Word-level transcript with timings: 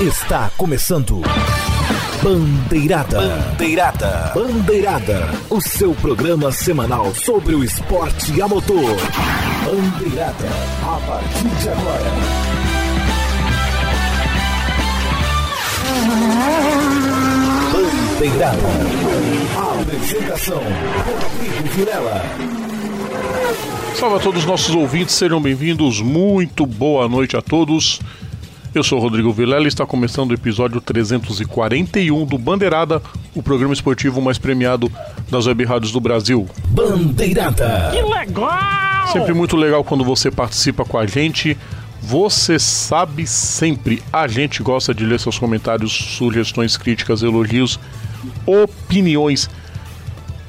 Está 0.00 0.48
começando. 0.56 1.22
Bandeirada. 2.22 3.20
Bandeirada. 3.20 4.32
Bandeirada. 4.32 5.28
O 5.50 5.60
seu 5.60 5.92
programa 5.92 6.52
semanal 6.52 7.12
sobre 7.16 7.56
o 7.56 7.64
esporte 7.64 8.40
a 8.40 8.46
motor. 8.46 8.96
Bandeirada. 9.64 10.48
A 10.84 11.00
partir 11.04 11.48
de 11.48 11.68
agora. 11.68 12.10
Bandeirada. 17.72 18.58
A 19.56 19.80
apresentação. 19.80 20.62
Rodrigo 20.62 21.74
Vilela. 21.74 22.22
Salve 23.96 24.14
a 24.14 24.20
todos 24.20 24.42
os 24.42 24.46
nossos 24.46 24.72
ouvintes, 24.76 25.16
sejam 25.16 25.42
bem-vindos. 25.42 26.00
Muito 26.00 26.64
boa 26.64 27.08
noite 27.08 27.36
a 27.36 27.42
todos. 27.42 27.98
Eu 28.74 28.84
sou 28.84 28.98
Rodrigo 28.98 29.32
Vilela 29.32 29.64
e 29.64 29.68
está 29.68 29.86
começando 29.86 30.30
o 30.30 30.34
episódio 30.34 30.78
341 30.78 32.26
do 32.26 32.36
Bandeirada, 32.36 33.00
o 33.34 33.42
programa 33.42 33.72
esportivo 33.72 34.20
mais 34.20 34.36
premiado 34.36 34.92
das 35.30 35.46
web 35.46 35.64
rádios 35.64 35.90
do 35.90 35.98
Brasil. 35.98 36.46
Bandeirada. 36.68 37.90
Que 37.90 38.02
legal! 38.02 39.08
Sempre 39.10 39.32
muito 39.32 39.56
legal 39.56 39.82
quando 39.82 40.04
você 40.04 40.30
participa 40.30 40.84
com 40.84 40.98
a 40.98 41.06
gente. 41.06 41.56
Você 42.02 42.58
sabe 42.58 43.26
sempre, 43.26 44.02
a 44.12 44.28
gente 44.28 44.62
gosta 44.62 44.94
de 44.94 45.04
ler 45.04 45.18
seus 45.18 45.38
comentários, 45.38 45.90
sugestões, 45.92 46.76
críticas, 46.76 47.22
elogios, 47.22 47.80
opiniões. 48.46 49.48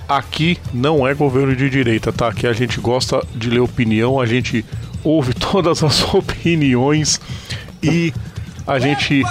Aqui 0.07 0.57
não 0.73 1.07
é 1.07 1.13
governo 1.13 1.55
de 1.55 1.69
direita, 1.69 2.11
tá? 2.11 2.27
Aqui 2.27 2.45
a 2.45 2.53
gente 2.53 2.81
gosta 2.81 3.25
de 3.33 3.49
ler 3.49 3.59
opinião, 3.59 4.19
a 4.19 4.25
gente 4.25 4.65
ouve 5.03 5.33
todas 5.39 5.83
as 5.83 6.13
opiniões 6.13 7.19
e 7.81 8.13
a 8.65 8.79
gente 8.79 9.23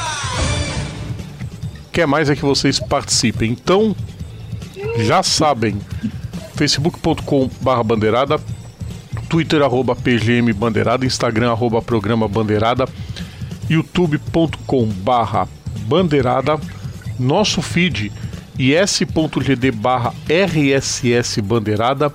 quer 1.92 2.06
mais 2.06 2.30
é 2.30 2.36
que 2.36 2.42
vocês 2.42 2.78
participem. 2.78 3.50
Então, 3.52 3.94
já 4.98 5.22
sabem, 5.22 5.76
facebook.com/barra 6.54 7.82
bandeirada, 7.82 8.40
twitter 9.28 9.62
arroba 9.62 9.94
pgm 9.94 10.52
bandeirada, 10.52 11.04
instagram 11.06 11.50
arroba 11.50 11.82
programa 11.82 12.26
bandeirada, 12.28 12.86
youtube.com/barra 13.68 15.48
bandeirada, 15.86 16.58
nosso 17.18 17.62
feed 17.62 18.12
is.gd 18.58 19.70
barra 19.70 20.12
rss 20.28 21.38
bandeirada, 21.38 22.12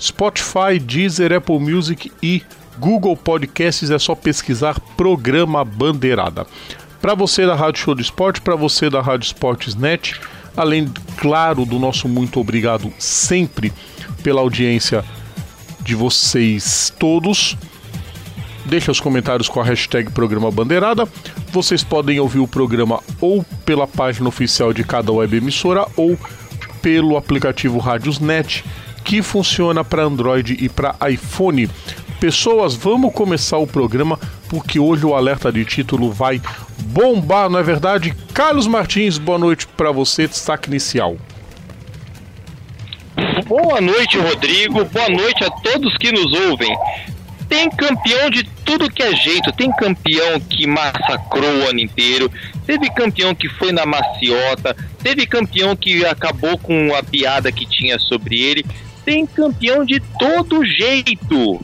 Spotify, 0.00 0.78
Deezer, 0.78 1.32
Apple 1.32 1.58
Music 1.58 2.10
e 2.22 2.42
Google 2.80 3.14
Podcasts 3.14 3.90
é 3.90 3.98
só 3.98 4.14
pesquisar 4.14 4.80
Programa 4.96 5.62
Bandeirada. 5.62 6.46
Para 6.98 7.14
você 7.14 7.44
da 7.44 7.54
Rádio 7.54 7.82
Show 7.82 7.94
do 7.94 8.00
Esporte, 8.00 8.40
para 8.40 8.56
você 8.56 8.88
da 8.88 9.02
Rádio 9.02 9.26
Esportes 9.26 9.74
Net, 9.74 10.18
além, 10.56 10.90
claro, 11.18 11.66
do 11.66 11.78
nosso 11.78 12.08
muito 12.08 12.40
obrigado 12.40 12.90
sempre 12.98 13.70
pela 14.22 14.40
audiência 14.40 15.04
de 15.82 15.94
vocês 15.94 16.90
todos. 16.98 17.54
Deixa 18.64 18.90
os 18.90 19.00
comentários 19.00 19.48
com 19.48 19.60
a 19.60 19.64
hashtag 19.64 20.10
Programa 20.10 20.50
Bandeirada. 20.50 21.06
Vocês 21.52 21.84
podem 21.84 22.18
ouvir 22.18 22.38
o 22.38 22.48
programa 22.48 23.00
ou 23.20 23.44
pela 23.64 23.86
página 23.86 24.28
oficial 24.28 24.72
de 24.72 24.84
cada 24.84 25.12
web 25.12 25.36
emissora 25.36 25.86
ou 25.96 26.18
pelo 26.80 27.18
aplicativo 27.18 27.78
Rádiosnet, 27.78 28.64
que 29.04 29.20
funciona 29.20 29.84
para 29.84 30.04
Android 30.04 30.56
e 30.58 30.68
para 30.68 30.96
iPhone. 31.10 31.68
Pessoas, 32.20 32.74
vamos 32.74 33.14
começar 33.14 33.56
o 33.56 33.66
programa 33.66 34.20
porque 34.50 34.78
hoje 34.78 35.06
o 35.06 35.14
alerta 35.14 35.50
de 35.50 35.64
título 35.64 36.12
vai 36.12 36.38
bombar, 36.78 37.48
não 37.48 37.58
é 37.58 37.62
verdade? 37.62 38.14
Carlos 38.34 38.66
Martins, 38.66 39.16
boa 39.16 39.38
noite 39.38 39.66
para 39.66 39.90
você, 39.90 40.28
destaque 40.28 40.68
inicial. 40.68 41.16
Boa 43.46 43.80
noite, 43.80 44.18
Rodrigo. 44.18 44.84
Boa 44.84 45.08
noite 45.08 45.42
a 45.42 45.50
todos 45.50 45.96
que 45.96 46.12
nos 46.12 46.30
ouvem. 46.48 46.76
Tem 47.48 47.70
campeão 47.70 48.28
de 48.28 48.44
tudo 48.66 48.90
que 48.90 49.02
é 49.02 49.16
jeito. 49.16 49.50
Tem 49.52 49.72
campeão 49.72 50.38
que 50.40 50.66
massacrou 50.66 51.50
o 51.50 51.68
ano 51.70 51.80
inteiro. 51.80 52.30
Teve 52.66 52.90
campeão 52.90 53.34
que 53.34 53.48
foi 53.48 53.72
na 53.72 53.86
maciota. 53.86 54.76
Teve 55.02 55.26
campeão 55.26 55.74
que 55.74 56.04
acabou 56.04 56.58
com 56.58 56.94
a 56.94 57.02
piada 57.02 57.50
que 57.50 57.64
tinha 57.64 57.98
sobre 57.98 58.40
ele. 58.40 58.64
Tem 59.06 59.26
campeão 59.26 59.86
de 59.86 60.00
todo 60.18 60.64
jeito. 60.64 61.60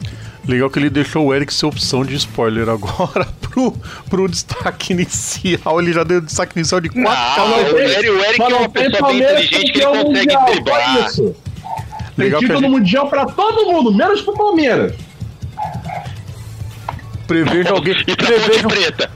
Legal 0.48 0.70
que 0.70 0.78
ele 0.78 0.88
deixou 0.90 1.26
o 1.26 1.34
Eric 1.34 1.52
ser 1.52 1.66
opção 1.66 2.04
de 2.04 2.14
spoiler 2.14 2.68
agora 2.68 3.26
pro, 3.42 3.72
pro 4.08 4.28
destaque 4.28 4.92
inicial. 4.92 5.80
Ele 5.80 5.92
já 5.92 6.04
deu 6.04 6.20
destaque 6.20 6.56
inicial 6.58 6.80
de 6.80 6.88
quatro 6.88 7.42
Não, 7.48 7.74
o 7.74 7.78
Eric, 7.78 8.10
o 8.10 8.24
Eric 8.24 8.40
é 8.42 8.46
uma 8.46 8.68
pessoa 8.68 9.08
bem 9.12 9.18
inteligente 9.22 9.72
que 9.72 9.80
ele 9.80 9.86
consegue 9.86 10.06
mundial, 10.36 10.44
driblar. 10.46 11.06
Isso. 11.06 11.34
Legal 12.16 12.40
título 12.40 12.60
gente- 12.60 12.70
mundial 12.70 13.08
pra 13.08 13.26
todo 13.26 13.66
mundo, 13.72 13.92
menos 13.92 14.20
pro 14.22 14.34
Palmeiras. 14.34 14.94
Preveja 17.26 17.70
alguém, 17.72 17.96
E 18.06 18.16
Ponte 18.16 18.66
Preta. 18.68 19.10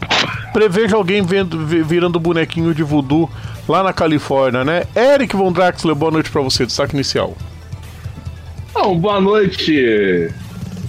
preveja 0.52 0.97
alguém 0.97 1.22
vendo, 1.22 1.64
vi- 1.64 1.82
virando 1.82 2.18
bonequinho 2.18 2.74
de 2.74 2.82
voodoo 2.82 3.30
lá 3.68 3.84
na 3.84 3.92
Califórnia, 3.92 4.64
né? 4.64 4.82
Eric 4.97 5.36
Von 5.36 5.52
Draxler, 5.52 5.94
boa 5.94 6.10
noite 6.10 6.28
pra 6.28 6.42
você, 6.42 6.66
destaque 6.66 6.94
inicial. 6.94 7.36
Então, 8.70 8.98
boa 8.98 9.20
noite, 9.20 10.28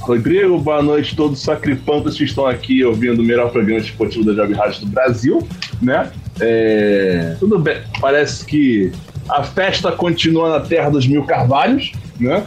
Rodrigo. 0.02 0.60
Boa 0.60 0.82
noite 0.82 1.14
a 1.14 1.16
todos 1.16 1.40
os 1.40 1.46
sacripantas 1.46 2.18
que 2.18 2.24
estão 2.24 2.46
aqui 2.46 2.84
ouvindo 2.84 3.20
o 3.20 3.24
melhor 3.24 3.52
programa 3.52 3.80
esportivo 3.80 4.26
da 4.26 4.34
Job 4.34 4.54
Rádio 4.54 4.82
do 4.82 4.88
Brasil, 4.88 5.48
né? 5.82 6.12
É, 6.40 7.36
tudo 7.40 7.60
bem, 7.60 7.82
parece 8.00 8.46
que 8.46 8.92
a 9.30 9.44
festa 9.44 9.92
continua 9.92 10.50
na 10.50 10.66
terra 10.66 10.90
dos 10.90 11.08
mil 11.08 11.24
carvalhos, 11.24 11.92
né? 12.20 12.46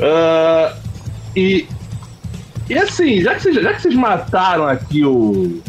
Ah, 0.00 0.74
e, 1.34 1.66
e 2.68 2.74
assim, 2.78 3.20
já 3.20 3.34
que, 3.34 3.42
vocês, 3.42 3.54
já 3.56 3.74
que 3.74 3.82
vocês 3.82 3.94
mataram 3.94 4.66
aqui 4.66 5.04
o. 5.04 5.60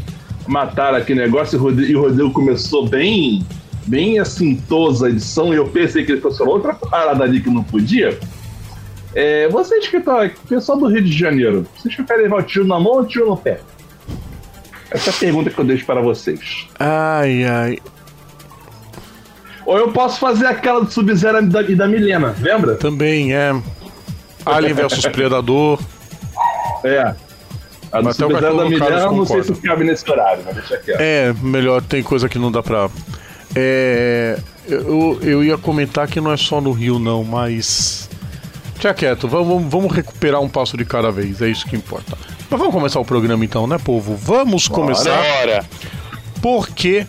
Mataram 0.47 0.97
aqui 0.97 1.11
o 1.11 1.15
negócio 1.15 1.57
e 1.57 1.59
o 1.59 1.63
Rodrigo, 1.63 1.91
e 1.91 1.95
o 1.95 2.01
Rodrigo 2.01 2.31
começou 2.31 2.87
bem. 2.87 3.45
Bem 3.85 4.19
assintosa 4.19 5.07
a 5.07 5.09
edição, 5.09 5.53
e 5.53 5.55
eu 5.55 5.65
pensei 5.69 6.03
que 6.03 6.11
ele 6.11 6.19
fosse 6.19 6.39
falar 6.39 6.49
outra 6.49 6.73
parada 6.73 7.23
ali 7.23 7.39
que 7.39 7.49
não 7.49 7.63
podia. 7.63 8.19
É, 9.19 9.47
vocês 9.50 9.88
que 9.88 9.97
estão 9.97 10.16
aqui, 10.19 10.35
pessoal 10.47 10.78
do 10.78 10.85
Rio 10.85 11.03
de 11.03 11.11
Janeiro, 11.11 11.66
vocês 11.75 11.95
preferem 11.95 12.25
levar 12.25 12.38
o 12.38 12.44
tiro 12.44 12.67
na 12.67 12.79
mão 12.79 12.94
ou 12.94 13.01
o 13.01 13.05
tiro 13.07 13.25
no 13.25 13.35
pé? 13.35 13.61
Essa 14.91 15.09
é 15.09 15.13
a 15.13 15.17
pergunta 15.17 15.50
que 15.50 15.57
eu 15.57 15.66
deixo 15.66 15.88
para 15.88 16.00
vocês. 16.01 16.67
Ai, 16.78 17.44
ai. 17.44 17.79
Ou 19.66 19.75
eu 19.75 19.91
posso 19.91 20.19
fazer 20.19 20.45
aquela 20.45 20.81
do 20.81 20.91
Sub-Zero 20.91 21.39
e 21.39 21.47
da, 21.47 21.63
da 21.63 21.88
Milena, 21.88 22.35
lembra? 22.39 22.75
Também 22.75 23.35
é. 23.35 23.59
Alien 24.45 24.75
versus 24.75 25.07
Predador. 25.07 25.79
É. 26.83 27.16
A 27.91 27.97
do 27.97 28.03
Mas 28.03 28.22
até 28.22 28.25
o 28.27 28.29
Sub-Zero 28.29 28.56
da 28.56 28.66
Milena 28.66 29.11
não 29.11 29.25
sei 29.25 29.41
se 29.41 29.56
cabe 29.56 29.83
nesse 29.83 30.11
horário, 30.11 30.44
mas 30.45 30.53
deixa 30.57 30.77
quieto. 30.77 31.01
É, 31.01 31.33
melhor, 31.41 31.81
tem 31.81 32.03
coisa 32.03 32.29
que 32.29 32.38
não 32.38 32.51
dá 32.51 32.61
pra. 32.61 32.88
É. 33.56 34.38
Eu, 34.67 35.17
eu 35.23 35.44
ia 35.44 35.57
comentar 35.57 36.07
que 36.07 36.22
não 36.22 36.31
é 36.31 36.38
só 36.38 36.61
no 36.61 36.72
Rio, 36.72 37.00
não, 37.00 37.23
mas. 37.23 38.07
Tinha 38.79 38.93
quieto, 38.93 39.27
vamos, 39.27 39.63
vamos 39.71 39.91
recuperar 39.91 40.39
um 40.41 40.47
passo 40.47 40.77
de 40.77 40.85
cada 40.85 41.11
vez, 41.11 41.41
é 41.41 41.49
isso 41.49 41.65
que 41.65 41.75
importa. 41.75 42.17
Mas 42.49 42.59
vamos 42.59 42.73
começar 42.73 42.99
o 42.99 43.05
programa 43.05 43.43
então, 43.43 43.65
né, 43.65 43.77
povo? 43.77 44.15
Vamos 44.15 44.67
começar 44.67 45.21
Bora. 45.21 45.65
porque, 46.41 47.05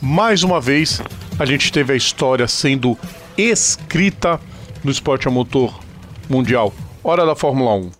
mais 0.00 0.42
uma 0.42 0.60
vez, 0.60 1.00
a 1.38 1.46
gente 1.46 1.72
teve 1.72 1.92
a 1.92 1.96
história 1.96 2.46
sendo 2.46 2.98
escrita 3.36 4.38
no 4.84 4.90
esporte 4.90 5.26
a 5.26 5.30
motor 5.30 5.80
mundial. 6.28 6.72
Hora 7.02 7.24
da 7.24 7.34
Fórmula 7.34 7.74
1. 7.74 7.90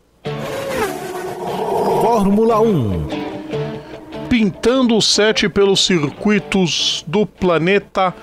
Fórmula 2.02 2.60
1. 2.60 3.08
Pintando 4.28 4.96
o 4.96 5.02
set 5.02 5.48
pelos 5.48 5.84
circuitos 5.84 7.02
do 7.06 7.24
planeta, 7.24 8.14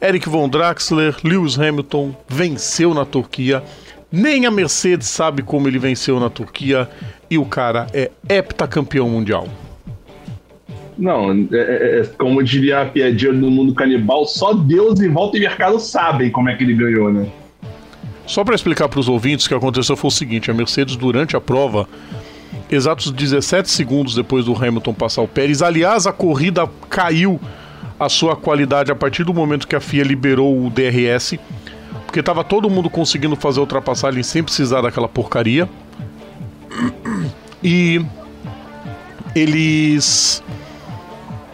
Eric 0.00 0.28
Von 0.28 0.48
Draxler, 0.48 1.16
Lewis 1.22 1.58
Hamilton 1.58 2.14
venceu 2.28 2.92
na 2.92 3.04
Turquia. 3.04 3.62
Nem 4.12 4.44
a 4.44 4.50
Mercedes 4.50 5.08
sabe 5.08 5.42
como 5.42 5.66
ele 5.66 5.78
venceu 5.78 6.20
na 6.20 6.28
Turquia 6.28 6.86
e 7.30 7.38
o 7.38 7.46
cara 7.46 7.86
é 7.94 8.10
heptacampeão 8.28 9.08
mundial. 9.08 9.48
Não, 10.98 11.32
é, 11.32 11.56
é- 11.56 12.00
é- 12.00 12.06
como 12.18 12.42
diria 12.42 12.82
a 12.82 12.84
piadinha 12.86 13.32
do 13.32 13.50
mundo 13.50 13.74
canibal, 13.74 14.26
só 14.26 14.52
Deus 14.52 15.00
e 15.00 15.08
volta 15.08 15.38
e 15.38 15.40
mercado 15.40 15.80
sabem 15.80 16.30
como 16.30 16.50
é 16.50 16.54
que 16.54 16.62
ele 16.62 16.74
ganhou, 16.74 17.10
né? 17.10 17.26
Só 18.26 18.44
para 18.44 18.54
explicar 18.54 18.88
para 18.88 19.00
os 19.00 19.08
ouvintes 19.08 19.46
o 19.46 19.48
que 19.48 19.54
aconteceu 19.54 19.96
foi 19.96 20.08
o 20.08 20.12
seguinte: 20.12 20.50
a 20.50 20.54
Mercedes, 20.54 20.94
durante 20.94 21.34
a 21.34 21.40
prova, 21.40 21.88
exatos 22.70 23.10
17 23.10 23.70
segundos 23.70 24.14
depois 24.14 24.44
do 24.44 24.54
Hamilton 24.54 24.92
passar 24.94 25.22
o 25.22 25.28
Pérez, 25.28 25.62
aliás, 25.62 26.06
a 26.06 26.12
corrida 26.12 26.68
caiu 26.90 27.40
a 27.98 28.08
sua 28.08 28.36
qualidade 28.36 28.92
a 28.92 28.94
partir 28.94 29.24
do 29.24 29.32
momento 29.32 29.66
que 29.66 29.74
a 29.74 29.80
FIA 29.80 30.04
liberou 30.04 30.66
o 30.66 30.70
DRS, 30.70 31.38
porque 32.12 32.20
estava 32.20 32.44
todo 32.44 32.68
mundo 32.68 32.90
conseguindo 32.90 33.34
fazer 33.34 33.58
ultrapassagem 33.58 34.22
sem 34.22 34.44
precisar 34.44 34.82
daquela 34.82 35.08
porcaria. 35.08 35.66
E 37.64 38.04
eles 39.34 40.44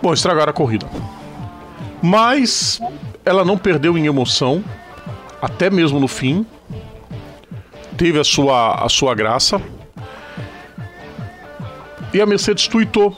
Bom, 0.03 0.13
estragaram 0.13 0.51
a 0.51 0.53
corrida. 0.53 0.85
Mas 2.03 2.81
ela 3.25 3.45
não 3.45 3.57
perdeu 3.57 3.97
em 3.97 4.07
emoção, 4.07 4.65
até 5.41 5.71
mesmo 5.71 6.01
no 6.01 6.09
fim. 6.09 6.45
Teve 7.97 8.19
a 8.19 8.25
sua, 8.25 8.85
a 8.85 8.89
sua 8.89 9.15
graça. 9.15 9.63
E 12.13 12.21
a 12.21 12.27
Mercedes 12.27 12.67
tweetou. 12.67 13.17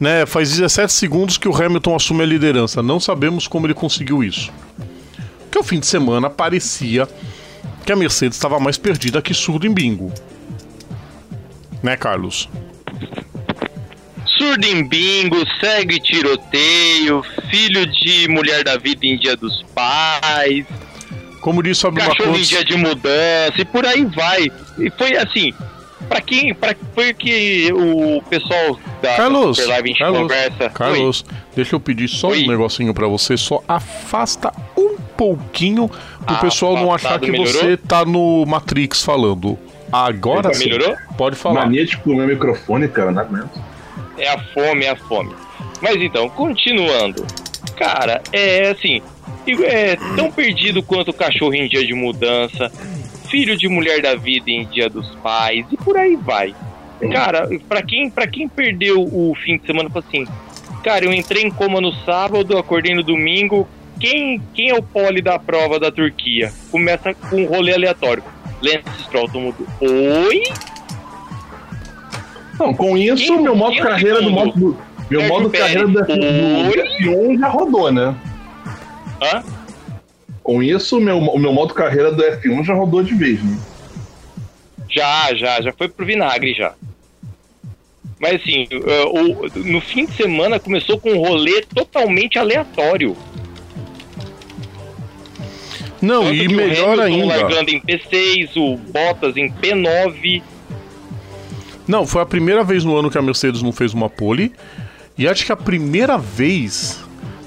Né, 0.00 0.26
faz 0.26 0.50
17 0.50 0.92
segundos 0.92 1.38
que 1.38 1.46
o 1.46 1.54
Hamilton 1.54 1.94
assume 1.94 2.24
a 2.24 2.26
liderança. 2.26 2.82
Não 2.82 2.98
sabemos 2.98 3.46
como 3.46 3.68
ele 3.68 3.74
conseguiu 3.74 4.24
isso. 4.24 4.50
Que 5.62 5.66
o 5.66 5.68
fim 5.68 5.78
de 5.78 5.86
semana 5.86 6.28
parecia 6.28 7.08
que 7.86 7.92
a 7.92 7.94
Mercedes 7.94 8.36
estava 8.36 8.58
mais 8.58 8.76
perdida 8.76 9.22
que 9.22 9.32
surdo 9.32 9.64
em 9.64 9.72
bingo. 9.72 10.12
Né, 11.80 11.96
Carlos? 11.96 12.48
Surdo 14.26 14.66
em 14.66 14.82
bingo, 14.88 15.36
segue 15.60 16.00
tiroteio, 16.00 17.22
filho 17.48 17.86
de 17.86 18.26
mulher 18.28 18.64
da 18.64 18.76
vida 18.76 19.06
em 19.06 19.16
dia 19.16 19.36
dos 19.36 19.62
pais. 19.72 20.66
Como 21.40 21.62
disse 21.62 21.86
o 21.86 21.92
Cachorro 21.92 22.36
em 22.36 22.42
dia 22.42 22.64
de 22.64 22.76
mudança 22.76 23.54
e 23.60 23.64
por 23.64 23.86
aí 23.86 24.04
vai. 24.04 24.50
E 24.80 24.90
foi 24.90 25.16
assim, 25.16 25.54
para 26.08 26.20
quem, 26.20 26.54
para 26.54 26.74
foi 26.94 27.12
que 27.14 27.72
o 27.72 28.22
pessoal 28.28 28.78
da 29.00 29.16
Carlos, 29.16 29.56
Super 29.56 29.68
Live 29.70 29.98
Carlos, 29.98 30.18
conversa. 30.22 30.70
Carlos, 30.70 31.24
Oi. 31.28 31.36
deixa 31.56 31.74
eu 31.74 31.80
pedir 31.80 32.08
só 32.08 32.28
Oi. 32.28 32.44
um 32.44 32.48
negocinho 32.48 32.92
para 32.94 33.06
você, 33.06 33.36
só 33.36 33.62
afasta 33.68 34.52
um 34.76 34.96
pouquinho 35.16 35.88
pro 35.88 36.36
Ah, 36.36 36.40
pessoal 36.40 36.76
não 36.76 36.92
achar 36.92 37.18
que 37.20 37.30
melhorou? 37.30 37.52
você 37.52 37.76
tá 37.76 38.04
no 38.04 38.44
Matrix 38.46 39.02
falando. 39.02 39.58
Agora 39.90 40.48
Eita, 40.48 40.54
sim. 40.54 40.64
melhorou? 40.70 40.96
Pode 41.18 41.36
falar. 41.36 41.66
Mania 41.66 41.84
de 41.84 41.96
comer 41.98 42.26
microfone, 42.26 42.88
cara, 42.88 43.10
não 43.12 43.22
aguento. 43.22 43.60
É 44.18 44.28
a 44.28 44.38
fome, 44.38 44.84
é 44.84 44.90
a 44.90 44.96
fome. 44.96 45.34
Mas 45.80 45.96
então, 46.00 46.28
continuando. 46.30 47.26
Cara, 47.76 48.22
é 48.32 48.70
assim, 48.70 49.02
é 49.64 49.96
tão 50.16 50.30
perdido 50.30 50.82
quanto 50.82 51.10
o 51.10 51.14
cachorro 51.14 51.54
em 51.54 51.68
dia 51.68 51.84
de 51.84 51.92
mudança, 51.94 52.70
filho 53.32 53.56
de 53.56 53.66
mulher 53.66 54.00
da 54.02 54.14
vida 54.14 54.50
em 54.50 54.64
dia 54.66 54.88
dos 54.88 55.08
pais 55.16 55.64
e 55.72 55.76
por 55.78 55.96
aí 55.96 56.14
vai. 56.16 56.54
Cara, 57.10 57.48
pra 57.68 57.82
quem, 57.82 58.08
pra 58.10 58.26
quem 58.28 58.46
perdeu 58.46 59.00
o 59.02 59.34
fim 59.42 59.56
de 59.58 59.66
semana, 59.66 59.88
falou 59.90 60.04
assim, 60.06 60.24
cara, 60.84 61.04
eu 61.04 61.12
entrei 61.12 61.42
em 61.42 61.50
coma 61.50 61.80
no 61.80 61.92
sábado, 62.04 62.56
acordei 62.58 62.94
no 62.94 63.02
domingo, 63.02 63.66
quem, 63.98 64.40
quem 64.54 64.68
é 64.70 64.74
o 64.76 64.82
pole 64.82 65.20
da 65.22 65.38
prova 65.38 65.80
da 65.80 65.90
Turquia? 65.90 66.52
Começa 66.70 67.14
com 67.14 67.36
um 67.42 67.46
rolê 67.46 67.72
aleatório. 67.74 68.22
Lance 68.62 69.02
Stroll 69.04 69.28
tomou. 69.30 69.54
Oi? 69.80 70.42
Não, 72.60 72.72
com 72.74 72.96
isso, 72.96 73.16
Quem- 73.34 73.42
meu 73.42 73.56
modo 73.56 73.76
carreira 73.78 74.20
do 74.22 74.30
modo. 74.30 74.52
do- 74.52 74.78
Meu 75.10 75.20
Sérgio 75.20 75.36
modo 75.38 75.50
Pérez. 75.50 75.72
carreira 75.72 76.84
Oi? 76.84 76.98
F1 77.00 77.38
já 77.40 77.48
rodou, 77.48 77.90
né? 77.92 78.14
Hã? 79.20 79.42
Com 80.42 80.62
isso, 80.62 81.00
meu, 81.00 81.18
o 81.18 81.38
meu 81.38 81.52
modo 81.52 81.72
carreira 81.74 82.10
do 82.10 82.22
F1 82.22 82.64
já 82.64 82.74
rodou 82.74 83.02
de 83.02 83.14
vez, 83.14 83.42
né? 83.42 83.56
Já, 84.90 85.32
já, 85.34 85.60
já 85.62 85.72
foi 85.72 85.88
pro 85.88 86.04
vinagre 86.04 86.52
já. 86.52 86.74
Mas 88.20 88.40
assim, 88.40 88.66
o- 88.72 89.48
no 89.68 89.80
fim 89.80 90.04
de 90.06 90.12
semana 90.14 90.58
começou 90.60 90.98
com 90.98 91.10
um 91.12 91.18
rolê 91.18 91.62
totalmente 91.62 92.38
aleatório. 92.38 93.16
Não, 96.00 96.24
Tanto 96.24 96.34
e 96.34 96.46
que 96.48 96.52
o 96.54 96.56
melhor 96.56 96.98
Hamilton 97.00 97.02
ainda. 97.02 97.26
largando 97.36 97.70
em 97.70 97.80
P6, 97.80 98.56
o 98.56 98.76
Bottas 98.76 99.36
em 99.36 99.48
P9. 99.52 100.42
Não, 101.86 102.06
foi 102.06 102.22
a 102.22 102.26
primeira 102.26 102.64
vez 102.64 102.84
no 102.84 102.96
ano 102.96 103.10
que 103.10 103.18
a 103.18 103.22
Mercedes 103.22 103.62
não 103.62 103.72
fez 103.72 103.92
uma 103.94 104.10
pole. 104.10 104.52
E 105.16 105.28
acho 105.28 105.44
que 105.46 105.52
a 105.52 105.56
primeira 105.56 106.16
vez, 106.18 107.00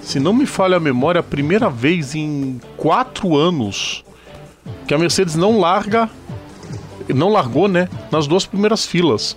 se 0.05 0.19
não 0.19 0.33
me 0.33 0.45
falha 0.45 0.77
a 0.77 0.79
memória, 0.79 1.19
a 1.19 1.23
primeira 1.23 1.67
vez 1.67 2.13
em 2.13 2.61
quatro 2.77 3.35
anos 3.35 4.05
que 4.87 4.93
a 4.93 4.99
Mercedes 4.99 5.35
não 5.35 5.59
larga, 5.59 6.07
não 7.09 7.29
largou, 7.29 7.67
né, 7.67 7.89
nas 8.11 8.27
duas 8.27 8.45
primeiras 8.45 8.85
filas. 8.85 9.35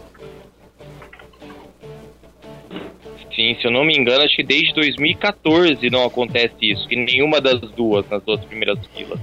Sim, 3.34 3.56
se 3.58 3.66
eu 3.66 3.70
não 3.70 3.82
me 3.82 3.96
engano, 3.96 4.22
acho 4.24 4.36
que 4.36 4.42
desde 4.42 4.74
2014 4.74 5.88
não 5.88 6.04
acontece 6.04 6.54
isso, 6.60 6.86
que 6.86 6.96
nenhuma 6.96 7.40
das 7.40 7.60
duas 7.70 8.06
nas 8.10 8.22
duas 8.22 8.44
primeiras 8.44 8.78
filas. 8.94 9.18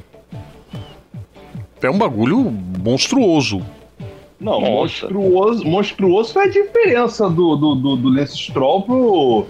É 1.80 1.90
um 1.92 1.98
bagulho 1.98 2.40
monstruoso. 2.40 3.64
Não, 4.40 4.62
Nossa. 4.62 4.72
monstruoso, 4.72 5.66
monstruoso 5.66 6.34
foi 6.34 6.46
a 6.46 6.50
diferença 6.50 7.30
do, 7.30 7.56
do, 7.56 7.76
do, 7.76 7.96
do 7.98 8.10
Lance 8.10 8.36
Stroll 8.36 8.82
pro, 8.82 9.46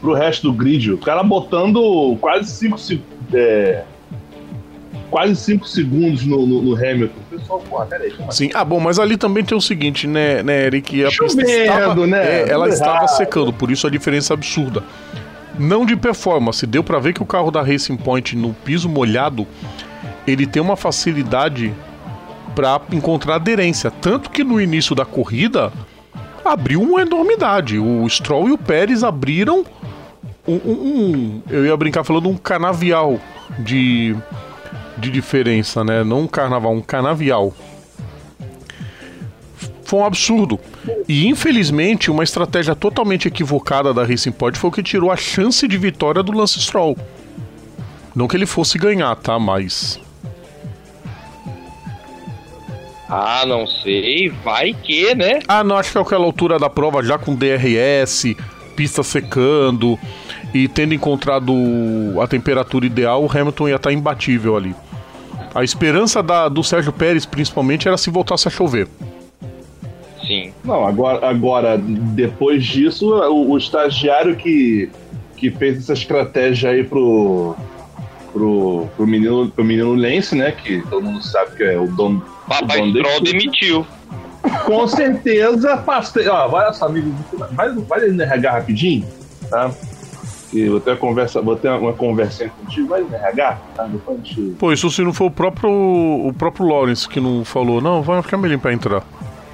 pro 0.00 0.12
resto 0.12 0.50
do 0.50 0.52
grid. 0.52 0.92
O 0.92 0.98
cara 0.98 1.22
botando 1.22 2.16
quase 2.20 2.50
5 2.50 2.76
é, 3.32 3.84
quase 5.10 5.36
cinco 5.36 5.66
segundos 5.66 6.24
no, 6.24 6.46
no, 6.46 6.62
no 6.62 6.76
Hamilton. 6.76 7.20
O 7.20 7.36
pessoal, 7.36 7.60
porra, 7.60 7.86
peraí, 7.86 8.10
como 8.10 8.28
assim? 8.28 8.46
Sim. 8.46 8.50
Ah, 8.54 8.64
bom, 8.64 8.80
mas 8.80 8.98
ali 8.98 9.16
também 9.16 9.44
tem 9.44 9.56
o 9.56 9.60
seguinte, 9.60 10.06
né, 10.06 10.42
né 10.42 10.66
Eric? 10.66 11.04
A 11.04 11.08
pista 11.08 11.26
Chovendo, 11.26 11.48
estava, 11.48 12.06
né? 12.06 12.42
é, 12.42 12.48
ela 12.50 12.68
estava 12.68 13.08
secando, 13.08 13.52
por 13.52 13.70
isso 13.70 13.86
a 13.86 13.90
diferença 13.90 14.34
absurda. 14.34 14.82
Não 15.58 15.86
de 15.86 15.96
performance, 15.96 16.66
deu 16.66 16.84
pra 16.84 16.98
ver 16.98 17.14
que 17.14 17.22
o 17.22 17.26
carro 17.26 17.50
da 17.50 17.62
Racing 17.62 17.96
Point 17.96 18.36
no 18.36 18.52
piso 18.52 18.88
molhado, 18.88 19.46
ele 20.26 20.46
tem 20.46 20.60
uma 20.60 20.76
facilidade 20.76 21.72
pra 22.54 22.80
encontrar 22.92 23.36
aderência, 23.36 23.90
tanto 23.90 24.30
que 24.30 24.44
no 24.44 24.60
início 24.60 24.94
da 24.94 25.04
corrida 25.04 25.72
abriu 26.44 26.82
uma 26.82 27.02
enormidade. 27.02 27.78
O 27.78 28.06
Stroll 28.08 28.48
e 28.48 28.52
o 28.52 28.58
Pérez 28.58 29.02
abriram 29.02 29.64
um, 30.46 30.54
um- 30.54 30.72
um- 30.72 31.42
eu 31.50 31.66
ia 31.66 31.76
brincar 31.76 32.04
falando 32.04 32.28
um 32.28 32.36
canavial 32.36 33.18
de 33.58 34.16
de 34.98 35.10
diferença, 35.10 35.84
né? 35.84 36.02
Não 36.02 36.20
um 36.22 36.26
carnaval, 36.26 36.72
um 36.72 36.80
canavial. 36.80 37.52
Foi 39.84 40.00
um 40.00 40.04
absurdo. 40.04 40.58
E 41.06 41.26
infelizmente, 41.28 42.10
uma 42.10 42.24
estratégia 42.24 42.74
totalmente 42.74 43.28
equivocada 43.28 43.92
da 43.92 44.04
Racing 44.04 44.32
Point 44.32 44.58
foi 44.58 44.70
o 44.70 44.72
que 44.72 44.82
tirou 44.82 45.12
a 45.12 45.16
chance 45.16 45.68
de 45.68 45.76
vitória 45.76 46.22
do 46.22 46.32
Lance 46.32 46.58
Stroll. 46.60 46.96
Não 48.14 48.26
que 48.26 48.36
ele 48.36 48.46
fosse 48.46 48.78
ganhar, 48.78 49.14
tá? 49.16 49.38
Mas. 49.38 50.00
Ah, 53.08 53.44
não 53.46 53.66
sei, 53.66 54.30
vai 54.42 54.72
que, 54.74 55.14
né? 55.14 55.38
Ah, 55.46 55.62
não, 55.62 55.76
acho 55.76 55.92
que 55.92 55.98
aquela 55.98 56.24
altura 56.24 56.58
da 56.58 56.68
prova, 56.68 57.02
já 57.04 57.16
com 57.16 57.36
DRS, 57.36 58.34
pista 58.76 59.02
secando 59.02 59.98
e 60.54 60.68
tendo 60.68 60.92
encontrado 60.94 61.52
a 62.22 62.26
temperatura 62.26 62.84
ideal, 62.86 63.24
o 63.24 63.30
Hamilton 63.30 63.68
ia 63.70 63.76
estar 63.76 63.92
imbatível 63.92 64.56
ali. 64.56 64.74
A 65.54 65.64
esperança 65.64 66.22
da- 66.22 66.48
do 66.48 66.62
Sérgio 66.62 66.92
Pérez, 66.92 67.24
principalmente, 67.24 67.88
era 67.88 67.96
se 67.96 68.10
voltasse 68.10 68.46
a 68.46 68.50
chover. 68.50 68.86
Sim. 70.26 70.52
Não, 70.64 70.86
agora, 70.86 71.26
agora 71.28 71.78
depois 71.78 72.64
disso, 72.64 73.06
o, 73.08 73.52
o 73.52 73.56
estagiário 73.58 74.36
que, 74.36 74.90
que 75.36 75.50
fez 75.50 75.78
essa 75.78 75.92
estratégia 75.92 76.70
aí 76.70 76.82
pro, 76.84 77.54
pro, 78.32 78.86
pro, 78.96 79.06
menino, 79.06 79.48
pro 79.48 79.64
menino 79.64 79.94
Lance, 79.94 80.34
né? 80.34 80.50
Que 80.52 80.82
todo 80.90 81.02
mundo 81.04 81.22
sabe 81.22 81.56
que 81.56 81.62
é 81.62 81.78
o 81.78 81.86
dono. 81.86 82.22
Papai 82.48 82.90
Stroll 82.90 83.20
demitiu. 83.22 83.86
Com 84.64 84.86
certeza, 84.86 85.76
passei. 85.78 86.28
Ó, 86.28 86.48
vai 86.48 86.68
essa 86.68 86.86
amigo, 86.86 87.12
vai, 87.52 87.72
vai 87.72 88.08
no 88.08 88.22
RH 88.22 88.50
rapidinho, 88.50 89.06
tá? 89.50 89.70
Que 90.50 90.60
eu 90.66 90.80
tenho 90.80 90.96
uma 90.96 91.00
conversa, 91.00 91.42
vou 91.42 91.56
ter 91.56 91.68
uma 91.70 91.92
conversinha 91.92 92.50
contigo, 92.50 92.88
vai 92.88 93.00
no 93.00 93.14
RH, 93.14 93.58
tá? 93.74 93.84
Depois. 93.84 94.36
Pô, 94.58 94.72
isso 94.72 94.90
se 94.90 95.02
não 95.02 95.12
foi 95.12 95.26
o 95.26 95.30
próprio, 95.30 95.70
o 95.70 96.32
próprio 96.36 96.66
Lawrence 96.66 97.08
que 97.08 97.20
não 97.20 97.44
falou, 97.44 97.80
não, 97.80 98.02
vai 98.02 98.22
ficar 98.22 98.36
melhor 98.36 98.58
pra 98.58 98.72
entrar. 98.72 99.02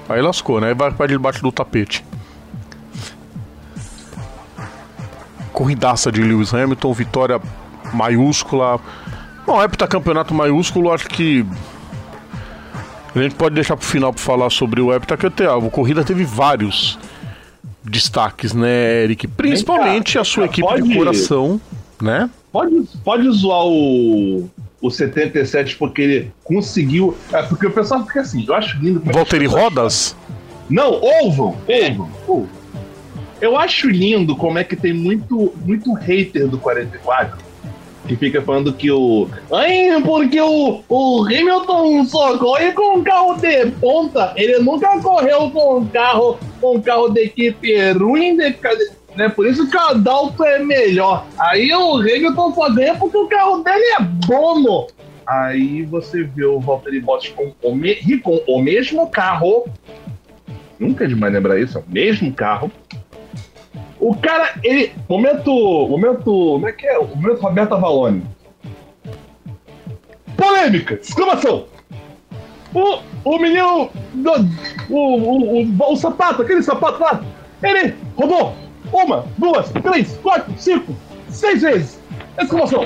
Aí 0.07 0.21
lascou, 0.21 0.59
né? 0.59 0.67
Aí 0.67 0.73
vai 0.73 0.91
pra 0.91 1.07
debaixo 1.07 1.41
do 1.41 1.51
tapete. 1.51 2.05
Corridaça 5.51 6.11
de 6.11 6.21
Lewis 6.21 6.53
Hamilton, 6.53 6.93
vitória 6.93 7.41
maiúscula. 7.93 8.79
Bom, 9.45 9.61
heptacampeonato 9.61 10.33
maiúsculo, 10.33 10.91
acho 10.91 11.07
que. 11.07 11.45
A 13.15 13.21
gente 13.21 13.35
pode 13.35 13.53
deixar 13.55 13.77
pro 13.77 13.85
final 13.85 14.11
pra 14.11 14.21
falar 14.21 14.49
sobre 14.49 14.81
o 14.81 14.93
heptacampeonato. 14.93 15.67
A 15.67 15.69
corrida 15.69 16.03
teve 16.03 16.23
vários 16.23 16.97
destaques, 17.83 18.53
né, 18.53 19.03
Eric? 19.03 19.27
Principalmente 19.27 20.13
cá, 20.15 20.21
a 20.21 20.23
sua 20.23 20.47
cá, 20.47 20.51
equipe 20.53 20.67
de 20.75 20.81
pode- 20.81 20.95
coração, 20.95 21.61
né? 22.01 22.29
Pode, 22.51 22.83
pode 23.03 23.29
zoar 23.31 23.65
o, 23.65 24.49
o 24.81 24.89
77 24.91 25.75
porque 25.75 26.01
ele 26.01 26.31
conseguiu. 26.43 27.15
É, 27.31 27.41
porque 27.43 27.65
o 27.67 27.71
pessoal 27.71 28.05
fica 28.05 28.21
assim, 28.21 28.45
eu 28.47 28.53
acho 28.55 28.77
lindo. 28.79 29.01
é 29.05 29.11
Valtteri 29.11 29.45
Rodas? 29.47 30.15
Não, 30.69 30.91
ouvam, 30.93 31.55
ouvam, 31.67 32.09
ouvam. 32.27 32.49
Eu 33.41 33.57
acho 33.57 33.89
lindo 33.89 34.35
como 34.35 34.57
é 34.57 34.63
que 34.63 34.75
tem 34.75 34.93
muito, 34.93 35.53
muito 35.65 35.91
hater 35.93 36.47
do 36.47 36.57
44 36.57 37.37
que 38.07 38.15
fica 38.15 38.41
falando 38.41 38.73
que 38.73 38.91
o. 38.91 39.29
Ai, 39.51 40.01
porque 40.03 40.39
o, 40.39 40.83
o 40.87 41.25
Hamilton 41.25 42.05
só 42.05 42.37
corre 42.37 42.71
com 42.73 42.97
um 42.97 43.03
carro 43.03 43.35
de 43.35 43.71
ponta. 43.71 44.33
Ele 44.35 44.59
nunca 44.59 44.99
correu 44.99 45.49
com 45.51 45.79
um 45.79 45.85
carro, 45.87 46.37
com 46.59 46.75
um 46.77 46.81
carro 46.81 47.09
de 47.09 47.21
equipe 47.21 47.91
ruim 47.93 48.37
de. 48.37 48.55
né? 49.15 49.29
Por 49.29 49.47
isso 49.47 49.69
que 49.69 49.77
o 49.77 49.79
Adalto 49.79 50.43
é 50.43 50.59
melhor. 50.59 51.25
Aí 51.39 51.71
o 51.73 51.97
Hamilton 51.97 52.53
só 52.53 52.69
ganha 52.69 52.95
porque 52.95 53.17
o 53.17 53.27
carro 53.27 53.63
dele 53.63 53.85
é 53.99 54.03
bom. 54.27 54.87
Aí 55.25 55.83
você 55.83 56.23
vê 56.23 56.45
o 56.45 56.59
Valtteri 56.59 56.99
Bottas 56.99 57.29
com 57.29 57.53
o, 57.61 57.75
me 57.75 57.95
com 58.19 58.41
o 58.47 58.61
mesmo 58.61 59.07
carro. 59.07 59.65
Nunca 60.77 61.05
é 61.05 61.07
demais 61.07 61.33
lembrar 61.33 61.59
isso, 61.59 61.77
é 61.77 61.81
o 61.81 61.85
mesmo 61.87 62.33
carro. 62.33 62.69
O 64.03 64.13
cara, 64.17 64.53
ele. 64.61 64.91
Momento. 65.07 65.49
Momento. 65.87 66.23
Como 66.25 66.67
é 66.67 66.73
que 66.73 66.85
é? 66.85 66.99
O 66.99 67.07
momento 67.15 67.39
Roberto 67.39 67.73
Avalone. 67.73 68.21
Polêmica! 70.35 70.95
Exclamação! 70.95 71.65
O, 72.73 72.99
o 73.23 73.39
menino. 73.39 73.89
Do, 74.13 74.31
o, 74.89 74.97
o, 74.97 75.63
o, 75.63 75.93
o 75.93 75.95
sapato, 75.95 76.41
aquele 76.41 76.61
sapato 76.61 76.99
lá, 76.99 77.23
ele 77.63 77.95
roubou 78.17 78.53
uma, 78.91 79.25
duas, 79.37 79.69
três, 79.69 80.17
quatro, 80.21 80.53
cinco, 80.57 80.93
seis 81.29 81.61
vezes! 81.61 81.99
Exclamação! 82.37 82.85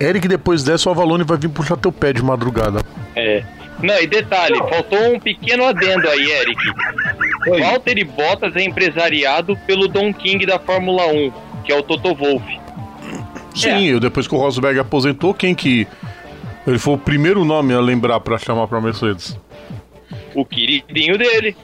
Eric, 0.00 0.28
depois 0.28 0.62
dessa, 0.62 0.88
o 0.88 0.92
Avalone 0.92 1.24
vai 1.24 1.36
vir 1.36 1.48
puxar 1.48 1.76
teu 1.76 1.90
pé 1.90 2.12
de 2.12 2.22
madrugada. 2.22 2.80
É. 3.16 3.42
Não, 3.82 4.00
e 4.00 4.06
detalhe, 4.06 4.58
Não. 4.58 4.68
faltou 4.68 5.14
um 5.14 5.20
pequeno 5.20 5.64
adendo 5.64 6.08
aí, 6.08 6.30
Eric. 6.32 6.60
Oi. 7.50 7.60
Walter 7.60 8.04
Bottas 8.06 8.56
é 8.56 8.62
empresariado 8.62 9.56
pelo 9.66 9.88
Don 9.88 10.12
King 10.12 10.44
da 10.46 10.58
Fórmula 10.58 11.06
1, 11.06 11.32
que 11.64 11.72
é 11.72 11.76
o 11.76 11.82
Toto 11.82 12.14
Wolff. 12.14 12.60
Sim, 13.54 13.96
é. 13.96 14.00
depois 14.00 14.26
que 14.28 14.34
o 14.34 14.38
Rosberg 14.38 14.78
aposentou, 14.78 15.34
quem 15.34 15.54
que. 15.54 15.86
Ele 16.66 16.78
foi 16.78 16.94
o 16.94 16.98
primeiro 16.98 17.44
nome 17.44 17.72
a 17.72 17.80
lembrar 17.80 18.20
para 18.20 18.38
chamar 18.38 18.68
pra 18.68 18.80
Mercedes. 18.80 19.38
O 20.34 20.44
queridinho 20.44 21.16
dele. 21.16 21.56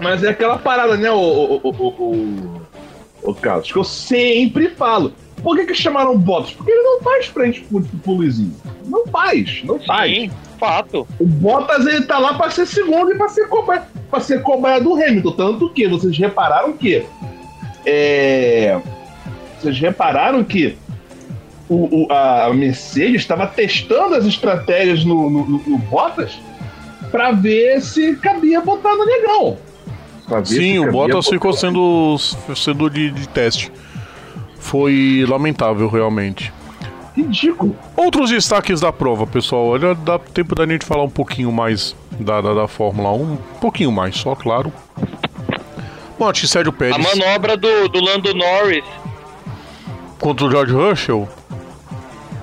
Mas 0.00 0.22
é 0.22 0.28
aquela 0.28 0.58
parada, 0.58 0.96
né, 0.96 1.10
o, 1.10 1.16
o, 1.16 1.60
o, 1.64 1.88
o, 1.88 2.62
o 3.22 3.34
Carlos, 3.34 3.70
que 3.70 3.78
eu 3.78 3.84
sempre 3.84 4.68
falo. 4.70 5.12
Por 5.42 5.56
que, 5.56 5.66
que 5.66 5.74
chamaram 5.74 6.18
Bottas? 6.18 6.52
Porque 6.52 6.70
ele 6.70 6.82
não 6.82 7.00
faz 7.02 7.26
frente 7.26 7.60
pro, 7.62 7.80
pro 7.80 8.12
Luizinho. 8.12 8.54
Não 8.86 9.06
faz, 9.06 9.62
não 9.64 9.78
faz. 9.80 10.10
Sim, 10.10 10.30
fato. 10.58 11.06
O 11.18 11.26
Bottas 11.26 11.86
ele 11.86 12.02
tá 12.02 12.18
lá 12.18 12.34
para 12.34 12.50
ser 12.50 12.66
segundo 12.66 13.12
e 13.12 13.16
para 13.16 13.28
ser 13.28 13.48
cobaia, 13.48 13.82
para 14.10 14.20
ser 14.20 14.42
cobaia 14.42 14.80
do 14.80 14.94
Hamilton, 14.94 15.32
tanto 15.32 15.70
que 15.70 15.86
vocês 15.86 16.16
repararam 16.18 16.72
que 16.72 17.06
é, 17.86 18.80
vocês 19.58 19.78
repararam 19.78 20.42
que 20.44 20.76
o, 21.68 22.06
o, 22.06 22.12
a 22.12 22.52
Mercedes 22.52 23.20
estava 23.20 23.46
testando 23.46 24.14
as 24.14 24.24
estratégias 24.24 25.04
no, 25.04 25.30
no, 25.30 25.48
no, 25.48 25.58
no 25.66 25.78
Bottas 25.78 26.38
para 27.10 27.32
ver 27.32 27.80
se 27.80 28.16
cabia 28.16 28.60
botar 28.60 28.94
no 28.94 29.04
negão. 29.04 29.58
Sim, 30.44 30.78
o 30.80 30.92
Bottas 30.92 31.24
botar... 31.24 31.30
ficou 31.30 31.52
sendo, 31.52 32.16
sendo 32.54 32.90
de, 32.90 33.10
de 33.10 33.28
teste. 33.28 33.72
Foi 34.58 35.24
lamentável, 35.28 35.88
realmente. 35.88 36.52
Ridículo. 37.16 37.76
Outros 37.96 38.30
destaques 38.30 38.80
da 38.80 38.92
prova, 38.92 39.26
pessoal. 39.26 39.66
Olha, 39.66 39.94
dá 39.94 40.18
tempo 40.18 40.54
da 40.54 40.66
gente 40.66 40.84
falar 40.84 41.02
um 41.02 41.10
pouquinho 41.10 41.50
mais 41.50 41.96
da, 42.20 42.40
da, 42.40 42.54
da 42.54 42.68
Fórmula 42.68 43.12
1. 43.12 43.22
Um 43.22 43.36
pouquinho 43.60 43.90
mais, 43.90 44.16
só, 44.16 44.34
claro. 44.34 44.72
Bom, 46.18 46.28
acho 46.28 46.42
que 46.42 46.48
Sérgio 46.48 46.72
Pérez. 46.72 46.94
A 46.94 46.98
manobra 46.98 47.56
do, 47.56 47.88
do 47.88 48.00
Lando 48.00 48.34
Norris. 48.34 48.84
Contra 50.20 50.46
o 50.46 50.50
George 50.50 50.72
Russell? 50.72 51.28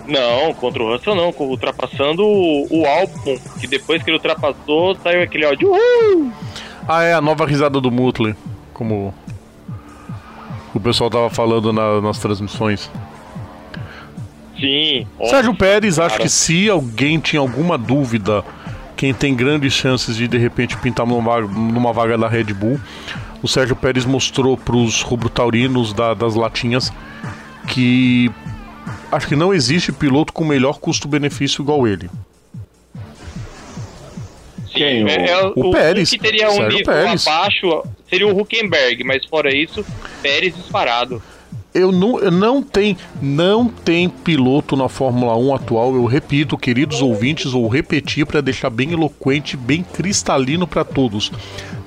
Não, 0.07 0.53
contra 0.53 0.84
o 0.84 0.93
Russell 0.93 1.15
não, 1.15 1.34
ultrapassando 1.38 2.24
o, 2.24 2.67
o 2.69 2.86
Albon, 2.86 3.38
que 3.60 3.67
depois 3.67 4.03
que 4.03 4.10
ele 4.10 4.17
ultrapassou, 4.17 4.95
saiu 5.03 5.24
aquele 5.24 5.45
áudio. 5.45 5.69
Uhul! 5.69 6.31
Ah, 6.88 7.03
é 7.03 7.13
a 7.13 7.22
nova 7.22 7.45
risada 7.45 7.81
do 7.81 7.91
Mutley, 7.91 8.36
como 8.74 9.13
o 10.75 10.79
pessoal 10.79 11.10
tava 11.10 11.29
falando 11.29 11.72
na, 11.72 12.01
nas 12.01 12.20
transmissões. 12.20 12.91
Sim. 14.60 15.08
Sérgio 15.29 15.55
Pérez, 15.55 15.96
cara. 15.96 16.08
acho 16.08 16.20
que 16.20 16.29
se 16.29 16.70
alguém 16.70 17.20
tinha 17.20 17.39
alguma 17.39 17.77
dúvida, 17.77 18.44
quem 18.96 19.13
tem 19.13 19.36
grandes 19.36 19.74
chances 19.74 20.15
de 20.15 20.27
de 20.27 20.38
repente 20.38 20.77
pintar 20.77 21.05
numa 21.05 21.22
vaga, 21.22 21.48
numa 21.48 21.94
vaga 21.94 22.17
da 22.17 22.27
Red 22.27 22.53
Bull, 22.53 22.79
o 23.41 23.48
Sérgio 23.48 23.75
Pérez 23.75 24.05
mostrou 24.05 24.58
para 24.58 24.75
os 24.75 25.01
rubro-taurinos 25.01 25.94
da, 25.94 26.13
das 26.13 26.36
latinhas 26.36 26.91
que 27.67 28.32
acho 29.12 29.27
que 29.27 29.36
não 29.36 29.53
existe 29.53 29.91
piloto 29.91 30.32
com 30.34 30.46
melhor 30.46 30.79
custo-benefício 30.79 31.62
igual 31.62 31.88
ele. 31.88 32.10
Quem? 34.75 35.10
É, 35.10 35.32
é, 35.32 35.46
o, 35.46 35.53
o, 35.55 35.72
Pérez. 35.72 36.10
O 36.10 36.12
que 36.12 36.20
teria 36.20 36.51
um 36.51 36.67
nível 36.67 36.86
Pérez. 36.86 37.25
abaixo 37.25 37.84
seria 38.10 38.27
o 38.27 38.39
Huckenberg, 38.39 39.03
mas 39.03 39.25
fora 39.25 39.55
isso, 39.55 39.86
Pérez 40.22 40.55
disparado. 40.55 41.22
Eu 41.74 41.91
não, 41.91 42.20
eu 42.20 42.32
não 42.32 42.63
tem 42.63 42.96
não 43.22 43.67
tem 43.67 44.08
piloto 44.08 44.77
na 44.77 44.88
Fórmula 44.88 45.36
1 45.36 45.55
atual, 45.55 45.94
eu 45.94 46.05
repito, 46.05 46.58
queridos 46.58 47.01
ouvintes, 47.01 47.51
vou 47.51 47.67
repetir 47.67 48.25
para 48.25 48.39
deixar 48.39 48.70
bem 48.70 48.94
eloquente, 48.94 49.58
bem 49.58 49.84
cristalino 49.84 50.65
para 50.65 50.86
todos. 50.86 51.32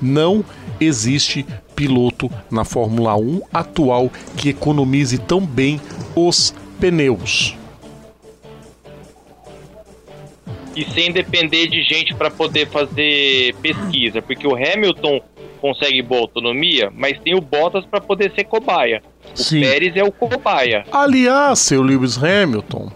Não 0.01 0.45
existe 0.79 1.47
piloto 1.75 2.31
na 2.51 2.65
Fórmula 2.65 3.17
1 3.17 3.43
atual 3.53 4.11
que 4.37 4.51
economize 4.51 5.19
tão 5.19 5.41
bem 5.41 5.81
os 6.15 6.55
pneus. 6.79 7.58
E 10.79 10.89
sem 10.93 11.11
depender 11.11 11.67
de 11.67 11.83
gente 11.83 12.15
para 12.15 12.31
poder 12.31 12.69
fazer 12.69 13.53
pesquisa, 13.61 14.23
porque 14.23 14.47
o 14.47 14.55
Hamilton 14.55 15.21
consegue 15.61 16.01
boa 16.03 16.21
autonomia, 16.21 16.89
mas 16.95 17.19
tem 17.19 17.35
o 17.35 17.41
Bottas 17.41 17.85
para 17.85 18.01
poder 18.01 18.33
ser 18.33 18.45
cobaia. 18.45 19.03
O 19.35 19.37
Sim. 19.37 19.61
Pérez 19.61 19.97
é 19.97 20.05
o 20.05 20.13
cobaia. 20.13 20.85
Aliás, 20.93 21.59
seu 21.59 21.83
Lewis 21.83 22.17
Hamilton, 22.17 22.93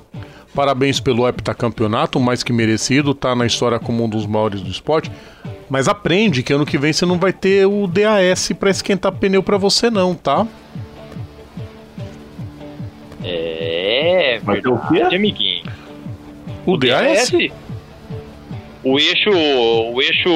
parabéns 0.54 1.00
pelo 1.00 1.26
heptacampeonato, 1.26 2.20
mais 2.20 2.44
que 2.44 2.52
merecido, 2.52 3.14
tá 3.14 3.34
na 3.34 3.46
história 3.46 3.80
como 3.80 4.04
um 4.04 4.08
dos 4.08 4.26
maiores 4.26 4.60
do 4.60 4.70
esporte. 4.70 5.10
Mas 5.68 5.88
aprende 5.88 6.44
que 6.44 6.52
ano 6.52 6.64
que 6.64 6.78
vem 6.78 6.92
você 6.92 7.04
não 7.04 7.18
vai 7.18 7.32
ter 7.32 7.66
o 7.66 7.88
DAS 7.88 8.52
para 8.52 8.70
esquentar 8.70 9.10
pneu 9.10 9.42
para 9.42 9.56
você 9.56 9.90
não, 9.90 10.14
tá? 10.14 10.46
É, 13.24 14.40
vai 14.44 14.60
ter 14.60 14.68
o 14.68 14.78
quê? 14.78 15.02
amiguinho. 15.02 15.64
O, 16.64 16.74
o 16.74 16.76
DAS? 16.76 17.30
DAS? 17.32 17.71
O 18.84 18.98
eixo. 18.98 19.30
O 19.30 20.02
eixo. 20.02 20.28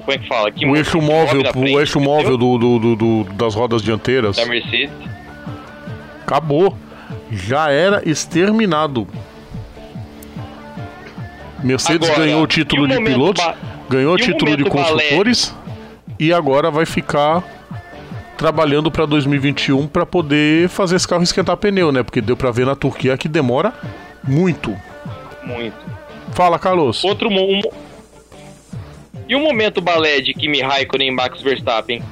Como 0.00 0.12
é 0.12 0.18
que 0.18 0.28
fala? 0.28 0.50
Que 0.50 0.66
o 0.66 0.76
eixo 0.76 1.00
móvel, 1.00 1.42
frente, 1.52 1.74
o 1.74 1.80
eixo 1.80 2.00
móvel 2.00 2.36
do, 2.36 2.58
do, 2.58 2.96
do, 2.96 3.24
das 3.34 3.54
rodas 3.54 3.82
dianteiras. 3.82 4.36
Da 4.36 4.46
Mercedes. 4.46 4.90
Acabou. 6.22 6.76
Já 7.30 7.70
era 7.70 8.02
exterminado. 8.08 9.06
Mercedes 11.62 12.08
agora, 12.08 12.26
ganhou 12.26 12.42
o 12.42 12.46
título 12.46 12.88
de 12.88 12.96
pilotos, 13.02 13.44
ganhou 13.88 14.14
o 14.14 14.18
título 14.18 14.56
de 14.56 14.64
construtores 14.64 15.50
balé. 15.50 16.16
e 16.18 16.32
agora 16.32 16.70
vai 16.70 16.84
ficar 16.84 17.42
trabalhando 18.36 18.90
para 18.90 19.06
2021 19.06 19.86
para 19.86 20.04
poder 20.04 20.68
fazer 20.68 20.96
esse 20.96 21.06
carro 21.06 21.22
esquentar 21.22 21.56
pneu, 21.56 21.92
né? 21.92 22.02
Porque 22.02 22.20
deu 22.20 22.36
para 22.36 22.50
ver 22.50 22.66
na 22.66 22.74
Turquia 22.74 23.16
que 23.16 23.28
demora 23.28 23.72
muito. 24.26 24.76
Muito. 25.44 25.76
Fala, 26.32 26.58
Carlos. 26.58 27.04
Outro 27.04 27.30
um, 27.30 27.60
e 29.28 29.34
o 29.34 29.40
momento 29.40 29.80
balé 29.80 30.20
de 30.20 30.34
Kimi 30.34 30.60
Raikkonen 30.60 31.08
e 31.08 31.10
Max 31.10 31.40
Verstappen? 31.40 32.02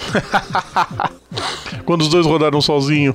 Quando 1.84 2.02
os 2.02 2.08
dois 2.08 2.26
rodaram 2.26 2.60
sozinho. 2.60 3.14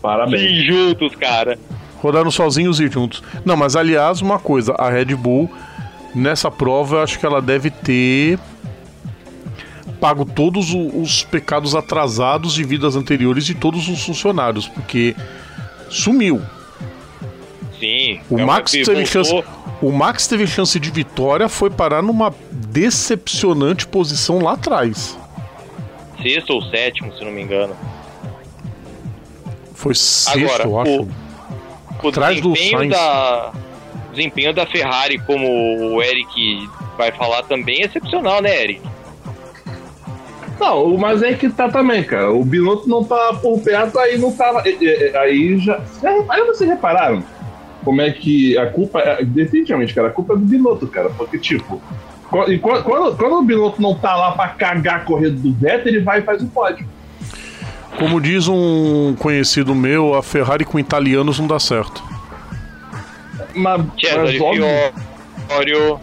Parabéns. 0.00 0.42
E 0.42 0.64
juntos, 0.64 1.14
cara. 1.14 1.58
Rodaram 1.98 2.30
sozinhos 2.30 2.80
e 2.80 2.88
juntos. 2.88 3.22
Não, 3.44 3.56
mas 3.56 3.76
aliás, 3.76 4.22
uma 4.22 4.38
coisa, 4.38 4.74
a 4.74 4.88
Red 4.88 5.14
Bull, 5.14 5.50
nessa 6.14 6.50
prova, 6.50 6.96
eu 6.96 7.02
acho 7.02 7.18
que 7.18 7.26
ela 7.26 7.42
deve 7.42 7.70
ter 7.70 8.38
pago 10.00 10.24
todos 10.24 10.72
os 10.72 11.24
pecados 11.24 11.74
atrasados 11.74 12.54
de 12.54 12.64
vidas 12.64 12.96
anteriores 12.96 13.44
de 13.44 13.54
todos 13.54 13.86
os 13.86 14.02
funcionários, 14.02 14.66
porque 14.66 15.14
sumiu. 15.90 16.40
Sim. 17.80 18.20
O 18.28 18.38
é 18.38 18.44
Max 18.44 18.70
teve 18.70 19.06
chance. 19.06 19.44
O 19.80 19.90
Max 19.90 20.26
teve 20.26 20.46
chance 20.46 20.78
de 20.78 20.90
vitória, 20.90 21.48
foi 21.48 21.70
parar 21.70 22.02
numa 22.02 22.32
decepcionante 22.52 23.86
posição 23.86 24.38
lá 24.38 24.52
atrás. 24.52 25.18
Sexto 26.22 26.50
ou 26.50 26.62
sétimo, 26.62 27.12
se 27.16 27.24
não 27.24 27.32
me 27.32 27.40
engano. 27.40 27.74
Foi 29.74 29.94
sexto, 29.94 30.38
Agora, 30.38 30.64
eu 30.64 30.80
acho. 30.80 31.02
O, 31.02 31.08
o 32.02 32.08
atrás 32.08 32.40
do 32.42 32.54
Sainz. 32.54 32.90
Da, 32.90 33.52
o 34.10 34.14
desempenho 34.14 34.52
da 34.52 34.66
Ferrari, 34.66 35.18
como 35.20 35.48
o 35.94 36.02
Eric 36.02 36.68
vai 36.98 37.10
falar 37.12 37.42
também, 37.44 37.80
é 37.80 37.86
excepcional, 37.86 38.42
né, 38.42 38.62
Eric? 38.62 38.82
Não, 40.60 40.98
mas 40.98 41.22
é 41.22 41.32
que 41.32 41.48
tá 41.48 41.70
também, 41.70 42.04
cara. 42.04 42.30
O 42.30 42.44
Binotto 42.44 42.86
não 42.86 43.02
tá 43.02 43.32
por 43.40 43.58
perto, 43.60 43.98
aí 43.98 44.18
não 44.18 44.30
tava. 44.30 44.60
Aí 44.60 45.58
já. 45.58 45.80
Aí 46.28 46.44
vocês 46.44 46.68
repararam? 46.68 47.24
Como 47.84 48.00
é 48.00 48.10
que 48.10 48.56
a 48.58 48.66
culpa. 48.66 49.00
É, 49.00 49.24
definitivamente, 49.24 49.94
cara, 49.94 50.08
a 50.08 50.10
culpa 50.10 50.34
é 50.34 50.36
do 50.36 50.44
Binotto, 50.44 50.86
cara. 50.86 51.10
Porque, 51.10 51.38
tipo, 51.38 51.80
Quando, 52.30 52.60
quando, 52.60 53.16
quando 53.16 53.40
o 53.40 53.46
piloto 53.46 53.82
não 53.82 53.94
tá 53.94 54.14
lá 54.14 54.32
pra 54.32 54.48
cagar 54.48 54.96
a 54.96 55.00
corrida 55.00 55.32
do 55.32 55.52
Vettel, 55.52 55.88
ele 55.88 56.00
vai 56.00 56.20
e 56.20 56.22
faz 56.22 56.40
o 56.40 56.46
pódio. 56.46 56.86
Como 57.98 58.20
diz 58.20 58.46
um 58.46 59.16
conhecido 59.18 59.74
meu, 59.74 60.14
a 60.14 60.22
Ferrari 60.22 60.64
com 60.64 60.78
italianos 60.78 61.40
não 61.40 61.48
dá 61.48 61.58
certo. 61.58 62.02
Mas, 63.52 63.82
Cesare 63.98 64.38
mas 64.38 64.40
óbvio. 64.40 66.00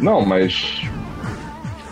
Não, 0.00 0.24
mas. 0.24 0.82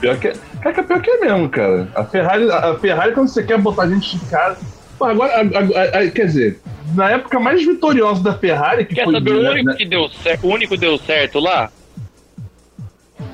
Pior 0.01 0.17
que, 0.17 0.33
cara, 0.63 0.73
que 0.73 0.81
é 0.81 0.83
pior 0.83 1.03
que 1.03 1.11
é 1.11 1.21
mesmo, 1.21 1.49
cara. 1.51 1.89
A 1.95 2.05
Ferrari, 2.05 2.51
a 2.51 2.75
Ferrari 2.79 3.13
quando 3.13 3.29
você 3.29 3.43
quer 3.43 3.59
botar 3.59 3.89
gente 3.89 4.19
de 4.19 4.25
casa. 4.27 4.59
Agora, 5.01 5.33
a- 5.35 5.41
a- 5.41 6.01
a- 6.01 6.11
quer 6.11 6.27
dizer, 6.27 6.59
na 6.95 7.11
época 7.11 7.39
mais 7.39 7.65
vitoriosa 7.65 8.23
da 8.23 8.35
Ferrari, 8.39 8.85
que 8.87 8.95
Quer 8.95 9.05
foi. 9.05 9.15
saber 9.15 9.33
o 9.33 9.51
único 9.51 9.69
né, 9.71 9.75
que 9.77 9.85
deu 9.85 10.09
certo? 10.09 10.47
O 10.47 10.51
único 10.53 10.77
deu 10.77 10.97
certo 10.99 11.39
lá? 11.39 11.71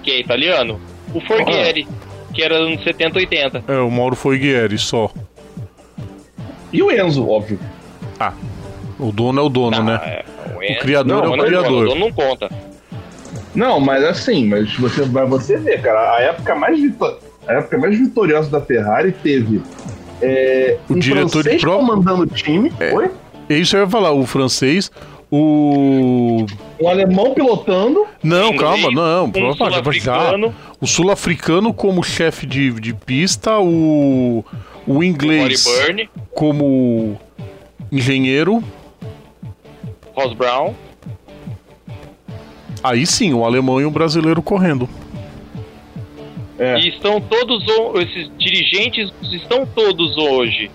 Que 0.02 0.10
é 0.12 0.20
italiano? 0.20 0.80
O 1.14 1.20
Forghieri, 1.20 1.86
que 2.34 2.42
era 2.42 2.58
nos 2.60 2.82
70, 2.82 3.18
80. 3.18 3.62
É, 3.68 3.76
o 3.78 3.90
Mauro 3.90 4.16
foi 4.16 4.38
Guieri 4.38 4.78
só. 4.78 5.10
E 6.72 6.82
o 6.82 6.90
Enzo, 6.90 7.28
óbvio. 7.28 7.58
Ah, 8.18 8.32
o 8.98 9.12
dono 9.12 9.40
é 9.40 9.42
o 9.44 9.48
dono, 9.48 9.76
Ah, 9.76 9.82
né? 9.82 10.00
é, 10.04 10.24
O 10.76 10.78
criador 10.80 11.22
Não, 11.22 11.24
é 11.24 11.34
o 11.34 11.36
não 11.36 11.44
é 11.44 11.46
criador. 11.48 11.86
Não, 11.86 11.94
não 11.96 12.12
conta. 12.12 12.50
Não, 13.54 13.78
mas 13.78 14.02
assim, 14.04 14.46
mas 14.46 14.74
você 14.76 15.02
vai 15.02 15.26
você 15.26 15.56
ver, 15.58 15.82
cara, 15.82 16.16
a 16.16 16.20
época 16.22 16.54
mais 16.54 16.80
a 17.46 17.52
época 17.54 17.76
mais 17.78 17.98
vitoriosa 17.98 18.50
da 18.50 18.60
Ferrari 18.60 19.12
teve 19.12 19.60
é, 20.22 20.78
O 20.88 20.94
um 20.94 20.98
diretor 20.98 21.28
de 21.42 21.50
francês 21.50 21.60
prova- 21.60 21.78
comandando 21.78 22.22
o 22.22 22.26
time, 22.26 22.70
foi? 22.70 23.10
É 23.48 23.58
isso 23.58 23.76
eu 23.76 23.80
ia 23.82 23.88
falar, 23.88 24.12
o 24.12 24.24
francês, 24.24 24.90
o. 25.30 26.46
Um 26.80 26.88
alemão 26.88 27.34
pilotando, 27.34 28.06
Não, 28.22 28.52
Inglês, 28.52 28.60
calma, 28.60 28.90
não. 28.90 29.26
um 29.26 29.52
já. 29.52 29.54
sul-africano. 29.56 30.54
O 30.80 30.86
sul-africano 30.86 31.74
como 31.74 32.02
chefe 32.02 32.46
de, 32.46 32.70
de 32.72 32.94
pista, 32.94 33.58
o. 33.58 34.44
O 34.86 35.02
inglês 35.02 35.64
Byrne, 35.64 36.08
como 36.34 37.16
engenheiro. 37.90 38.62
Ross 40.14 40.32
Brown. 40.34 40.74
Aí 42.82 43.06
sim, 43.06 43.32
o 43.32 43.44
alemão 43.44 43.80
e 43.80 43.84
o 43.84 43.90
brasileiro 43.90 44.42
correndo. 44.42 44.88
É, 46.58 46.78
E 46.78 46.88
estão 46.88 47.20
todos, 47.20 47.64
esses 48.02 48.30
dirigentes 48.38 49.12
estão 49.32 49.64
todos 49.66 50.16
hoje. 50.16 50.70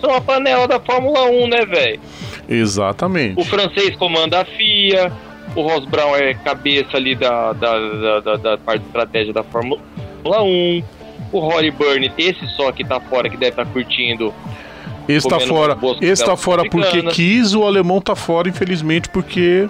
São 0.00 0.14
a 0.14 0.20
panela 0.20 0.66
da 0.66 0.80
Fórmula 0.80 1.24
1, 1.30 1.46
né, 1.48 1.64
velho? 1.66 2.00
Exatamente. 2.48 3.40
O 3.40 3.44
francês 3.44 3.94
comanda 3.96 4.40
a 4.40 4.44
FIA, 4.44 5.12
o 5.54 5.62
Ross 5.62 5.84
Brown 5.84 6.16
é 6.16 6.34
cabeça 6.34 6.96
ali 6.96 7.14
da, 7.14 7.52
da, 7.52 8.20
da, 8.20 8.36
da- 8.36 8.58
parte 8.58 8.80
de 8.80 8.86
estratégia 8.86 9.32
da 9.32 9.42
Fórmula 9.44 9.80
1. 10.24 10.82
O 11.32 11.38
Rory 11.38 11.70
Byrne, 11.70 12.12
esse 12.18 12.46
só 12.56 12.70
que 12.72 12.84
tá 12.84 13.00
fora, 13.00 13.30
que 13.30 13.36
deve 13.38 13.52
estar 13.52 13.64
curtindo. 13.66 14.34
Esse 15.08 15.26
tá 15.26 15.40
fora. 15.40 15.76
Esse 16.00 16.24
tá 16.24 16.36
fora 16.36 16.68
porque 16.68 17.02
quis, 17.04 17.54
o 17.54 17.64
alemão 17.64 18.00
tá 18.00 18.14
fora, 18.14 18.48
infelizmente, 18.48 19.08
porque 19.08 19.68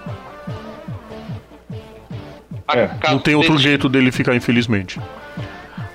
É, 2.69 2.89
não 3.11 3.19
tem 3.19 3.35
outro 3.35 3.59
jeito 3.59 3.89
dele 3.89 4.13
ficar, 4.13 4.35
infelizmente. 4.35 5.01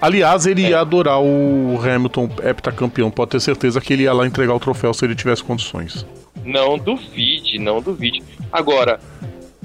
Aliás, 0.02 0.46
ele 0.46 0.66
É. 0.66 0.70
ia 0.70 0.80
adorar 0.80 1.20
o 1.20 1.80
Hamilton 1.84 2.30
heptacampeão. 2.44 3.10
Pode 3.10 3.32
ter 3.32 3.40
certeza 3.40 3.82
que 3.82 3.94
ele 3.94 4.04
ia 4.04 4.14
lá 4.14 4.28
entregar 4.28 4.54
o 4.54 4.60
troféu 4.60 4.94
se 4.94 5.04
ele 5.06 5.16
tivesse 5.16 5.44
condições. 5.44 6.06
Não 6.46 6.78
duvide, 6.78 7.58
não 7.58 7.82
duvide. 7.82 8.22
Agora, 8.52 9.00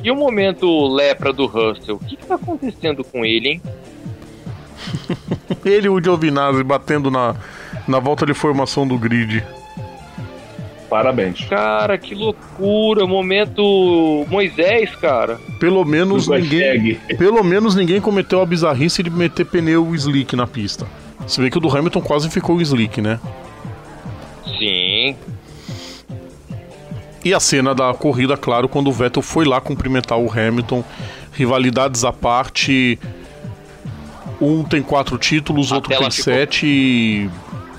e 0.02 0.10
o 0.10 0.16
momento 0.16 0.88
lepra 0.88 1.32
do 1.32 1.46
Russell? 1.46 1.96
O 1.96 1.98
que, 1.98 2.16
que 2.16 2.26
tá 2.26 2.36
acontecendo 2.36 3.04
com 3.04 3.24
ele, 3.24 3.48
hein? 3.50 3.62
Ele 5.64 5.86
e 5.86 5.90
o 5.90 6.02
Giovinazzi 6.02 6.64
batendo 6.64 7.08
na, 7.10 7.36
na 7.86 7.98
volta 8.00 8.26
de 8.26 8.34
formação 8.34 8.86
do 8.86 8.98
grid. 8.98 9.44
Parabéns. 10.92 11.40
Cara, 11.48 11.96
que 11.96 12.14
loucura! 12.14 13.06
Momento 13.06 14.26
Moisés, 14.28 14.94
cara. 14.96 15.40
Pelo 15.58 15.82
menos 15.86 16.28
ninguém, 16.28 16.96
pelo 17.16 17.42
menos 17.42 17.74
ninguém 17.74 17.98
cometeu 17.98 18.42
a 18.42 18.46
bizarrice 18.46 19.02
de 19.02 19.08
meter 19.08 19.46
pneu 19.46 19.94
slick 19.94 20.36
na 20.36 20.46
pista. 20.46 20.86
Se 21.26 21.40
vê 21.40 21.48
que 21.50 21.56
o 21.56 21.60
do 21.60 21.74
Hamilton 21.74 22.02
quase 22.02 22.28
ficou 22.28 22.60
slick, 22.60 23.00
né? 23.00 23.18
Sim. 24.58 25.16
E 27.24 27.32
a 27.32 27.40
cena 27.40 27.74
da 27.74 27.94
corrida, 27.94 28.36
claro, 28.36 28.68
quando 28.68 28.88
o 28.88 28.92
Vettel 28.92 29.22
foi 29.22 29.44
lá 29.46 29.60
cumprimentar 29.60 30.18
o 30.18 30.30
Hamilton, 30.30 30.84
rivalidades 31.32 32.04
à 32.04 32.12
parte. 32.12 32.98
Um 34.40 34.62
tem 34.64 34.82
quatro 34.82 35.16
títulos, 35.16 35.72
A 35.72 35.76
outro 35.76 35.88
tem 35.88 35.98
ficou- 35.98 36.10
sete. 36.10 36.66
e- 36.66 37.30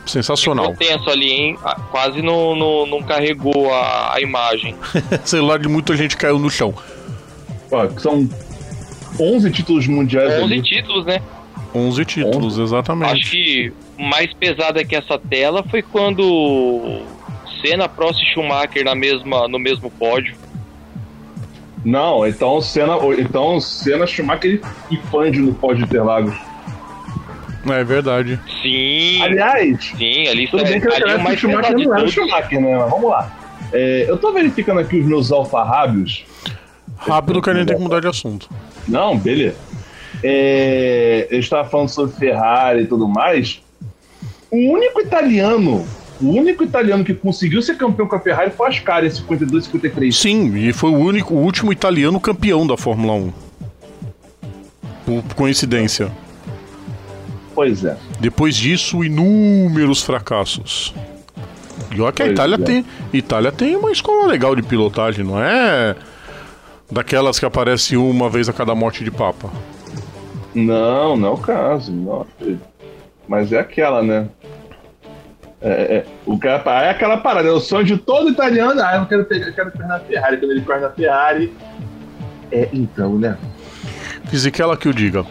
Sensacional. 0.05 0.71
Ficou 0.71 0.87
tenso 0.87 1.09
ali, 1.09 1.31
hein? 1.31 1.57
Quase 1.91 2.21
não, 2.21 2.55
não, 2.55 2.85
não 2.85 3.03
carregou 3.03 3.73
a, 3.73 4.15
a 4.15 4.21
imagem. 4.21 4.75
Celular 5.23 5.59
de 5.59 5.69
muita 5.69 5.95
gente 5.95 6.17
caiu 6.17 6.37
no 6.37 6.49
chão. 6.49 6.73
Ó, 7.71 7.89
são 7.97 8.27
11 9.19 9.51
títulos 9.51 9.87
mundiais 9.87 10.33
11 10.33 10.43
ali. 10.43 10.61
títulos, 10.61 11.05
né? 11.05 11.21
11 11.73 12.05
títulos, 12.05 12.59
exatamente. 12.59 13.11
Acho 13.11 13.31
que 13.31 13.73
mais 13.97 14.33
pesada 14.33 14.83
que 14.83 14.95
essa 14.95 15.17
tela 15.17 15.63
foi 15.63 15.81
quando 15.81 17.01
Senna, 17.61 17.87
Prost 17.87 18.21
e 18.21 18.33
Schumacher 18.33 18.83
na 18.83 18.93
mesma, 18.93 19.47
no 19.47 19.57
mesmo 19.57 19.89
pódio. 19.89 20.35
Não, 21.83 22.25
então 22.25 22.61
Senna, 22.61 22.97
então 23.17 23.59
Senna 23.59 24.05
Schumacher 24.05 24.61
e 24.91 24.97
Fand 24.97 25.33
no 25.35 25.53
pódio 25.53 25.77
de 25.77 25.83
Interlagos. 25.83 26.35
É 27.65 27.83
verdade. 27.83 28.39
Sim, 28.61 29.21
Aliás, 29.21 29.93
sim, 29.97 30.27
ali, 30.27 30.47
tudo 30.47 30.63
bem 30.63 30.81
que 30.81 30.87
ali 30.87 30.99
naquela 30.99 31.11
é 31.11 31.15
o 31.15 31.19
época 31.19 31.21
o 31.21 31.23
mais 31.23 31.39
Schumacher 31.39 31.77
não 31.77 31.95
era 31.95 32.05
o. 32.05 32.11
Schumacher, 32.11 32.61
né? 32.61 32.77
Mas 32.77 32.89
vamos 32.89 33.09
lá. 33.09 33.37
É, 33.71 34.05
eu 34.07 34.17
tô 34.17 34.31
verificando 34.33 34.79
aqui 34.79 34.99
os 34.99 35.05
meus 35.05 35.31
alfarrábios. 35.31 36.25
Rápido 36.97 37.41
que 37.41 37.49
a 37.49 37.53
gente 37.53 37.67
tem 37.67 37.77
que 37.77 37.81
mudar 37.81 37.99
de 37.99 38.07
assunto. 38.07 38.49
Não, 38.87 39.17
beleza. 39.17 39.55
É, 40.23 41.27
eu 41.29 41.39
estava 41.39 41.67
falando 41.67 41.89
sobre 41.89 42.15
Ferrari 42.15 42.83
e 42.83 42.85
tudo 42.85 43.07
mais. 43.07 43.61
O 44.51 44.57
único 44.71 45.01
italiano, 45.01 45.85
o 46.21 46.29
único 46.29 46.63
italiano 46.63 47.03
que 47.03 47.13
conseguiu 47.13 47.61
ser 47.61 47.75
campeão 47.75 48.07
com 48.07 48.15
a 48.15 48.19
Ferrari 48.19 48.51
foi 48.51 48.67
o 48.67 48.69
Ascari, 48.69 49.07
em 49.07 49.09
52, 49.09 49.65
53. 49.65 50.15
Sim, 50.15 50.55
e 50.55 50.71
foi 50.71 50.91
o 50.91 50.97
único, 50.97 51.33
o 51.33 51.37
último 51.37 51.71
italiano 51.71 52.19
campeão 52.19 52.67
da 52.67 52.77
Fórmula 52.77 53.13
1. 53.13 53.33
Por 55.05 55.35
coincidência. 55.35 56.11
Pois 57.53 57.85
é. 57.85 57.97
Depois 58.19 58.55
disso, 58.55 59.03
inúmeros 59.03 60.01
fracassos. 60.01 60.93
E 61.91 62.01
olha 62.01 62.11
que 62.11 62.23
a 62.23 62.27
Itália 62.27 62.55
é. 62.55 62.57
tem. 62.57 62.85
Itália 63.11 63.51
tem 63.51 63.75
uma 63.75 63.91
escola 63.91 64.27
legal 64.27 64.55
de 64.55 64.63
pilotagem, 64.63 65.23
não 65.23 65.41
é 65.41 65.95
daquelas 66.91 67.39
que 67.39 67.45
aparece 67.45 67.97
uma 67.97 68.29
vez 68.29 68.47
a 68.47 68.53
cada 68.53 68.75
morte 68.75 69.03
de 69.03 69.11
papa. 69.11 69.49
Não, 70.53 71.17
não 71.17 71.29
é 71.29 71.31
o 71.31 71.37
caso. 71.37 71.91
Não. 71.91 72.25
Mas 73.27 73.51
é 73.51 73.59
aquela, 73.59 74.03
né? 74.03 74.27
É, 75.61 75.69
é, 75.69 76.05
o 76.25 76.37
cara, 76.37 76.61
é 76.83 76.89
aquela 76.89 77.17
parada, 77.17 77.47
é 77.47 77.51
o 77.51 77.59
sonho 77.59 77.85
de 77.85 77.97
todo 77.97 78.29
italiano. 78.29 78.81
Ah, 78.81 78.97
eu 78.97 79.05
quero 79.05 79.25
pegar, 79.25 79.47
eu 79.47 79.53
quero 79.53 79.71
correr 79.71 79.87
na 79.87 79.99
Ferrari. 79.99 80.37
Quando 80.37 80.51
ele 80.51 80.61
corre 80.61 80.79
na 80.81 80.89
Ferrari. 80.89 81.53
É, 82.51 82.69
então, 82.73 83.17
né? 83.17 83.37
Fisichella 84.27 84.75
que 84.77 84.87
o 84.89 84.93
diga. 84.93 85.25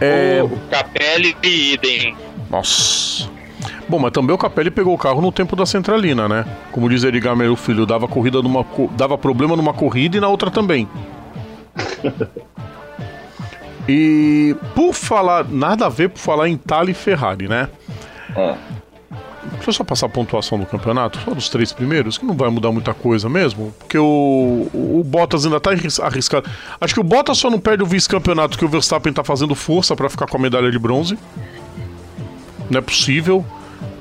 É. 0.00 0.42
O 0.42 0.50
Capelli 0.70 1.36
e 1.42 1.72
idem. 1.74 2.16
Nossa. 2.50 3.28
Bom, 3.88 3.98
mas 3.98 4.12
também 4.12 4.34
o 4.34 4.38
Capelli 4.38 4.70
pegou 4.70 4.94
o 4.94 4.98
carro 4.98 5.20
no 5.20 5.32
tempo 5.32 5.56
da 5.56 5.64
centralina, 5.64 6.28
né? 6.28 6.44
Como 6.70 6.88
diz 6.88 7.04
Edgar 7.04 7.34
meu 7.34 7.56
filho, 7.56 7.86
dava 7.86 8.06
corrida 8.06 8.42
numa 8.42 8.62
co- 8.62 8.90
dava 8.96 9.16
problema 9.16 9.56
numa 9.56 9.72
corrida 9.72 10.16
e 10.16 10.20
na 10.20 10.28
outra 10.28 10.50
também. 10.50 10.86
e 13.88 14.54
por 14.74 14.92
falar, 14.92 15.46
nada 15.48 15.86
a 15.86 15.88
ver 15.88 16.10
por 16.10 16.18
falar 16.18 16.48
em 16.48 16.60
e 16.90 16.94
Ferrari, 16.94 17.48
né? 17.48 17.68
Ah, 18.36 18.56
Deixa 19.52 19.68
eu 19.70 19.72
só 19.72 19.84
passar 19.84 20.06
a 20.06 20.08
pontuação 20.08 20.58
do 20.58 20.66
campeonato, 20.66 21.18
só 21.24 21.32
dos 21.32 21.48
três 21.48 21.72
primeiros, 21.72 22.18
que 22.18 22.26
não 22.26 22.34
vai 22.34 22.50
mudar 22.50 22.70
muita 22.72 22.92
coisa 22.92 23.28
mesmo, 23.28 23.72
porque 23.78 23.96
o, 23.96 24.68
o 24.74 25.02
Bottas 25.06 25.44
ainda 25.46 25.58
tá 25.60 25.70
arris- 25.70 26.00
arriscado. 26.00 26.48
Acho 26.80 26.94
que 26.94 27.00
o 27.00 27.04
Bottas 27.04 27.38
só 27.38 27.48
não 27.48 27.58
perde 27.58 27.82
o 27.82 27.86
vice-campeonato 27.86 28.58
que 28.58 28.64
o 28.64 28.68
Verstappen 28.68 29.12
tá 29.12 29.22
fazendo 29.24 29.54
força 29.54 29.94
pra 29.96 30.08
ficar 30.08 30.26
com 30.26 30.36
a 30.36 30.40
medalha 30.40 30.70
de 30.70 30.78
bronze. 30.78 31.18
Não 32.68 32.78
é 32.78 32.82
possível. 32.82 33.44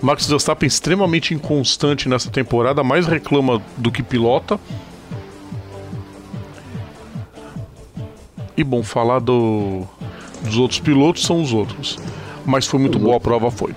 Max 0.02 0.28
Verstappen 0.28 0.68
extremamente 0.68 1.34
inconstante 1.34 2.10
nessa 2.10 2.30
temporada, 2.30 2.84
mais 2.84 3.08
reclama 3.08 3.62
do 3.78 3.92
que 3.92 4.04
pilota. 4.04 4.60
E 8.56 8.64
bom, 8.64 8.84
falar 8.84 9.20
do, 9.20 9.84
dos 10.44 10.58
outros 10.58 10.80
pilotos 10.80 11.24
são 11.24 11.42
os 11.42 11.54
outros. 11.54 11.98
Mas 12.46 12.66
foi 12.66 12.80
muito 12.80 12.98
Os 12.98 13.04
boa 13.04 13.18
a 13.18 13.20
prova, 13.20 13.52
foi. 13.52 13.74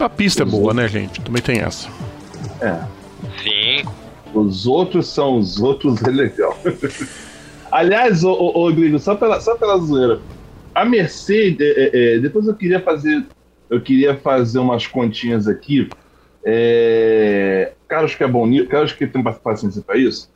A 0.00 0.08
pista 0.08 0.42
é 0.42 0.46
Os 0.46 0.52
boa, 0.52 0.72
né, 0.72 0.88
gente? 0.88 1.20
Também 1.20 1.42
tem 1.42 1.58
essa. 1.58 1.88
é. 2.62 2.80
Sim. 3.42 3.84
Os 4.32 4.66
outros 4.66 5.08
são 5.08 5.38
os 5.38 5.60
outros, 5.60 6.02
é 6.02 6.10
legal. 6.10 6.56
Aliás, 7.70 8.24
ô, 8.24 8.32
ô, 8.32 8.50
Rodrigo, 8.50 8.98
só 8.98 9.14
pela, 9.14 9.40
só 9.40 9.56
pela 9.56 9.76
zoeira. 9.78 10.20
A 10.74 10.84
Mercedes, 10.84 11.60
é, 11.60 11.80
é, 11.80 12.14
é, 12.14 12.18
depois 12.18 12.46
eu 12.46 12.54
queria 12.54 12.80
fazer. 12.80 13.26
Eu 13.68 13.80
queria 13.80 14.16
fazer 14.16 14.58
umas 14.58 14.86
continhas 14.86 15.46
aqui. 15.46 15.88
É, 16.44 17.72
Carlos 17.86 18.14
que 18.14 18.24
é 18.24 18.26
bom 18.26 18.48
Carlos 18.66 18.92
que 18.92 19.06
tem 19.06 19.22
paciência 19.22 19.82
para 19.82 19.98
isso. 19.98 20.30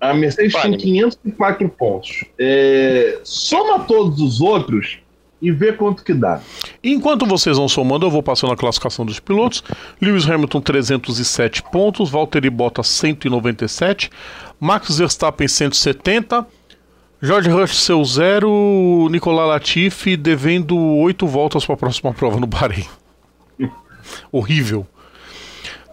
A 0.00 0.14
Mercedes 0.14 0.54
tem 0.54 0.76
504 0.76 1.68
pontos. 1.68 2.24
É, 2.38 3.20
soma 3.22 3.80
todos 3.80 4.20
os 4.20 4.40
outros 4.40 4.98
e 5.40 5.50
vê 5.50 5.72
quanto 5.72 6.04
que 6.04 6.12
dá. 6.12 6.40
Enquanto 6.82 7.26
vocês 7.26 7.56
vão 7.56 7.68
somando, 7.68 8.06
eu 8.06 8.10
vou 8.10 8.22
passando 8.22 8.52
a 8.52 8.56
classificação 8.56 9.06
dos 9.06 9.18
pilotos. 9.18 9.64
Lewis 10.00 10.28
Hamilton 10.28 10.60
307 10.60 11.62
pontos, 11.64 12.10
Valtteri 12.10 12.50
Bottas 12.50 12.88
197, 12.88 14.10
Max 14.58 14.98
Verstappen 14.98 15.48
170, 15.48 16.46
George 17.22 17.50
Russell 17.50 18.04
0, 18.04 19.08
Nicolas 19.10 19.48
Latifi 19.48 20.16
devendo 20.16 20.76
8 20.76 21.26
voltas 21.26 21.64
para 21.64 21.74
a 21.74 21.78
próxima 21.78 22.12
prova 22.12 22.38
no 22.38 22.46
Bahrein. 22.46 22.86
Horrível. 24.32 24.86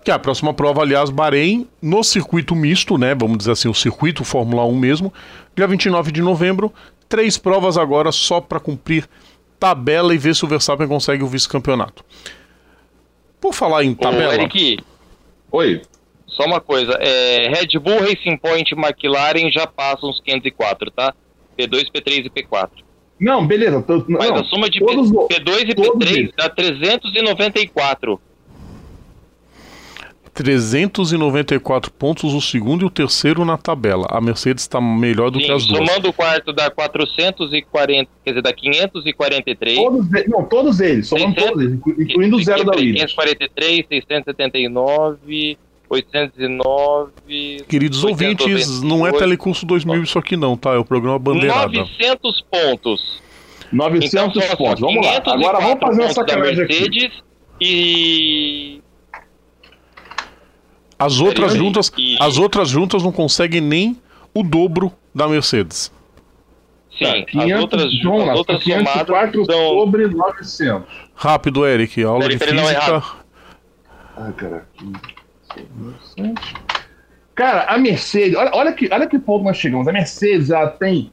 Que 0.04 0.12
a 0.12 0.18
próxima 0.18 0.54
prova, 0.54 0.82
aliás, 0.82 1.10
Bahrein, 1.10 1.68
no 1.82 2.02
circuito 2.02 2.56
misto, 2.56 2.98
né? 2.98 3.14
Vamos 3.14 3.40
dizer 3.40 3.52
assim, 3.52 3.68
o 3.68 3.74
circuito 3.74 4.24
Fórmula 4.24 4.66
1 4.66 4.74
mesmo, 4.78 5.14
dia 5.54 5.68
29 5.68 6.14
de 6.14 6.22
novembro. 6.22 6.72
Três 7.10 7.38
provas 7.38 7.78
agora 7.78 8.10
só 8.12 8.40
para 8.40 8.60
cumprir 8.60 9.06
tabela 9.60 10.13
e 10.13 10.17
ver 10.17 10.36
se 10.36 10.46
o 10.46 10.48
Verstappen 10.48 10.88
consegue 10.88 11.24
o 11.24 11.28
vice-campeonato. 11.28 12.04
Por 13.39 13.54
falar 13.54 13.84
em 13.84 13.93
tabela. 13.93 14.30
Ô, 14.30 14.34
Eric, 14.34 14.80
Oi. 15.52 15.82
Só 16.28 16.46
uma 16.46 16.62
coisa, 16.62 16.91
é, 17.00 17.50
Red 17.50 17.80
Bull, 17.80 18.00
Racing 18.00 18.38
Point 18.38 18.74
e 18.74 18.78
McLaren 18.78 19.52
já 19.52 19.65
passam 19.65 20.10
os 20.10 20.22
504, 20.22 20.91
tá? 20.91 21.13
P2, 21.58 21.86
P3 21.91 22.26
e 22.26 22.30
P4. 22.30 22.70
Não, 23.20 23.46
beleza. 23.48 23.82
Tô, 23.82 24.06
Mas 24.08 24.30
não, 24.30 24.38
a 24.38 24.43
soma 24.43 24.70
de 24.70 24.80
P, 24.80 24.86
P2 24.86 25.70
e 25.70 25.76
P3 25.76 26.34
dá 26.38 26.50
394. 26.50 28.22
394 30.38 31.91
pontos 31.91 32.32
o 32.32 32.39
segundo 32.39 32.84
e 32.84 32.86
o 32.86 32.91
terceiro 32.91 33.43
na 33.43 33.58
tabela. 33.58 34.06
A 34.12 34.21
Mercedes 34.21 34.65
está 34.65 34.80
melhor 34.80 35.32
do 35.32 35.39
Sim, 35.39 35.45
que 35.45 35.52
as 35.52 35.65
duas. 35.65 35.80
Somando 35.80 36.10
o 36.10 36.13
quarto 36.13 36.54
dá 36.54 36.69
440, 36.69 38.08
quer 38.23 38.30
dizer, 38.30 38.43
dá 38.43 38.54
543. 38.54 39.76
Todos, 39.76 40.08
não, 40.28 40.43
todos 40.43 40.80
eles, 40.80 41.08
somando 41.08 41.34
600, 41.34 41.50
todos 41.50 41.63
eles, 41.63 41.80
incluindo 41.97 42.36
o 42.36 42.43
zero 42.43 42.63
da 42.63 42.78
Williams. 42.78 43.12
543, 43.13 43.86
679, 43.89 45.58
809. 45.89 47.63
Queridos 47.67 48.04
828. 48.04 48.43
ouvintes, 48.43 48.82
não 48.84 49.08
é 49.08 49.12
Telecurso 49.12 49.65
2000 49.65 50.04
isso 50.04 50.19
aqui 50.19 50.38
não, 50.38 50.56
tá? 50.56 50.76
É 50.76 50.78
o 50.78 50.86
programa 50.86 51.17
Bandeirada. 51.17 51.80
900 51.80 52.43
pontos. 52.52 53.23
900 53.71 54.13
então, 54.13 54.56
pontos. 54.56 54.82
Vamos 54.82 55.04
lá. 55.04 55.15
Agora 55.17 55.60
vamos 55.60 55.80
fazer 55.80 56.02
uma 56.02 56.13
sacanagem 56.13 56.58
Mercedes 56.58 57.06
aqui. 57.06 57.23
E 57.60 58.82
as 61.00 61.20
outras 61.20 61.54
juntas, 61.54 61.92
e... 61.98 62.18
as 62.20 62.38
outras 62.38 62.70
juntas 62.70 63.04
não 63.04 63.12
conseguem 63.12 63.62
nem 63.62 63.98
o 64.34 64.44
dobro 64.44 64.92
da 65.14 65.28
Mercedes. 65.28 65.92
Sim, 66.98 67.06
tá, 67.06 67.26
500, 67.26 67.54
as 67.54 67.62
outras, 67.62 67.94
Jonas, 67.94 68.30
as 68.30 68.38
outras 68.38 68.64
504 68.64 69.46
dão... 69.46 69.70
sobre 69.80 70.08
900. 70.08 70.88
Rápido, 71.16 71.66
Eric, 71.66 72.04
aula 72.04 72.26
Eric, 72.26 72.40
de 72.40 72.52
física. 72.52 73.04
Ai, 74.18 74.34
cara. 74.34 74.68
Cara, 77.36 77.66
a 77.66 77.78
Mercedes, 77.78 78.36
olha, 78.36 78.52
olha, 78.54 78.74
que, 78.74 78.90
olha 78.92 79.08
que 79.08 79.20
ponto 79.20 79.44
nós 79.44 79.58
chegamos. 79.58 79.88
A 79.88 79.94
Mercedes 79.94 80.50
ela 80.50 80.68
tem 80.68 81.12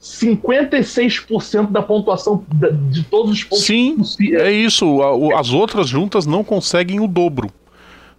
56% 0.00 1.72
da 1.72 1.82
pontuação 1.82 2.44
de 2.90 3.02
todos 3.02 3.32
os 3.32 3.42
pontos. 3.42 3.64
Sim, 3.64 3.96
possíveis. 3.96 4.40
é 4.40 4.52
isso. 4.52 5.00
As 5.36 5.50
outras 5.50 5.88
juntas 5.88 6.26
não 6.26 6.44
conseguem 6.44 7.00
o 7.00 7.08
dobro 7.08 7.50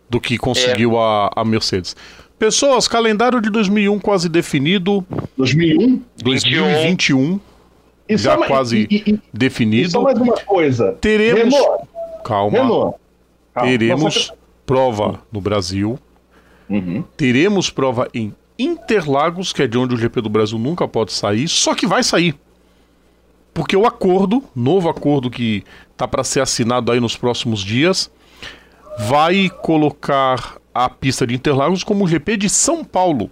do 0.09 0.19
que 0.19 0.37
conseguiu 0.37 0.93
é. 0.93 0.97
a, 0.97 1.31
a 1.37 1.45
Mercedes. 1.45 1.95
Pessoas, 2.37 2.87
calendário 2.87 3.41
de 3.41 3.49
2001 3.49 3.99
quase 3.99 4.29
definido. 4.29 5.05
2001? 5.37 6.01
2021. 6.23 7.39
E 8.07 8.17
já 8.17 8.37
quase 8.37 8.87
e, 8.89 9.11
e, 9.11 9.19
definido. 9.31 9.87
E 9.87 9.91
só 9.91 10.01
mais 10.01 10.17
uma 10.17 10.37
coisa. 10.37 10.97
Teremos. 11.01 11.53
Renault. 11.53 11.87
Calma. 12.23 12.57
Renault. 12.57 12.97
Calma. 13.53 13.69
Teremos 13.69 14.33
prova 14.65 15.19
no 15.31 15.41
Brasil. 15.41 15.99
Uhum. 16.69 17.03
Teremos 17.17 17.69
prova 17.69 18.07
em 18.13 18.33
Interlagos, 18.57 19.53
que 19.53 19.63
é 19.63 19.67
de 19.67 19.77
onde 19.77 19.95
o 19.95 19.97
GP 19.97 20.21
do 20.21 20.29
Brasil 20.29 20.59
nunca 20.59 20.87
pode 20.87 21.13
sair, 21.13 21.47
só 21.47 21.73
que 21.73 21.87
vai 21.87 22.03
sair. 22.03 22.35
Porque 23.53 23.75
o 23.75 23.85
acordo, 23.85 24.43
novo 24.55 24.89
acordo 24.89 25.29
que 25.29 25.63
tá 25.95 26.07
para 26.07 26.23
ser 26.23 26.41
assinado 26.41 26.91
aí 26.91 26.99
nos 26.99 27.15
próximos 27.15 27.61
dias, 27.61 28.11
vai 29.07 29.49
colocar 29.61 30.57
a 30.73 30.89
pista 30.89 31.25
de 31.25 31.33
Interlagos 31.33 31.83
como 31.83 32.03
o 32.03 32.07
GP 32.07 32.35
de 32.35 32.49
São 32.49 32.83
Paulo. 32.83 33.29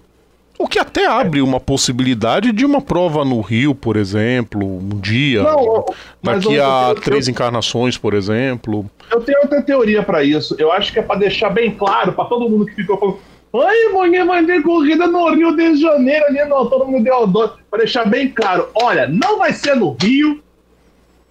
O 0.58 0.68
que 0.68 0.80
até 0.80 1.06
abre 1.06 1.40
uma 1.42 1.60
possibilidade 1.60 2.52
de 2.52 2.66
uma 2.66 2.82
prova 2.82 3.24
no 3.24 3.42
Rio, 3.42 3.76
por 3.76 3.96
exemplo, 3.96 4.66
um 4.66 5.00
dia. 5.00 5.44
Não, 5.44 5.86
daqui 6.24 6.60
a 6.60 6.96
três 6.96 7.28
eu, 7.28 7.32
encarnações, 7.32 7.96
por 7.96 8.16
exemplo. 8.16 8.90
Eu 9.12 9.22
tenho 9.22 9.40
outra 9.42 9.62
teoria 9.62 10.02
para 10.02 10.24
isso. 10.24 10.56
Eu 10.58 10.72
acho 10.72 10.92
que 10.92 10.98
é 10.98 11.02
para 11.04 11.20
deixar 11.20 11.52
bem 11.52 11.70
claro 11.70 12.14
para 12.14 12.26
todo 12.26 12.50
mundo 12.50 12.66
que 12.66 12.74
ficou 12.74 12.98
falando. 12.98 13.20
Ai, 13.54 13.94
manhã 13.94 14.26
vai 14.26 14.44
ter 14.46 14.64
corrida 14.64 15.06
no 15.06 15.34
Rio 15.34 15.56
de 15.56 15.78
Janeiro, 15.78 16.26
ali 16.26 16.44
no 16.46 16.56
Autônomo 16.56 17.04
de 17.04 17.10
Aldor. 17.10 17.58
Para 17.70 17.80
deixar 17.80 18.06
bem 18.06 18.30
claro: 18.30 18.70
olha, 18.74 19.08
não 19.08 19.38
vai 19.38 19.54
ser 19.54 19.76
no 19.76 19.96
Rio, 20.02 20.42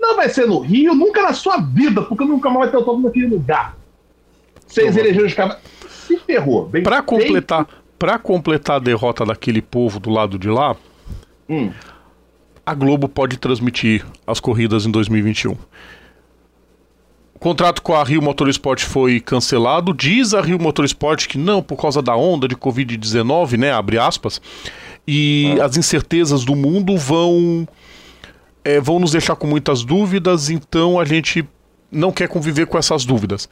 não 0.00 0.14
vai 0.14 0.28
ser 0.28 0.46
no 0.46 0.60
Rio, 0.60 0.94
nunca 0.94 1.22
na 1.22 1.32
sua 1.32 1.56
vida, 1.56 2.02
porque 2.02 2.24
nunca 2.24 2.48
mais 2.48 2.60
vai 2.60 2.70
ter 2.70 2.76
autódromo 2.76 3.08
naquele 3.08 3.26
lugar. 3.26 3.75
Vocês 4.66 4.96
elegeram 4.96 5.26
os. 5.26 5.34
Se 5.90 6.18
ferrou. 6.18 6.66
Bem 6.66 6.82
pra 6.82 7.02
completar, 7.02 7.66
pra 7.98 8.18
completar 8.18 8.76
a 8.76 8.80
derrota 8.80 9.24
daquele 9.24 9.62
povo 9.62 9.98
do 9.98 10.10
lado 10.10 10.38
de 10.38 10.48
lá, 10.48 10.76
hum. 11.48 11.70
a 12.64 12.74
Globo 12.74 13.08
pode 13.08 13.36
transmitir 13.38 14.04
as 14.26 14.40
corridas 14.40 14.86
em 14.86 14.90
2021. 14.90 15.56
O 17.34 17.38
contrato 17.38 17.82
com 17.82 17.94
a 17.94 18.02
Rio 18.02 18.22
Motorsport 18.22 18.82
foi 18.82 19.20
cancelado. 19.20 19.92
Diz 19.92 20.32
a 20.32 20.40
Rio 20.40 20.58
Motorsport 20.58 21.26
que 21.26 21.36
não, 21.36 21.62
por 21.62 21.76
causa 21.76 22.00
da 22.00 22.16
onda 22.16 22.48
de 22.48 22.56
Covid-19, 22.56 23.58
né? 23.58 23.72
Abre 23.72 23.98
aspas. 23.98 24.40
E 25.06 25.54
ah. 25.60 25.66
as 25.66 25.76
incertezas 25.76 26.44
do 26.44 26.56
mundo 26.56 26.96
vão, 26.96 27.68
é, 28.64 28.80
vão 28.80 28.98
nos 28.98 29.12
deixar 29.12 29.36
com 29.36 29.46
muitas 29.46 29.84
dúvidas, 29.84 30.48
então 30.48 30.98
a 30.98 31.04
gente 31.04 31.46
não 31.92 32.10
quer 32.10 32.26
conviver 32.26 32.66
com 32.66 32.78
essas 32.78 33.04
dúvidas. 33.04 33.48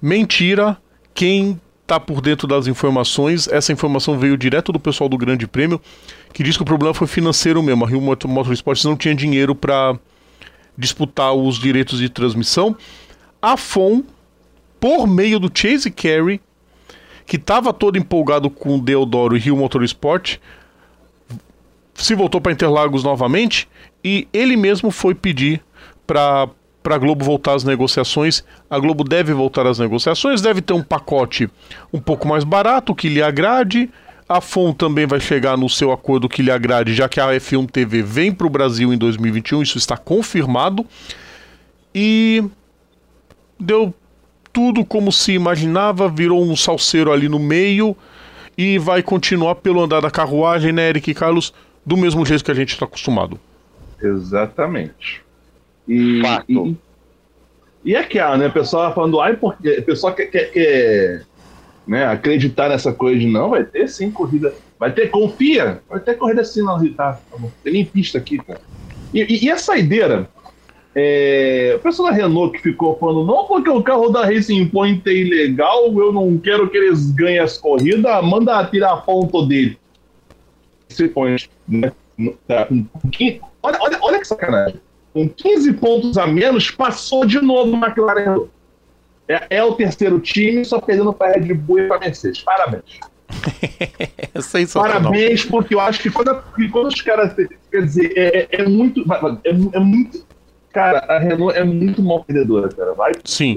Mentira, 0.00 0.78
quem 1.12 1.60
está 1.82 1.98
por 1.98 2.20
dentro 2.20 2.46
das 2.46 2.66
informações, 2.66 3.48
essa 3.48 3.72
informação 3.72 4.18
veio 4.18 4.36
direto 4.36 4.72
do 4.72 4.78
pessoal 4.78 5.08
do 5.08 5.18
Grande 5.18 5.46
Prêmio, 5.46 5.80
que 6.32 6.42
diz 6.42 6.56
que 6.56 6.62
o 6.62 6.66
problema 6.66 6.94
foi 6.94 7.06
financeiro 7.06 7.62
mesmo. 7.62 7.84
A 7.84 7.88
Rio 7.88 8.00
Motorsports 8.00 8.84
não 8.84 8.96
tinha 8.96 9.14
dinheiro 9.14 9.54
para 9.54 9.98
disputar 10.78 11.34
os 11.34 11.58
direitos 11.58 11.98
de 11.98 12.08
transmissão. 12.08 12.76
A 13.42 13.56
FOM, 13.56 14.02
por 14.78 15.06
meio 15.06 15.38
do 15.40 15.50
Chase 15.52 15.90
Carey, 15.90 16.40
que 17.26 17.36
estava 17.36 17.72
todo 17.72 17.98
empolgado 17.98 18.48
com 18.48 18.76
o 18.76 18.80
Deodoro 18.80 19.36
e 19.36 19.40
Rio 19.40 19.56
Motorsport, 19.56 20.38
se 21.94 22.14
voltou 22.14 22.40
para 22.40 22.52
Interlagos 22.52 23.04
novamente 23.04 23.68
e 24.02 24.26
ele 24.32 24.56
mesmo 24.56 24.90
foi 24.90 25.14
pedir 25.14 25.60
para 26.06 26.48
para 26.82 26.94
a 26.94 26.98
Globo 26.98 27.24
voltar 27.24 27.54
às 27.54 27.64
negociações. 27.64 28.44
A 28.68 28.78
Globo 28.78 29.04
deve 29.04 29.32
voltar 29.32 29.66
às 29.66 29.78
negociações, 29.78 30.40
deve 30.40 30.60
ter 30.60 30.72
um 30.72 30.82
pacote 30.82 31.48
um 31.92 32.00
pouco 32.00 32.26
mais 32.26 32.44
barato 32.44 32.94
que 32.94 33.08
lhe 33.08 33.22
agrade. 33.22 33.90
A 34.28 34.40
FON 34.40 34.72
também 34.72 35.06
vai 35.06 35.18
chegar 35.18 35.56
no 35.56 35.68
seu 35.68 35.90
acordo 35.90 36.28
que 36.28 36.42
lhe 36.42 36.52
agrade, 36.52 36.94
já 36.94 37.08
que 37.08 37.20
a 37.20 37.28
F1 37.28 37.68
TV 37.68 38.02
vem 38.02 38.32
para 38.32 38.46
o 38.46 38.50
Brasil 38.50 38.92
em 38.92 38.98
2021, 38.98 39.62
isso 39.62 39.76
está 39.76 39.96
confirmado. 39.96 40.86
E 41.92 42.44
deu 43.58 43.92
tudo 44.52 44.84
como 44.84 45.10
se 45.10 45.32
imaginava, 45.32 46.08
virou 46.08 46.42
um 46.44 46.54
salseiro 46.54 47.12
ali 47.12 47.28
no 47.28 47.38
meio 47.38 47.96
e 48.56 48.78
vai 48.78 49.02
continuar 49.02 49.56
pelo 49.56 49.82
andar 49.82 50.00
da 50.00 50.10
carruagem, 50.10 50.72
né, 50.72 50.88
Eric 50.88 51.10
e 51.10 51.14
Carlos, 51.14 51.52
do 51.84 51.96
mesmo 51.96 52.24
jeito 52.24 52.44
que 52.44 52.50
a 52.50 52.54
gente 52.54 52.72
está 52.72 52.84
acostumado. 52.84 53.38
Exatamente. 54.00 55.22
E, 55.90 56.22
Fato. 56.22 56.68
E, 56.68 56.76
e 57.84 57.96
é 57.96 57.98
aquela, 57.98 58.36
né? 58.36 58.46
O 58.46 58.52
pessoal 58.52 58.94
falando, 58.94 59.20
ai, 59.20 59.36
porque 59.36 59.68
o 59.78 59.82
pessoal 59.82 60.14
quer, 60.14 60.26
quer, 60.26 60.52
quer 60.52 61.26
né, 61.84 62.06
acreditar 62.06 62.68
nessa 62.68 62.92
coisa 62.92 63.18
de 63.18 63.26
não, 63.26 63.50
vai 63.50 63.64
ter 63.64 63.88
sim 63.88 64.08
corrida. 64.08 64.54
Vai 64.78 64.92
ter, 64.92 65.08
confia, 65.08 65.82
vai 65.90 65.98
ter 65.98 66.14
corrida 66.14 66.42
assim 66.42 66.62
não, 66.62 66.78
tá? 66.94 67.14
tá 67.14 67.38
tem 67.64 67.72
nem 67.72 67.84
pista 67.84 68.18
aqui, 68.18 68.38
cara. 68.38 68.60
E, 69.12 69.20
e, 69.20 69.46
e 69.46 69.50
a 69.50 69.58
saideira? 69.58 70.30
É, 70.94 71.74
o 71.76 71.80
pessoal 71.80 72.10
da 72.10 72.16
Renault 72.16 72.56
que 72.56 72.62
ficou 72.62 72.96
falando, 72.96 73.26
não, 73.26 73.44
porque 73.44 73.68
o 73.68 73.82
carro 73.82 74.10
da 74.10 74.24
Racing 74.24 74.68
Point 74.68 75.02
é 75.08 75.12
ilegal, 75.12 75.92
eu 75.98 76.12
não 76.12 76.38
quero 76.38 76.70
que 76.70 76.76
eles 76.76 77.10
ganhem 77.10 77.40
as 77.40 77.58
corridas, 77.58 78.24
manda 78.24 78.64
tirar 78.66 78.94
a 78.94 79.00
foto 79.00 79.46
dele. 79.46 79.78
pontos, 81.12 81.50
né? 81.68 81.92
Tá, 82.46 82.68
olha, 83.62 83.78
olha, 83.80 83.98
olha 84.02 84.18
que 84.20 84.26
sacanagem. 84.26 84.80
Com 85.12 85.28
15 85.28 85.72
pontos 85.74 86.18
a 86.18 86.26
menos, 86.26 86.70
passou 86.70 87.24
de 87.24 87.40
novo 87.40 87.72
o 87.72 87.76
McLaren. 87.76 88.46
É, 89.28 89.58
é 89.58 89.64
o 89.64 89.74
terceiro 89.74 90.18
time, 90.20 90.64
só 90.64 90.80
perdendo 90.80 91.12
para 91.12 91.32
Red 91.32 91.54
Bull 91.54 91.80
e 91.80 91.88
para 91.88 92.00
Mercedes. 92.00 92.42
Parabéns. 92.42 93.00
Parabéns, 94.74 95.44
porque 95.44 95.74
eu 95.74 95.80
acho 95.80 96.00
que 96.00 96.10
quando, 96.10 96.42
quando 96.72 96.88
os 96.88 97.00
caras. 97.00 97.34
Quer 97.70 97.82
dizer, 97.82 98.12
é, 98.16 98.38
é, 98.38 98.62
é 98.62 98.68
muito. 98.68 99.04
É, 99.44 99.50
é, 99.50 99.80
muito. 99.80 100.26
Cara, 100.72 100.98
a 101.08 101.18
Renault 101.18 101.56
é 101.56 101.64
muito 101.64 102.02
mal 102.02 102.24
perdedora, 102.24 102.68
cara. 102.68 102.92
Vai 102.94 103.12
Sim. 103.24 103.56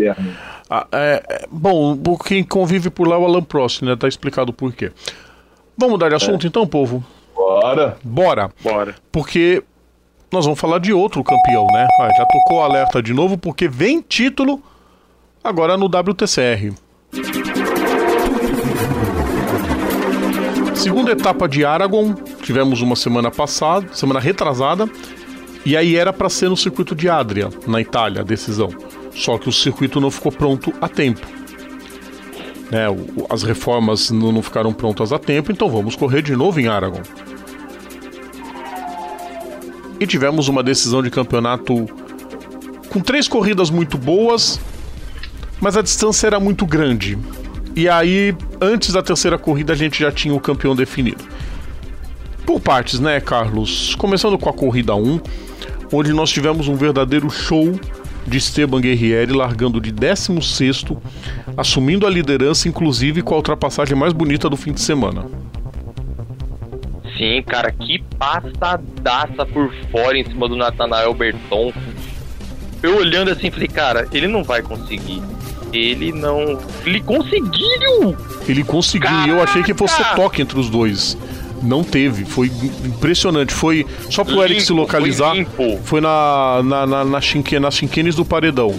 Ah, 0.70 0.88
é, 0.92 1.24
é, 1.30 1.46
bom, 1.50 1.98
quem 2.18 2.44
convive 2.44 2.90
por 2.90 3.08
lá 3.08 3.16
é 3.16 3.20
o 3.20 3.26
Alan 3.26 3.44
Prost, 3.44 3.84
né? 3.84 3.96
Tá 3.96 4.08
explicado 4.08 4.52
por 4.52 4.74
quê. 4.74 4.92
Vamos 5.78 5.94
mudar 5.94 6.10
de 6.10 6.16
assunto 6.16 6.46
é. 6.46 6.48
então, 6.48 6.66
povo? 6.66 7.04
Bora. 7.36 7.98
Bora. 8.04 8.52
Bora. 8.64 8.96
Porque 9.12 9.64
nós 10.34 10.46
vamos 10.46 10.60
falar 10.60 10.80
de 10.80 10.92
outro 10.92 11.24
campeão, 11.24 11.68
né? 11.68 11.88
Ah, 12.02 12.10
já 12.18 12.26
tocou 12.26 12.58
o 12.58 12.62
alerta 12.64 13.04
de 13.04 13.14
novo, 13.14 13.38
porque 13.38 13.68
vem 13.68 14.02
título 14.02 14.60
agora 15.44 15.78
no 15.78 15.86
WTCR. 15.86 16.74
Segunda 20.74 21.12
etapa 21.12 21.48
de 21.48 21.64
Aragon, 21.64 22.16
tivemos 22.42 22.82
uma 22.82 22.96
semana 22.96 23.30
passada, 23.30 23.88
semana 23.94 24.20
retrasada, 24.20 24.90
e 25.64 25.78
aí 25.78 25.96
era 25.96 26.12
para 26.12 26.30
ser 26.30 26.50
no 26.50 26.58
circuito 26.58 26.96
de 26.96 27.08
Adria, 27.08 27.50
na 27.68 27.80
Itália, 27.80 28.22
a 28.22 28.24
decisão. 28.24 28.70
Só 29.12 29.38
que 29.38 29.48
o 29.48 29.54
circuito 29.54 30.02
não 30.02 30.10
ficou 30.10 30.32
pronto 30.32 30.74
a 30.82 30.90
tempo. 30.90 31.26
Né, 32.72 32.86
as 33.30 33.44
reformas 33.44 34.10
não 34.10 34.42
ficaram 34.42 34.74
prontas 34.74 35.14
a 35.14 35.20
tempo, 35.20 35.52
então 35.52 35.70
vamos 35.70 35.96
correr 35.96 36.24
de 36.24 36.36
novo 36.36 36.60
em 36.60 36.68
Aragon. 36.68 37.04
E 40.04 40.06
tivemos 40.06 40.50
uma 40.50 40.62
decisão 40.62 41.02
de 41.02 41.10
campeonato 41.10 41.88
com 42.90 43.00
três 43.00 43.26
corridas 43.26 43.70
muito 43.70 43.98
boas, 43.98 44.60
mas 45.62 45.78
a 45.78 45.82
distância 45.82 46.28
era 46.28 46.42
muito 46.42 46.66
grande. 46.66 47.18
E 47.74 47.88
aí, 47.88 48.36
antes 48.60 48.92
da 48.92 49.02
terceira 49.02 49.38
corrida, 49.38 49.72
a 49.72 49.76
gente 49.78 49.98
já 49.98 50.12
tinha 50.12 50.36
o 50.36 50.42
campeão 50.42 50.76
definido. 50.76 51.24
Por 52.46 52.60
partes, 52.60 53.00
né, 53.00 53.22
Carlos? 53.22 53.96
Começando 53.96 54.38
com 54.38 54.50
a 54.50 54.54
corrida 54.54 54.94
1, 54.94 55.22
onde 55.94 56.12
nós 56.12 56.30
tivemos 56.30 56.68
um 56.68 56.76
verdadeiro 56.76 57.30
show 57.30 57.80
de 58.28 58.38
Esteban 58.38 58.82
Guerrieri 58.82 59.32
largando 59.32 59.80
de 59.80 59.90
16, 59.90 60.84
assumindo 61.56 62.06
a 62.06 62.10
liderança, 62.10 62.68
inclusive 62.68 63.22
com 63.22 63.36
a 63.36 63.38
ultrapassagem 63.38 63.98
mais 63.98 64.12
bonita 64.12 64.50
do 64.50 64.58
fim 64.58 64.74
de 64.74 64.82
semana. 64.82 65.26
Sim, 67.24 67.42
cara, 67.44 67.72
que 67.72 68.04
passadaça 68.18 69.46
por 69.46 69.74
fora 69.92 70.18
em 70.18 70.26
cima 70.26 70.50
do 70.50 70.58
Nathanael 70.58 71.14
Berton. 71.14 71.72
Eu 72.82 72.98
olhando 72.98 73.32
assim, 73.32 73.50
falei, 73.50 73.70
cara, 73.70 74.08
ele 74.12 74.28
não 74.28 74.44
vai 74.44 74.62
conseguir 74.62 75.22
ele 75.74 76.12
não. 76.12 76.60
Ele 76.86 77.02
conseguiu! 77.02 78.16
Ele 78.48 78.64
conseguiu, 78.64 79.26
e 79.26 79.30
eu 79.30 79.42
achei 79.42 79.64
que 79.64 79.74
fosse 79.74 80.04
toque 80.16 80.42
entre 80.42 80.60
os 80.60 80.70
dois. 80.70 81.18
Não 81.62 81.84
teve, 81.84 82.26
foi 82.26 82.52
impressionante. 82.86 83.54
Foi 83.54 83.86
só 84.10 84.24
pro 84.24 84.34
limpo, 84.34 84.44
Eric 84.44 84.62
se 84.62 84.74
localizar. 84.74 85.34
Foi, 85.56 85.80
foi 85.84 86.02
na, 86.02 86.62
na, 86.64 86.86
na, 86.86 87.06
na 87.06 87.22
chinque, 87.22 87.58
nas 87.58 87.76
chinquenes 87.76 88.16
do 88.16 88.26
paredão. 88.26 88.78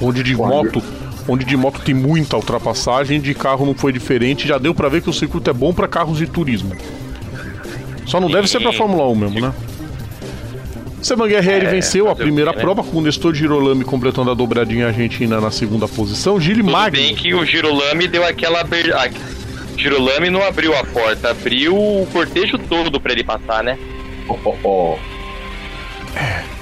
Onde 0.00 0.22
de 0.22 0.36
moto. 0.36 0.82
Onde 1.28 1.44
de 1.44 1.56
moto 1.56 1.80
tem 1.80 1.94
muita 1.94 2.36
ultrapassagem, 2.36 3.20
de 3.20 3.34
carro 3.34 3.66
não 3.66 3.74
foi 3.74 3.92
diferente. 3.92 4.46
Já 4.46 4.58
deu 4.58 4.74
para 4.74 4.88
ver 4.88 5.02
que 5.02 5.10
o 5.10 5.12
circuito 5.12 5.50
é 5.50 5.52
bom 5.52 5.72
para 5.72 5.88
carros 5.88 6.18
de 6.18 6.26
turismo. 6.26 6.72
Só 8.06 8.20
não 8.20 8.30
deve 8.30 8.46
ser 8.46 8.60
pra 8.60 8.72
Fórmula 8.72 9.08
1 9.08 9.14
mesmo, 9.16 9.40
né? 9.40 9.52
Seban 11.02 11.28
Guerrieri 11.28 11.66
é, 11.66 11.70
venceu 11.70 12.08
a 12.08 12.16
primeira 12.16 12.52
né? 12.52 12.58
prova 12.58 12.82
com 12.82 12.98
o 12.98 13.00
Nestor 13.00 13.34
Girolami 13.34 13.84
completando 13.84 14.30
a 14.30 14.34
dobradinha 14.34 14.88
argentina 14.88 15.40
na 15.40 15.50
segunda 15.50 15.86
posição. 15.86 16.40
Gili 16.40 16.62
Magno. 16.62 16.98
bem 16.98 17.14
que 17.14 17.34
o 17.34 17.44
Girolami 17.44 18.08
deu 18.08 18.24
aquela 18.24 18.60
abertura. 18.60 19.10
Girolami 19.76 20.30
não 20.30 20.42
abriu 20.42 20.76
a 20.76 20.82
porta, 20.84 21.30
abriu 21.30 21.76
o 21.76 22.08
cortejo 22.12 22.58
todo 22.58 23.00
para 23.00 23.12
ele 23.12 23.22
passar, 23.22 23.62
né? 23.62 23.78
Oh, 24.28 24.38
oh, 24.44 24.56
oh. 24.64 24.98
É. 26.18 26.55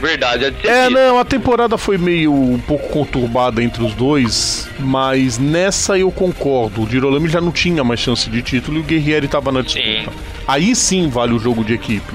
Verdade, 0.00 0.54
é, 0.64 0.90
não, 0.90 1.18
a 1.18 1.24
temporada 1.24 1.78
foi 1.78 1.96
meio 1.96 2.32
um 2.32 2.58
pouco 2.58 2.88
conturbada 2.88 3.62
entre 3.62 3.82
os 3.82 3.94
dois, 3.94 4.68
mas 4.78 5.38
nessa 5.38 5.98
eu 5.98 6.10
concordo. 6.10 6.82
O 6.82 6.86
Girolami 6.86 7.28
já 7.28 7.40
não 7.40 7.50
tinha 7.50 7.82
mais 7.82 8.00
chance 8.00 8.28
de 8.28 8.42
título 8.42 8.76
e 8.76 8.80
o 8.80 8.84
Guerrieri 8.84 9.24
estava 9.24 9.50
na 9.50 9.62
disputa. 9.62 10.10
Sim. 10.10 10.16
Aí 10.46 10.76
sim 10.76 11.08
vale 11.08 11.32
o 11.32 11.38
jogo 11.38 11.64
de 11.64 11.72
equipe. 11.72 12.12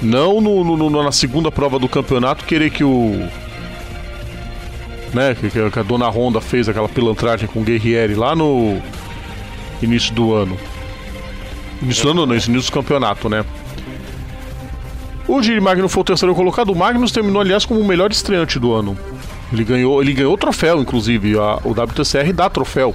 Não 0.00 0.40
no, 0.40 0.64
no, 0.64 0.76
no, 0.76 1.02
na 1.02 1.12
segunda 1.12 1.52
prova 1.52 1.78
do 1.78 1.88
campeonato 1.88 2.44
querer 2.44 2.70
que 2.70 2.82
o. 2.82 3.28
Né, 5.12 5.36
que, 5.38 5.50
que 5.50 5.78
a 5.78 5.82
dona 5.82 6.08
Honda 6.08 6.40
fez 6.40 6.70
aquela 6.70 6.88
pilantragem 6.88 7.46
com 7.46 7.60
o 7.60 7.62
Guerrieri 7.62 8.14
lá 8.14 8.34
no 8.34 8.80
início 9.82 10.14
do 10.14 10.32
ano. 10.32 10.58
Início 11.82 12.04
do 12.04 12.10
ano 12.10 12.26
não, 12.26 12.34
início 12.34 12.52
do 12.52 12.72
campeonato, 12.72 13.28
né? 13.28 13.44
O 15.26 15.42
Giri 15.42 15.60
Magno 15.60 15.88
foi 15.88 16.00
o 16.00 16.04
terceiro 16.04 16.34
colocado. 16.34 16.70
O 16.70 16.76
Magnus 16.76 17.12
terminou, 17.12 17.40
aliás, 17.40 17.64
como 17.64 17.80
o 17.80 17.84
melhor 17.84 18.10
estreante 18.10 18.58
do 18.58 18.72
ano. 18.72 18.98
Ele 19.52 19.64
ganhou, 19.64 20.02
ele 20.02 20.12
ganhou 20.12 20.36
troféu, 20.36 20.80
inclusive. 20.80 21.38
A, 21.38 21.58
o 21.64 21.70
WTCR 21.70 22.32
dá 22.34 22.50
troféu. 22.50 22.94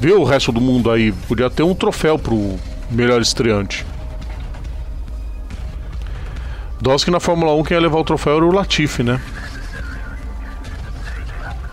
Viu 0.00 0.20
o 0.20 0.24
resto 0.24 0.50
do 0.50 0.60
mundo 0.60 0.90
aí? 0.90 1.12
Podia 1.28 1.48
ter 1.48 1.62
um 1.62 1.74
troféu 1.74 2.18
pro 2.18 2.58
melhor 2.90 3.20
estreante. 3.20 3.86
Dose 6.80 7.04
que 7.04 7.10
na 7.12 7.20
Fórmula 7.20 7.54
1 7.54 7.62
quem 7.62 7.76
ia 7.76 7.80
levar 7.80 7.98
o 7.98 8.04
troféu 8.04 8.36
era 8.36 8.44
o 8.44 8.52
Latifi, 8.52 9.04
né? 9.04 9.20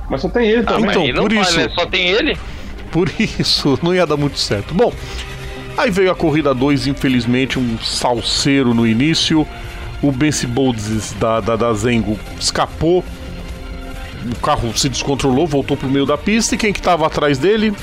Mas 0.10 0.22
só 0.22 0.30
tem 0.30 0.48
ele 0.48 0.62
ah, 0.62 0.74
também. 0.74 1.10
então, 1.10 1.24
por 1.24 1.34
isso. 1.34 1.56
Vale, 1.56 1.74
só 1.74 1.86
tem 1.86 2.08
ele? 2.08 2.38
Por 2.92 3.10
isso, 3.20 3.78
não 3.82 3.94
ia 3.94 4.06
dar 4.06 4.18
muito 4.18 4.38
certo. 4.38 4.74
Bom, 4.74 4.94
aí 5.80 5.92
veio 5.92 6.12
a 6.12 6.16
corrida 6.16 6.54
2, 6.54 6.88
infelizmente, 6.88 7.58
um 7.58 7.78
salseiro 7.80 8.74
no 8.74 8.86
início. 8.86 9.48
O 10.02 10.12
Benci 10.12 10.48
Bolds 10.48 11.14
da, 11.14 11.40
da, 11.40 11.56
da 11.56 11.74
Zengo 11.74 12.18
escapou. 12.40 13.04
O 14.32 14.36
carro 14.42 14.78
se 14.78 14.90
descontrolou, 14.90 15.48
voltou 15.48 15.78
pro 15.78 15.90
meio 15.90 16.06
da 16.06 16.18
pista. 16.18 16.56
E 16.56 16.58
quem 16.58 16.74
que 16.74 16.82
tava 16.82 17.08
atrás 17.08 17.38
dele? 17.38 17.74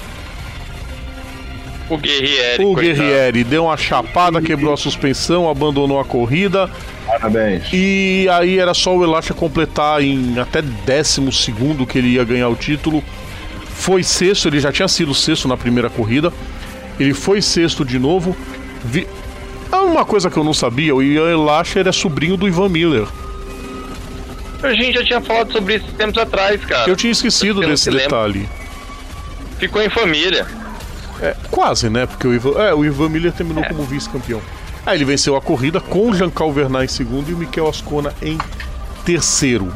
O 1.88 1.96
Guerrieri. 1.96 2.64
O 2.64 2.74
Guerrieri 2.74 3.44
deu 3.44 3.64
uma 3.64 3.76
chapada, 3.76 4.42
quebrou 4.42 4.72
a 4.72 4.76
suspensão, 4.76 5.48
abandonou 5.48 6.00
a 6.00 6.04
corrida. 6.04 6.68
Parabéns. 7.06 7.64
E 7.72 8.26
aí 8.30 8.58
era 8.58 8.74
só 8.74 8.96
o 8.96 9.04
Elasha 9.04 9.32
completar 9.32 10.02
em 10.02 10.38
até 10.38 10.60
décimo 10.60 11.32
segundo 11.32 11.86
que 11.86 11.98
ele 11.98 12.08
ia 12.08 12.24
ganhar 12.24 12.48
o 12.48 12.56
título. 12.56 13.02
Foi 13.70 14.02
sexto, 14.02 14.48
ele 14.48 14.58
já 14.58 14.72
tinha 14.72 14.88
sido 14.88 15.14
sexto 15.14 15.46
na 15.46 15.56
primeira 15.56 15.88
corrida. 15.88 16.32
Ele 16.98 17.14
foi 17.14 17.42
sexto 17.42 17.84
de 17.84 17.98
novo. 17.98 18.36
Vi... 18.84 19.06
Ah, 19.70 19.82
uma 19.82 20.04
coisa 20.04 20.30
que 20.30 20.36
eu 20.36 20.44
não 20.44 20.54
sabia, 20.54 20.94
o 20.94 21.02
Ian 21.02 21.30
Elasher 21.30 21.86
é 21.86 21.92
sobrinho 21.92 22.36
do 22.36 22.46
Ivan 22.46 22.68
Miller. 22.68 23.06
A 24.62 24.72
gente 24.72 24.94
já 24.94 25.04
tinha 25.04 25.20
falado 25.20 25.52
sobre 25.52 25.76
isso 25.76 25.86
tempos 25.92 26.18
atrás, 26.18 26.64
cara. 26.64 26.88
Eu 26.88 26.96
tinha 26.96 27.12
esquecido 27.12 27.60
desse 27.60 27.90
detalhe. 27.90 28.48
Ficou 29.58 29.82
em 29.82 29.88
família. 29.88 30.46
É, 31.20 31.34
quase, 31.50 31.88
né? 31.88 32.06
Porque 32.06 32.26
o 32.26 32.34
Ivan, 32.34 32.62
é, 32.62 32.74
o 32.74 32.84
Ivan 32.84 33.08
Miller 33.08 33.32
terminou 33.32 33.64
é. 33.64 33.68
como 33.68 33.82
vice-campeão. 33.84 34.40
Aí 34.84 34.98
ele 34.98 35.04
venceu 35.04 35.36
a 35.36 35.40
corrida 35.40 35.80
com 35.80 36.10
o 36.10 36.14
Jean 36.14 36.30
Calvernat 36.30 36.84
em 36.84 36.88
segundo 36.88 37.30
e 37.30 37.34
o 37.34 37.36
Miquel 37.36 37.68
Ascona 37.68 38.14
em 38.22 38.38
terceiro. 39.04 39.72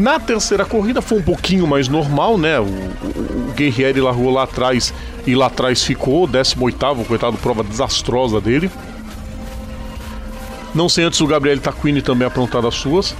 Na 0.00 0.18
terceira 0.18 0.64
corrida 0.64 1.02
foi 1.02 1.18
um 1.18 1.22
pouquinho 1.22 1.66
mais 1.66 1.86
normal, 1.86 2.38
né? 2.38 2.58
O, 2.58 2.64
o, 2.64 3.48
o 3.50 3.52
Guerrieri 3.54 4.00
largou 4.00 4.30
lá 4.30 4.44
atrás 4.44 4.94
e 5.26 5.34
lá 5.34 5.46
atrás 5.46 5.84
ficou, 5.84 6.26
18, 6.26 7.04
coitado, 7.06 7.36
prova 7.36 7.62
desastrosa 7.62 8.40
dele. 8.40 8.70
Não 10.74 10.88
sei 10.88 11.04
antes 11.04 11.20
o 11.20 11.26
Gabriel 11.26 11.60
Taquini 11.60 12.00
também 12.00 12.26
aprontar 12.26 12.64
as 12.64 12.76
suas. 12.76 13.14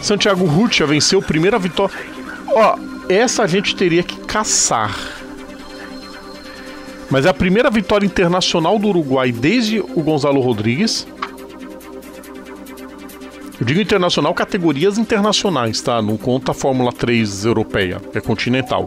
Santiago 0.00 0.44
Rutia 0.44 0.86
venceu, 0.86 1.20
primeira 1.20 1.58
vitória. 1.58 1.96
Ó, 2.46 2.76
essa 3.08 3.42
a 3.42 3.46
gente 3.48 3.74
teria 3.74 4.04
que 4.04 4.18
caçar 4.20 5.18
mas 7.10 7.24
é 7.24 7.30
a 7.30 7.34
primeira 7.34 7.70
vitória 7.70 8.04
internacional 8.04 8.78
do 8.78 8.88
Uruguai 8.88 9.32
desde 9.32 9.80
o 9.80 10.02
Gonzalo 10.02 10.40
Rodrigues. 10.40 11.06
Eu 13.60 13.66
digo 13.66 13.80
internacional, 13.80 14.32
categorias 14.32 14.98
internacionais, 14.98 15.80
tá? 15.80 16.00
Não 16.00 16.16
conta 16.16 16.52
a 16.52 16.54
Fórmula 16.54 16.92
3 16.92 17.44
europeia, 17.44 18.00
é 18.14 18.20
continental. 18.20 18.86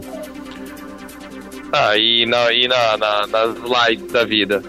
Ah, 1.72 1.96
e, 1.96 2.26
na, 2.26 2.52
e 2.52 2.68
na, 2.68 2.96
na, 2.96 3.26
nas 3.26 3.60
lights 3.62 4.12
da 4.12 4.24
vida. 4.24 4.62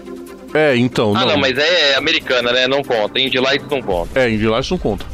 É, 0.52 0.76
então. 0.76 1.14
Ah, 1.16 1.20
não, 1.20 1.28
não 1.32 1.38
mas 1.38 1.58
é, 1.58 1.92
é 1.92 1.96
americana, 1.96 2.52
né? 2.52 2.68
Não 2.68 2.82
conta. 2.82 3.18
Indy 3.18 3.38
Lights 3.38 3.68
não 3.68 3.82
conta. 3.82 4.20
É, 4.20 4.30
Indy 4.30 4.46
Lights 4.46 4.70
não 4.70 4.78
conta. 4.78 5.04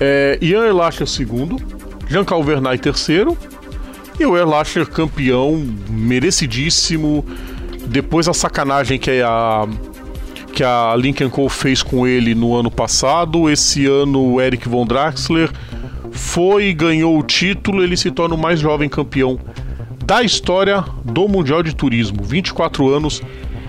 É, 0.00 0.38
Ian 0.40 0.64
Erlacher 0.64 1.06
segundo, 1.06 1.56
Jean 2.08 2.24
Calvernay 2.24 2.78
terceiro 2.78 3.36
e 4.18 4.24
o 4.24 4.36
Erlacher 4.36 4.86
campeão 4.86 5.56
merecidíssimo 5.90 7.24
depois 7.86 8.28
a 8.28 8.34
sacanagem 8.34 8.98
que 8.98 9.22
a 9.22 9.66
que 10.58 10.64
a 10.64 10.92
Lincoln 10.96 11.30
Co 11.30 11.48
fez 11.48 11.84
com 11.84 12.04
ele 12.04 12.34
no 12.34 12.56
ano 12.56 12.68
passado, 12.68 13.48
esse 13.48 13.86
ano 13.86 14.32
o 14.32 14.40
Eric 14.40 14.68
von 14.68 14.84
Draxler 14.84 15.48
foi 16.10 16.74
ganhou 16.74 17.16
o 17.16 17.22
título, 17.22 17.80
ele 17.80 17.96
se 17.96 18.10
torna 18.10 18.34
o 18.34 18.38
mais 18.38 18.58
jovem 18.58 18.88
campeão 18.88 19.38
da 20.04 20.20
história 20.20 20.84
do 21.04 21.28
Mundial 21.28 21.62
de 21.62 21.76
Turismo, 21.76 22.24
24 22.24 22.92
anos, 22.92 23.22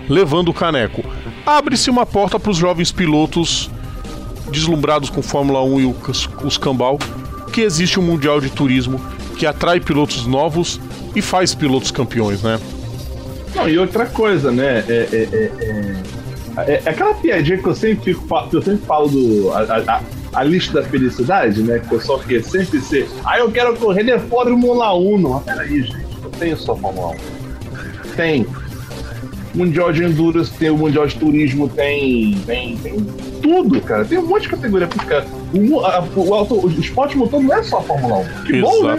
levando 0.08 0.48
o 0.48 0.52
caneco. 0.52 1.04
Abre-se 1.46 1.88
uma 1.90 2.04
porta 2.04 2.40
para 2.40 2.50
os 2.50 2.56
jovens 2.56 2.90
pilotos 2.90 3.70
deslumbrados 4.50 5.10
com 5.10 5.22
Fórmula 5.22 5.62
1 5.62 5.80
e 5.80 5.84
os, 6.08 6.28
os 6.42 6.58
cambal, 6.58 6.98
que 7.52 7.60
existe 7.60 8.00
um 8.00 8.02
Mundial 8.02 8.40
de 8.40 8.50
Turismo 8.50 9.00
que 9.36 9.46
atrai 9.46 9.78
pilotos 9.78 10.26
novos 10.26 10.80
e 11.14 11.22
faz 11.22 11.54
pilotos 11.54 11.92
campeões, 11.92 12.42
né? 12.42 12.58
Não, 13.54 13.68
e 13.68 13.78
outra 13.78 14.06
coisa, 14.06 14.50
né? 14.50 14.84
É, 14.88 15.08
é, 15.12 15.28
é, 15.32 16.09
é, 16.58 16.82
é 16.84 16.90
aquela 16.90 17.14
piadinha 17.14 17.58
que 17.58 17.66
eu 17.66 17.74
sempre, 17.74 18.14
fico, 18.14 18.26
eu 18.52 18.62
sempre 18.62 18.86
falo 18.86 19.08
do. 19.08 19.52
A, 19.52 19.60
a, 19.60 20.02
a, 20.32 20.44
lista 20.44 20.80
da 20.80 20.88
felicidade, 20.88 21.62
né? 21.62 21.78
Que 21.78 21.86
o 21.86 21.98
pessoal 21.98 22.18
quer 22.20 22.42
sempre 22.42 22.80
ser. 22.80 23.08
Ah, 23.24 23.38
eu 23.38 23.50
quero 23.50 23.76
correr 23.76 24.04
de 24.04 24.18
Fórmula 24.28 24.94
1. 24.96 25.18
Mas 25.18 25.44
peraí, 25.44 25.82
gente, 25.82 26.06
não 26.22 26.30
tem 26.30 26.56
só 26.56 26.74
Fórmula 26.76 27.08
1. 27.08 28.16
Tem. 28.16 28.46
Mundial 29.52 29.92
de 29.92 30.04
Endurance, 30.04 30.52
tem 30.52 30.70
o 30.70 30.78
Mundial 30.78 31.06
de 31.06 31.16
Turismo, 31.16 31.68
tem. 31.68 32.38
Tem, 32.46 32.76
tem 32.76 32.96
tudo, 33.42 33.80
cara. 33.80 34.04
Tem 34.04 34.18
um 34.18 34.26
monte 34.26 34.42
de 34.42 34.48
categoria. 34.50 34.86
Porque 34.86 35.14
o, 35.54 35.80
a, 35.80 36.00
o, 36.00 36.66
o 36.66 36.70
esporte 36.70 37.16
motor 37.16 37.42
não 37.42 37.54
é 37.54 37.62
só 37.62 37.80
Fórmula 37.82 38.18
1. 38.18 38.44
Que 38.44 38.60
bom, 38.60 38.86
né? 38.86 38.98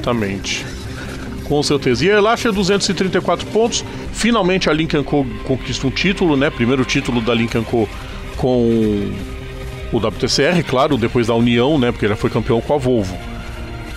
Com 1.52 1.62
certeza. 1.62 2.06
E 2.06 2.10
a 2.10 2.18
Elacha 2.18 2.50
234 2.50 3.46
pontos. 3.48 3.84
Finalmente 4.14 4.70
a 4.70 4.74
Lincoln 4.74 5.04
Co 5.04 5.26
conquista 5.44 5.86
um 5.86 5.90
título, 5.92 6.38
né? 6.38 6.50
Primeiro 6.50 6.86
título 6.86 7.20
da 7.20 7.34
Lincoln 7.34 7.66
Co 7.66 7.90
com 8.38 9.12
o 9.92 9.98
WTCR, 9.98 10.64
claro, 10.66 10.98
depois 10.98 11.28
da 11.28 11.36
União, 11.36 11.78
né? 11.78 11.92
Porque 11.92 12.06
ele 12.06 12.16
foi 12.16 12.30
campeão 12.30 12.62
com 12.62 12.74
a 12.74 12.78
Volvo. 12.78 13.18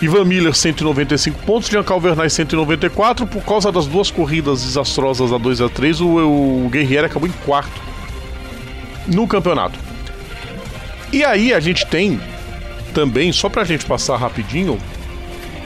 Ivan 0.03 0.25
Miller 0.25 0.53
195 0.53 1.45
pontos, 1.45 1.69
Giancarlo 1.69 2.03
Vernay 2.03 2.29
194. 2.29 3.25
Por 3.25 3.45
causa 3.45 3.71
das 3.71 3.87
duas 3.87 4.11
corridas 4.11 4.65
desastrosas 4.65 5.33
a 5.33 5.39
2 5.39 5.61
a 5.61 5.69
3 5.69 6.01
o, 6.01 6.09
o 6.09 6.71
acabou 7.07 7.29
em 7.29 7.33
quarto 7.45 7.81
no 9.07 9.29
campeonato. 9.29 9.79
E 11.13 11.25
aí 11.25 11.55
a 11.55 11.61
gente 11.61 11.87
tem 11.87 12.21
também, 12.93 13.31
só 13.31 13.49
pra 13.49 13.63
gente 13.63 13.87
passar 13.87 14.17
rapidinho. 14.17 14.77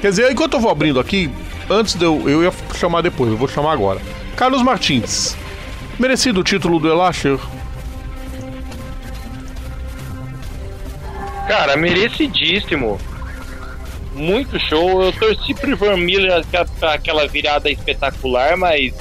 Quer 0.03 0.11
dizer, 0.11 0.31
enquanto 0.31 0.53
eu 0.53 0.61
vou 0.61 0.71
abrindo 0.71 1.01
aqui, 1.01 1.31
antes 1.71 1.95
de 1.95 2.05
eu. 2.05 2.29
Eu 2.29 2.43
ia 2.43 2.53
chamar 2.75 3.03
depois, 3.03 3.31
eu 3.31 3.37
vou 3.37 3.49
chamar 3.49 3.73
agora. 3.73 4.01
Carlos 4.37 4.63
Martins. 4.63 5.37
Merecido 5.99 6.41
o 6.41 6.45
título 6.45 6.79
do 6.79 6.89
Elasher? 6.89 7.39
Cara, 11.49 11.77
merecidíssimo. 11.77 12.99
Muito 14.15 14.59
show. 14.61 15.03
Eu 15.03 15.13
torci 15.13 15.55
pro 15.55 15.97
Miller 15.97 16.45
aquela 16.83 17.27
virada 17.27 17.71
espetacular, 17.71 18.57
mas 18.57 18.95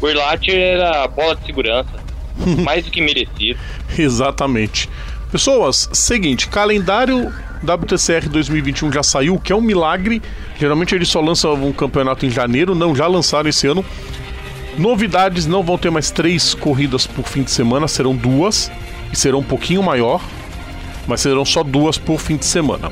o 0.00 0.08
Erlacher 0.08 0.56
era 0.56 1.06
bola 1.06 1.36
de 1.36 1.46
segurança. 1.46 2.00
Mais 2.64 2.84
do 2.84 2.90
que 2.90 3.00
merecido. 3.00 3.58
Exatamente. 3.98 4.88
Pessoas, 5.30 5.88
seguinte, 5.92 6.48
calendário 6.48 7.32
WTCR 7.62 8.28
2021 8.28 8.92
já 8.92 9.02
saiu, 9.02 9.38
que 9.38 9.52
é 9.52 9.56
um 9.56 9.60
milagre. 9.60 10.22
Geralmente 10.58 10.94
eles 10.94 11.08
só 11.08 11.20
lançam 11.20 11.54
um 11.54 11.72
campeonato 11.72 12.24
em 12.24 12.30
janeiro, 12.30 12.74
não, 12.74 12.94
já 12.94 13.06
lançaram 13.06 13.48
esse 13.48 13.66
ano. 13.66 13.84
Novidades, 14.78 15.46
não 15.46 15.62
vão 15.62 15.76
ter 15.76 15.90
mais 15.90 16.10
três 16.10 16.54
corridas 16.54 17.06
por 17.06 17.26
fim 17.26 17.42
de 17.42 17.50
semana, 17.50 17.86
serão 17.86 18.14
duas, 18.14 18.70
e 19.12 19.16
serão 19.16 19.40
um 19.40 19.44
pouquinho 19.44 19.82
maior, 19.82 20.22
mas 21.06 21.20
serão 21.20 21.44
só 21.44 21.62
duas 21.62 21.98
por 21.98 22.18
fim 22.18 22.36
de 22.36 22.46
semana. 22.46 22.90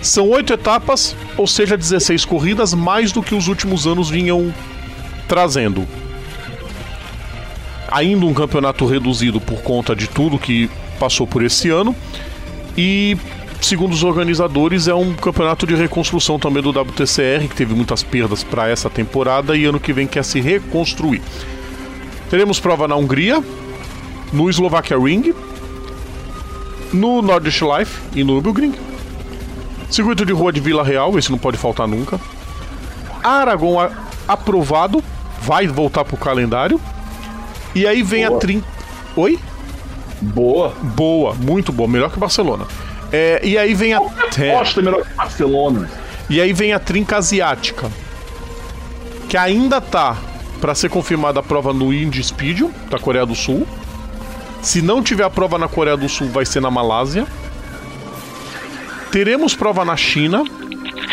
São 0.00 0.28
oito 0.30 0.52
etapas, 0.52 1.14
ou 1.36 1.46
seja, 1.46 1.76
16 1.76 2.24
corridas, 2.24 2.72
mais 2.72 3.12
do 3.12 3.22
que 3.22 3.34
os 3.34 3.46
últimos 3.46 3.86
anos 3.86 4.08
vinham 4.08 4.52
trazendo. 5.28 5.86
Ainda 7.90 8.24
um 8.24 8.32
campeonato 8.32 8.86
reduzido 8.86 9.40
por 9.40 9.60
conta 9.60 9.94
de 9.94 10.08
tudo 10.08 10.38
que 10.38 10.70
passou 10.98 11.26
por 11.26 11.44
esse 11.44 11.68
ano. 11.68 11.94
E 12.76 13.16
segundo 13.66 13.92
os 13.92 14.02
organizadores, 14.02 14.88
é 14.88 14.94
um 14.94 15.14
campeonato 15.14 15.66
de 15.66 15.74
reconstrução 15.74 16.38
também 16.38 16.62
do 16.62 16.70
WTCR, 16.70 17.48
que 17.48 17.54
teve 17.54 17.74
muitas 17.74 18.02
perdas 18.02 18.42
para 18.42 18.68
essa 18.68 18.90
temporada 18.90 19.56
e 19.56 19.64
ano 19.64 19.80
que 19.80 19.92
vem 19.92 20.06
quer 20.06 20.24
se 20.24 20.40
reconstruir. 20.40 21.22
Teremos 22.28 22.58
prova 22.58 22.88
na 22.88 22.96
Hungria, 22.96 23.42
no 24.32 24.48
Slovakia 24.50 24.98
Ring, 24.98 25.34
no 26.92 27.22
Nordic 27.22 27.60
Life 27.62 28.00
e 28.14 28.24
no 28.24 28.34
Nürburgring. 28.34 28.74
Circuito 29.90 30.24
de 30.24 30.32
rua 30.32 30.52
de 30.52 30.60
Vila 30.60 30.82
Real, 30.82 31.18
esse 31.18 31.30
não 31.30 31.38
pode 31.38 31.58
faltar 31.58 31.86
nunca. 31.86 32.18
Aragon 33.22 33.76
aprovado, 34.26 35.02
vai 35.40 35.66
voltar 35.66 36.04
pro 36.04 36.16
calendário. 36.16 36.80
E 37.74 37.86
aí 37.86 38.02
vem 38.02 38.26
boa. 38.26 38.36
a 38.36 38.40
trin... 38.40 38.62
Oi? 39.14 39.38
Boa. 40.20 40.74
Boa, 40.80 41.34
muito 41.34 41.72
boa, 41.72 41.88
melhor 41.88 42.10
que 42.10 42.18
Barcelona. 42.18 42.66
É, 43.12 43.40
e 43.44 43.58
aí 43.58 43.74
vem 43.74 43.92
a. 43.92 43.98
É 43.98 44.80
melhor 44.80 45.02
que 45.04 45.14
Barcelona. 45.14 45.88
E 46.30 46.40
aí 46.40 46.52
vem 46.52 46.72
a 46.72 46.78
trinca 46.78 47.18
asiática. 47.18 47.90
Que 49.28 49.36
ainda 49.36 49.80
tá 49.80 50.16
para 50.60 50.74
ser 50.74 50.88
confirmada 50.88 51.40
a 51.40 51.42
prova 51.42 51.72
no 51.72 51.92
Indy 51.92 52.22
Speed 52.22 52.62
da 52.88 52.98
Coreia 52.98 53.26
do 53.26 53.34
Sul. 53.34 53.66
Se 54.62 54.80
não 54.80 55.02
tiver 55.02 55.24
a 55.24 55.30
prova 55.30 55.58
na 55.58 55.68
Coreia 55.68 55.96
do 55.96 56.08
Sul, 56.08 56.28
vai 56.28 56.46
ser 56.46 56.60
na 56.60 56.70
Malásia. 56.70 57.26
Teremos 59.10 59.54
prova 59.54 59.84
na 59.84 59.96
China, 59.96 60.44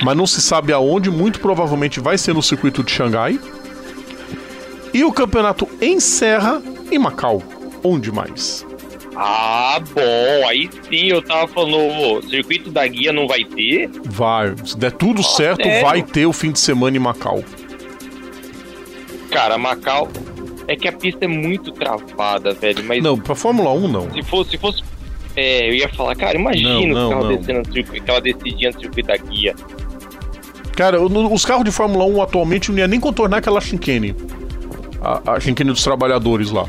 mas 0.03 0.15
não 0.15 0.27
se 0.27 0.41
sabe 0.41 0.71
aonde. 0.71 1.09
Muito 1.09 1.39
provavelmente 1.39 1.99
vai 1.99 2.17
ser 2.17 2.33
no 2.33 2.43
circuito 2.43 2.83
de 2.83 2.91
Xangai. 2.91 3.39
E 4.93 5.03
o 5.03 5.11
campeonato 5.11 5.67
encerra 5.81 6.61
em 6.91 6.97
Macau. 6.97 7.43
Onde 7.83 8.11
mais? 8.11 8.68
Ah, 9.21 9.81
bom. 9.93 10.47
Aí 10.47 10.69
sim 10.87 11.07
eu 11.07 11.21
tava 11.21 11.45
falando, 11.45 11.75
o 11.75 12.21
circuito 12.21 12.71
da 12.71 12.87
guia 12.87 13.11
não 13.11 13.27
vai 13.27 13.43
ter? 13.43 13.89
Vai. 14.05 14.55
Se 14.63 14.77
der 14.77 14.93
tudo 14.93 15.21
certo, 15.21 15.63
sério? 15.63 15.85
vai 15.85 16.01
ter 16.01 16.25
o 16.25 16.31
fim 16.31 16.53
de 16.53 16.59
semana 16.59 16.95
em 16.95 17.01
Macau. 17.01 17.43
Cara, 19.29 19.57
Macau. 19.57 20.07
É 20.69 20.75
que 20.75 20.87
a 20.87 20.93
pista 20.93 21.25
é 21.25 21.27
muito 21.27 21.71
travada, 21.73 22.53
velho. 22.53 22.81
Mas. 22.85 23.03
Não, 23.03 23.19
pra 23.19 23.35
Fórmula 23.35 23.71
1 23.71 23.87
não. 23.89 24.09
Se 24.13 24.23
fosse. 24.23 24.51
Se 24.51 24.57
fosse 24.57 24.83
é, 25.35 25.69
eu 25.69 25.73
ia 25.73 25.89
falar, 25.89 26.15
cara, 26.15 26.37
imagina 26.37 26.73
não, 26.73 26.87
não, 26.87 27.07
os 27.07 27.13
carros 27.13 27.37
descendo 27.37 27.97
aquela 27.97 28.19
descidinha 28.21 28.71
no 28.71 28.79
circuito 28.79 29.07
da 29.07 29.17
guia. 29.17 29.55
Cara, 30.75 31.01
os 31.01 31.45
carros 31.45 31.65
de 31.65 31.71
Fórmula 31.71 32.05
1 32.05 32.21
atualmente 32.21 32.71
não 32.71 32.79
ia 32.79 32.87
nem 32.87 32.99
contornar 32.99 33.37
aquela 33.37 33.59
chicane. 33.59 34.15
A, 35.01 35.33
a 35.33 35.39
chicane 35.39 35.71
dos 35.71 35.83
trabalhadores 35.83 36.51
lá. 36.51 36.65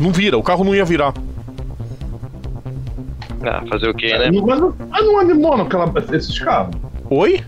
Não 0.00 0.10
vira, 0.10 0.38
o 0.38 0.42
carro 0.42 0.64
não 0.64 0.74
ia 0.74 0.84
virar. 0.84 1.12
Ah, 3.42 3.62
fazer 3.68 3.90
o 3.90 3.94
quê, 3.94 4.16
né? 4.16 4.30
Mas 4.30 4.58
não, 4.58 4.74
mas 4.88 5.04
não 5.04 5.20
é 5.20 5.24
de 5.26 5.34
mono 5.34 5.62
aquela, 5.64 5.92
esses 6.12 6.38
carros. 6.38 6.74
Oi? 7.10 7.44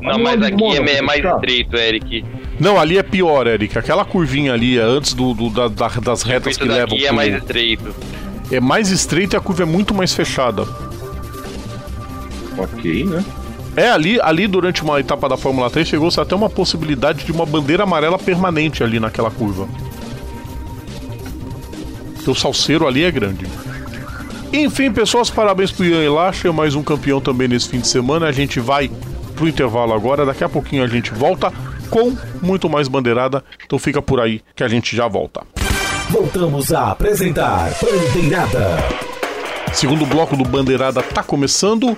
Não, 0.00 0.18
mas 0.18 0.42
aqui 0.42 0.64
é, 0.64 0.96
é 0.96 1.02
mais 1.02 1.24
estreito, 1.24 1.76
Eric. 1.76 2.24
Não, 2.58 2.78
ali 2.78 2.98
é 2.98 3.02
pior, 3.02 3.46
Eric. 3.46 3.78
Aquela 3.78 4.04
curvinha 4.04 4.52
ali 4.52 4.78
é 4.78 4.82
antes 4.82 5.14
do, 5.14 5.32
do 5.32 5.48
da, 5.48 5.68
da, 5.68 5.88
das 5.88 6.22
retas 6.22 6.56
que 6.56 6.64
levam. 6.64 6.96
Aqui 6.96 7.06
é 7.06 7.12
mais 7.12 7.34
estreito. 7.34 7.94
É 8.50 8.60
mais 8.60 8.90
estreito 8.90 9.34
e 9.34 9.36
a 9.36 9.40
curva 9.40 9.62
é 9.62 9.66
muito 9.66 9.94
mais 9.94 10.12
fechada. 10.12 10.62
Ok, 12.58 13.04
né? 13.04 13.24
É, 13.76 13.90
ali, 13.90 14.18
ali 14.20 14.46
durante 14.46 14.82
uma 14.82 14.98
etapa 14.98 15.28
da 15.28 15.36
Fórmula 15.36 15.68
3 15.68 15.86
chegou-se 15.86 16.18
até 16.18 16.34
uma 16.34 16.48
possibilidade 16.48 17.24
de 17.24 17.32
uma 17.32 17.44
bandeira 17.44 17.82
amarela 17.82 18.18
permanente 18.18 18.82
ali 18.82 18.98
naquela 18.98 19.30
curva 19.30 19.68
o 22.30 22.34
salseiro 22.34 22.86
ali 22.86 23.04
é 23.04 23.10
grande. 23.10 23.46
Enfim, 24.52 24.90
pessoas, 24.92 25.28
parabéns 25.28 25.70
pro 25.70 25.84
Ian 25.84 26.02
Elacha, 26.02 26.52
mais 26.52 26.74
um 26.74 26.82
campeão 26.82 27.20
também 27.20 27.48
nesse 27.48 27.68
fim 27.68 27.80
de 27.80 27.88
semana. 27.88 28.26
A 28.26 28.32
gente 28.32 28.60
vai 28.60 28.90
pro 29.34 29.48
intervalo 29.48 29.92
agora, 29.92 30.24
daqui 30.24 30.44
a 30.44 30.48
pouquinho 30.48 30.82
a 30.82 30.86
gente 30.86 31.12
volta 31.12 31.52
com 31.90 32.16
muito 32.40 32.68
mais 32.68 32.88
bandeirada. 32.88 33.44
Então 33.64 33.78
fica 33.78 34.00
por 34.00 34.20
aí 34.20 34.40
que 34.54 34.64
a 34.64 34.68
gente 34.68 34.96
já 34.96 35.06
volta. 35.08 35.42
Voltamos 36.08 36.72
a 36.72 36.92
apresentar 36.92 37.70
Bandeirada. 37.82 38.78
Segundo 39.72 40.06
bloco 40.06 40.36
do 40.36 40.44
Bandeirada 40.44 41.02
tá 41.02 41.22
começando. 41.22 41.96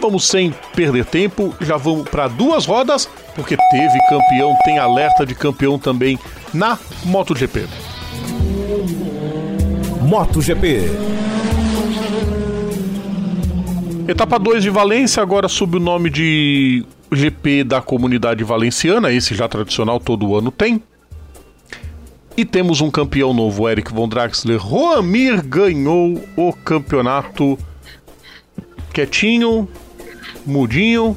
Vamos 0.00 0.26
sem 0.26 0.54
perder 0.74 1.04
tempo, 1.04 1.54
já 1.60 1.76
vamos 1.76 2.08
para 2.08 2.26
duas 2.26 2.64
rodas, 2.64 3.06
porque 3.34 3.54
teve 3.70 3.98
campeão, 4.08 4.56
tem 4.64 4.78
alerta 4.78 5.26
de 5.26 5.34
campeão 5.34 5.78
também 5.78 6.18
na 6.54 6.78
MotoGP. 7.04 7.68
MotoGP. 10.10 10.90
Etapa 14.08 14.40
2 14.40 14.64
de 14.64 14.68
Valência, 14.68 15.22
agora 15.22 15.46
sob 15.46 15.76
o 15.76 15.80
nome 15.80 16.10
de 16.10 16.84
GP 17.12 17.62
da 17.62 17.80
Comunidade 17.80 18.42
Valenciana, 18.42 19.12
esse 19.12 19.36
já 19.36 19.46
tradicional 19.46 20.00
todo 20.00 20.34
ano 20.34 20.50
tem. 20.50 20.82
E 22.36 22.44
temos 22.44 22.80
um 22.80 22.90
campeão 22.90 23.32
novo, 23.32 23.68
Eric 23.68 23.94
Von 23.94 24.08
Draxler. 24.08 24.58
Roamir 24.58 25.46
ganhou 25.46 26.20
o 26.36 26.52
campeonato 26.52 27.56
quietinho, 28.92 29.68
mudinho. 30.44 31.16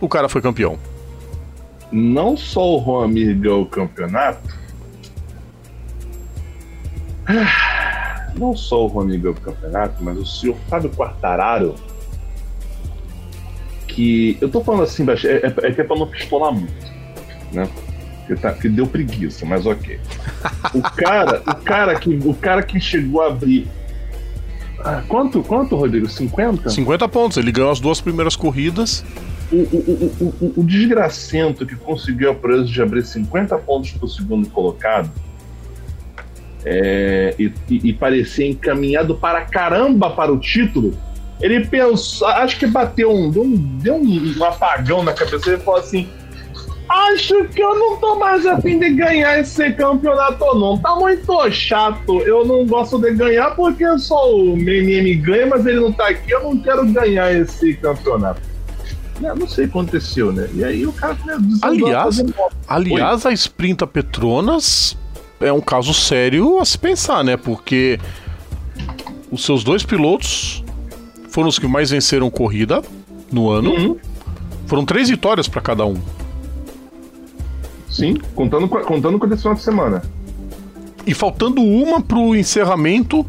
O 0.00 0.08
cara 0.08 0.30
foi 0.30 0.40
campeão. 0.40 0.78
Não 1.92 2.38
só 2.38 2.72
o 2.72 2.78
Roamir 2.78 3.36
ganhou 3.36 3.64
o 3.64 3.66
campeonato. 3.66 4.56
Não 8.38 8.56
só 8.56 8.84
o 8.84 8.86
Roamir 8.86 9.20
ganhou 9.20 9.36
o 9.36 9.40
campeonato, 9.40 10.02
mas 10.02 10.16
o 10.16 10.26
senhor 10.26 10.56
Fábio 10.68 10.90
Quartararo. 10.90 11.74
Que. 13.86 14.38
Eu 14.40 14.48
tô 14.48 14.62
falando 14.62 14.84
assim, 14.84 15.04
é, 15.08 15.46
é, 15.46 15.68
é 15.68 15.72
que 15.72 15.80
é 15.80 15.84
pra 15.84 15.96
não 15.96 16.06
pistolar 16.06 16.52
muito, 16.52 16.92
né? 17.52 17.68
que, 18.28 18.36
tá, 18.36 18.52
que 18.52 18.68
deu 18.68 18.86
preguiça, 18.86 19.46
mas 19.46 19.64
ok. 19.64 19.98
O 20.74 20.82
cara, 20.82 21.42
o 21.46 21.54
cara 21.56 21.98
que, 21.98 22.10
o 22.10 22.34
cara 22.34 22.62
que 22.62 22.78
chegou 22.78 23.22
a 23.22 23.28
abrir 23.28 23.66
ah, 24.80 25.02
quanto, 25.08 25.42
quanto, 25.42 25.74
Rodrigo? 25.74 26.08
50? 26.08 26.70
50 26.70 27.08
pontos. 27.08 27.36
Ele 27.36 27.50
ganhou 27.50 27.70
as 27.70 27.80
duas 27.80 28.00
primeiras 28.00 28.36
corridas. 28.36 29.04
O, 29.50 29.56
o, 29.56 30.12
o, 30.20 30.34
o, 30.40 30.60
o 30.60 30.64
desgracento 30.64 31.66
que 31.66 31.74
conseguiu 31.74 32.30
a 32.30 32.34
proeza 32.34 32.66
de 32.66 32.80
abrir 32.80 33.02
50 33.02 33.56
pontos 33.58 33.90
para 33.92 34.04
o 34.04 34.08
segundo 34.08 34.48
colocado 34.50 35.10
é, 36.70 37.34
e, 37.38 37.50
e, 37.70 37.92
parecer 37.94 38.46
encaminhado 38.48 39.14
para 39.14 39.42
caramba 39.42 40.10
para 40.10 40.30
o 40.30 40.38
título, 40.38 40.94
ele 41.40 41.64
pensou, 41.64 42.28
acho 42.28 42.58
que 42.58 42.66
bateu 42.66 43.10
um, 43.10 43.30
deu 43.30 43.42
um, 43.42 43.56
deu 43.56 43.94
um 43.94 44.44
apagão 44.44 45.02
na 45.02 45.14
cabeça 45.14 45.54
e 45.54 45.58
falou 45.58 45.80
assim: 45.80 46.06
Acho 46.88 47.44
que 47.44 47.62
eu 47.62 47.74
não 47.78 47.96
tô 47.98 48.16
mais 48.16 48.44
afim 48.46 48.78
de 48.78 48.90
ganhar 48.90 49.38
esse 49.38 49.72
campeonato, 49.72 50.42
não. 50.58 50.78
Tá 50.78 50.96
muito 50.96 51.50
chato. 51.50 52.20
Eu 52.22 52.46
não 52.46 52.66
gosto 52.66 52.98
de 52.98 53.12
ganhar 53.12 53.54
porque 53.54 53.98
só 53.98 54.34
o 54.34 54.56
MM 54.56 55.14
ganha, 55.16 55.46
mas 55.46 55.66
ele 55.66 55.80
não 55.80 55.92
tá 55.92 56.08
aqui. 56.08 56.30
Eu 56.30 56.42
não 56.42 56.58
quero 56.58 56.86
ganhar 56.86 57.32
esse 57.34 57.74
campeonato. 57.74 58.40
Não, 59.20 59.36
não 59.36 59.48
sei 59.48 59.64
o 59.64 59.68
que 59.68 59.78
aconteceu, 59.78 60.32
né? 60.32 60.48
E 60.54 60.64
aí 60.64 60.86
o 60.86 60.92
cara 60.92 61.16
Aliás, 61.60 62.24
aliás 62.66 63.26
a 63.26 63.32
Sprinta 63.32 63.86
Petronas 63.86 64.96
é 65.40 65.52
um 65.52 65.60
caso 65.60 65.94
sério 65.94 66.58
a 66.58 66.64
se 66.64 66.78
pensar, 66.78 67.22
né? 67.22 67.36
Porque 67.36 67.98
os 69.30 69.44
seus 69.44 69.62
dois 69.62 69.82
pilotos 69.82 70.64
foram 71.28 71.48
os 71.48 71.58
que 71.58 71.66
mais 71.66 71.90
venceram 71.90 72.30
corrida 72.30 72.82
no 73.30 73.50
ano. 73.50 73.70
Uhum. 73.70 73.96
Foram 74.66 74.84
três 74.84 75.08
vitórias 75.08 75.48
para 75.48 75.60
cada 75.60 75.86
um. 75.86 75.96
Sim, 77.88 78.16
contando 78.34 78.68
com, 78.68 78.78
contando 78.80 79.18
com 79.18 79.26
esse 79.26 79.42
final 79.42 79.54
de 79.54 79.62
semana. 79.62 80.02
E 81.06 81.14
faltando 81.14 81.62
uma 81.62 82.00
pro 82.00 82.36
encerramento, 82.36 83.24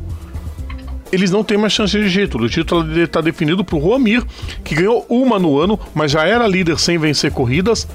eles 1.12 1.32
não 1.32 1.44
têm 1.44 1.58
mais 1.58 1.74
chance 1.74 1.98
de 1.98 2.12
título. 2.12 2.46
O 2.46 2.50
título 2.50 3.02
está 3.02 3.22
definido 3.22 3.64
pro 3.64 3.78
Roamir, 3.78 4.24
que 4.64 4.76
ganhou 4.76 5.06
uma 5.10 5.40
no 5.40 5.58
ano, 5.60 5.80
mas 5.94 6.12
já 6.12 6.26
era 6.26 6.48
líder 6.48 6.78
sem 6.78 6.98
vencer 6.98 7.32
corridas. 7.32 7.88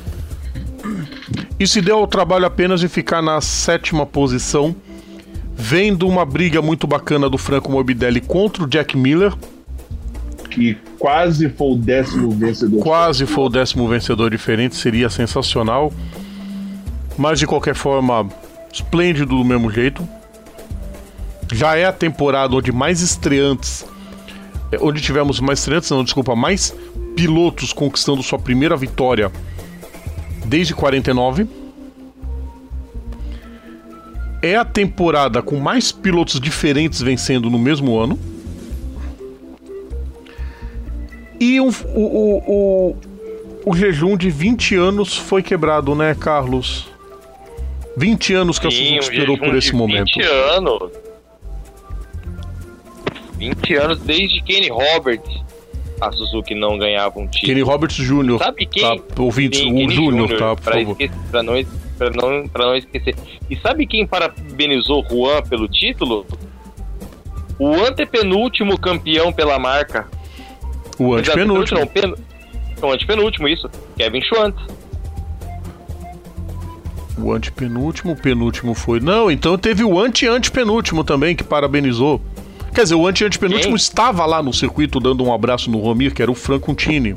E 1.58 1.66
se 1.66 1.80
deu 1.80 1.98
ao 1.98 2.06
trabalho 2.06 2.46
apenas 2.46 2.80
de 2.80 2.88
ficar 2.88 3.22
na 3.22 3.40
sétima 3.40 4.04
posição, 4.04 4.74
vendo 5.54 6.08
uma 6.08 6.24
briga 6.24 6.60
muito 6.60 6.86
bacana 6.86 7.30
do 7.30 7.38
Franco 7.38 7.70
Morbidelli 7.70 8.20
contra 8.20 8.64
o 8.64 8.66
Jack 8.66 8.96
Miller. 8.96 9.32
Que 10.50 10.76
quase 10.98 11.48
foi 11.48 11.72
o 11.72 11.76
décimo 11.76 12.30
vencedor. 12.32 12.82
Quase 12.82 13.26
foi 13.26 13.44
o 13.44 13.48
décimo 13.48 13.88
vencedor 13.88 14.30
diferente, 14.30 14.74
seria 14.74 15.08
sensacional. 15.08 15.92
Mas 17.16 17.38
de 17.38 17.46
qualquer 17.46 17.76
forma, 17.76 18.28
esplêndido 18.72 19.36
do 19.36 19.44
mesmo 19.44 19.70
jeito. 19.70 20.06
Já 21.52 21.76
é 21.76 21.84
a 21.84 21.92
temporada 21.92 22.56
onde 22.56 22.72
mais 22.72 23.00
estreantes. 23.00 23.86
É, 24.72 24.78
onde 24.80 25.00
tivemos 25.00 25.38
mais 25.38 25.60
estreantes, 25.60 25.90
não, 25.90 26.02
desculpa, 26.02 26.34
mais 26.34 26.74
pilotos 27.14 27.72
conquistando 27.72 28.24
sua 28.24 28.40
primeira 28.40 28.76
vitória 28.76 29.30
desde 30.44 30.74
49. 30.74 31.46
É 34.42 34.56
a 34.56 34.64
temporada 34.64 35.40
com 35.40 35.56
mais 35.56 35.90
pilotos 35.90 36.38
diferentes 36.38 37.00
vencendo 37.00 37.48
no 37.48 37.58
mesmo 37.58 37.98
ano. 37.98 38.18
E 41.40 41.60
o, 41.60 41.68
o, 41.68 42.42
o, 42.46 42.96
o, 43.64 43.76
jejum 43.76 44.16
de 44.16 44.30
20 44.30 44.76
anos 44.76 45.16
foi 45.16 45.42
quebrado, 45.42 45.94
né, 45.94 46.14
Carlos? 46.14 46.88
20 47.96 48.34
anos 48.34 48.58
que 48.58 48.70
Sim, 48.70 48.98
a 48.98 49.02
Suzuki 49.02 49.16
esperou 49.16 49.38
por 49.38 49.54
esse 49.56 49.70
20 49.70 49.76
momento. 49.76 50.14
20 50.14 50.22
anos. 50.26 50.92
20 53.38 53.74
anos 53.76 54.00
desde 54.00 54.42
Kenny 54.42 54.68
Roberts 54.68 55.43
a 56.00 56.12
Suzuki 56.12 56.54
não 56.54 56.78
ganhava 56.78 57.18
um 57.18 57.26
título. 57.26 57.46
Kenny 57.46 57.62
Roberts 57.62 57.96
Jr. 57.96 58.38
Sabe 58.38 58.66
quem? 58.66 58.98
Tá, 58.98 59.22
ouvintes, 59.22 59.60
o 59.60 59.90
Júnior, 59.90 60.36
tá, 60.36 60.56
por 60.56 60.62
pra 60.62 60.74
favor. 60.74 60.90
Esquecer, 60.92 61.30
pra, 61.30 61.42
não, 61.42 61.54
pra, 61.98 62.10
não, 62.10 62.48
pra 62.48 62.66
não 62.66 62.76
esquecer. 62.76 63.14
E 63.48 63.56
sabe 63.56 63.86
quem 63.86 64.06
parabenizou 64.06 65.04
Juan 65.08 65.42
pelo 65.42 65.68
título? 65.68 66.26
O 67.58 67.74
antepenúltimo 67.74 68.78
campeão 68.78 69.32
pela 69.32 69.58
marca. 69.58 70.08
O 70.98 71.14
antepenúltimo. 71.14 71.80
Não, 71.80 71.86
pen... 71.86 72.14
o 72.82 72.90
antepenúltimo, 72.90 73.48
isso. 73.48 73.70
Kevin 73.96 74.22
Schwantz. 74.22 74.60
O 77.16 77.32
antepenúltimo, 77.32 78.12
o 78.12 78.16
penúltimo 78.16 78.74
foi. 78.74 78.98
Não, 78.98 79.30
então 79.30 79.56
teve 79.56 79.84
o 79.84 79.98
ante-antepenúltimo 79.98 81.04
também 81.04 81.36
que 81.36 81.44
parabenizou. 81.44 82.20
Quer 82.74 82.82
dizer, 82.82 82.94
o 82.96 83.06
ante-antepenúltimo 83.06 83.76
estava 83.76 84.26
lá 84.26 84.42
no 84.42 84.52
circuito 84.52 84.98
dando 84.98 85.22
um 85.24 85.32
abraço 85.32 85.70
no 85.70 85.78
Romir, 85.78 86.12
que 86.12 86.20
era 86.20 86.30
o 86.30 86.34
Francontini. 86.34 87.14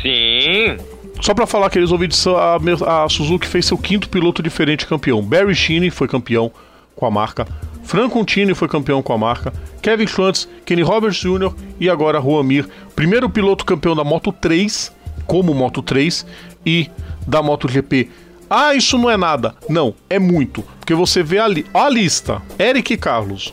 Sim. 0.00 0.78
Só 1.20 1.34
para 1.34 1.46
falar 1.46 1.68
que 1.68 1.78
eles 1.78 1.90
ouviram 1.90 2.14
a, 2.36 3.04
a 3.04 3.08
Suzuki 3.08 3.46
fez 3.46 3.66
seu 3.66 3.76
quinto 3.76 4.08
piloto 4.08 4.42
diferente 4.42 4.86
campeão. 4.86 5.22
Barry 5.22 5.54
Sheeney 5.54 5.90
foi 5.90 6.08
campeão 6.08 6.50
com 6.96 7.04
a 7.04 7.10
marca. 7.10 7.46
Francontini 7.82 8.54
foi 8.54 8.68
campeão 8.68 9.02
com 9.02 9.12
a 9.12 9.18
marca. 9.18 9.52
Kevin 9.82 10.06
Schwantz, 10.06 10.48
Kenny 10.64 10.82
Roberts 10.82 11.20
Jr. 11.20 11.52
e 11.78 11.90
agora 11.90 12.20
Juamir. 12.20 12.66
Primeiro 12.96 13.28
piloto 13.28 13.64
campeão 13.64 13.94
da 13.94 14.04
Moto 14.04 14.32
3, 14.32 14.92
como 15.26 15.52
Moto 15.52 15.82
3, 15.82 16.24
e 16.64 16.88
da 17.26 17.42
MotoGP 17.42 18.08
ah, 18.50 18.74
isso 18.74 18.96
não 18.96 19.10
é 19.10 19.16
nada. 19.16 19.54
Não, 19.68 19.94
é 20.08 20.18
muito. 20.18 20.62
Porque 20.80 20.94
você 20.94 21.22
vê 21.22 21.38
ali, 21.38 21.66
ó 21.74 21.84
a 21.84 21.90
lista: 21.90 22.40
Eric 22.58 22.96
Carlos, 22.96 23.52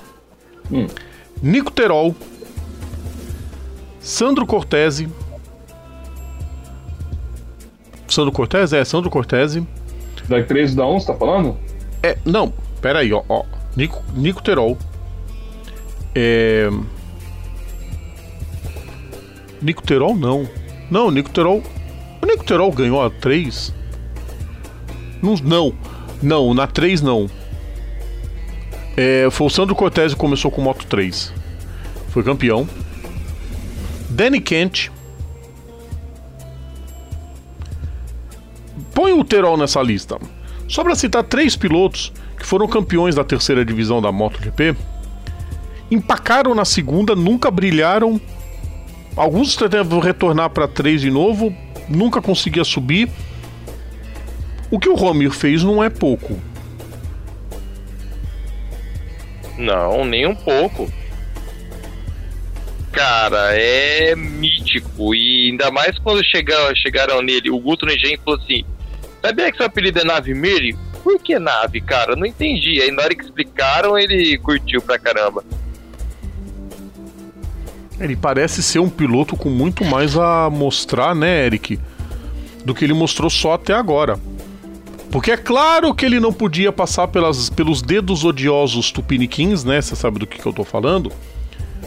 hum. 0.72 0.88
Nico 1.41 1.72
Terol, 1.72 2.16
Sandro 3.99 4.45
Cortese. 4.45 5.09
Sandro 8.07 8.32
Cortese? 8.32 8.78
É, 8.78 8.86
Sandro 8.86 9.09
Cortese. 9.09 9.68
Da 10.30 10.43
3 10.43 10.76
da 10.76 10.86
1, 10.86 10.99
você 10.99 11.07
tá 11.07 11.16
falando? 11.16 11.57
É, 12.03 12.18
não, 12.24 12.53
pera 12.82 12.99
aí, 12.99 13.11
ó. 13.11 13.24
ó. 13.28 13.43
Nico, 13.76 14.03
Nico 14.13 14.43
Terol. 14.43 14.78
É. 16.13 16.70
Nico 19.61 19.82
Terol 19.82 20.16
não. 20.16 20.47
Não, 20.89 21.09
Nico 21.09 21.32
Terol. 21.32 21.63
O 22.22 22.26
Nico 22.26 22.43
Terol 22.43 22.72
ganhou 22.72 23.03
a 23.03 23.09
3. 23.09 23.74
Não, 25.22 25.36
não, 25.43 25.74
não 26.22 26.53
na 26.53 26.68
3 26.68 27.01
não. 27.01 27.28
É, 28.98 29.28
foi 29.30 29.48
o 29.48 29.50
Sandro 29.50 29.76
Cortez 29.76 30.14
que 30.14 30.20
começou 30.20 30.50
com 30.50 30.62
Moto 30.62 30.86
3. 30.86 31.34
Foi 32.10 32.24
campeão. 32.24 32.68
Danny 34.10 34.39
Kent. 34.39 34.89
Põe 38.93 39.12
o 39.12 39.24
Terol 39.24 39.58
nessa 39.58 39.82
lista. 39.82 40.18
Só 40.68 40.84
para 40.84 40.96
citar 40.96 41.24
três 41.24 41.56
pilotos 41.56 42.14
que 42.38 42.46
foram 42.46 42.68
campeões 42.68 43.16
da 43.16 43.24
terceira 43.24 43.66
divisão 43.66 44.02
da 44.02 44.12
MotoGP. 44.12 44.76
Empacaram 45.91 46.56
na 46.56 46.64
segunda, 46.64 47.16
nunca 47.16 47.52
brilharam. 47.52 48.20
Alguns 49.16 49.56
tentavam 49.56 50.00
retornar 50.00 50.50
para 50.50 50.68
3 50.68 51.02
de 51.02 51.12
novo, 51.12 51.56
nunca 51.88 52.22
conseguia 52.22 52.64
subir. 52.64 53.10
O 54.70 54.80
que 54.80 54.89
o 54.89 54.96
Romir 54.96 55.32
fez 55.32 55.64
não 55.64 55.84
é 55.84 55.89
pouco. 55.89 56.38
Não, 59.58 60.03
nem 60.06 60.26
um 60.26 60.36
pouco. 60.36 60.91
Cara, 62.91 63.49
é 63.53 64.16
mítico. 64.16 65.14
E 65.14 65.49
ainda 65.51 65.70
mais 65.72 65.97
quando 65.99 66.24
chegaram, 66.24 66.76
chegaram 66.76 67.22
nele, 67.22 67.49
o 67.49 67.60
Guto 67.60 67.86
Negen 67.86 68.18
falou 68.24 68.39
assim: 68.39 68.64
Sabia 69.22 69.51
que 69.51 69.58
seu 69.58 69.66
apelido 69.66 69.99
é 69.99 70.03
Nave 70.03 70.34
Miri? 70.34 70.78
Por 71.03 71.20
que 71.20 71.38
nave, 71.38 71.82
cara? 71.82 72.16
Não 72.16 72.26
entendi. 72.26 72.82
Aí 72.82 72.89
na 72.89 73.03
hora 73.03 73.14
que 73.14 73.24
explicaram, 73.24 73.97
ele 73.97 74.38
curtiu 74.39 74.82
pra 74.82 74.97
caramba. 74.97 75.43
Ele 77.99 78.16
parece 78.16 78.64
ser 78.64 78.80
um 78.80 78.89
piloto 78.89 79.38
com 79.38 79.49
muito 79.49 79.86
mais 79.86 80.18
a 80.18 80.49
mostrar, 80.49 81.14
né, 81.14 81.45
Eric? 81.45 81.80
Do 82.64 82.74
que 82.74 82.84
ele 82.84 82.93
mostrou 82.93 83.30
só 83.30 83.53
até 83.53 83.74
agora. 83.74 84.20
Porque 85.16 85.32
é 85.32 85.38
claro 85.38 85.95
que 85.95 86.05
ele 86.05 86.20
não 86.20 86.34
podia 86.34 86.74
passar 86.74 87.07
pelas, 87.07 87.49
pelos 87.49 87.82
dedos 87.82 88.26
odiosos 88.26 88.91
tupiniquins, 88.91 89.63
né? 89.63 89.82
Você 89.82 89.95
sabe 89.95 90.20
do 90.20 90.28
que, 90.28 90.38
que 90.38 90.45
eu 90.45 90.51
tô 90.51 90.66
falando? 90.66 91.09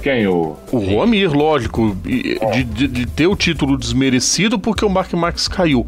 Quem? 0.03 0.27
O. 0.27 0.57
O 0.73 0.79
Roamir, 0.79 1.31
lógico. 1.31 1.95
De, 2.03 2.65
de, 2.65 2.89
de, 2.89 3.07
ter 3.07 3.27
o 3.27 3.37
título 3.37 3.77
desmerecido 3.77 4.59
porque 4.59 4.83
o 4.83 4.89
Mark 4.89 5.13
Marques 5.13 5.47
caiu. 5.47 5.87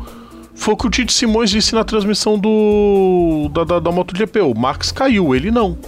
Foi 0.54 0.74
o 0.74 0.76
que 0.76 0.86
o 0.86 0.90
Tite 0.90 1.14
Simões 1.14 1.48
disse 1.48 1.74
na 1.74 1.82
transmissão 1.82 2.38
do 2.38 3.50
da, 3.54 3.64
da, 3.64 3.80
da 3.80 3.90
MotoGP. 3.90 4.40
O 4.40 4.52
Marques 4.52 4.92
caiu, 4.92 5.34
ele 5.34 5.50
não. 5.50 5.78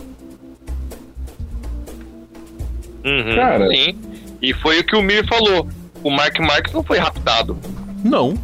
Uhum, 3.05 3.34
Cara. 3.34 3.68
Sim. 3.68 3.94
E 4.40 4.55
foi 4.55 4.80
o 4.80 4.84
que 4.84 4.96
o 4.96 5.03
Mir 5.03 5.28
falou. 5.28 5.68
O 6.03 6.11
Mark 6.11 6.38
Marques 6.40 6.72
não 6.72 6.82
foi 6.82 6.96
raptado. 6.96 7.59
Não. 8.03 8.38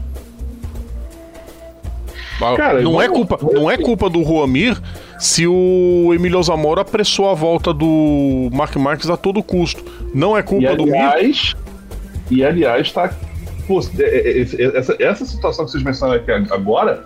Cara, 2.38 2.80
não, 2.80 3.02
é 3.02 3.08
culpa, 3.08 3.38
não 3.42 3.70
é 3.70 3.76
culpa 3.76 4.08
do 4.08 4.22
Roamir 4.22 4.80
se 5.18 5.46
o 5.46 6.12
Emílio 6.14 6.40
Zamora 6.42 6.82
apressou 6.82 7.28
a 7.28 7.34
volta 7.34 7.72
do 7.72 8.48
Mark 8.52 8.76
Marques 8.76 9.10
a 9.10 9.16
todo 9.16 9.42
custo. 9.42 9.84
Não 10.14 10.36
é 10.36 10.42
culpa 10.42 10.72
e, 10.72 10.76
do 10.76 10.86
Mir. 10.86 11.56
E 12.30 12.44
aliás, 12.44 12.92
tá. 12.92 13.12
Pô, 13.66 13.80
é, 13.98 14.02
é, 14.02 14.40
é, 14.40 14.78
essa, 14.78 14.96
essa 14.98 15.26
situação 15.26 15.64
que 15.64 15.72
vocês 15.72 15.82
mencionaram 15.82 16.20
aqui 16.20 16.30
agora 16.52 17.04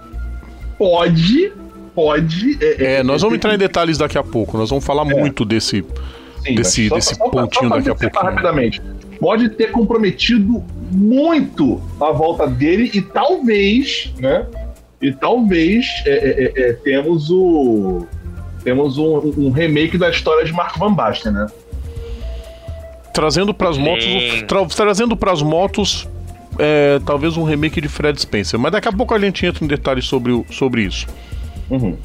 pode. 0.78 1.53
Pode. 1.95 2.59
É, 2.61 2.95
é 2.95 3.03
nós 3.03 3.22
vamos 3.22 3.37
entrar 3.37 3.55
em 3.55 3.59
detalhes 3.59 3.99
daqui 3.99 4.18
a 4.18 4.22
pouco. 4.22 4.57
Nós 4.59 4.68
vamos 4.68 4.85
falar 4.85 5.05
muito 5.05 5.45
desse. 5.45 5.85
Sim, 6.45 6.55
desse, 6.55 6.89
só, 6.89 6.95
desse 6.95 7.14
só, 7.14 7.28
pontinho 7.28 7.68
só 7.68 7.76
daqui 7.76 7.91
a 7.91 7.95
pouco. 7.95 8.26
Rapidamente. 8.26 8.83
Pode 9.20 9.51
ter 9.51 9.70
comprometido 9.70 10.64
muito 10.91 11.80
a 12.01 12.11
volta 12.11 12.47
dele 12.47 12.91
e 12.93 13.01
talvez, 13.01 14.12
né? 14.18 14.47
E 15.03 15.12
talvez 15.12 16.03
é, 16.07 16.11
é, 16.11 16.53
é, 16.57 16.70
é 16.70 16.72
temos 16.74 17.28
o 17.28 18.07
temos 18.62 18.96
um, 18.96 19.18
um, 19.36 19.50
remake 19.50 19.98
da 19.98 20.09
história 20.09 20.44
de 20.44 20.53
Marco 20.53 20.78
Van 20.78 20.94
Basten, 20.94 21.32
né? 21.32 21.48
Trazendo 23.12 23.53
para 23.53 23.68
as 23.68 23.76
motos, 23.76 24.07
tra, 24.46 24.64
trazendo 24.66 25.16
para 25.16 25.32
as 25.32 25.42
motos, 25.42 26.09
é, 26.59 27.00
talvez 27.05 27.36
um 27.36 27.42
remake 27.42 27.80
de 27.80 27.88
Fred 27.88 28.20
Spencer. 28.20 28.61
Mas 28.61 28.70
daqui 28.70 28.86
a 28.86 28.92
pouco 28.92 29.12
a 29.12 29.18
gente 29.18 29.44
entra 29.44 29.64
em 29.64 29.66
detalhes 29.66 30.05
sobre, 30.07 30.30
o, 30.30 30.46
sobre 30.48 30.82
isso. 30.82 31.09
Uhum. 31.68 31.98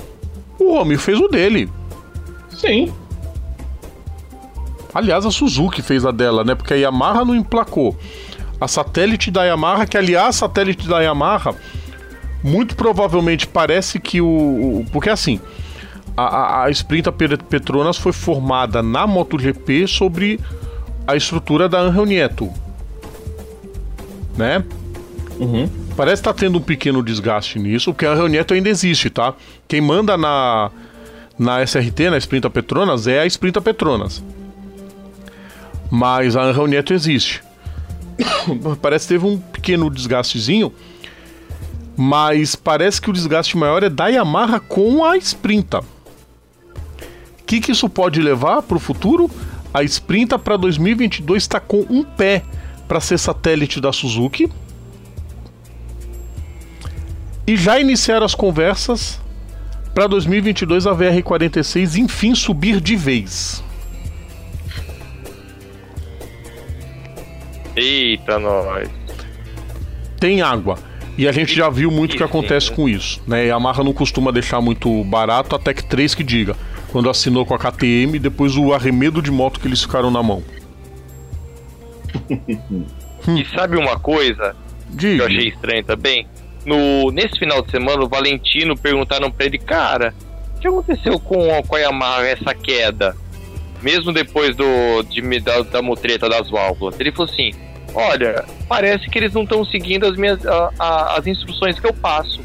O 0.59 0.73
homem 0.73 0.97
fez 0.97 1.19
o 1.19 1.27
dele. 1.27 1.69
Sim. 2.49 2.91
Aliás, 4.93 5.25
a 5.27 5.31
Suzuki 5.31 5.83
fez 5.83 6.03
a 6.03 6.11
dela, 6.11 6.43
né? 6.43 6.55
Porque 6.55 6.73
a 6.73 6.77
Yamaha 6.77 7.23
não 7.23 7.35
emplacou. 7.35 7.95
A 8.59 8.67
satélite 8.67 9.29
da 9.29 9.43
Yamaha, 9.43 9.85
que 9.85 9.95
aliás, 9.95 10.37
satélite 10.37 10.87
da 10.87 10.99
Yamaha, 10.99 11.53
muito 12.43 12.75
provavelmente 12.75 13.47
parece 13.47 13.99
que 13.99 14.21
o. 14.21 14.27
o 14.27 14.85
porque 14.91 15.09
assim, 15.09 15.39
a, 16.15 16.63
a 16.63 16.69
Sprinta 16.71 17.11
Petronas 17.11 17.97
foi 17.97 18.11
formada 18.11 18.81
na 18.81 19.05
MotoGP 19.05 19.87
sobre 19.87 20.39
a 21.05 21.15
estrutura 21.15 21.69
da 21.69 21.79
Angel 21.79 22.05
Nieto. 22.05 22.51
Né? 24.35 24.63
Uhum. 25.39 25.69
Parece 25.95 26.21
estar 26.21 26.33
tá 26.33 26.39
tendo 26.39 26.57
um 26.57 26.61
pequeno 26.61 27.03
desgaste 27.03 27.59
nisso, 27.59 27.93
porque 27.93 28.05
a 28.05 28.11
Angel 28.11 28.27
Nieto 28.27 28.53
ainda 28.53 28.69
existe, 28.69 29.09
tá? 29.09 29.33
Quem 29.67 29.81
manda 29.81 30.17
na, 30.17 30.71
na 31.37 31.65
SRT, 31.65 32.09
na 32.09 32.17
Sprinta 32.17 32.49
Petronas, 32.49 33.07
é 33.07 33.19
a 33.19 33.25
Sprinta 33.25 33.61
Petronas. 33.61 34.23
Mas 35.89 36.35
a 36.35 36.43
Angel 36.43 36.67
Neto 36.67 36.93
existe. 36.93 37.43
parece 38.81 39.07
que 39.07 39.13
teve 39.13 39.25
um 39.25 39.37
pequeno 39.37 39.89
desgastezinho. 39.89 40.73
Mas 41.97 42.55
parece 42.55 43.01
que 43.01 43.09
o 43.09 43.13
desgaste 43.13 43.57
maior 43.57 43.81
é 43.81 43.89
da 43.89 44.07
Yamaha 44.07 44.59
com 44.59 45.03
a 45.03 45.17
Sprinta. 45.17 45.79
O 45.79 47.43
que, 47.47 47.59
que 47.59 47.71
isso 47.71 47.89
pode 47.89 48.21
levar 48.21 48.61
para 48.61 48.77
o 48.77 48.79
futuro? 48.79 49.31
A 49.73 49.81
Sprinta 49.83 50.37
para 50.37 50.57
2022 50.57 51.41
está 51.41 51.59
com 51.59 51.83
um 51.89 52.03
pé 52.03 52.43
para 52.87 52.99
ser 52.99 53.17
satélite 53.17 53.81
da 53.81 53.91
Suzuki. 53.91 54.47
E 57.47 57.57
já 57.57 57.79
iniciaram 57.79 58.25
as 58.25 58.35
conversas 58.35 59.19
para 59.95 60.05
2022 60.05 60.85
a 60.85 60.91
VR46 60.91 61.95
enfim 61.97 62.35
subir 62.35 62.79
de 62.79 62.95
vez. 62.95 63.63
Eita, 67.75 68.37
nós. 68.37 68.89
Tem 70.19 70.41
água. 70.41 70.86
E 71.17 71.27
a 71.27 71.31
gente 71.31 71.55
já 71.55 71.67
viu 71.67 71.89
muito 71.89 72.13
o 72.13 72.17
que 72.17 72.23
acontece 72.23 72.71
com 72.71 72.87
isso, 72.87 73.19
né? 73.25 73.41
A 73.41 73.45
Yamaha 73.45 73.83
não 73.83 73.91
costuma 73.91 74.31
deixar 74.31 74.61
muito 74.61 75.03
barato, 75.03 75.55
até 75.55 75.73
que 75.73 75.83
três 75.83 76.13
que 76.13 76.23
diga. 76.23 76.55
Quando 76.91 77.09
assinou 77.09 77.43
com 77.43 77.55
a 77.55 77.59
KTM, 77.59 78.19
depois 78.19 78.55
o 78.55 78.71
arremedo 78.71 79.21
de 79.21 79.31
moto 79.31 79.59
que 79.59 79.67
eles 79.67 79.81
ficaram 79.81 80.11
na 80.11 80.21
mão. 80.21 80.43
e 83.27 83.45
sabe 83.55 83.77
uma 83.77 83.99
coisa 83.99 84.55
Diga. 84.89 85.15
que 85.15 85.21
eu 85.21 85.25
achei 85.25 85.49
estranho 85.49 85.83
também? 85.83 86.27
No, 86.65 87.11
nesse 87.11 87.39
final 87.39 87.61
de 87.61 87.71
semana, 87.71 88.03
o 88.03 88.07
Valentino 88.07 88.77
perguntaram 88.77 89.31
pra 89.31 89.45
ele, 89.45 89.57
cara, 89.57 90.13
o 90.55 90.59
que 90.59 90.67
aconteceu 90.67 91.19
com, 91.19 91.47
com 91.63 91.75
a 91.75 91.79
Yamaha 91.79 92.27
essa 92.27 92.53
queda? 92.53 93.15
Mesmo 93.81 94.11
depois 94.11 94.55
do, 94.55 95.03
de, 95.03 95.39
da, 95.39 95.61
da 95.61 95.81
mutreta 95.81 96.29
das 96.29 96.49
válvulas. 96.49 96.99
Ele 96.99 97.11
falou 97.11 97.31
assim: 97.31 97.51
olha, 97.93 98.45
parece 98.67 99.09
que 99.09 99.17
eles 99.17 99.33
não 99.33 99.43
estão 99.43 99.65
seguindo 99.65 100.05
as 100.05 100.17
minhas 100.17 100.45
a, 100.45 100.71
a, 100.79 101.17
as 101.17 101.27
instruções 101.27 101.79
que 101.79 101.87
eu 101.87 101.93
passo. 101.93 102.41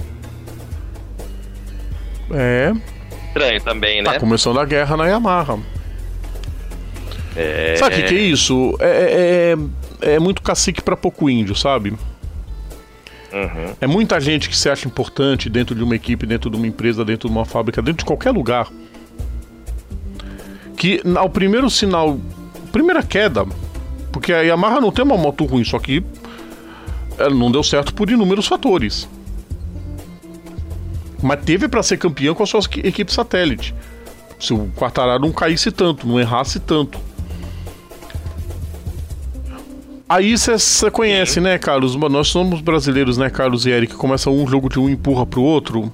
É. 2.30 2.72
Estranho 3.28 3.60
também, 3.62 4.02
né? 4.02 4.12
Tá 4.12 4.20
começando 4.20 4.58
a 4.58 4.64
guerra 4.64 4.96
na 4.96 5.06
Yamaha. 5.06 5.58
É... 7.36 7.76
Sabe 7.76 7.94
o 7.94 7.98
que, 7.98 8.08
que, 8.08 8.14
é 8.14 8.18
isso? 8.18 8.76
É, 8.78 9.56
é, 10.02 10.08
é, 10.10 10.14
é 10.14 10.18
muito 10.18 10.42
cacique 10.42 10.82
para 10.82 10.96
pouco 10.96 11.28
índio, 11.28 11.54
sabe? 11.54 11.90
Uhum. 13.32 13.74
É 13.80 13.86
muita 13.86 14.20
gente 14.20 14.48
que 14.48 14.56
se 14.56 14.68
acha 14.68 14.86
importante 14.86 15.48
dentro 15.48 15.74
de 15.74 15.82
uma 15.82 15.96
equipe, 15.96 16.26
dentro 16.26 16.50
de 16.50 16.56
uma 16.56 16.66
empresa, 16.66 17.04
dentro 17.04 17.28
de 17.28 17.34
uma 17.34 17.46
fábrica, 17.46 17.80
dentro 17.80 18.00
de 18.00 18.04
qualquer 18.04 18.30
lugar. 18.30 18.68
Que 20.76 21.00
ao 21.16 21.30
primeiro 21.30 21.70
sinal, 21.70 22.18
primeira 22.70 23.02
queda, 23.02 23.46
porque 24.12 24.32
a 24.32 24.42
Yamaha 24.42 24.80
não 24.80 24.92
tem 24.92 25.04
uma 25.04 25.16
moto 25.16 25.44
ruim, 25.44 25.64
só 25.64 25.78
que 25.78 26.04
ela 27.18 27.34
não 27.34 27.50
deu 27.50 27.62
certo 27.62 27.94
por 27.94 28.10
inúmeros 28.10 28.46
fatores. 28.46 29.08
Mas 31.22 31.42
teve 31.44 31.68
para 31.68 31.82
ser 31.82 31.96
campeão 31.96 32.34
com 32.34 32.42
a 32.42 32.46
sua 32.46 32.60
equipe 32.84 33.12
satélite. 33.12 33.74
Se 34.38 34.52
o 34.52 34.68
Quartararo 34.76 35.22
não 35.22 35.32
caísse 35.32 35.70
tanto, 35.70 36.06
não 36.06 36.20
errasse 36.20 36.60
tanto. 36.60 36.98
Aí 40.08 40.36
você 40.36 40.90
conhece, 40.90 41.40
né, 41.40 41.56
Carlos? 41.58 41.96
Nós 41.96 42.28
somos 42.28 42.60
brasileiros, 42.60 43.16
né, 43.16 43.30
Carlos 43.30 43.64
e 43.64 43.70
Eric? 43.70 43.94
Começa 43.94 44.28
um 44.28 44.46
jogo 44.46 44.68
de 44.68 44.78
um 44.78 44.88
empurra 44.88 45.24
pro 45.24 45.40
outro. 45.40 45.92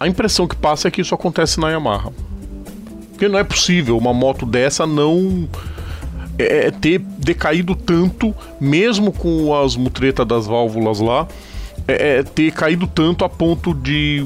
A 0.00 0.06
impressão 0.06 0.46
que 0.46 0.56
passa 0.56 0.88
é 0.88 0.90
que 0.90 1.00
isso 1.00 1.14
acontece 1.14 1.60
na 1.60 1.70
Yamaha. 1.70 2.12
Porque 3.18 3.26
não 3.26 3.36
é 3.36 3.42
possível 3.42 3.98
uma 3.98 4.14
moto 4.14 4.46
dessa 4.46 4.86
não 4.86 5.48
é, 6.38 6.68
é, 6.68 6.70
ter 6.70 7.00
decaído 7.00 7.74
tanto, 7.74 8.32
mesmo 8.60 9.10
com 9.10 9.52
as 9.60 9.74
mutretas 9.74 10.24
das 10.24 10.46
válvulas 10.46 11.00
lá, 11.00 11.26
é, 11.88 12.18
é, 12.18 12.22
ter 12.22 12.52
caído 12.52 12.86
tanto 12.86 13.24
a 13.24 13.28
ponto 13.28 13.74
de 13.74 14.24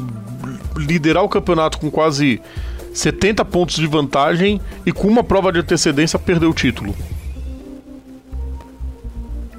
liderar 0.76 1.24
o 1.24 1.28
campeonato 1.30 1.78
com 1.78 1.90
quase 1.90 2.38
70 2.92 3.42
pontos 3.46 3.76
de 3.76 3.86
vantagem 3.86 4.60
e 4.84 4.92
com 4.92 5.08
uma 5.08 5.24
prova 5.24 5.50
de 5.50 5.60
antecedência 5.60 6.18
perder 6.18 6.44
o 6.44 6.52
título. 6.52 6.94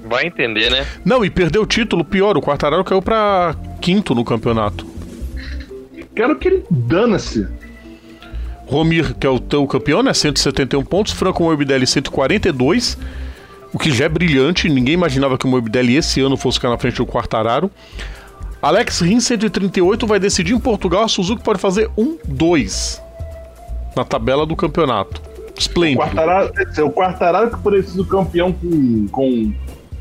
Vai 0.05 0.27
entender, 0.27 0.69
né? 0.69 0.85
Não, 1.03 1.25
e 1.25 1.29
perdeu 1.31 1.63
o 1.63 1.65
título, 1.65 2.05
pior, 2.05 2.37
o 2.37 2.41
Quartararo 2.41 2.83
caiu 2.83 3.01
para 3.01 3.55
quinto 3.81 4.13
no 4.13 4.23
campeonato. 4.23 4.85
Quero 6.15 6.35
que 6.35 6.49
ele 6.49 6.63
dana-se. 6.69 7.62
Romir, 8.67 9.13
que 9.15 9.27
é 9.27 9.29
o 9.29 9.39
teu 9.39 9.65
campeão, 9.67 10.01
né? 10.01 10.13
171 10.13 10.83
pontos. 10.83 11.13
Franco 11.13 11.43
Morbidelli, 11.43 11.85
142. 11.85 12.97
O 13.73 13.79
que 13.79 13.91
já 13.91 14.05
é 14.05 14.09
brilhante. 14.09 14.69
Ninguém 14.69 14.93
imaginava 14.93 15.37
que 15.37 15.45
o 15.45 15.47
Morbidelli 15.47 15.97
esse 15.97 16.21
ano 16.21 16.37
fosse 16.37 16.57
ficar 16.57 16.69
na 16.69 16.77
frente 16.77 16.97
do 16.97 17.05
Quartararo. 17.05 17.69
Alex 18.61 19.01
Rins, 19.01 19.25
138, 19.25 20.07
vai 20.07 20.19
decidir 20.19 20.53
em 20.53 20.59
Portugal. 20.59 21.03
A 21.03 21.07
Suzuki 21.07 21.43
pode 21.43 21.59
fazer 21.59 21.89
1-2 21.97 23.01
na 23.95 24.05
tabela 24.05 24.45
do 24.45 24.55
campeonato. 24.55 25.21
Esplêndido. 25.57 26.01
O 26.01 26.05
Quartararo, 26.05 26.51
o 26.85 26.91
Quartararo 26.91 27.51
que 27.51 27.57
por 27.57 27.83
sido 27.83 28.05
campeão 28.05 28.53
com, 28.53 29.07
com 29.11 29.53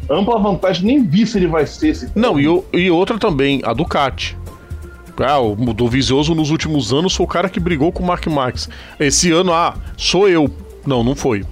ampla 0.08 0.38
vantagem, 0.38 0.86
nem 0.86 1.04
vi 1.04 1.26
se 1.26 1.38
ele 1.38 1.46
vai 1.46 1.66
ser 1.66 1.88
esse. 1.88 2.10
Não, 2.14 2.38
e, 2.38 2.62
e 2.72 2.90
outra 2.90 3.18
também, 3.18 3.60
a 3.64 3.72
Ducati. 3.72 4.36
Ah, 5.18 5.38
o 5.38 5.54
Dovizioso 5.74 6.34
nos 6.34 6.50
últimos 6.50 6.92
anos 6.92 7.14
foi 7.14 7.24
o 7.24 7.28
cara 7.28 7.48
que 7.48 7.60
brigou 7.60 7.92
com 7.92 8.02
o 8.02 8.06
Mark 8.06 8.26
Marques. 8.26 8.68
Esse 8.98 9.30
ano, 9.30 9.52
ah, 9.52 9.74
sou 9.96 10.28
eu. 10.28 10.50
Não, 10.86 11.04
não 11.04 11.14
foi. 11.14 11.44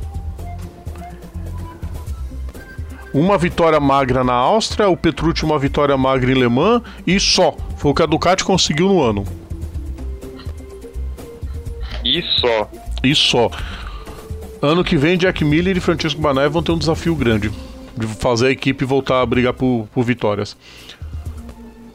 Uma 3.12 3.36
vitória 3.36 3.80
magra 3.80 4.22
na 4.22 4.32
Áustria, 4.32 4.88
o 4.88 4.96
Petrucci 4.96 5.44
uma 5.44 5.58
vitória 5.58 5.96
magra 5.96 6.30
em 6.30 6.34
Le 6.34 6.48
Mans 6.48 6.82
e 7.06 7.18
só. 7.18 7.56
Foi 7.76 7.90
o 7.90 7.94
que 7.94 8.02
a 8.02 8.06
Ducati 8.06 8.44
conseguiu 8.44 8.88
no 8.88 9.02
ano. 9.02 9.24
E 12.04 12.22
só. 12.40 12.70
E 13.02 13.14
só. 13.14 13.50
Ano 14.62 14.84
que 14.84 14.96
vem, 14.96 15.18
Jack 15.18 15.44
Miller 15.44 15.76
e 15.76 15.80
Francisco 15.80 16.20
Banai 16.20 16.48
vão 16.48 16.62
ter 16.62 16.72
um 16.72 16.78
desafio 16.78 17.14
grande 17.14 17.50
de 17.96 18.06
fazer 18.06 18.48
a 18.48 18.50
equipe 18.50 18.84
voltar 18.84 19.20
a 19.20 19.26
brigar 19.26 19.52
por, 19.52 19.88
por 19.92 20.04
vitórias. 20.04 20.56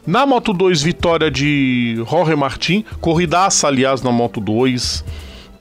Na 0.06 0.24
Moto 0.24 0.52
2, 0.52 0.82
vitória 0.82 1.28
de 1.28 1.96
Jorge 2.08 2.36
Martin, 2.36 2.84
corridaça, 3.00 3.66
aliás, 3.66 4.02
na 4.02 4.12
Moto 4.12 4.40
2. 4.40 5.04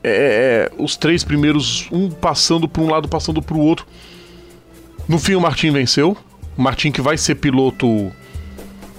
É, 0.03 0.69
é, 0.69 0.71
os 0.77 0.95
três 0.95 1.23
primeiros, 1.23 1.87
um 1.91 2.11
passando 2.11 2.67
para 2.67 2.83
um 2.83 2.87
lado, 2.91 3.07
passando 3.07 3.41
para 3.41 3.57
o 3.57 3.59
outro. 3.59 3.87
No 5.07 5.17
fim, 5.17 5.33
o 5.33 5.41
Martin 5.41 5.71
venceu. 5.71 6.15
O 6.55 6.61
Martin 6.61 6.91
que 6.91 7.01
vai 7.01 7.17
ser 7.17 7.35
piloto 7.35 8.11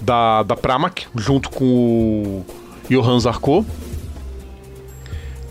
da, 0.01 0.43
da 0.43 0.57
Pramac, 0.57 1.05
junto 1.15 1.49
com 1.49 1.65
o 1.65 2.45
Johan 2.89 3.17
Zarco. 3.17 3.65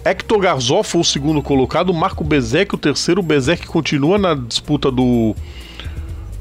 Hector 0.04 0.38
Garzó 0.38 0.82
foi 0.82 1.00
o 1.00 1.04
segundo 1.04 1.42
colocado, 1.42 1.92
Marco 1.94 2.22
Bezek 2.22 2.74
o 2.74 2.78
terceiro. 2.78 3.22
O 3.22 3.24
Bezek 3.24 3.66
continua 3.66 4.18
na 4.18 4.34
disputa 4.34 4.90
do, 4.90 5.34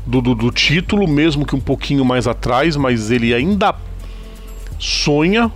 do, 0.05 0.21
do, 0.21 0.35
do 0.35 0.51
título, 0.51 1.07
mesmo 1.07 1.45
que 1.45 1.55
um 1.55 1.59
pouquinho 1.59 2.05
mais 2.05 2.27
atrás, 2.27 2.75
mas 2.75 3.11
ele 3.11 3.33
ainda 3.33 3.75
sonha. 4.79 5.51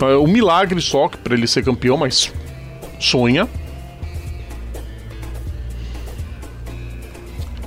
É 0.00 0.16
um 0.16 0.26
milagre 0.26 0.80
só 0.80 1.08
para 1.08 1.34
ele 1.34 1.46
ser 1.46 1.64
campeão, 1.64 1.96
mas 1.96 2.32
sonha. 2.98 3.48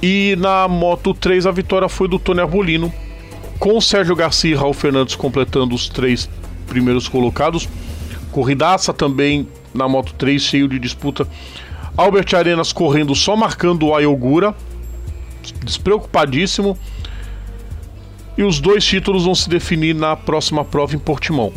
E 0.01 0.35
na 0.37 0.67
Moto 0.67 1.13
3 1.13 1.45
a 1.45 1.51
vitória 1.51 1.87
foi 1.89 2.07
do 2.07 2.19
Tony 2.19 2.41
Arbolino, 2.41 2.93
com 3.57 3.77
o 3.77 3.81
Sérgio 3.81 4.15
Garcia 4.15 4.51
e 4.51 4.55
Raul 4.55 4.73
Fernandes 4.73 5.15
completando 5.15 5.73
os 5.73 5.89
três 5.89 6.29
primeiros 6.67 7.07
colocados. 7.07 7.67
Corridaça 8.31 8.93
também 8.93 9.47
na 9.73 9.87
Moto 9.87 10.13
3, 10.13 10.41
cheio 10.41 10.67
de 10.67 10.77
disputa. 10.77 11.27
Albert 11.97 12.35
Arenas 12.35 12.73
correndo 12.73 13.15
só 13.15 13.35
marcando 13.35 13.87
o 13.87 13.95
Ayogura, 13.95 14.53
despreocupadíssimo. 15.53 16.77
E 18.37 18.43
os 18.43 18.59
dois 18.59 18.83
títulos 18.83 19.23
vão 19.23 19.33
se 19.33 19.49
definir 19.49 19.95
na 19.95 20.15
próxima 20.15 20.65
prova 20.65 20.95
em 20.95 20.99
Portimão. 20.99 21.53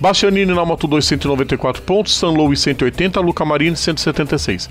Bastianini 0.00 0.52
na 0.52 0.64
Moto 0.64 0.86
2, 0.86 1.04
194 1.04 1.82
pontos, 1.82 2.16
San 2.16 2.30
Luís 2.30 2.60
180, 2.60 3.20
Luca 3.20 3.44
Marini 3.44 3.76
176. 3.76 4.68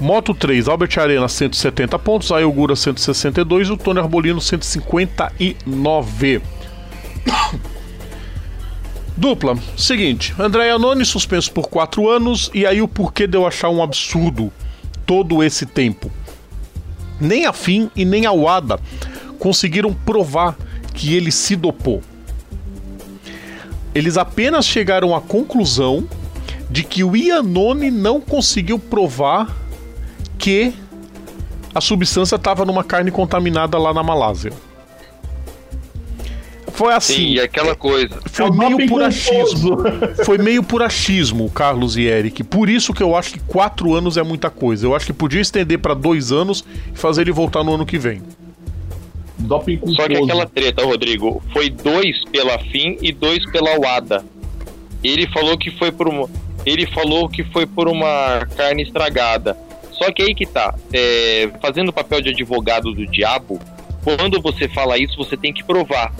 Moto 0.00 0.34
3, 0.34 0.68
Albert 0.68 0.98
Arena 0.98 1.28
170 1.28 1.98
pontos, 1.98 2.32
Ayogura 2.32 2.74
162 2.74 3.68
e 3.68 3.72
o 3.72 3.76
Tony 3.76 4.00
Arbolino 4.00 4.40
159. 4.40 6.42
Dupla, 9.16 9.56
seguinte, 9.76 10.34
André 10.38 10.70
Anoni 10.70 11.04
suspenso 11.04 11.52
por 11.52 11.68
4 11.68 12.08
anos 12.08 12.50
e 12.52 12.66
aí 12.66 12.82
o 12.82 12.88
porquê 12.88 13.26
de 13.26 13.36
eu 13.36 13.46
achar 13.46 13.68
um 13.68 13.82
absurdo 13.82 14.50
todo 15.06 15.42
esse 15.42 15.66
tempo 15.66 16.10
nem 17.22 17.46
a 17.46 17.52
FIM 17.52 17.90
e 17.94 18.04
nem 18.04 18.26
a 18.26 18.32
UADA 18.32 18.80
conseguiram 19.38 19.94
provar 19.94 20.56
que 20.92 21.14
ele 21.14 21.30
se 21.30 21.56
dopou. 21.56 22.02
Eles 23.94 24.16
apenas 24.16 24.66
chegaram 24.66 25.14
à 25.14 25.20
conclusão 25.20 26.06
de 26.70 26.82
que 26.82 27.04
o 27.04 27.16
Iannone 27.16 27.90
não 27.90 28.20
conseguiu 28.20 28.78
provar 28.78 29.54
que 30.38 30.72
a 31.74 31.80
substância 31.80 32.36
estava 32.36 32.64
numa 32.64 32.82
carne 32.82 33.10
contaminada 33.10 33.78
lá 33.78 33.92
na 33.94 34.02
Malásia. 34.02 34.52
Foi 36.82 36.94
assim. 36.94 37.14
Sim, 37.14 37.38
aquela 37.38 37.76
coisa. 37.76 38.20
Foi 38.26 38.46
é 38.46 38.50
meio 38.50 38.88
por 38.88 39.04
achismo. 39.04 39.76
Foi 40.24 40.36
meio 40.36 40.64
por 40.64 40.82
achismo, 40.82 41.48
Carlos 41.48 41.96
e 41.96 42.02
Eric. 42.02 42.42
Por 42.42 42.68
isso 42.68 42.92
que 42.92 43.00
eu 43.00 43.14
acho 43.14 43.34
que 43.34 43.38
quatro 43.38 43.94
anos 43.94 44.16
é 44.16 44.22
muita 44.24 44.50
coisa. 44.50 44.84
Eu 44.84 44.96
acho 44.96 45.06
que 45.06 45.12
podia 45.12 45.40
estender 45.40 45.78
para 45.78 45.94
dois 45.94 46.32
anos 46.32 46.64
e 46.92 46.98
fazer 46.98 47.22
ele 47.22 47.30
voltar 47.30 47.62
no 47.62 47.72
ano 47.72 47.86
que 47.86 47.98
vem. 47.98 48.20
Doping 49.38 49.78
Só 49.94 50.08
que 50.08 50.16
aquela 50.16 50.44
treta, 50.44 50.84
Rodrigo, 50.84 51.40
foi 51.52 51.70
dois 51.70 52.24
pela 52.32 52.58
FIM 52.58 52.98
e 53.00 53.12
dois 53.12 53.48
pela 53.52 53.78
UADA. 53.78 54.24
Ele 55.04 55.28
falou 55.28 55.56
que 55.56 55.70
foi 55.70 55.92
por 55.92 56.08
uma, 56.08 56.28
ele 56.66 56.84
falou 56.86 57.28
que 57.28 57.44
foi 57.44 57.64
por 57.64 57.86
uma 57.86 58.44
carne 58.56 58.82
estragada. 58.82 59.56
Só 59.92 60.10
que 60.10 60.20
aí 60.20 60.34
que 60.34 60.46
tá, 60.46 60.74
é, 60.92 61.48
fazendo 61.60 61.90
o 61.90 61.92
papel 61.92 62.20
de 62.20 62.30
advogado 62.30 62.92
do 62.92 63.06
diabo, 63.06 63.60
quando 64.02 64.42
você 64.42 64.66
fala 64.68 64.98
isso, 64.98 65.16
você 65.16 65.36
tem 65.36 65.52
que 65.52 65.62
provar 65.62 66.12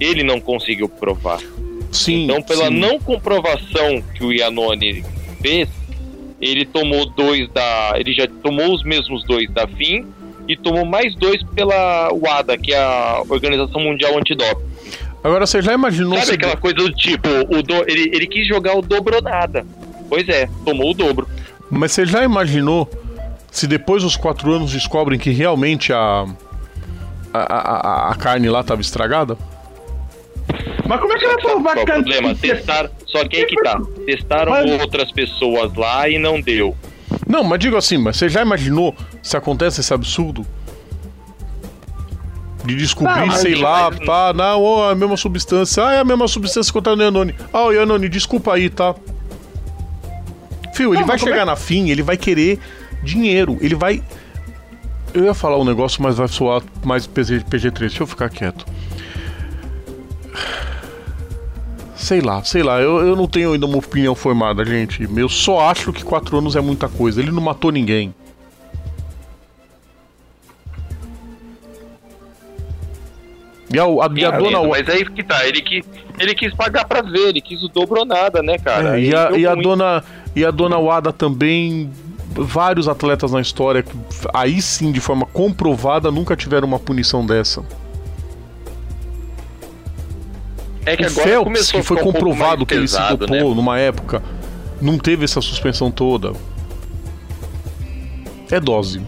ele 0.00 0.22
não 0.22 0.40
conseguiu 0.40 0.88
provar. 0.88 1.40
Sim. 1.92 2.24
Então, 2.24 2.42
pela 2.42 2.68
sim. 2.68 2.78
não 2.78 2.98
comprovação 2.98 4.02
que 4.14 4.24
o 4.24 4.32
Iannone 4.32 5.04
fez, 5.40 5.68
ele 6.40 6.64
tomou 6.64 7.06
dois 7.06 7.48
da. 7.50 7.92
Ele 7.96 8.12
já 8.12 8.26
tomou 8.42 8.74
os 8.74 8.82
mesmos 8.82 9.24
dois 9.24 9.48
da 9.50 9.66
FIM 9.66 10.06
e 10.48 10.56
tomou 10.56 10.84
mais 10.84 11.14
dois 11.14 11.42
pela 11.54 12.12
WADA, 12.12 12.58
que 12.58 12.74
é 12.74 12.78
a 12.78 13.22
Organização 13.28 13.80
Mundial 13.80 14.18
Antidoping. 14.18 14.64
Agora 15.22 15.46
você 15.46 15.62
já 15.62 15.72
imaginou. 15.72 16.18
Sabe 16.18 16.34
aquela 16.34 16.56
coisa 16.56 16.76
do 16.76 16.92
tipo, 16.92 17.28
o 17.48 17.62
do, 17.62 17.74
ele, 17.88 18.10
ele 18.14 18.26
quis 18.26 18.46
jogar 18.46 18.76
o 18.76 18.82
dobro 18.82 19.22
nada. 19.22 19.64
Pois 20.08 20.28
é, 20.28 20.48
tomou 20.64 20.90
o 20.90 20.94
dobro. 20.94 21.26
Mas 21.70 21.92
você 21.92 22.04
já 22.04 22.22
imaginou 22.22 22.90
se 23.50 23.66
depois 23.66 24.02
dos 24.02 24.16
quatro 24.16 24.52
anos 24.52 24.72
descobrem 24.72 25.18
que 25.18 25.30
realmente 25.30 25.92
a, 25.92 26.26
a, 27.32 27.38
a, 27.38 28.10
a 28.10 28.14
carne 28.16 28.50
lá 28.50 28.60
estava 28.60 28.80
estragada? 28.80 29.38
Mas 30.86 31.00
como 31.00 31.12
é 31.12 31.18
que 31.18 31.24
ela 31.24 31.38
provar 31.38 31.74
Qual 31.74 31.82
o 31.82 31.86
problema? 31.86 32.34
Testaram, 32.34 32.90
só 33.06 33.26
que 33.26 33.36
aí 33.36 33.46
que 33.46 33.56
tá. 33.62 33.80
Testaram 34.04 34.52
mas... 34.52 34.70
outras 34.80 35.10
pessoas 35.12 35.72
lá 35.74 36.08
e 36.08 36.18
não 36.18 36.40
deu. 36.40 36.76
Não, 37.26 37.42
mas 37.42 37.58
digo 37.58 37.76
assim, 37.76 37.96
mas 37.96 38.16
você 38.16 38.28
já 38.28 38.42
imaginou 38.42 38.94
se 39.22 39.36
acontece 39.36 39.80
esse 39.80 39.94
absurdo? 39.94 40.46
De 42.64 42.76
descobrir, 42.76 43.26
não, 43.26 43.30
sei 43.32 43.54
lá, 43.54 43.90
mas... 43.90 44.06
pá, 44.06 44.32
não, 44.34 44.62
oh, 44.62 44.88
é 44.88 44.92
a 44.92 44.94
mesma 44.94 45.16
substância. 45.16 45.86
Ah, 45.86 45.94
é 45.94 45.98
a 46.00 46.04
mesma 46.04 46.26
substância 46.26 46.72
que 46.72 46.80
tá 46.80 46.96
no 46.96 47.02
Yanoni. 47.02 47.34
Ah, 47.52 47.64
o 47.64 47.72
Yanoni, 47.72 48.08
desculpa 48.08 48.54
aí, 48.54 48.70
tá? 48.70 48.94
Fio, 50.74 50.92
ele 50.92 51.00
não, 51.00 51.06
vai 51.06 51.18
chegar 51.18 51.42
é... 51.42 51.44
na 51.44 51.56
fim, 51.56 51.90
ele 51.90 52.02
vai 52.02 52.16
querer 52.16 52.58
dinheiro, 53.02 53.58
ele 53.60 53.74
vai. 53.74 54.02
Eu 55.12 55.24
ia 55.24 55.34
falar 55.34 55.58
um 55.58 55.64
negócio, 55.64 56.02
mas 56.02 56.16
vai 56.16 56.26
soar 56.26 56.62
mais 56.82 57.06
PG3. 57.06 57.78
Deixa 57.78 58.02
eu 58.02 58.06
ficar 58.06 58.28
quieto. 58.28 58.66
Sei 61.96 62.20
lá, 62.20 62.42
sei 62.44 62.62
lá, 62.62 62.80
eu, 62.80 63.00
eu 63.06 63.16
não 63.16 63.26
tenho 63.26 63.52
ainda 63.52 63.66
uma 63.66 63.78
opinião 63.78 64.14
formada, 64.14 64.64
gente. 64.64 65.08
Eu 65.16 65.28
só 65.28 65.70
acho 65.70 65.92
que 65.92 66.04
quatro 66.04 66.36
anos 66.36 66.56
é 66.56 66.60
muita 66.60 66.88
coisa. 66.88 67.20
Ele 67.20 67.30
não 67.30 67.42
matou 67.42 67.70
ninguém. 67.70 68.14
E 73.72 73.78
a, 73.78 73.84
a, 73.84 74.04
a 74.04 74.38
dona 74.38 74.62
Mas 74.68 74.88
aí 74.88 75.04
que 75.04 75.22
tá, 75.24 75.46
ele, 75.46 75.60
quis, 75.60 75.84
ele 76.18 76.34
quis 76.34 76.54
pagar 76.54 76.84
pra 76.84 77.02
ver, 77.02 77.30
ele 77.30 77.40
quis 77.40 77.62
o 77.62 77.68
dobro 77.68 78.00
ou 78.00 78.06
nada, 78.06 78.42
né, 78.42 78.56
cara? 78.58 79.00
É, 79.00 79.02
e, 79.02 79.14
a, 79.14 79.30
e 79.32 79.46
a 79.46 79.54
dona 79.54 80.04
e 80.36 80.44
a 80.44 80.50
dona 80.50 80.78
Wada 80.78 81.12
também 81.12 81.90
vários 82.36 82.88
atletas 82.88 83.30
na 83.32 83.40
história 83.40 83.84
aí 84.32 84.60
sim 84.60 84.90
de 84.90 85.00
forma 85.00 85.24
comprovada 85.26 86.10
nunca 86.10 86.36
tiveram 86.36 86.68
uma 86.68 86.78
punição 86.78 87.26
dessa. 87.26 87.64
É 90.86 90.96
que 90.96 91.04
o 91.04 91.06
agora 91.06 91.28
Phelps, 91.28 91.72
que 91.72 91.82
foi 91.82 91.96
comprovado 91.98 92.62
um 92.62 92.66
que 92.66 92.78
pesado, 92.78 93.14
ele 93.14 93.26
se 93.26 93.26
dopou 93.26 93.50
né? 93.50 93.56
numa 93.56 93.78
época, 93.78 94.22
não 94.80 94.98
teve 94.98 95.24
essa 95.24 95.40
suspensão 95.40 95.90
toda. 95.90 96.32
É 98.50 98.60
dose. 98.60 99.00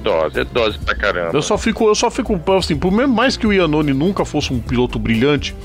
Dose, 0.00 0.40
é 0.40 0.44
dose 0.44 0.78
pra 0.78 0.94
caramba. 0.94 1.36
Eu 1.36 1.42
só 1.42 1.56
fico, 1.56 1.88
eu 1.88 1.94
só 1.94 2.10
fico 2.10 2.38
assim, 2.52 2.76
por 2.76 2.92
mais 2.92 3.36
que 3.36 3.46
o 3.46 3.52
Iannone 3.52 3.94
nunca 3.94 4.24
fosse 4.24 4.52
um 4.52 4.60
piloto 4.60 4.98
brilhante, 4.98 5.56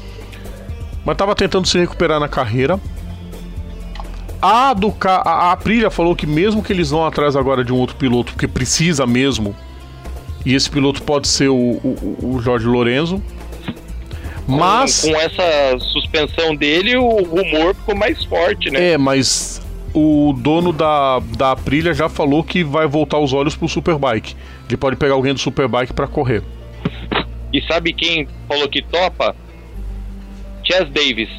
mas 1.04 1.18
tava 1.18 1.36
tentando 1.36 1.68
se 1.68 1.78
recuperar 1.78 2.20
na 2.20 2.30
carreira. 2.30 2.80
A 4.42 4.74
do 4.74 4.96
a, 5.06 5.10
a 5.10 5.52
Aprilia 5.52 5.90
falou 5.90 6.16
que 6.16 6.26
mesmo 6.26 6.64
que 6.64 6.72
eles 6.72 6.92
vão 6.92 7.06
atrás 7.06 7.36
agora 7.36 7.66
de 7.66 7.74
um 7.74 7.78
outro 7.78 7.98
piloto, 7.98 8.32
porque 8.32 8.48
precisa 8.48 9.06
mesmo, 9.06 9.54
e 10.46 10.56
esse 10.56 10.70
piloto 10.70 11.04
pode 11.04 11.28
ser 11.28 11.50
o, 11.50 11.56
o, 11.56 12.36
o 12.36 12.42
Jorge 12.42 12.66
Lorenzo, 12.66 13.22
mas. 14.50 15.02
Com, 15.02 15.14
com, 15.14 15.20
essa 15.20 15.80
suspensão 15.80 16.56
dele, 16.56 16.98
o 16.98 17.24
rumor 17.24 17.76
ficou 17.76 17.96
mais 17.96 18.24
forte, 18.26 18.70
né? 18.70 18.92
É, 18.92 18.98
mas 18.98 19.62
o 19.94 20.34
dono 20.38 20.72
da, 20.72 21.20
da 21.38 21.52
Aprilia 21.52 21.94
já 21.94 22.10
falou 22.10 22.44
que 22.44 22.64
vai 22.64 22.88
voltar 22.88 23.20
os 23.20 23.34
olhos 23.34 23.56
pro 23.56 23.68
Superbike. 23.68 24.36
Ele 24.68 24.78
pode 24.78 24.96
pegar 24.96 25.14
alguém 25.14 25.34
do 25.34 25.40
Superbike 25.40 25.94
para 25.94 26.08
correr. 26.08 26.44
E 27.52 27.62
sabe 27.64 27.94
quem 27.94 28.28
falou 28.48 28.70
que 28.70 28.82
topa? 28.84 29.36
Chess 30.64 30.90
Davis. 30.90 31.30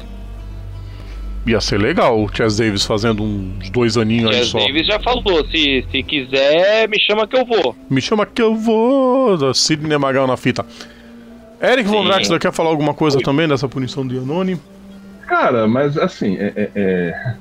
Ia 1.47 1.59
ser 1.59 1.79
legal 1.79 2.21
o 2.21 2.29
Chess 2.33 2.57
Davis 2.57 2.85
fazendo 2.85 3.23
uns 3.23 3.69
dois 3.69 3.97
aninhos 3.97 4.29
aí 4.29 4.37
Chess 4.37 4.47
só. 4.49 4.59
Davis 4.59 4.85
já 4.85 4.99
falou, 4.99 5.45
se, 5.49 5.85
se 5.89 6.03
quiser, 6.03 6.87
me 6.89 6.99
chama 6.99 7.25
que 7.25 7.37
eu 7.37 7.45
vou. 7.45 7.75
Me 7.89 8.01
chama 8.01 8.25
que 8.25 8.41
eu 8.41 8.55
vou. 8.55 9.37
Da 9.37 9.53
Sidney 9.53 9.97
Magal 9.97 10.27
na 10.27 10.37
fita. 10.37 10.65
Eric 11.61 11.87
Von. 11.89 12.03
Draxler 12.05 12.39
quer 12.39 12.51
falar 12.51 12.69
alguma 12.69 12.93
coisa 12.93 13.19
também 13.21 13.47
dessa 13.47 13.67
punição 13.69 14.05
do 14.05 14.13
Yanoni? 14.15 14.59
Cara, 15.27 15.67
mas 15.67 15.97
assim, 15.97 16.37
é. 16.37 16.53
é, 16.55 16.71
é... 16.75 17.35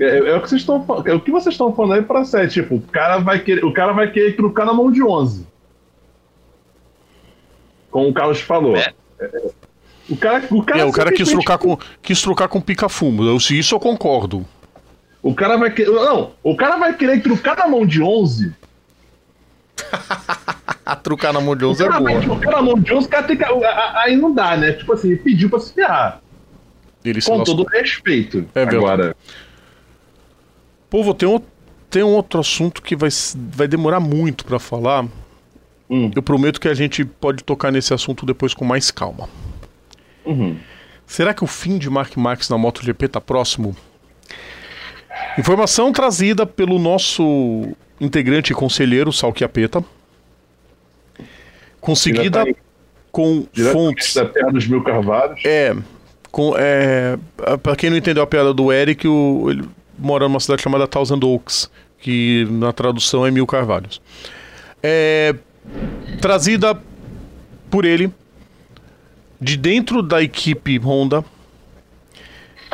é- 0.00 0.18
é 0.30 0.36
o 0.36 0.40
que 0.42 0.48
vocês 0.48 0.60
estão 0.60 0.84
é 1.06 1.12
o 1.14 1.20
que 1.20 1.30
vocês 1.30 1.54
estão 1.54 1.72
falando 1.74 1.94
aí 1.94 2.02
pra 2.02 2.24
ser, 2.24 2.48
tipo, 2.48 2.76
o 2.76 2.80
cara 2.80 3.18
vai 3.18 3.38
querer, 3.40 3.64
o 3.64 3.72
cara 3.72 3.92
vai 3.92 4.10
querer 4.10 4.36
trucar 4.36 4.66
na 4.66 4.72
mão 4.74 4.90
de 4.92 5.02
11. 5.02 5.46
Como 7.90 8.08
o 8.08 8.12
Carlos 8.14 8.40
falou. 8.40 8.76
É. 8.76 8.92
É, 9.20 9.50
O 10.10 10.16
cara, 10.16 10.44
o 10.50 10.62
cara, 10.62 10.80
É, 10.80 10.84
o 10.84 10.92
cara 10.92 11.12
quis 11.12 11.28
trocar 11.30 11.56
com, 11.58 11.78
quis 12.02 12.20
trocar 12.20 12.48
com 12.48 12.60
pica-fumo. 12.60 13.22
Eu- 13.24 13.40
Se 13.40 13.58
isso 13.58 13.74
eu 13.74 13.80
concordo. 13.80 14.44
O 15.22 15.34
cara 15.34 15.56
vai 15.56 15.70
querer. 15.72 15.90
Não, 15.90 16.32
o 16.42 16.54
cara 16.56 16.76
vai 16.76 16.92
querer 16.94 17.22
trucar 17.22 17.56
na 17.56 17.66
mão 17.66 17.86
de 17.86 18.02
11. 18.02 18.52
A 20.86 20.94
trucar 20.94 21.32
na 21.32 21.40
mão 21.40 21.56
de 21.56 21.64
11 21.64 21.82
é 21.82 21.88
boa. 21.88 22.20
trucar 22.20 22.52
na 22.52 22.62
mão 22.62 22.78
de 22.78 22.92
11, 22.92 23.06
o 23.06 23.10
cara 23.10 23.22
tem 23.26 23.36
que. 23.36 23.44
Aí 23.44 24.16
não 24.16 24.34
dá, 24.34 24.56
né? 24.56 24.72
Tipo 24.72 24.92
assim, 24.92 25.08
ele 25.08 25.16
pediu 25.18 25.48
pra 25.48 25.58
se 25.58 25.72
ferrar. 25.72 26.20
Ele 27.04 27.20
Com 27.22 27.38
lascou. 27.38 27.56
todo 27.56 27.68
respeito. 27.70 28.46
É 28.54 28.64
verdade. 28.64 28.76
Agora. 28.76 29.16
Povo, 30.90 31.14
tem 31.14 31.28
um, 31.28 31.40
tem 31.90 32.02
um 32.02 32.12
outro 32.14 32.40
assunto 32.40 32.82
que 32.82 32.94
vai, 32.94 33.08
vai 33.34 33.66
demorar 33.66 34.00
muito 34.00 34.44
pra 34.44 34.58
falar. 34.58 35.06
Hum. 35.88 36.10
Eu 36.14 36.22
prometo 36.22 36.60
que 36.60 36.68
a 36.68 36.74
gente 36.74 37.04
pode 37.04 37.42
tocar 37.44 37.70
nesse 37.70 37.92
assunto 37.92 38.24
depois 38.24 38.54
com 38.54 38.64
mais 38.64 38.90
calma. 38.90 39.28
Uhum. 40.24 40.56
Será 41.06 41.34
que 41.34 41.44
o 41.44 41.46
fim 41.46 41.76
de 41.76 41.90
Mark 41.90 42.16
Marques 42.16 42.48
na 42.48 42.56
MotoGP 42.56 43.08
tá 43.08 43.20
próximo? 43.20 43.76
Informação 45.38 45.92
trazida 45.92 46.46
pelo 46.46 46.78
nosso 46.78 47.74
integrante 48.00 48.52
e 48.52 48.54
conselheiro, 48.54 49.12
Salquiapeta. 49.12 49.84
Conseguida 51.84 52.46
tá 52.46 52.52
com 53.12 53.46
fontes. 53.72 54.14
da 54.14 54.24
terra 54.24 54.50
dos 54.50 54.66
mil 54.66 54.82
carvalhos. 54.82 55.40
É, 55.44 55.76
com, 56.30 56.54
é, 56.56 57.18
pra 57.62 57.76
quem 57.76 57.90
não 57.90 57.96
entendeu 57.96 58.22
a 58.22 58.26
piada 58.26 58.52
do 58.54 58.72
Eric, 58.72 59.06
o, 59.06 59.50
ele 59.50 59.68
mora 59.98 60.26
numa 60.26 60.40
cidade 60.40 60.62
chamada 60.62 60.88
Thousand 60.88 61.20
Oaks, 61.22 61.70
que 61.98 62.46
na 62.50 62.72
tradução 62.72 63.26
é 63.26 63.30
Mil 63.30 63.46
Carvalhos. 63.46 64.00
É, 64.82 65.34
trazida 66.20 66.76
por 67.70 67.84
ele, 67.84 68.10
de 69.40 69.56
dentro 69.56 70.02
da 70.02 70.22
equipe 70.22 70.78
Honda, 70.78 71.24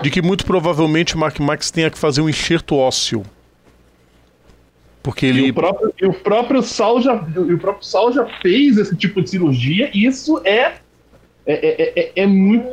de 0.03 0.11
que 0.11 0.23
muito 0.23 0.47
provavelmente 0.47 1.17
Mark 1.19 1.39
Marques 1.41 1.71
tenha 1.71 1.91
que 1.91 1.99
fazer 1.99 2.21
um 2.21 2.29
enxerto 2.29 2.77
ósseo. 2.77 3.25
Porque 5.03 5.27
E 5.27 5.29
ele. 5.31 5.51
o 5.51 5.55
próprio, 5.55 5.95
e 6.01 6.07
o 6.07 6.13
próprio 6.13 6.63
Sal 6.63 7.01
já, 7.01 7.15
e 7.35 7.55
o 7.55 7.59
próprio 7.59 7.85
Sal 7.87 8.13
já 8.13 8.27
fez 8.43 8.77
esse 8.77 8.95
tipo 8.97 9.23
de 9.23 9.31
cirurgia 9.31 9.91
e 9.95 10.05
isso 10.07 10.41
é 10.45 10.75
é, 11.47 11.55
é, 11.55 12.01
é, 12.01 12.13
é 12.23 12.27
muito 12.27 12.69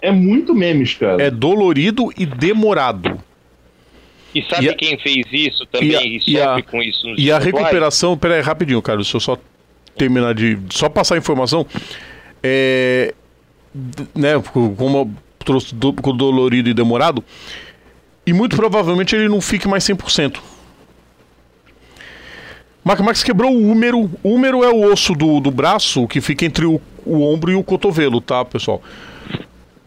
é 0.00 0.10
muito 0.10 0.54
memes, 0.54 0.94
cara. 0.94 1.22
É 1.22 1.30
dolorido 1.30 2.12
e 2.18 2.26
demorado. 2.26 3.16
E 4.34 4.42
sabe 4.42 4.66
E 4.66 4.68
a- 4.70 4.74
quem 4.74 4.98
fez 4.98 5.24
isso 5.30 5.64
também 5.66 5.90
e 5.90 5.96
a- 5.96 6.02
e, 6.02 6.22
e 6.26 6.40
a- 6.40 6.62
com 6.62 6.82
isso 6.82 7.06
nos 7.06 7.18
E 7.18 7.30
a 7.30 7.38
recuperação, 7.38 8.16
pera 8.18 8.34
aí, 8.34 8.40
rapidinho, 8.40 8.82
cara, 8.82 8.96
deixa 8.98 9.16
eu 9.16 9.20
só 9.20 9.38
terminar 9.96 10.34
de. 10.34 10.58
Só 10.70 10.88
passar 10.88 11.14
a 11.14 11.18
informação. 11.18 11.64
É. 12.42 13.14
Né, 14.14 14.32
como 14.52 14.98
eu 14.98 15.10
trouxe 15.38 15.74
do, 15.74 15.92
com 15.92 16.14
dolorido 16.16 16.68
e 16.68 16.74
demorado. 16.74 17.24
E 18.26 18.32
muito 18.32 18.56
provavelmente 18.56 19.14
ele 19.16 19.28
não 19.28 19.40
fique 19.40 19.66
mais 19.68 19.84
100%. 19.84 20.40
Mark 22.84 23.00
Max 23.00 23.22
quebrou 23.22 23.52
o 23.52 23.70
húmero. 23.70 24.10
O 24.22 24.34
húmero 24.34 24.64
é 24.64 24.68
o 24.68 24.92
osso 24.92 25.14
do, 25.14 25.40
do 25.40 25.50
braço 25.50 26.06
que 26.08 26.20
fica 26.20 26.44
entre 26.44 26.66
o, 26.66 26.80
o 27.06 27.22
ombro 27.22 27.52
e 27.52 27.54
o 27.54 27.62
cotovelo, 27.62 28.20
tá, 28.20 28.44
pessoal? 28.44 28.82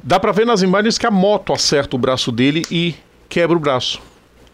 Dá 0.01 0.19
pra 0.19 0.31
ver 0.31 0.45
nas 0.45 0.61
imagens 0.61 0.97
que 0.97 1.05
a 1.05 1.11
moto 1.11 1.51
acerta 1.51 1.95
o 1.95 1.99
braço 1.99 2.31
dele 2.31 2.63
e 2.71 2.95
quebra 3.27 3.57
o 3.57 3.59
braço. 3.59 3.99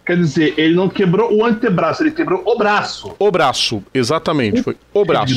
Quer 0.06 0.18
dizer, 0.18 0.56
ele 0.58 0.74
não 0.74 0.90
quebrou 0.90 1.32
o 1.32 1.46
antebraço, 1.46 2.02
ele 2.02 2.12
quebrou 2.12 2.42
o 2.46 2.58
braço. 2.58 3.14
O 3.20 3.30
braço, 3.30 3.84
exatamente, 3.94 4.64
foi 4.64 4.76
o 4.94 5.06
braço. 5.06 5.36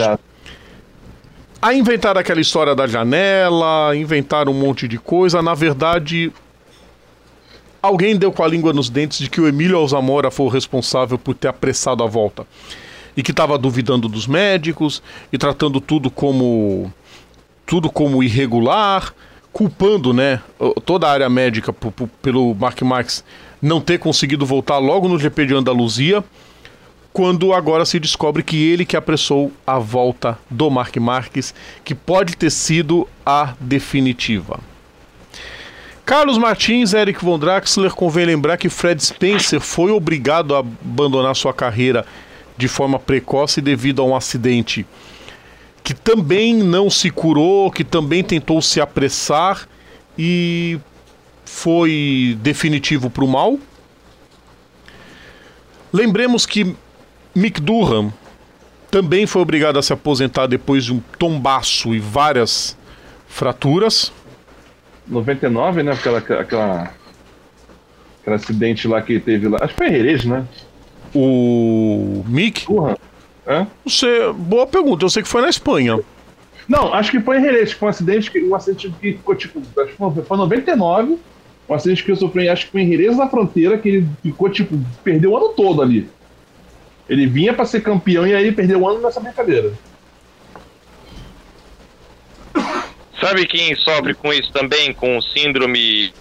Aí 1.61 1.79
inventaram 1.79 2.21
aquela 2.21 2.41
história 2.41 2.75
da 2.75 2.87
janela, 2.87 3.95
inventaram 3.97 4.53
um 4.53 4.55
monte 4.55 4.89
de 4.89 4.99
coisa. 4.99 5.43
Na 5.43 5.55
verdade, 5.55 6.33
alguém 7.83 8.17
deu 8.17 8.33
com 8.33 8.43
a 8.43 8.49
língua 8.49 8.73
nos 8.73 8.89
dentes 8.89 9.19
de 9.19 9.29
que 9.29 9.41
o 9.41 9.49
Emílio 9.49 9.77
Alzamora 9.77 10.31
foi 10.31 10.47
o 10.47 10.49
responsável 10.49 11.19
por 11.19 11.35
ter 11.35 11.49
apressado 11.49 12.03
a 12.03 12.07
volta. 12.07 12.47
E 13.17 13.23
que 13.23 13.31
estava 13.31 13.57
duvidando 13.57 14.09
dos 14.09 14.27
médicos 14.27 15.03
e 15.33 15.39
tratando 15.39 15.81
tudo 15.81 16.11
como 16.11 16.93
tudo 17.67 17.91
como 17.91 18.23
irregular, 18.23 19.15
culpando, 19.53 20.12
né, 20.12 20.41
toda 20.85 21.07
a 21.07 21.12
área 21.12 21.31
médica 21.31 21.75
pelo 22.21 22.55
Mark 22.55 22.83
Marques 22.83 23.25
não 23.62 23.81
ter 23.81 23.99
conseguido 23.99 24.45
voltar 24.45 24.79
logo 24.79 25.09
no 25.09 25.19
GP 25.19 25.47
de 25.47 25.55
Andaluzia 25.55 26.23
quando 27.15 27.53
agora 27.53 27.85
se 27.85 28.01
descobre 28.01 28.43
que 28.43 28.57
ele 28.57 28.85
que 28.85 28.97
apressou 28.97 29.53
a 29.65 29.79
volta 29.79 30.37
do 30.51 30.69
Mark 30.69 30.97
Marques, 30.97 31.55
que 31.85 31.95
pode 31.95 32.37
ter 32.37 32.51
sido 32.51 33.09
a 33.25 33.55
definitiva. 33.61 34.59
Carlos 36.05 36.37
Martins, 36.37 36.93
Eric 36.93 37.25
Von 37.25 37.39
Draxler, 37.39 37.95
convém 37.95 38.27
lembrar 38.27 38.57
que 38.57 38.69
Fred 38.69 39.03
Spencer 39.03 39.61
foi 39.61 39.93
obrigado 39.93 40.57
a 40.57 40.59
abandonar 40.59 41.37
sua 41.37 41.55
carreira 41.55 42.05
de 42.57 42.69
forma 42.69 42.99
precoce 42.99 43.61
devido 43.61 44.01
a 44.03 44.05
um 44.05 44.15
acidente 44.15 44.87
que 45.83 45.93
também 45.93 46.55
não 46.55 46.89
se 46.89 47.11
curou, 47.11 47.71
que 47.71 47.85
também 47.85 48.25
tentou 48.25 48.63
se 48.63 48.81
apressar 48.81 49.69
e 50.19 50.81
foi 51.45 52.39
definitivo 52.41 53.11
para 53.11 53.23
o 53.23 53.29
mal. 53.29 53.59
Lembremos 55.93 56.47
que 56.47 56.75
Mick 57.35 57.61
Durham 57.61 58.11
também 58.91 59.27
foi 59.27 59.43
obrigado 59.43 59.79
a 59.79 59.83
se 59.83 59.93
aposentar 59.93 60.47
depois 60.47 60.85
de 60.85 60.95
um 60.95 61.01
tombaço 61.19 61.95
e 61.95 61.99
várias 61.99 62.79
fraturas. 63.29 64.11
99, 65.07 65.83
né? 65.83 65.93
Aquela, 65.93 66.19
aquela, 66.19 66.91
aquele 68.21 68.37
acidente 68.37 68.89
lá 68.89 69.03
que 69.03 69.21
teve 69.21 69.49
lá. 69.49 69.59
Acho 69.61 69.75
que 69.75 69.77
foi 69.77 69.89
em 69.89 70.29
né? 70.29 70.47
O 71.15 72.25
Mick, 72.27 72.67
Porra. 72.67 72.99
Hã? 73.47 73.67
não 73.85 73.93
sei, 73.93 74.33
boa 74.33 74.67
pergunta, 74.67 75.05
eu 75.05 75.11
sei 75.11 75.23
que 75.23 75.29
foi 75.29 75.43
na 75.43 75.49
Espanha. 75.49 76.01
Não, 76.67 76.93
acho 76.95 77.11
que 77.11 77.21
foi 77.21 77.39
em 77.39 77.43
Jerez, 77.43 77.73
foi 77.73 77.87
um 77.87 77.91
acidente 77.91 78.31
que 78.31 78.43
um 78.43 78.55
acidente 78.55 78.91
que 79.01 79.12
ficou 79.12 79.35
tipo, 79.35 79.61
acho 79.81 79.93
que 79.93 79.97
foi 79.97 80.23
foi 80.23 80.37
99, 80.37 81.19
um 81.69 81.75
acidente 81.75 82.03
que 82.03 82.11
eu 82.11 82.17
sofri, 82.17 82.49
acho 82.49 82.67
que 82.67 82.73
foi 82.73 82.83
em 82.83 82.91
Jerez 82.91 83.17
na 83.17 83.29
fronteira, 83.29 83.79
que 83.79 83.89
ele 83.89 84.09
ficou 84.23 84.49
tipo, 84.49 84.79
perdeu 85.03 85.33
o 85.33 85.37
ano 85.37 85.51
todo 85.51 85.83
ali. 85.83 86.09
Ele 87.09 87.27
vinha 87.27 87.53
pra 87.53 87.67
ser 87.67 87.83
campeão 87.83 88.27
e 88.27 88.35
aí 88.35 88.51
perdeu 88.51 88.81
o 88.81 88.89
ano 88.89 89.01
nessa 89.01 89.21
brincadeira. 89.21 89.73
Sabe 93.21 93.47
quem 93.47 93.75
sofre 93.77 94.15
com 94.15 94.33
isso 94.33 94.53
também? 94.53 94.93
Com 94.93 95.21
síndrome 95.21 96.12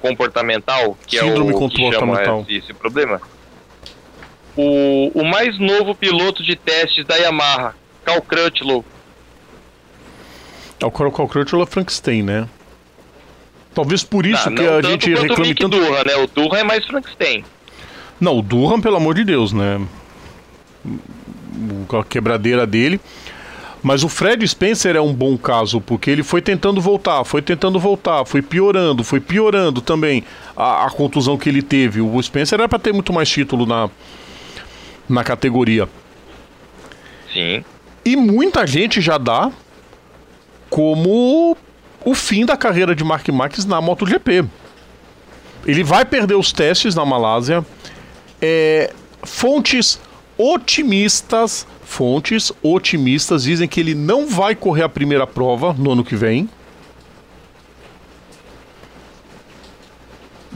comportamental? 0.00 0.96
Que 1.06 1.18
Síndrome 1.18 1.52
é 1.52 1.56
o 1.56 1.68
que 1.68 1.76
chama 1.76 1.90
comportamental. 1.92 2.40
esse, 2.42 2.56
esse 2.56 2.74
problema? 2.74 3.20
O, 4.56 5.10
o 5.14 5.24
mais 5.24 5.58
novo 5.58 5.94
piloto 5.94 6.42
de 6.42 6.54
testes 6.56 7.04
da 7.06 7.16
Yamaha, 7.16 7.74
Cal 8.04 8.22
Crutchlow. 8.22 8.84
É 10.80 10.86
o 10.86 10.90
Coral 10.90 11.12
Crutchlow 11.28 11.62
é 11.62 11.66
Frankenstein, 11.66 12.22
né? 12.22 12.48
Talvez 13.74 14.04
por 14.04 14.24
isso 14.26 14.48
Ah, 14.48 14.52
que 14.52 14.62
não 14.62 14.76
a 14.78 14.82
gente 14.82 15.12
o 15.12 15.20
reclame 15.20 15.48
Mick 15.48 15.60
tanto. 15.60 15.76
Durham, 15.78 16.04
né? 16.04 16.16
O 16.16 16.26
Durham 16.28 16.56
é 16.60 16.64
mais 16.64 16.84
Frankenstein. 16.86 17.44
Não, 18.20 18.38
o 18.38 18.42
Durham, 18.42 18.80
pelo 18.80 18.96
amor 18.96 19.14
de 19.14 19.24
Deus, 19.24 19.52
né? 19.52 19.80
O- 20.84 21.96
A 21.96 22.04
quebradeira 22.04 22.66
dele. 22.66 23.00
Mas 23.82 24.02
o 24.02 24.08
Fred 24.08 24.46
Spencer 24.48 24.96
é 24.96 25.00
um 25.00 25.12
bom 25.12 25.36
caso, 25.36 25.78
porque 25.80 26.10
ele 26.10 26.22
foi 26.22 26.40
tentando 26.40 26.80
voltar, 26.80 27.22
foi 27.24 27.42
tentando 27.42 27.78
voltar, 27.78 28.24
foi 28.24 28.40
piorando, 28.40 29.04
foi 29.04 29.20
piorando 29.20 29.82
também 29.82 30.24
a, 30.56 30.86
a 30.86 30.90
contusão 30.90 31.36
que 31.36 31.48
ele 31.50 31.60
teve. 31.60 32.00
O 32.00 32.22
Spencer 32.22 32.58
era 32.58 32.68
para 32.68 32.78
ter 32.78 32.94
muito 32.94 33.12
mais 33.12 33.28
título 33.28 33.66
na, 33.66 33.90
na 35.08 35.24
categoria. 35.24 35.88
Sim. 37.32 37.64
E 38.04 38.16
muita 38.16 38.66
gente 38.66 39.00
já 39.00 39.18
dá 39.18 39.50
como 40.68 41.56
o 42.04 42.14
fim 42.14 42.44
da 42.44 42.56
carreira 42.56 42.94
de 42.94 43.02
Mark 43.02 43.28
Marques 43.28 43.64
na 43.64 43.80
MotoGP. 43.80 44.44
Ele 45.66 45.82
vai 45.82 46.04
perder 46.04 46.34
os 46.34 46.52
testes 46.52 46.94
na 46.94 47.04
Malásia. 47.04 47.64
É, 48.40 48.92
fontes 49.22 49.98
otimistas, 50.36 51.66
fontes 51.84 52.52
otimistas 52.62 53.44
dizem 53.44 53.66
que 53.66 53.80
ele 53.80 53.94
não 53.94 54.26
vai 54.26 54.54
correr 54.54 54.82
a 54.82 54.88
primeira 54.88 55.26
prova 55.26 55.72
no 55.72 55.92
ano 55.92 56.04
que 56.04 56.16
vem. 56.16 56.48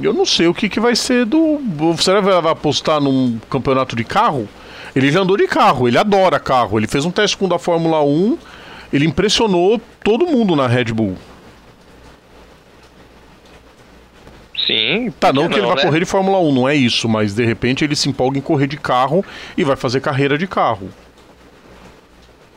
Eu 0.00 0.12
não 0.12 0.24
sei 0.24 0.46
o 0.46 0.54
que, 0.54 0.68
que 0.68 0.78
vai 0.80 0.94
ser 0.94 1.24
do. 1.24 1.58
Você 1.96 2.20
vai 2.20 2.36
apostar 2.52 3.00
num 3.00 3.38
campeonato 3.50 3.96
de 3.96 4.04
carro? 4.04 4.48
Ele 4.94 5.10
já 5.10 5.20
andou 5.20 5.36
de 5.36 5.46
carro, 5.46 5.86
ele 5.88 5.98
adora 5.98 6.38
carro. 6.38 6.78
Ele 6.78 6.86
fez 6.86 7.04
um 7.04 7.10
teste 7.10 7.36
com 7.36 7.46
o 7.46 7.48
da 7.48 7.58
Fórmula 7.58 8.02
1, 8.02 8.38
ele 8.92 9.06
impressionou 9.06 9.80
todo 10.02 10.26
mundo 10.26 10.54
na 10.56 10.66
Red 10.66 10.86
Bull. 10.86 11.16
Sim. 14.66 15.10
Tá, 15.18 15.32
não 15.32 15.48
que 15.48 15.54
ele 15.54 15.62
não, 15.62 15.68
vai 15.68 15.76
né? 15.76 15.82
correr 15.82 16.00
de 16.00 16.04
Fórmula 16.04 16.38
1, 16.40 16.52
não 16.52 16.68
é 16.68 16.74
isso, 16.74 17.08
mas 17.08 17.34
de 17.34 17.44
repente 17.44 17.84
ele 17.84 17.96
se 17.96 18.08
empolga 18.08 18.38
em 18.38 18.42
correr 18.42 18.66
de 18.66 18.76
carro 18.76 19.24
e 19.56 19.64
vai 19.64 19.76
fazer 19.76 20.00
carreira 20.00 20.36
de 20.36 20.46
carro. 20.46 20.90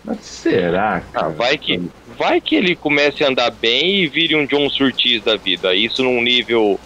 Mas 0.03 0.19
será, 0.21 0.97
Ah, 0.97 1.01
cara? 1.13 1.29
vai 1.29 1.57
que, 1.57 1.79
vai 2.17 2.41
que 2.41 2.55
ele 2.55 2.75
comece 2.75 3.23
a 3.23 3.29
andar 3.29 3.51
bem 3.51 4.01
e 4.03 4.07
vire 4.07 4.35
um 4.35 4.45
John 4.45 4.69
Surtees 4.69 5.23
da 5.23 5.37
vida. 5.37 5.73
Isso 5.73 6.03
num 6.03 6.21
nível 6.21 6.79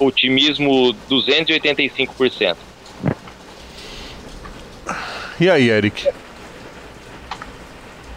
otimismo 0.00 0.94
285%. 1.08 2.56
E 5.38 5.48
aí, 5.48 5.70
Eric? 5.70 6.08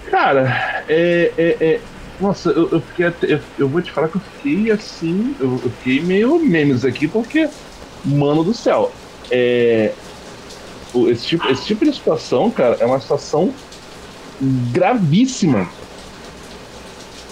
Cara, 0.09 0.84
é. 0.88 1.31
é, 1.38 1.57
é- 1.59 1.79
Nossa, 2.19 2.49
eu, 2.51 2.69
eu 2.71 2.81
fiquei 2.81 3.05
até. 3.07 3.34
Eu, 3.34 3.39
eu 3.57 3.67
vou 3.69 3.81
te 3.81 3.91
falar 3.91 4.09
que 4.09 4.17
eu 4.17 4.21
fiquei 4.21 4.71
assim. 4.71 5.36
Eu, 5.39 5.59
eu 5.63 5.71
fiquei 5.71 6.01
meio 6.01 6.38
memes 6.39 6.84
aqui, 6.86 7.07
porque. 7.07 7.49
Mano 8.05 8.43
do 8.43 8.53
céu. 8.53 8.91
É. 9.31 9.93
Esse 11.09 11.25
tipo, 11.25 11.47
esse 11.49 11.65
tipo 11.65 11.86
de 11.86 11.93
situação, 11.93 12.51
cara, 12.51 12.77
é 12.79 12.86
uma 12.86 12.99
situação 12.99 13.53
gravíssima. 14.71 15.67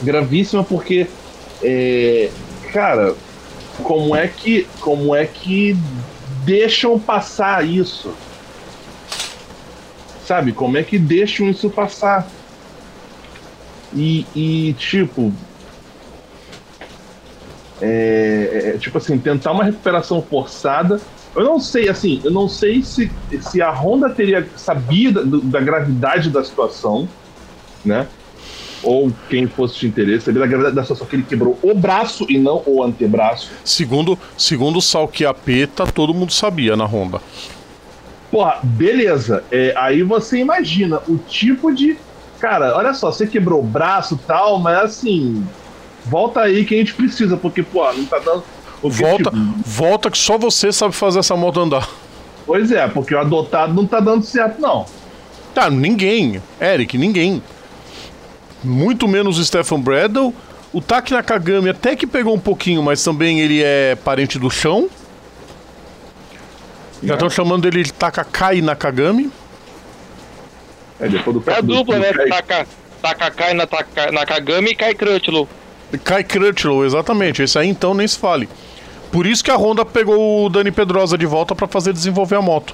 Gravíssima 0.02 0.64
porque. 0.64 1.08
É, 1.62 2.32
cara, 2.74 3.16
como 3.84 4.16
é 4.16 4.28
que. 4.28 4.68
Como 4.80 5.16
é 5.16 5.26
que 5.26 5.76
deixam 6.46 7.00
passar 7.00 7.66
isso? 7.66 8.14
Sabe? 10.26 10.52
Como 10.52 10.78
é 10.78 10.84
que 10.84 10.98
deixam 10.98 11.50
isso 11.50 11.70
passar? 11.70 12.28
E, 13.94 14.26
e, 14.36 14.74
tipo. 14.74 15.34
É, 17.82 18.74
é, 18.76 18.78
tipo 18.78 18.98
assim, 19.00 19.18
tentar 19.18 19.52
uma 19.52 19.64
recuperação 19.64 20.22
forçada. 20.22 21.02
Eu 21.36 21.44
não 21.44 21.60
sei, 21.60 21.90
assim, 21.90 22.22
eu 22.24 22.30
não 22.32 22.48
sei 22.48 22.84
se, 22.84 23.12
se 23.42 23.62
a 23.62 23.72
Honda 23.72 24.10
teria 24.10 24.48
sabido 24.56 25.26
do- 25.26 25.42
da 25.42 25.60
gravidade 25.62 26.30
da 26.30 26.44
situação, 26.44 27.08
né? 27.84 28.06
Ou 28.84 29.12
quem 29.30 29.48
fosse 29.48 29.80
de 29.80 29.88
interesse, 29.88 30.26
sabia 30.26 30.42
da 30.42 30.48
gravidade 30.48 30.76
da 30.76 30.82
situação 30.82 31.06
que 31.06 31.16
ele 31.16 31.24
quebrou 31.24 31.58
o 31.62 31.74
braço 31.76 32.26
e 32.30 32.38
não 32.38 32.64
o 32.66 32.84
antebraço. 32.84 33.52
Segundo, 33.64 34.18
segundo 34.38 34.78
o 34.78 34.82
Salquiapeta, 34.82 35.86
todo 35.86 36.14
mundo 36.14 36.32
sabia 36.34 36.76
na 36.76 36.86
Honda. 36.86 37.22
Porra, 38.32 38.60
beleza. 38.64 39.44
É, 39.52 39.74
aí 39.78 40.04
você 40.04 40.40
imagina 40.40 41.00
o 41.08 41.18
tipo 41.18 41.72
de. 41.74 41.98
Cara, 42.40 42.76
olha 42.76 42.94
só, 42.94 43.12
você 43.12 43.28
quebrou 43.28 43.60
o 43.60 43.64
braço 43.64 44.16
e 44.16 44.28
tal, 44.28 44.58
mas 44.60 44.78
assim. 44.78 45.46
Volta 46.06 46.42
aí 46.42 46.66
que 46.66 46.74
a 46.74 46.78
gente 46.80 46.96
precisa, 46.96 47.38
porque, 47.38 47.62
pô, 47.62 47.84
não 47.94 48.06
tá 48.06 48.18
dando. 48.18 48.44
porque, 48.82 48.98
Volta, 48.98 49.30
tipo, 49.30 49.54
volta 49.64 50.10
que 50.10 50.18
só 50.18 50.36
você 50.38 50.72
sabe 50.72 50.96
fazer 50.96 51.20
essa 51.20 51.36
moto 51.36 51.60
andar. 51.60 51.88
pois 52.48 52.72
é, 52.72 52.88
porque 52.88 53.14
o 53.14 53.20
adotado 53.20 53.74
não 53.74 53.86
tá 53.86 54.00
dando 54.00 54.24
certo, 54.24 54.60
não. 54.60 54.88
Tá, 55.54 55.70
ninguém. 55.70 56.42
Eric, 56.60 56.98
ninguém. 56.98 57.44
Muito 58.64 59.08
menos 59.08 59.38
o 59.40 59.46
Stefan 59.46 59.80
Bradle. 59.80 60.34
O 60.74 60.80
Taki 60.82 61.12
Nakagami 61.14 61.70
até 61.70 61.96
que 61.96 62.08
pegou 62.08 62.34
um 62.34 62.40
pouquinho, 62.40 62.82
mas 62.82 63.04
também 63.04 63.40
ele 63.42 63.62
é 63.62 63.96
parente 63.96 64.40
do 64.40 64.50
chão. 64.50 64.90
Já 67.04 67.16
estão 67.16 67.30
chamando 67.30 67.68
ele 67.68 67.84
de 67.84 67.92
Takakai 67.92 68.62
Nakagami. 68.62 69.32
É, 71.00 71.10
depois 71.10 71.36
do 71.38 71.50
É 71.50 71.56
a 71.58 71.62
dupla, 71.62 71.96
do- 71.96 72.02
né? 72.02 72.14
Taka, 72.30 72.68
Takakai 73.02 73.54
na 73.56 73.66
Taka- 73.66 74.12
Nakagami 74.12 74.72
e 74.72 74.76
Kai 74.76 74.94
Crutchlow. 74.94 75.50
Kai 76.04 76.24
Crutchlow, 76.24 76.86
exatamente. 76.86 77.42
Esse 77.42 77.58
aí 77.58 77.68
então 77.68 77.94
nem 77.94 78.08
se 78.08 78.18
fale. 78.20 78.48
Por 79.12 79.26
isso 79.26 79.44
que 79.44 79.52
a 79.52 79.56
Honda 79.58 79.84
pegou 79.84 80.46
o 80.46 80.50
Dani 80.50 80.72
Pedrosa 80.72 81.18
de 81.18 81.26
volta 81.26 81.54
para 81.56 81.68
fazer 81.68 81.92
desenvolver 81.92 82.36
a 82.36 82.42
moto. 82.42 82.74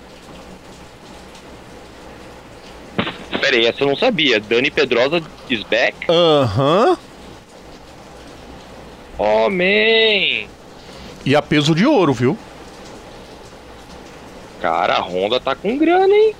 Pera 3.47 3.55
aí, 3.55 3.65
essa 3.65 3.81
eu 3.81 3.87
não 3.87 3.95
sabia. 3.95 4.41
Dani 4.41 4.69
Pedrosa 4.69 5.23
is 5.49 5.63
back? 5.63 5.95
Aham. 6.09 6.97
Oh, 9.17 9.49
man! 9.49 10.49
E 11.25 11.33
a 11.33 11.41
peso 11.41 11.73
de 11.73 11.85
ouro, 11.85 12.13
viu? 12.13 12.37
Cara, 14.59 14.95
a 14.95 14.99
Honda 14.99 15.39
tá 15.39 15.55
com 15.55 15.77
grana, 15.77 16.13
hein? 16.13 16.35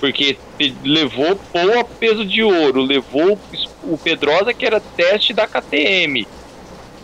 Porque 0.00 0.38
levou 0.82 1.36
Paul 1.52 1.78
a 1.78 1.84
peso 1.84 2.24
de 2.24 2.42
ouro, 2.42 2.80
levou 2.80 3.38
o 3.82 3.98
Pedrosa 3.98 4.54
que 4.54 4.64
era 4.64 4.80
teste 4.80 5.34
da 5.34 5.46
KTM. 5.46 6.26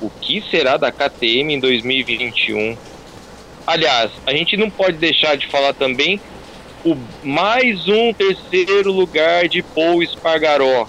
O 0.00 0.08
que 0.08 0.42
será 0.50 0.78
da 0.78 0.90
KTM 0.90 1.52
em 1.52 1.60
2021? 1.60 2.74
Aliás, 3.66 4.10
a 4.24 4.32
gente 4.32 4.56
não 4.56 4.70
pode 4.70 4.96
deixar 4.96 5.36
de 5.36 5.46
falar 5.48 5.74
também 5.74 6.18
o 6.84 6.96
mais 7.22 7.86
um 7.88 8.12
terceiro 8.12 8.92
lugar 8.92 9.48
de 9.48 9.62
Paul 9.62 10.02
Espargaró. 10.02 10.86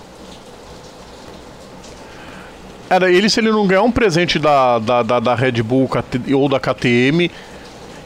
Era 2.90 3.12
ele, 3.12 3.30
se 3.30 3.40
ele 3.40 3.52
não 3.52 3.68
ganhar 3.68 3.84
um 3.84 3.92
presente 3.92 4.40
da, 4.40 4.80
da, 4.80 5.04
da, 5.04 5.20
da 5.20 5.36
Red 5.36 5.62
Bull 5.62 5.88
KT 5.88 6.34
ou 6.34 6.50
da 6.50 6.60
KTM, 6.60 7.30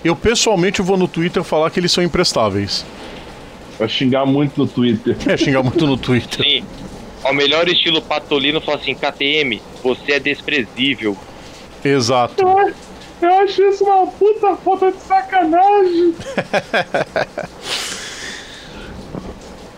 eu 0.04 0.16
pessoalmente 0.16 0.82
vou 0.82 0.98
no 0.98 1.08
Twitter 1.08 1.44
falar 1.44 1.70
que 1.70 1.80
eles 1.80 1.92
são 1.92 2.04
imprestáveis. 2.04 2.86
Vai 3.80 3.88
xingar 3.88 4.26
muito 4.26 4.58
no 4.58 4.68
Twitter. 4.68 5.16
É, 5.26 5.38
xingar 5.38 5.64
muito 5.64 5.88
no 5.88 5.98
Twitter. 5.98 6.46
Sim, 6.46 6.66
ao 7.24 7.34
melhor 7.34 7.68
estilo 7.70 8.02
Patolino, 8.02 8.60
fala 8.60 8.78
assim: 8.78 8.94
KTM, 8.94 9.62
você 9.82 10.14
é 10.14 10.20
desprezível. 10.20 11.18
Exato. 11.84 12.46
Eu 13.24 13.40
acho 13.40 13.64
isso 13.64 13.86
uma 13.86 14.06
puta 14.08 14.56
falta 14.58 14.92
de 14.92 15.02
sacanagem. 15.02 16.14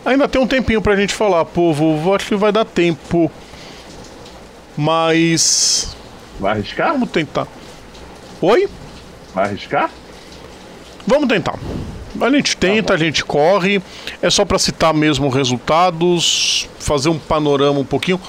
Ainda 0.03 0.27
tem 0.27 0.41
um 0.41 0.47
tempinho 0.47 0.81
pra 0.81 0.95
gente 0.95 1.13
falar, 1.13 1.45
povo. 1.45 2.13
Acho 2.13 2.27
que 2.27 2.35
vai 2.35 2.51
dar 2.51 2.65
tempo. 2.65 3.31
Mas. 4.75 5.95
Vai 6.39 6.53
arriscar? 6.53 6.91
Vamos 6.93 7.11
tentar. 7.11 7.47
Oi? 8.41 8.67
Vai 9.33 9.45
arriscar? 9.45 9.91
Vamos 11.05 11.29
tentar. 11.29 11.59
A 12.19 12.29
gente 12.31 12.57
tenta, 12.57 12.93
a 12.93 12.97
gente 12.97 13.23
corre. 13.23 13.81
É 14.21 14.29
só 14.29 14.43
pra 14.43 14.57
citar 14.57 14.93
mesmo 14.93 15.29
resultados, 15.29 16.67
fazer 16.79 17.09
um 17.09 17.19
panorama 17.19 17.79
um 17.79 17.85
pouquinho. 17.85 18.19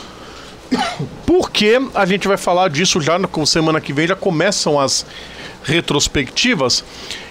Porque 1.24 1.80
a 1.94 2.06
gente 2.06 2.26
vai 2.26 2.36
falar 2.36 2.68
disso 2.68 3.00
já 3.00 3.18
na 3.18 3.28
semana 3.44 3.80
que 3.80 3.92
vem, 3.92 4.06
já 4.06 4.16
começam 4.16 4.78
as 4.78 5.06
retrospectivas. 5.62 6.84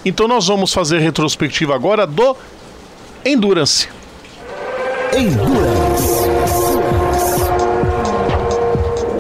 Então 0.04 0.28
nós 0.28 0.48
vamos 0.48 0.74
fazer 0.74 1.00
retrospectiva 1.00 1.74
agora 1.74 2.06
do 2.06 2.36
Endurance. 3.26 3.88
Endurance. 5.14 6.26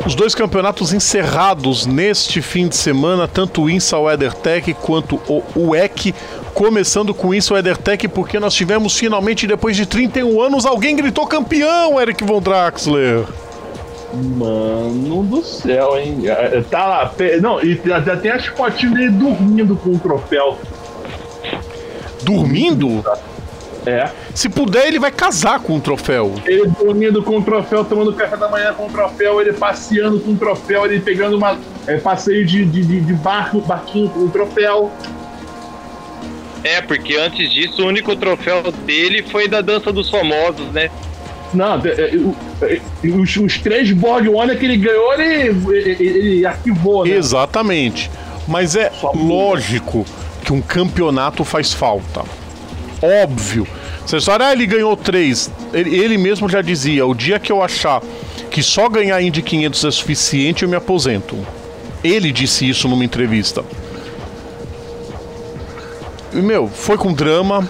Os 0.05 0.13
dois 0.13 0.35
campeonatos 0.35 0.93
encerrados 0.93 1.87
neste 1.87 2.39
fim 2.39 2.67
de 2.67 2.75
semana, 2.75 3.27
tanto 3.27 3.63
o 3.63 3.69
INSA 3.69 3.97
WeatherTech 3.97 4.75
quanto 4.75 5.15
o 5.27 5.43
UEC. 5.55 6.13
Começando 6.53 7.11
com 7.11 7.29
o 7.29 7.33
INSA 7.33 7.55
WeatherTech, 7.55 8.07
porque 8.09 8.39
nós 8.39 8.53
tivemos 8.53 8.95
finalmente, 8.95 9.47
depois 9.47 9.75
de 9.75 9.87
31 9.87 10.39
anos, 10.39 10.65
alguém 10.65 10.95
gritou 10.95 11.25
campeão, 11.25 11.99
Eric 11.99 12.23
Von 12.23 12.39
Draxler. 12.39 13.25
Mano 14.15 15.23
do 15.23 15.43
céu, 15.43 15.97
hein? 15.97 16.23
É, 16.25 16.61
Tá 16.69 16.85
lá. 16.85 17.13
Não, 17.41 17.61
e 17.61 17.79
até 17.91 18.15
tem 18.15 18.31
as 18.31 18.45
fotinhas 18.45 18.93
dele 18.95 19.09
dormindo 19.09 19.75
com 19.75 19.91
o 19.91 19.99
troféu. 19.99 20.57
Dormindo? 22.23 23.03
É. 23.85 24.09
Se 24.33 24.49
puder, 24.49 24.87
ele 24.87 24.99
vai 24.99 25.11
casar 25.11 25.59
com 25.59 25.77
o 25.77 25.79
troféu. 25.79 26.33
Ele 26.45 26.67
dormindo 26.67 27.21
com 27.21 27.37
o 27.37 27.43
troféu, 27.43 27.85
tomando 27.85 28.13
café 28.13 28.35
da 28.35 28.49
manhã 28.49 28.73
com 28.73 28.87
o 28.87 28.89
troféu, 28.89 29.39
ele 29.39 29.53
passeando 29.53 30.19
com 30.19 30.31
o 30.31 30.35
troféu, 30.35 30.85
ele 30.85 30.99
pegando 30.99 31.37
uma 31.37 31.57
é, 31.85 31.97
passeio 31.97 32.45
de, 32.45 32.65
de, 32.65 32.83
de, 32.83 32.99
de 33.01 33.13
barco, 33.13 33.61
barquinho 33.61 34.09
com 34.09 34.21
o 34.21 34.29
troféu. 34.29 34.91
É, 36.63 36.81
porque 36.81 37.15
antes 37.15 37.51
disso 37.51 37.83
o 37.83 37.85
único 37.85 38.15
troféu 38.15 38.63
dele 38.71 39.21
foi 39.21 39.47
da 39.47 39.61
dança 39.61 39.93
dos 39.93 40.09
famosos, 40.09 40.65
né? 40.71 40.89
Não, 41.53 41.81
é, 41.85 41.89
é, 41.89 42.81
é, 43.03 43.07
os, 43.07 43.37
os 43.37 43.57
três 43.59 43.91
Borg 43.91 44.27
Warner 44.27 44.57
que 44.57 44.65
ele 44.65 44.77
ganhou, 44.77 45.13
ele, 45.13 45.67
ele, 45.69 46.03
ele 46.03 46.45
arquivou, 46.45 47.05
né? 47.05 47.11
Exatamente. 47.11 48.09
Mas 48.47 48.75
é 48.75 48.91
lógico 49.13 50.05
que 50.43 50.53
um 50.53 50.61
campeonato 50.61 51.43
faz 51.43 51.73
falta. 51.73 52.23
Óbvio. 53.01 53.67
Você 54.05 54.21
fala, 54.21 54.49
ah, 54.49 54.53
ele 54.53 54.67
ganhou 54.67 54.95
três. 54.95 55.51
Ele, 55.73 55.97
ele 55.97 56.17
mesmo 56.17 56.47
já 56.47 56.61
dizia: 56.61 57.05
o 57.05 57.15
dia 57.15 57.39
que 57.39 57.51
eu 57.51 57.61
achar 57.61 58.01
que 58.51 58.61
só 58.61 58.87
ganhar 58.87 59.21
Indy 59.21 59.41
500 59.41 59.83
é 59.83 59.91
suficiente, 59.91 60.63
eu 60.63 60.69
me 60.69 60.75
aposento. 60.75 61.35
Ele 62.03 62.31
disse 62.31 62.69
isso 62.69 62.87
numa 62.87 63.03
entrevista. 63.03 63.65
E, 66.31 66.37
meu, 66.37 66.67
foi 66.67 66.97
com 66.97 67.13
drama, 67.13 67.67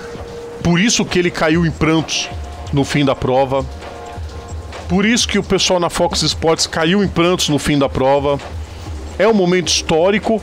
por 0.62 0.80
isso 0.80 1.06
que 1.06 1.20
ele 1.20 1.32
caiu 1.32 1.66
em 1.66 1.72
prantos 1.72 2.30
no 2.76 2.84
fim 2.84 3.06
da 3.06 3.16
prova. 3.16 3.66
Por 4.88 5.06
isso 5.06 5.28
que 5.28 5.40
o 5.40 5.44
pessoal 5.44 5.80
na 5.80 5.90
Fox 5.90 6.22
Sports 6.22 6.68
caiu 6.68 7.04
em 7.04 7.08
prantos 7.08 7.50
no 7.50 7.58
fim 7.58 7.80
da 7.80 7.90
prova. 7.90 8.38
É 9.18 9.28
um 9.28 9.34
momento 9.34 9.70
histórico 9.70 10.42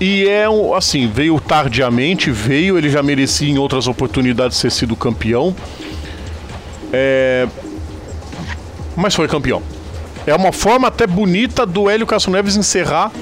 e 0.00 0.26
é 0.26 0.48
um, 0.48 0.74
assim, 0.74 1.06
veio 1.06 1.38
tardiamente, 1.38 2.30
veio, 2.30 2.78
ele 2.78 2.88
já 2.88 3.02
merecia 3.02 3.48
em 3.48 3.58
outras 3.58 3.86
oportunidades 3.86 4.58
ter 4.60 4.72
sido 4.72 4.96
campeão. 4.96 5.54
É... 6.92 7.46
Mas 8.96 9.14
foi 9.14 9.28
campeão. 9.28 9.62
É 10.26 10.34
uma 10.34 10.52
forma 10.52 10.88
até 10.88 11.06
bonita 11.06 11.66
do 11.66 11.88
Hélio 11.88 12.06
Castro 12.06 12.32
Neves 12.32 12.56
encerrar 12.56 13.12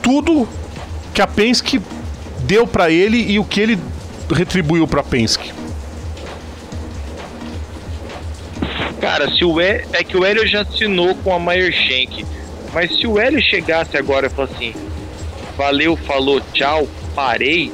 tudo 0.00 0.48
que 1.12 1.20
a 1.20 1.26
Penske 1.26 1.82
deu 2.40 2.66
para 2.66 2.90
ele 2.90 3.18
e 3.30 3.38
o 3.38 3.44
que 3.44 3.60
ele 3.60 3.78
retribuiu 4.30 4.86
para 4.86 5.02
Penske. 5.02 5.57
Cara, 9.00 9.30
se 9.30 9.44
o 9.44 9.60
é, 9.60 9.84
é 9.92 10.02
que 10.02 10.16
o 10.16 10.24
Hélio 10.24 10.46
já 10.46 10.62
assinou 10.62 11.14
com 11.16 11.32
a 11.32 11.38
Meyer 11.38 11.72
Shank, 11.72 12.24
mas 12.72 12.96
se 12.96 13.06
o 13.06 13.18
Hélio 13.18 13.40
chegasse 13.40 13.96
agora 13.96 14.26
e 14.26 14.30
falasse 14.30 14.54
assim, 14.54 14.74
valeu, 15.56 15.96
falou, 15.96 16.40
tchau, 16.52 16.86
parei, 17.14 17.72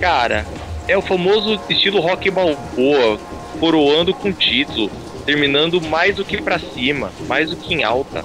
cara, 0.00 0.46
é 0.86 0.96
o 0.96 1.02
famoso 1.02 1.60
estilo 1.68 2.00
rock 2.00 2.30
balboa, 2.30 3.18
coroando 3.58 4.12
com 4.12 4.32
título, 4.32 4.90
terminando 5.24 5.80
mais 5.80 6.16
do 6.16 6.24
que 6.24 6.40
para 6.40 6.58
cima, 6.58 7.10
mais 7.26 7.50
do 7.50 7.56
que 7.56 7.74
em 7.74 7.82
alta. 7.82 8.24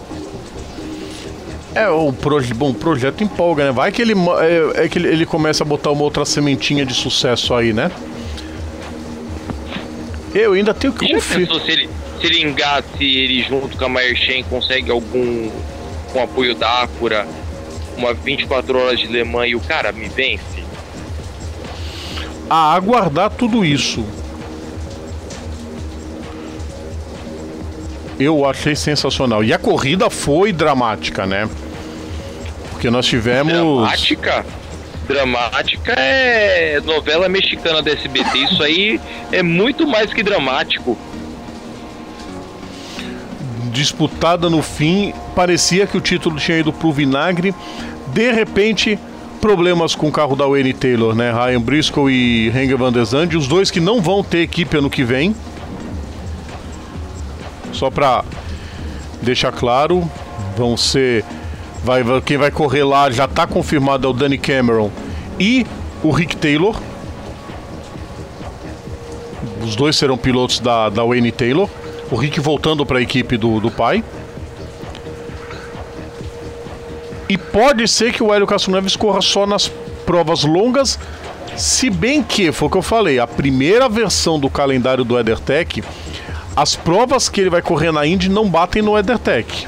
É, 1.74 1.88
o 1.88 2.12
proje 2.12 2.54
bom, 2.54 2.74
projeto 2.74 3.24
empolga, 3.24 3.66
né? 3.66 3.72
Vai 3.72 3.92
que 3.92 4.02
ele, 4.02 4.14
é, 4.14 4.86
é 4.86 4.90
que 4.90 4.98
ele, 4.98 5.08
ele 5.08 5.26
começa 5.26 5.64
a 5.64 5.68
botar 5.68 5.92
uma 5.92 6.04
outra 6.04 6.26
sementinha 6.26 6.86
de 6.86 6.94
sucesso 6.94 7.54
aí, 7.54 7.72
né? 7.72 7.92
Eu 10.34 10.54
ainda 10.54 10.74
tenho 10.74 10.94
que 10.94 11.14
confiar. 11.14 11.48
Se 11.62 11.72
ele, 11.72 11.90
se 12.20 12.28
ele 12.28 12.42
engata, 12.42 12.86
se 12.98 13.04
ele 13.04 13.44
junto 13.44 13.78
com 13.78 13.86
a 13.86 13.90
Maerchen 13.90 14.44
consegue 14.44 14.92
algum 14.92 15.50
com 16.12 16.24
apoio 16.24 16.56
da 16.56 16.84
Acura, 16.84 17.28
uma 17.98 18.14
24 18.14 18.78
horas 18.78 19.00
de 19.00 19.08
Le 19.08 19.24
Mans 19.24 19.50
e 19.50 19.56
o 19.56 19.60
cara 19.60 19.92
me 19.92 20.10
vence? 20.10 20.64
A 22.50 22.74
aguardar 22.74 23.30
tudo 23.30 23.64
isso. 23.64 24.06
Eu 28.20 28.46
achei 28.46 28.76
sensacional. 28.76 29.44
E 29.44 29.54
a 29.54 29.58
corrida 29.58 30.10
foi 30.10 30.52
dramática, 30.52 31.26
né? 31.26 31.48
Porque 32.72 32.90
nós 32.90 33.06
tivemos. 33.06 33.54
Dramática? 33.54 34.46
Dramática 35.08 35.94
é 35.94 36.82
novela 36.82 37.30
mexicana 37.30 37.82
da 37.82 37.92
SBT. 37.92 38.38
Isso 38.40 38.62
aí 38.62 39.00
é 39.32 39.42
muito 39.42 39.88
mais 39.88 40.14
que 40.14 40.22
dramático 40.22 40.98
disputada 43.70 44.50
no 44.50 44.62
fim, 44.62 45.14
parecia 45.36 45.88
que 45.88 45.98
o 45.98 46.02
título 46.02 46.38
tinha 46.38 46.60
ido 46.60 46.74
pro 46.74 46.92
vinagre. 46.92 47.54
De 48.08 48.32
repente, 48.32 48.98
problemas 49.40 49.96
com 49.96 50.08
o 50.08 50.12
carro 50.12 50.36
da 50.36 50.46
Wayne 50.46 50.74
Taylor, 50.74 51.16
né? 51.16 51.32
Ryan 51.32 51.62
Briscoe 51.62 52.12
e 52.12 52.48
Henry 52.50 52.76
Van 52.76 52.92
der 52.92 53.06
Zandt, 53.06 53.38
os 53.38 53.48
dois 53.48 53.72
que 53.72 53.80
não 53.80 54.02
vão 54.02 54.24
ter 54.24 54.40
equipe 54.40 54.78
ano 54.78 54.90
que 54.90 55.04
vem. 55.04 55.36
Só 57.72 57.90
para 57.90 58.24
deixar 59.22 59.52
claro, 59.52 60.10
vão 60.58 60.76
ser 60.76 61.24
vai 61.84 62.04
quem 62.26 62.38
vai 62.38 62.52
correr 62.52 62.84
lá 62.84 63.10
já 63.10 63.24
está 63.26 63.48
confirmado 63.48 64.06
é 64.06 64.10
o 64.10 64.14
Danny 64.14 64.38
Cameron 64.38 64.92
e 65.40 65.66
o 66.04 66.12
Rick 66.12 66.36
Taylor. 66.36 66.76
Os 69.64 69.76
dois 69.76 69.96
serão 69.96 70.18
pilotos 70.18 70.60
da, 70.60 70.90
da 70.90 71.04
Wayne 71.04 71.32
Taylor. 71.32 71.70
O 72.12 72.16
Rick 72.16 72.40
voltando 72.40 72.86
para 72.86 73.00
a 73.00 73.02
equipe 73.02 73.38
do, 73.38 73.60
do 73.60 73.70
pai. 73.70 74.04
E 77.28 77.38
pode 77.38 77.88
ser 77.88 78.12
que 78.12 78.24
o 78.24 78.34
Hélio 78.34 78.48
Castro 78.48 78.72
Neves 78.72 78.96
corra 78.96 79.22
só 79.22 79.46
nas 79.46 79.72
provas 80.06 80.44
longas, 80.44 80.98
se 81.56 81.90
bem 81.90 82.24
que, 82.24 82.52
foi 82.52 82.68
o 82.68 82.72
que 82.72 82.78
eu 82.78 82.82
falei, 82.82 83.20
a 83.20 83.28
primeira 83.28 83.88
versão 83.88 84.40
do 84.40 84.50
calendário 84.50 85.04
do 85.04 85.20
EtherTech, 85.20 85.84
as 86.56 86.76
provas 86.76 87.30
que 87.30 87.42
ele 87.42 87.50
vai 87.50 87.62
correr 87.62 87.92
na 87.92 88.08
Indy 88.08 88.30
não 88.30 88.50
batem 88.50 88.82
no 88.82 88.98
EtherTech. 88.98 89.68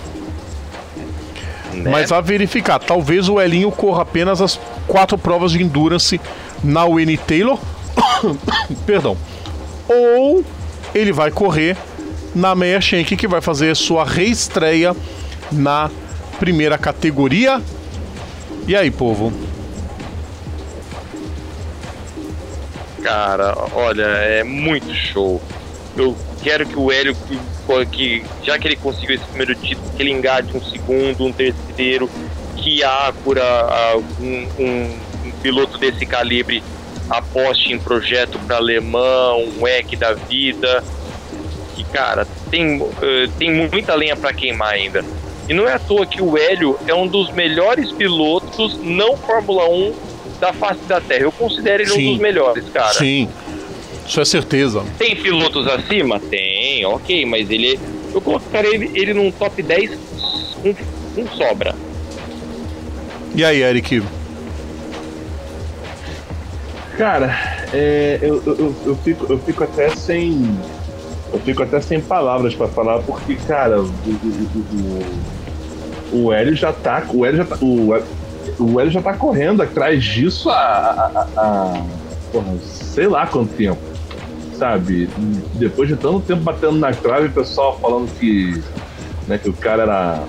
Né? 1.74 1.92
Mas 1.92 2.12
a 2.12 2.20
verificar, 2.20 2.80
talvez 2.80 3.30
o 3.30 3.40
Elinho 3.40 3.72
corra 3.72 4.02
apenas 4.02 4.42
as 4.42 4.60
quatro 4.88 5.18
provas 5.18 5.52
de 5.52 5.62
Endurance 5.62 6.20
na 6.64 6.86
Winnie 6.86 7.18
Taylor. 7.18 7.60
Perdão. 8.86 9.16
Ou 9.88 10.44
ele 10.94 11.12
vai 11.12 11.30
correr 11.30 11.78
na 12.34 12.56
Meia 12.56 12.80
Shank, 12.80 13.16
que 13.16 13.28
vai 13.28 13.42
fazer 13.42 13.76
sua 13.76 14.06
reestreia 14.06 14.96
na 15.52 15.90
primeira 16.40 16.78
categoria. 16.78 17.62
E 18.68 18.76
aí, 18.76 18.90
povo? 18.90 19.34
Cara, 23.04 23.56
olha, 23.74 24.04
é 24.04 24.44
muito 24.44 24.94
show. 24.94 25.42
Eu 25.98 26.16
quero 26.42 26.66
que 26.66 26.78
o 26.78 26.92
Hélio, 26.92 27.16
que, 27.16 27.86
que 27.92 28.24
já 28.44 28.58
que 28.58 28.68
ele 28.68 28.76
conseguiu 28.76 29.16
esse 29.16 29.26
primeiro 29.26 29.56
título, 29.56 29.90
que 29.96 30.02
ele 30.02 30.12
engate 30.12 30.56
um 30.56 30.64
segundo, 30.64 31.26
um 31.26 31.34
terceiro, 31.34 32.10
que 32.56 32.84
a 32.84 33.08
Acura, 33.08 33.44
um, 34.20 34.48
um, 34.60 35.00
um 35.26 35.32
piloto 35.42 35.78
desse 35.78 36.06
calibre, 36.06 36.64
aposte 37.10 37.74
em 37.74 37.80
projeto 37.80 38.40
para 38.40 38.58
alemão, 38.58 39.44
um 39.60 39.68
EC 39.68 39.98
da 39.98 40.14
vida 40.14 40.84
que, 41.84 41.92
cara, 41.92 42.26
tem, 42.50 42.82
uh, 42.82 42.92
tem 43.38 43.52
muita 43.52 43.96
lenha 43.96 44.16
para 44.16 44.34
queimar 44.34 44.74
ainda. 44.74 45.04
E 45.50 45.54
não 45.54 45.68
é 45.68 45.74
à 45.74 45.80
toa 45.80 46.06
que 46.06 46.22
o 46.22 46.38
Hélio 46.38 46.78
é 46.88 46.94
um 46.94 47.08
dos 47.08 47.32
melhores 47.32 47.92
pilotos 47.92 48.80
não 48.82 49.18
Fórmula 49.18 49.68
1 49.70 49.94
da 50.40 50.54
face 50.54 50.82
da 50.86 51.02
Terra. 51.02 51.24
Eu 51.24 51.32
considero 51.32 51.84
ele 51.84 51.92
Sim. 51.92 52.08
um 52.08 52.12
dos 52.14 52.22
melhores, 52.22 52.64
cara. 52.70 52.94
Sim. 52.94 53.28
Isso 54.06 54.20
é 54.20 54.26
certeza. 54.26 54.84
Tem 54.98 55.16
pilotos 55.16 55.68
acima? 55.68 56.20
Tem, 56.20 56.86
ok, 56.86 57.26
mas 57.26 57.50
ele. 57.50 57.80
Eu 58.14 58.22
colocaria 58.22 58.74
ele, 58.74 58.92
ele 58.94 59.14
num 59.14 59.32
top 59.32 59.62
10 59.62 59.92
um, 60.66 61.22
um 61.22 61.28
sobra. 61.30 61.76
E 63.34 63.46
aí, 63.46 63.62
Eric? 63.62 64.04
Cara, 66.98 67.66
é, 67.74 68.20
eu, 68.22 68.44
eu, 68.46 68.76
eu, 68.86 68.96
fico, 68.98 69.32
eu 69.32 69.40
fico 69.40 69.64
até 69.64 69.90
sem 69.96 70.58
eu 71.32 71.40
fico 71.40 71.64
até 71.64 71.80
sem 71.80 72.02
palavras 72.02 72.54
para 72.54 72.68
falar, 72.68 73.00
porque, 73.00 73.36
cara, 73.36 73.82
o, 73.82 73.86
o, 73.86 75.06
o, 76.14 76.26
o, 76.26 76.34
Hélio 76.34 76.56
já 76.56 76.74
tá. 76.74 77.04
O 77.14 77.26
Hélio 77.26 77.38
já 77.38 77.46
tá. 77.46 77.58
O, 77.62 77.94
o 78.60 78.80
Hélio 78.80 78.92
já 78.92 79.02
tá 79.02 79.14
correndo 79.14 79.64
atrás 79.64 80.04
disso 80.04 80.50
há. 80.50 81.28
porra, 82.32 82.58
sei 82.62 83.08
lá 83.08 83.26
quanto 83.26 83.54
tempo. 83.54 83.80
Sabe? 84.56 85.10
Depois 85.54 85.88
de 85.88 85.96
tanto 85.96 86.20
tempo 86.20 86.42
batendo 86.42 86.78
na 86.78 86.92
trave, 86.92 87.28
o 87.28 87.32
pessoal 87.32 87.80
falando 87.80 88.12
que. 88.20 88.62
Né, 89.28 89.38
que 89.38 89.50
o 89.50 89.54
cara 89.54 89.84
era. 89.84 90.24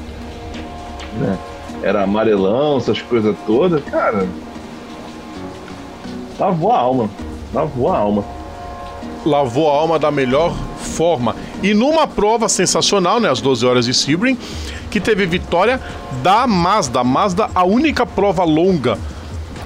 Né, 1.19 1.39
era 1.83 2.05
amarelão, 2.05 2.77
essas 2.77 3.03
coisas 3.03 3.35
todas, 3.45 3.83
cara. 3.85 4.27
Lavou 6.39 6.71
a 6.71 6.79
alma. 6.79 7.11
Lavou 7.53 7.93
a 7.93 7.99
alma. 7.99 8.25
Lavou 9.27 9.69
a 9.69 9.75
alma 9.75 9.99
da 9.99 10.11
melhor 10.11 10.55
forma. 10.93 11.35
E 11.63 11.75
numa 11.75 12.07
prova 12.07 12.49
sensacional, 12.49 13.19
né, 13.19 13.31
às 13.31 13.41
12 13.41 13.67
horas 13.67 13.87
de 13.87 13.95
Sebring, 13.95 14.39
que 14.91 15.01
teve 15.01 15.27
vitória 15.27 15.81
da 16.23 16.47
Mazda. 16.47 17.01
A 17.01 17.05
Mazda, 17.05 17.51
a 17.55 17.65
única 17.65 18.05
prova 18.07 18.45
longa 18.45 18.99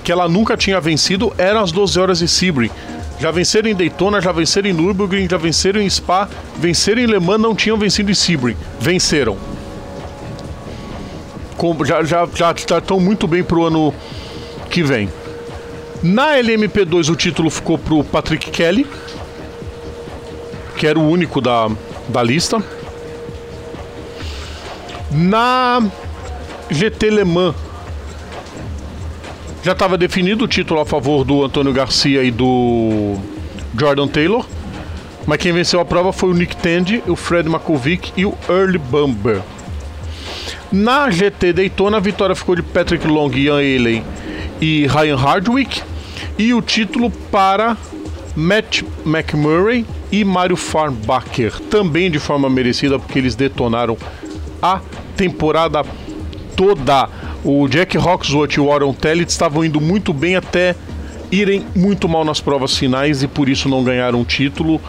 que 0.05 0.13
ela 0.13 0.29
nunca 0.29 0.57
tinha 0.57 0.81
vencido 0.81 1.33
era 1.37 1.61
as 1.61 1.73
12 1.73 1.99
horas 1.99 2.19
de 2.21 2.29
Sebring. 2.29 2.71
Já 3.19 3.31
venceram 3.31 3.69
em 3.69 3.75
Daytona, 3.75 4.21
já 4.21 4.31
venceram 4.31 4.69
em 4.69 4.73
Nürburgring, 4.73 5.27
já 5.29 5.37
venceram 5.37 5.81
em 5.81 5.91
Spa, 5.91 6.29
venceram 6.57 7.03
em 7.03 7.07
Le 7.07 7.19
Mans, 7.19 7.41
não 7.41 7.55
tinham 7.55 7.77
vencido 7.77 8.11
em 8.11 8.15
Sebring. 8.15 8.57
Venceram. 8.79 9.37
Com, 11.57 11.85
já, 11.85 12.05
já, 12.05 12.29
já 12.35 12.53
estão 12.79 13.01
muito 13.01 13.27
bem 13.27 13.43
pro 13.43 13.65
ano 13.65 13.93
que 14.71 14.83
vem. 14.83 15.09
Na 16.03 16.37
LMP2 16.37 17.11
o 17.11 17.17
título 17.17 17.51
ficou 17.51 17.79
pro 17.79 18.05
Patrick 18.05 18.51
Kelly, 18.51 18.87
que 20.77 20.87
era 20.87 20.99
o 20.99 21.09
único 21.09 21.41
da, 21.41 21.71
da 22.09 22.23
lista. 22.23 22.63
Na 25.11 25.83
GT 26.71 27.11
Le 27.11 27.25
Mans 27.25 27.55
já 29.63 29.73
estava 29.73 29.99
definido 29.99 30.45
o 30.45 30.49
título 30.49 30.81
a 30.81 30.87
favor 30.87 31.25
do 31.25 31.45
Antônio 31.45 31.73
Garcia 31.73 32.23
e 32.23 32.31
do 32.31 33.17
Jordan 33.77 34.07
Taylor. 34.07 34.47
Mas 35.27 35.39
quem 35.39 35.53
venceu 35.53 35.81
a 35.81 35.85
prova 35.85 36.13
foi 36.13 36.31
o 36.31 36.35
Nick 36.35 36.57
Tandy, 36.57 37.03
o 37.09 37.17
Fred 37.17 37.49
Makovic 37.49 38.13
e 38.17 38.25
o 38.25 38.33
Early 38.49 38.79
Bumber. 38.79 39.43
Na 40.71 41.11
GT 41.11 41.53
Daytona, 41.53 41.97
a 41.97 42.01
vitória 42.01 42.37
ficou 42.37 42.55
de 42.55 42.63
Patrick 42.63 43.07
Long, 43.09 43.33
Ian 43.33 43.61
Elen 43.61 44.05
e 44.61 44.87
Ryan 44.87 45.17
Hardwick. 45.17 45.83
E 46.39 46.55
o 46.55 46.63
título 46.63 47.11
para 47.11 47.77
Matt 48.37 48.83
McMurray 49.05 49.85
e 50.11 50.25
Mario 50.25 50.57
Farnbacher, 50.57 51.59
também 51.71 52.11
de 52.11 52.19
forma 52.19 52.49
merecida, 52.49 52.99
porque 52.99 53.19
eles 53.19 53.35
detonaram 53.35 53.97
a 54.63 54.81
temporada 55.17 55.85
toda. 56.57 57.09
O 57.45 57.69
Jack 57.69 57.97
Hawksworth 57.97 58.55
e 58.57 58.61
o 58.61 58.67
Warren 58.67 58.93
Tellet 58.93 59.31
estavam 59.31 59.65
indo 59.65 59.81
muito 59.81 60.13
bem 60.13 60.37
até 60.37 60.75
irem 61.31 61.65
muito 61.75 62.09
mal 62.09 62.25
nas 62.25 62.41
provas 62.41 62.77
finais 62.77 63.23
e 63.23 63.29
por 63.29 63.49
isso 63.49 63.69
não 63.69 63.85
ganharam 63.85 64.21
o 64.21 64.25
título. 64.25 64.81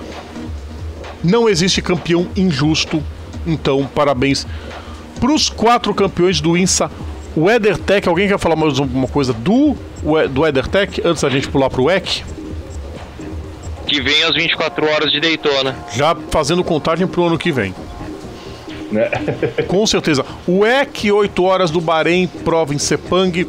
Não 1.23 1.49
existe 1.49 1.81
campeão 1.81 2.27
injusto, 2.35 3.03
então 3.45 3.87
parabéns 3.93 4.45
para 5.19 5.31
os 5.31 5.49
quatro 5.49 5.93
campeões 5.93 6.39
do 6.39 6.55
INSA 6.55 6.89
WeatherTech. 7.35 8.07
Alguém 8.07 8.27
quer 8.27 8.39
falar 8.39 8.55
mais 8.55 8.79
alguma 8.79 9.07
coisa 9.07 9.33
do, 9.33 9.75
do 10.31 10.41
WeatherTech 10.41 11.01
antes 11.05 11.21
da 11.21 11.29
gente 11.29 11.47
pular 11.47 11.69
para 11.69 11.81
o 11.81 11.85
WEC? 11.85 12.23
Que 13.87 14.01
vem 14.01 14.23
às 14.23 14.35
24 14.35 14.85
horas 14.85 15.11
de 15.11 15.19
Daytona. 15.19 15.75
Já 15.93 16.15
fazendo 16.29 16.63
contagem 16.63 17.07
para 17.07 17.21
o 17.21 17.25
ano 17.25 17.37
que 17.37 17.51
vem. 17.51 17.73
Né? 18.91 19.09
Com 19.67 19.85
certeza. 19.87 20.25
O 20.45 20.65
EC 20.65 21.11
8 21.11 21.43
horas 21.43 21.71
do 21.71 21.79
Bahrein, 21.79 22.27
prova 22.27 22.73
em 22.73 22.77
Sepang. 22.77 23.47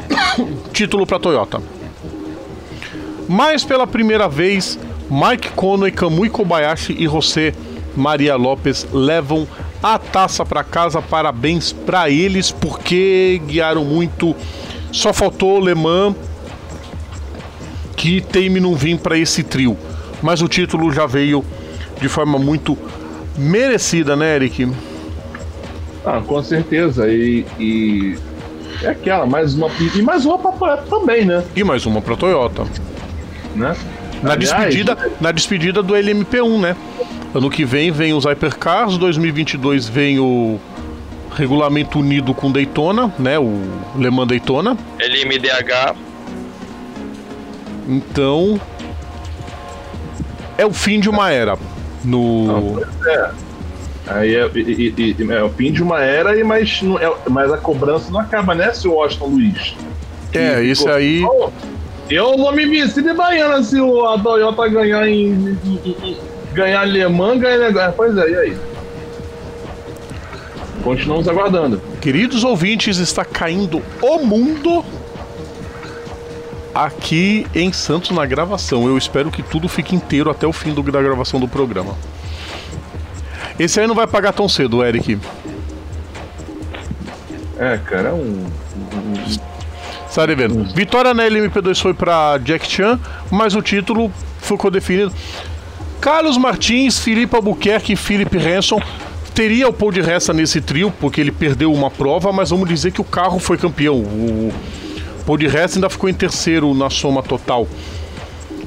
Título 0.72 1.06
para 1.06 1.18
Toyota. 1.18 1.62
Mas 3.28 3.64
pela 3.64 3.86
primeira 3.86 4.28
vez, 4.28 4.78
Mike 5.10 5.50
Conway, 5.50 5.90
Kamui 5.90 6.30
Kobayashi 6.30 6.94
e 6.98 7.06
José 7.06 7.52
Maria 7.96 8.36
Lopes 8.36 8.86
levam 8.92 9.46
a 9.82 9.98
taça 9.98 10.44
para 10.44 10.62
casa. 10.64 11.02
Parabéns 11.02 11.72
para 11.72 12.08
eles 12.08 12.50
porque 12.50 13.40
guiaram 13.46 13.84
muito. 13.84 14.34
Só 14.92 15.12
faltou 15.12 15.58
o 15.58 15.64
Le 15.64 15.74
Mans 15.74 16.14
que 17.96 18.20
teme 18.20 18.60
não 18.60 18.74
vir 18.74 18.98
para 18.98 19.16
esse 19.18 19.42
trio. 19.42 19.76
Mas 20.22 20.42
o 20.42 20.48
título 20.48 20.92
já 20.92 21.06
veio 21.06 21.44
de 22.00 22.08
forma 22.08 22.38
muito 22.38 22.76
merecida, 23.36 24.14
né, 24.14 24.36
Eric? 24.36 24.68
Ah, 26.04 26.20
com 26.24 26.42
certeza. 26.42 27.08
E, 27.08 27.44
e 27.58 28.16
é 28.82 28.88
aquela, 28.88 29.26
mais 29.26 29.54
uma. 29.54 29.68
E 29.94 30.02
mais 30.02 30.24
uma 30.24 30.38
para 30.38 30.52
Toyota 30.52 30.82
também, 30.88 31.24
né? 31.24 31.42
E 31.54 31.64
mais 31.64 31.86
uma 31.86 32.00
para 32.00 32.16
Toyota. 32.16 32.64
Né? 33.54 33.74
Na, 34.22 34.32
Aliás, 34.32 34.38
despedida, 34.38 34.98
na 35.20 35.32
despedida 35.32 35.82
do 35.82 35.94
LMP1, 35.94 36.60
né? 36.60 36.76
Ano 37.34 37.50
que 37.50 37.64
vem 37.64 37.90
vem 37.90 38.14
os 38.14 38.24
Hypercars, 38.24 38.96
2022 38.96 39.88
vem 39.88 40.18
o 40.18 40.58
regulamento 41.34 41.98
unido 41.98 42.32
com 42.32 42.50
Daytona, 42.50 43.12
né? 43.18 43.38
O 43.38 43.60
Le 43.96 44.10
Mans 44.10 44.28
Daytona. 44.28 44.76
LMDH. 44.98 46.05
Então 47.86 48.60
é 50.58 50.64
o 50.64 50.72
fim 50.72 50.98
de 51.00 51.08
uma 51.08 51.30
era 51.30 51.56
no. 52.04 52.46
Não, 52.46 52.84
é. 53.06 53.30
Aí 54.06 54.36
é, 54.36 54.48
e, 54.54 54.94
e, 54.96 55.16
e, 55.18 55.32
é, 55.32 55.42
o 55.42 55.50
fim 55.50 55.72
de 55.72 55.82
uma 55.82 56.00
era, 56.00 56.38
e 56.38 56.44
mas, 56.44 56.80
não, 56.80 56.98
é, 56.98 57.12
mas 57.28 57.52
a 57.52 57.58
cobrança 57.58 58.10
não 58.10 58.20
acaba, 58.20 58.54
né, 58.54 58.72
seu 58.72 58.92
Washington 58.92 59.26
Luiz? 59.26 59.74
É, 60.32 60.62
isso 60.62 60.82
ficou, 60.82 60.96
aí. 60.96 61.24
Oh, 61.24 61.50
eu 62.08 62.36
vou 62.36 62.54
me 62.54 62.66
vestir 62.66 63.02
de 63.02 63.12
baiana 63.12 63.62
se 63.64 63.80
o, 63.80 64.06
a 64.06 64.16
Toyota 64.18 64.68
ganhar 64.68 65.08
em, 65.08 65.58
em, 65.64 65.80
em 65.84 66.16
ganhar 66.52 66.82
alemã, 66.82 67.36
ganhar. 67.36 67.92
Pois 67.92 68.16
é, 68.16 68.30
e 68.30 68.36
aí? 68.36 68.56
Continuamos 70.84 71.26
aguardando. 71.26 71.82
Queridos 72.00 72.44
ouvintes, 72.44 72.98
está 72.98 73.24
caindo 73.24 73.82
o 74.00 74.18
mundo 74.24 74.84
aqui 76.84 77.46
em 77.54 77.72
Santos 77.72 78.10
na 78.10 78.26
gravação. 78.26 78.86
Eu 78.86 78.98
espero 78.98 79.30
que 79.30 79.42
tudo 79.42 79.68
fique 79.68 79.94
inteiro 79.94 80.30
até 80.30 80.46
o 80.46 80.52
fim 80.52 80.74
do, 80.74 80.82
da 80.82 81.00
gravação 81.00 81.40
do 81.40 81.48
programa. 81.48 81.96
Esse 83.58 83.80
aí 83.80 83.86
não 83.86 83.94
vai 83.94 84.06
pagar 84.06 84.32
tão 84.32 84.48
cedo, 84.48 84.84
Eric. 84.84 85.18
É, 87.58 87.78
cara, 87.78 88.10
é 88.10 88.12
um. 88.12 88.46
Sabe 90.10 90.34
vendo? 90.34 90.64
Vitória 90.74 91.14
na 91.14 91.24
LMP2 91.24 91.80
foi 91.80 91.94
para 91.94 92.38
Jack 92.38 92.70
Chan, 92.70 93.00
mas 93.30 93.54
o 93.54 93.62
título 93.62 94.12
ficou 94.40 94.70
definido. 94.70 95.12
Carlos 96.00 96.36
Martins, 96.36 96.98
Felipe 96.98 97.34
Albuquerque 97.34 97.94
e 97.94 97.96
Felipe 97.96 98.36
Hanson 98.36 98.80
teria 99.34 99.68
o 99.68 99.72
pole 99.72 100.00
de 100.00 100.06
resta 100.06 100.32
nesse 100.32 100.60
trio, 100.60 100.92
porque 101.00 101.20
ele 101.20 101.32
perdeu 101.32 101.72
uma 101.72 101.90
prova, 101.90 102.32
mas 102.32 102.50
vamos 102.50 102.68
dizer 102.68 102.92
que 102.92 103.00
o 103.00 103.04
carro 103.04 103.38
foi 103.38 103.56
campeão. 103.56 103.96
O 103.96 104.52
pole 105.26 105.44
de 105.44 105.48
resta 105.48 105.76
ainda 105.76 105.90
ficou 105.90 106.08
em 106.08 106.14
terceiro 106.14 106.72
na 106.72 106.88
soma 106.88 107.22
total. 107.22 107.66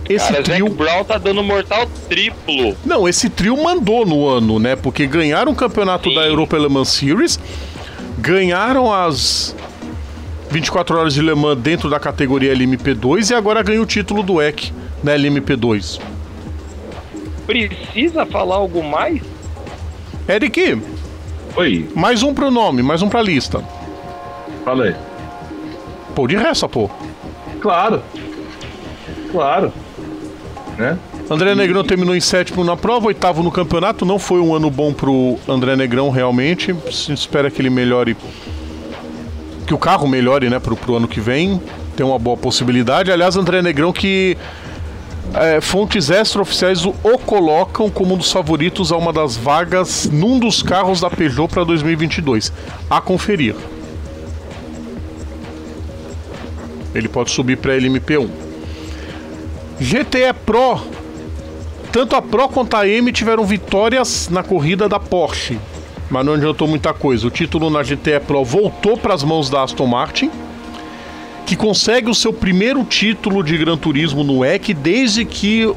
Esse 0.08 0.32
Cara, 0.32 0.44
trio. 0.44 0.66
Zac 0.66 0.76
Brown 0.78 1.04
tá 1.06 1.18
dando 1.18 1.42
mortal 1.42 1.88
triplo. 2.10 2.76
Não, 2.86 3.08
esse 3.08 3.30
trio 3.30 3.56
mandou 3.62 4.06
no 4.06 4.28
ano, 4.28 4.60
né? 4.60 4.76
Porque 4.76 5.08
ganharam 5.08 5.52
o 5.52 5.56
campeonato 5.56 6.10
Sim. 6.10 6.16
da 6.16 6.26
Europa 6.26 6.58
Le 6.58 6.68
Mans 6.68 6.90
Series, 6.90 7.40
ganharam 8.18 8.92
as 8.92 9.56
24 10.50 10.98
horas 10.98 11.14
de 11.14 11.22
Le 11.22 11.36
Mans 11.36 11.60
dentro 11.60 11.90
da 11.90 12.00
categoria 12.00 12.54
LMP2 12.54 13.30
e 13.30 13.34
agora 13.36 13.62
ganham 13.64 13.84
o 13.84 13.86
título 13.86 14.22
do 14.22 14.42
EC 14.42 14.72
na 15.04 15.14
LMP2. 15.14 16.02
Precisa 17.46 18.26
falar 18.26 18.56
algo 18.56 18.84
mais? 18.84 19.22
Eric. 20.28 20.82
Oi. 21.56 21.88
Mais 21.96 22.24
um 22.24 22.34
pro 22.34 22.52
nome, 22.52 22.82
mais 22.82 23.02
um 23.02 23.10
pra 23.10 23.22
lista. 23.22 23.64
Falei. 24.66 24.96
Pô, 26.20 26.28
de 26.28 26.36
resta, 26.36 26.68
pô. 26.68 26.90
Claro. 27.62 28.04
Claro 29.32 29.72
né? 30.80 30.98
André 31.30 31.54
Negrão 31.54 31.84
terminou 31.84 32.16
em 32.16 32.20
sétimo 32.20 32.64
na 32.64 32.76
prova, 32.76 33.08
oitavo 33.08 33.42
no 33.42 33.52
campeonato. 33.52 34.06
Não 34.06 34.20
foi 34.20 34.40
um 34.40 34.54
ano 34.56 34.70
bom 34.70 34.94
pro 34.94 35.38
André 35.48 35.76
Negrão, 35.78 36.10
realmente. 36.10 36.76
Se 36.92 37.14
espera 37.14 37.50
que 37.50 37.62
ele 37.62 37.70
melhore. 37.70 38.18
Que 39.68 39.74
o 39.74 39.78
carro 39.78 40.08
melhore, 40.08 40.50
né, 40.50 40.60
pro, 40.60 40.76
pro 40.76 40.96
ano 40.96 41.08
que 41.08 41.20
vem. 41.20 41.62
Tem 41.96 42.06
uma 42.06 42.18
boa 42.18 42.36
possibilidade. 42.36 43.12
Aliás, 43.12 43.36
André 43.36 43.62
Negrão 43.62 43.94
que. 43.94 44.38
É, 45.32 45.62
fontes 45.62 46.10
extraoficiais 46.10 46.86
o, 46.86 46.96
o 47.04 47.20
colocam 47.20 47.88
como 47.88 48.16
um 48.16 48.18
dos 48.18 48.32
favoritos 48.32 48.92
a 48.92 48.98
uma 48.98 49.14
das 49.14 49.38
vagas 49.38 50.10
num 50.12 50.40
dos 50.40 50.64
carros 50.64 51.00
da 51.00 51.10
Peugeot 51.10 51.48
para 51.48 51.64
2022. 51.64 52.52
A 52.90 53.00
conferir. 53.00 53.56
Ele 57.00 57.10
pode 57.10 57.32
subir 57.32 57.58
para 57.58 57.76
LMP1. 57.76 58.30
GTE 59.80 60.34
Pro. 60.46 60.82
Tanto 61.92 62.16
a 62.16 62.22
Pro 62.22 62.50
quanto 62.50 62.76
a 62.76 62.88
M 62.88 63.12
tiveram 63.12 63.46
vitórias 63.46 64.30
na 64.30 64.44
corrida 64.44 64.88
da 64.88 65.00
Porsche, 65.00 65.58
mas 66.10 66.26
não 66.26 66.34
adiantou 66.34 66.68
muita 66.68 66.94
coisa. 66.94 67.26
O 67.26 67.32
título 67.32 67.70
na 67.70 67.82
GTE 67.82 68.20
Pro 68.28 68.44
voltou 68.44 68.98
para 68.98 69.14
as 69.14 69.24
mãos 69.24 69.50
da 69.50 69.64
Aston 69.64 69.88
Martin, 69.88 70.30
que 71.46 71.56
consegue 71.56 72.10
o 72.10 72.14
seu 72.14 72.32
primeiro 72.32 72.84
título 72.84 73.44
de 73.44 73.58
Gran 73.58 73.78
Turismo 73.78 74.24
no 74.24 74.46
EC 74.46 74.74
desde 74.74 75.26
que 75.26 75.74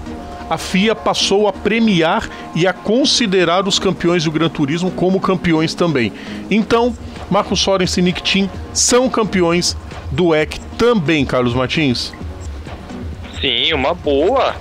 a 0.51 0.59
FIA 0.59 0.95
passou 0.95 1.49
a 1.49 1.53
premiar 1.53 2.29
e 2.55 2.67
a 2.67 2.75
considerar 2.75 3.67
os 3.67 3.79
campeões 3.79 4.25
do 4.25 4.31
Gran 4.31 4.51
Turismo 4.51 4.91
como 4.91 5.19
campeões 5.19 5.73
também. 5.75 6.13
Então, 6.51 6.95
Marcos 7.31 7.61
Sorensen 7.61 8.03
e 8.03 8.05
Nick 8.05 8.23
Tim 8.23 8.51
são 8.75 9.09
campeões 9.09 9.75
do 10.13 10.35
EC 10.35 10.59
também, 10.79 11.25
Carlos 11.25 11.55
Martins. 11.55 12.13
Sim, 13.41 13.73
uma 13.73 13.93
boa. 13.93 14.55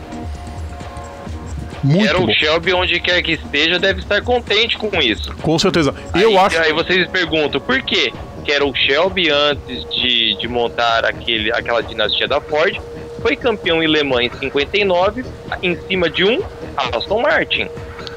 Muito 1.84 2.08
Era 2.08 2.20
bom. 2.20 2.26
o 2.26 2.34
Shelby, 2.34 2.74
onde 2.74 3.00
quer 3.00 3.22
que 3.22 3.34
esteja, 3.34 3.80
deve 3.80 4.02
estar 4.02 4.22
contente 4.22 4.78
com 4.78 4.90
isso. 5.02 5.34
Com 5.42 5.58
certeza. 5.58 5.94
Eu 6.16 6.30
aí, 6.30 6.38
acho. 6.38 6.60
Aí 6.60 6.74
vocês 6.74 7.08
perguntam, 7.10 7.60
por 7.60 7.82
quê? 7.82 8.14
Que 8.46 8.52
era 8.52 8.66
o 8.66 8.74
Shelby 8.76 9.30
antes 9.30 9.84
de, 9.90 10.38
de 10.38 10.48
montar 10.48 11.06
aquele, 11.06 11.52
aquela 11.52 11.82
dinastia 11.82 12.28
da 12.28 12.40
Ford. 12.40 12.80
Foi 13.22 13.36
campeão 13.36 13.84
em 13.84 13.88
Le 13.88 14.04
Mans 14.04 14.32
em 14.42 14.50
59, 14.52 15.24
em 15.62 15.78
cima 15.88 16.10
de 16.10 16.24
um 16.24 16.42
Aston 16.76 17.22
Martin. 17.22 17.68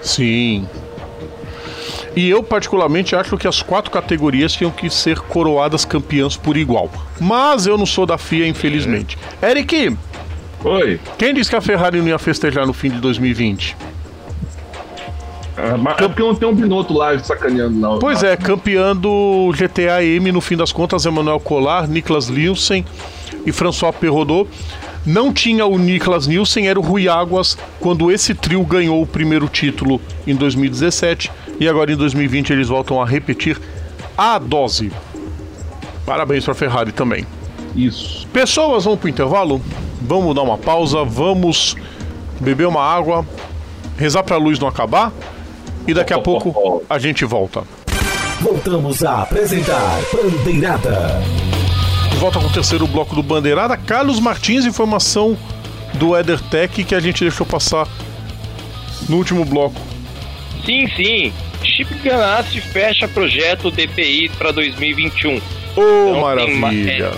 Sim. 0.01 0.66
E 2.16 2.28
eu, 2.28 2.43
particularmente, 2.43 3.16
acho 3.16 3.36
que 3.36 3.49
as 3.49 3.62
quatro 3.62 3.91
categorias 3.91 4.53
tinham 4.53 4.70
que 4.70 4.89
ser 4.89 5.19
coroadas 5.20 5.85
campeãs 5.85 6.36
por 6.36 6.57
igual. 6.57 6.91
Mas 7.20 7.66
eu 7.66 7.77
não 7.77 7.86
sou 7.86 8.07
da 8.07 8.16
FIA, 8.16 8.47
infelizmente. 8.47 9.19
Eric, 9.43 9.97
Oi. 10.65 10.99
Quem 11.19 11.35
disse 11.35 11.51
que 11.51 11.57
a 11.57 11.61
Ferrari 11.61 11.99
não 12.01 12.09
ia 12.09 12.19
festejar 12.19 12.66
no 12.66 12.73
fim 12.73 12.89
de 12.89 12.99
2020? 12.99 13.77
Ah, 15.57 15.77
mas 15.77 15.99
é 16.01 16.09
porque 16.09 16.23
não 16.23 16.35
tem 16.35 16.49
um 16.49 16.55
Binotto 16.55 16.95
lá 16.95 17.16
sacaneando, 17.19 17.78
não. 17.78 17.99
Pois 17.99 18.23
é, 18.23 18.35
campeão 18.36 18.97
do 18.97 19.53
GTA 19.53 20.03
M, 20.03 20.32
no 20.32 20.41
fim 20.41 20.57
das 20.57 20.73
contas, 20.73 21.05
Emmanuel 21.05 21.39
Collard, 21.39 21.91
Niklas 21.91 22.28
Liusen 22.28 22.85
e 23.45 23.53
François 23.53 23.95
Perrodot. 23.95 24.49
Não 25.06 25.32
tinha 25.32 25.66
o 25.66 25.76
Niklas 25.78 26.26
Nielsen, 26.26 26.66
era 26.66 26.81
o 26.81 26.82
Rui 26.82 27.09
Águas 27.09 27.59
quando 27.78 28.10
esse 28.10 28.35
trio 28.35 28.64
ganhou 28.64 29.02
o 29.02 29.06
primeiro 29.06 29.48
título 29.48 30.01
em 30.26 30.35
2017 30.35 31.31
e 31.60 31.68
agora 31.68 31.93
em 31.93 31.97
2020 31.97 32.52
eles 32.52 32.68
voltam 32.68 33.01
a 33.02 33.05
repetir 33.05 33.60
a 34.16 34.39
dose. 34.39 34.90
Parabéns 36.06 36.44
para 36.44 36.52
a 36.52 36.56
Ferrari 36.56 36.93
também. 36.93 37.26
Isso. 37.76 38.26
Pessoas, 38.28 38.85
vamos 38.85 38.98
pro 38.98 39.09
intervalo? 39.09 39.60
Vamos 40.01 40.35
dar 40.35 40.43
uma 40.43 40.56
pausa, 40.56 41.05
vamos 41.05 41.76
beber 42.40 42.66
uma 42.66 42.82
água, 42.82 43.26
rezar 43.98 44.22
para 44.22 44.36
a 44.36 44.39
luz 44.39 44.59
não 44.59 44.68
acabar 44.68 45.12
e 45.86 45.93
daqui 45.93 46.14
a 46.14 46.18
pouco 46.18 46.82
a 46.89 46.98
gente 46.98 47.24
volta. 47.24 47.62
Voltamos 48.40 49.05
a 49.05 49.22
apresentar 49.22 50.01
Bandeirada. 50.12 51.22
De 52.15 52.20
volta 52.20 52.39
com 52.39 52.47
o 52.47 52.53
terceiro 52.53 52.86
bloco 52.86 53.12
do 53.12 53.24
Bandeirada. 53.24 53.77
Carlos 53.77 54.20
Martins, 54.20 54.65
informação 54.65 55.36
do 55.95 56.16
EtherTech 56.16 56.85
que 56.85 56.95
a 56.95 57.01
gente 57.01 57.20
deixou 57.20 57.45
passar 57.45 57.89
no 59.09 59.16
último 59.16 59.45
bloco. 59.45 59.74
Sim, 60.65 60.86
sim. 60.95 61.32
Chip 61.65 61.93
Ganassi 62.05 62.61
fecha 62.61 63.09
projeto 63.09 63.69
DPI 63.69 64.28
para 64.39 64.53
2021. 64.53 65.36
Ô, 65.36 65.41
oh, 65.77 66.20
maravilha! 66.20 67.11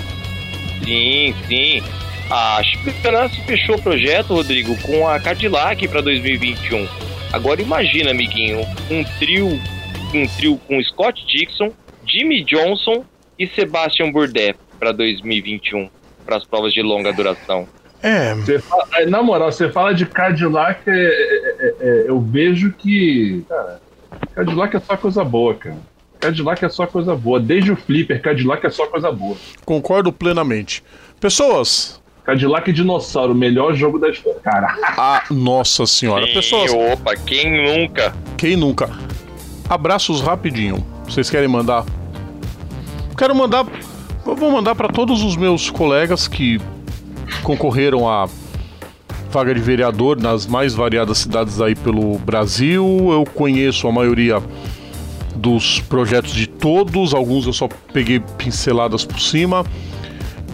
É... 0.81 0.85
Sim, 0.85 1.35
sim. 1.47 1.82
A 2.31 2.62
Chip 2.64 2.90
Ganassi 3.02 3.43
fechou 3.43 3.77
o 3.77 3.82
projeto, 3.82 4.32
Rodrigo, 4.32 4.74
com 4.78 5.06
a 5.06 5.20
Cadillac 5.20 5.86
para 5.89 6.01
2021. 6.01 6.89
Agora 7.35 7.60
imagina, 7.60 8.12
amiguinho, 8.12 8.66
um 8.90 9.05
trio, 9.18 9.60
um 10.14 10.27
trio 10.39 10.59
com 10.66 10.82
Scott 10.85 11.23
Dixon, 11.27 11.70
Jimmy 12.06 12.43
Johnson 12.44 13.05
e 13.39 13.47
Sebastian 13.47 14.10
Bourdais 14.10 14.56
para 14.76 14.92
2021, 14.92 15.88
para 16.24 16.36
as 16.36 16.44
provas 16.44 16.72
de 16.72 16.82
longa 16.82 17.12
duração. 17.12 17.66
É. 18.02 18.34
Fala, 18.60 18.86
é, 18.94 19.06
na 19.06 19.22
moral, 19.22 19.50
você 19.50 19.70
fala 19.70 19.94
de 19.94 20.06
Cadillac, 20.06 20.80
é, 20.86 20.92
é, 20.92 21.74
é, 21.80 22.04
eu 22.06 22.20
vejo 22.20 22.72
que. 22.72 23.44
Cara, 23.48 23.80
Cadillac 24.34 24.76
é 24.76 24.80
só 24.80 24.96
coisa 24.96 25.24
boa, 25.24 25.54
cara. 25.54 25.76
Cadillac 26.20 26.64
é 26.64 26.68
só 26.68 26.86
coisa 26.86 27.14
boa. 27.14 27.40
Desde 27.40 27.72
o 27.72 27.76
Flipper, 27.76 28.20
Cadillac 28.20 28.66
é 28.66 28.70
só 28.70 28.86
coisa 28.86 29.10
boa. 29.10 29.36
Concordo 29.64 30.12
plenamente. 30.12 30.82
Pessoas. 31.20 32.00
Cadillac 32.24 32.72
Dinossauro, 32.72 33.34
melhor 33.34 33.74
jogo 33.74 33.98
da 33.98 34.08
história. 34.08 34.40
Cara. 34.40 34.76
Ah, 34.98 35.22
nossa 35.30 35.86
senhora. 35.86 36.26
Sim, 36.26 36.34
Pessoas. 36.34 36.72
Opa, 36.72 37.14
quem 37.16 37.64
nunca? 37.64 38.14
Quem 38.36 38.56
nunca? 38.56 38.90
Abraços 39.68 40.20
rapidinho. 40.20 40.84
Vocês 41.04 41.30
querem 41.30 41.48
mandar? 41.48 41.84
Quero 43.16 43.34
mandar 43.34 43.64
eu 44.26 44.34
vou 44.34 44.50
mandar 44.50 44.74
para 44.74 44.88
todos 44.88 45.22
os 45.22 45.36
meus 45.36 45.70
colegas 45.70 46.26
que 46.26 46.60
concorreram 47.42 48.08
à 48.08 48.28
vaga 49.30 49.54
de 49.54 49.60
vereador 49.60 50.20
nas 50.20 50.46
mais 50.46 50.74
variadas 50.74 51.18
cidades 51.18 51.60
aí 51.60 51.76
pelo 51.76 52.18
Brasil. 52.18 52.84
Eu 53.12 53.24
conheço 53.24 53.86
a 53.86 53.92
maioria 53.92 54.42
dos 55.36 55.80
projetos 55.80 56.32
de 56.32 56.46
todos, 56.46 57.14
alguns 57.14 57.46
eu 57.46 57.52
só 57.52 57.68
peguei 57.92 58.20
pinceladas 58.36 59.04
por 59.04 59.20
cima. 59.20 59.64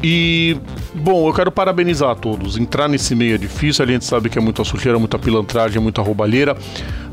E, 0.02 0.56
bom, 0.92 1.28
eu 1.28 1.32
quero 1.32 1.50
parabenizar 1.50 2.10
a 2.10 2.14
todos. 2.14 2.58
Entrar 2.58 2.88
nesse 2.88 3.14
meio 3.14 3.36
é 3.36 3.38
difícil, 3.38 3.84
a 3.84 3.88
gente 3.88 4.04
sabe 4.04 4.28
que 4.28 4.36
é 4.36 4.40
muita 4.40 4.64
sujeira, 4.64 4.98
muita 4.98 5.18
pilantragem, 5.18 5.80
muita 5.80 6.02
roubalheira, 6.02 6.56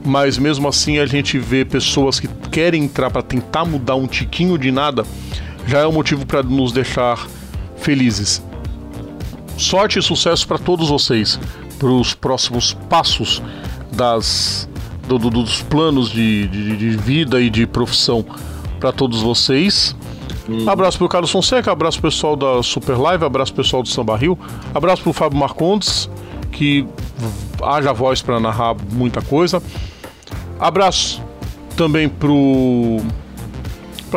mas 0.03 0.38
mesmo 0.38 0.68
assim 0.68 0.98
a 0.98 1.06
gente 1.06 1.38
vê 1.38 1.64
pessoas 1.64 2.19
que 2.19 2.27
querem 2.52 2.84
entrar 2.84 3.11
para 3.11 3.22
tentar 3.22 3.64
mudar 3.64 3.95
um 3.95 4.07
tiquinho 4.07 4.57
de 4.57 4.72
nada 4.72 5.06
já 5.68 5.80
é 5.80 5.88
um 5.88 5.91
motivo 5.91 6.26
para 6.26 6.44
nos 6.44 6.72
deixar 6.72 7.27
felizes. 7.77 8.44
Sorte 9.57 9.99
e 9.99 10.02
sucesso 10.02 10.48
para 10.48 10.57
todos 10.57 10.90
vocês, 10.90 11.40
para 11.77 11.90
os 11.90 12.14
próximos 12.14 12.73
passos 12.90 13.41
das, 13.91 14.69
do, 15.07 15.18
do, 15.18 15.30
dos 15.30 15.61
planos 15.61 16.10
de, 16.10 16.48
de, 16.48 16.77
de, 16.77 16.98
vida 16.98 17.41
e 17.41 17.49
de 17.49 17.68
profissão 17.68 18.26
para 18.80 18.91
todos 18.91 19.22
vocês. 19.22 19.95
Hum. 20.48 20.69
Abraço 20.69 20.98
para 20.98 21.06
o 21.06 21.10
Carlos 21.10 21.31
Fonseca, 21.31 21.72
abraço 21.72 22.02
pessoal 22.02 22.36
da 22.36 22.64
Super 22.64 22.98
Live, 22.98 23.26
abraço 23.26 23.53
pessoal 23.53 23.84
do 23.84 23.90
Samba 23.90 24.15
Rio, 24.15 24.38
abraço 24.73 25.03
para 25.03 25.10
o 25.10 25.14
Fábio 25.14 25.38
Marcondes, 25.38 26.10
que 26.52 26.88
haja 27.61 27.94
voz 27.94 28.22
para 28.22 28.40
narrar 28.40 28.76
muita 28.91 29.22
coisa. 29.22 29.61
Abraço 30.60 31.22
também 31.76 32.10
para 32.10 32.27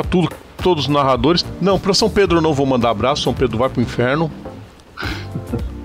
tudo 0.04 0.28
todos 0.62 0.84
os 0.84 0.90
narradores. 0.90 1.44
Não, 1.60 1.78
para 1.78 1.92
São 1.92 2.08
Pedro 2.08 2.38
eu 2.38 2.42
não 2.42 2.54
vou 2.54 2.64
mandar 2.64 2.90
abraço, 2.90 3.22
São 3.22 3.34
Pedro 3.34 3.58
vai 3.58 3.68
pro 3.68 3.82
inferno. 3.82 4.30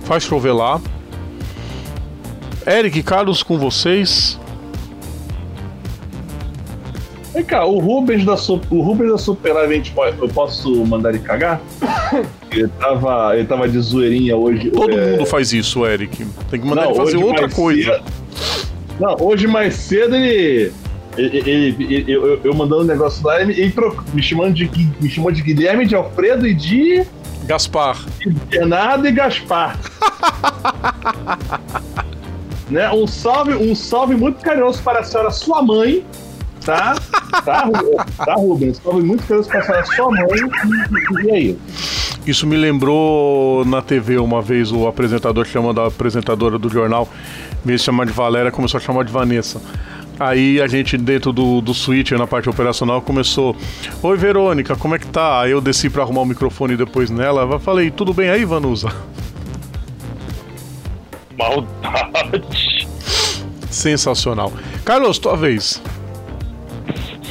Faz 0.01 0.23
chover 0.23 0.53
lá. 0.53 0.79
Eric, 2.65 3.01
Carlos, 3.03 3.43
com 3.43 3.57
vocês. 3.57 4.39
Vem 7.33 7.43
cá, 7.43 7.65
o 7.65 7.77
Rubens 7.77 8.25
da, 8.25 8.35
o 8.69 8.81
Rubens 8.81 9.11
da 9.11 9.17
Super 9.17 9.53
Live, 9.53 9.93
eu 10.19 10.27
posso 10.29 10.85
mandar 10.85 11.09
ele 11.09 11.19
cagar? 11.19 11.61
Ele 12.49 12.69
tava, 12.79 13.35
ele 13.37 13.45
tava 13.45 13.67
de 13.67 13.77
zoeirinha 13.77 14.35
hoje. 14.35 14.71
Todo 14.71 14.97
é... 14.97 15.11
mundo 15.11 15.25
faz 15.25 15.51
isso, 15.51 15.85
Eric. 15.85 16.25
Tem 16.49 16.61
que 16.61 16.65
mandar 16.65 16.83
não, 16.83 16.91
ele 16.91 16.99
fazer 16.99 17.17
outra 17.17 17.49
coisa. 17.49 17.91
Cedo... 17.91 18.03
Não, 18.99 19.15
hoje 19.19 19.45
mais 19.45 19.75
cedo 19.75 20.15
ele 20.15 20.71
ele, 21.17 21.75
ele, 21.79 22.05
eu, 22.07 22.39
eu, 22.43 22.53
mandando 22.53 22.83
um 22.83 22.85
negócio 22.85 23.25
lá, 23.25 23.41
ele, 23.41 23.53
ele 23.59 23.73
me, 24.13 24.21
chamando 24.21 24.53
de, 24.53 24.69
me 25.01 25.09
chamou 25.09 25.31
de 25.31 25.41
Guilherme, 25.41 25.85
de 25.85 25.95
Alfredo 25.95 26.47
e 26.47 26.53
de. 26.53 27.03
Gaspar. 27.45 27.97
De 28.19 28.29
Bernardo 28.29 29.07
e 29.07 29.11
Gaspar. 29.11 29.79
né? 32.69 32.89
Um 32.91 33.07
salve, 33.07 33.55
um 33.55 33.73
salve 33.73 34.15
muito 34.15 34.41
carinhoso 34.43 34.81
para 34.83 34.99
a 34.99 35.03
senhora, 35.03 35.31
sua 35.31 35.61
mãe. 35.61 36.05
Tá? 36.63 36.95
Tá, 37.45 37.69
tá 38.25 38.33
Rubens? 38.33 38.79
Um 38.79 38.81
salve 38.83 39.01
muito 39.01 39.23
carinhoso 39.23 39.49
para 39.49 39.59
a 39.59 39.63
senhora, 39.63 39.85
sua 39.85 40.11
mãe. 40.11 40.27
E, 41.23 41.27
e 41.27 41.31
aí? 41.31 41.57
Isso 42.27 42.45
me 42.45 42.57
lembrou 42.57 43.63
na 43.63 43.81
TV 43.81 44.17
uma 44.17 44.41
vez 44.41 44.69
o 44.69 44.85
apresentador 44.85 45.45
chamando 45.45 45.79
a 45.79 45.87
apresentadora 45.87 46.59
do 46.59 46.67
jornal, 46.67 47.07
de 47.63 47.77
chamar 47.79 48.05
de 48.05 48.11
Valéria, 48.11 48.51
começou 48.51 48.79
a 48.79 48.81
chamar 48.81 49.05
de 49.05 49.13
Vanessa. 49.13 49.61
Aí 50.19 50.59
a 50.59 50.67
gente, 50.67 50.97
dentro 50.97 51.31
do, 51.31 51.61
do 51.61 51.73
switch, 51.73 52.11
na 52.11 52.25
parte 52.25 52.49
operacional, 52.49 53.01
começou: 53.01 53.55
Oi, 54.01 54.17
Verônica, 54.17 54.75
como 54.75 54.95
é 54.95 54.99
que 54.99 55.07
tá? 55.07 55.41
Aí 55.41 55.51
eu 55.51 55.61
desci 55.61 55.89
pra 55.89 56.03
arrumar 56.03 56.21
o 56.21 56.25
microfone 56.25 56.75
depois 56.75 57.09
nela. 57.09 57.41
Eu 57.41 57.59
falei: 57.59 57.91
Tudo 57.91 58.13
bem 58.13 58.29
aí, 58.29 58.43
Vanusa? 58.43 58.91
Maldade. 61.37 62.87
Sensacional. 63.69 64.51
Carlos, 64.83 65.19
tua 65.19 65.37
vez. 65.37 65.81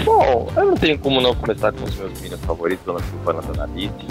Bom, 0.04 0.48
eu 0.56 0.66
não 0.66 0.74
tenho 0.74 0.98
como 0.98 1.20
não 1.20 1.34
começar 1.34 1.72
com 1.72 1.84
os 1.84 1.96
meus 1.96 2.12
meninos 2.20 2.40
favoritos, 2.44 2.84
Dona 2.84 3.00
Silvana 3.00 3.42
Danalice. 3.42 4.06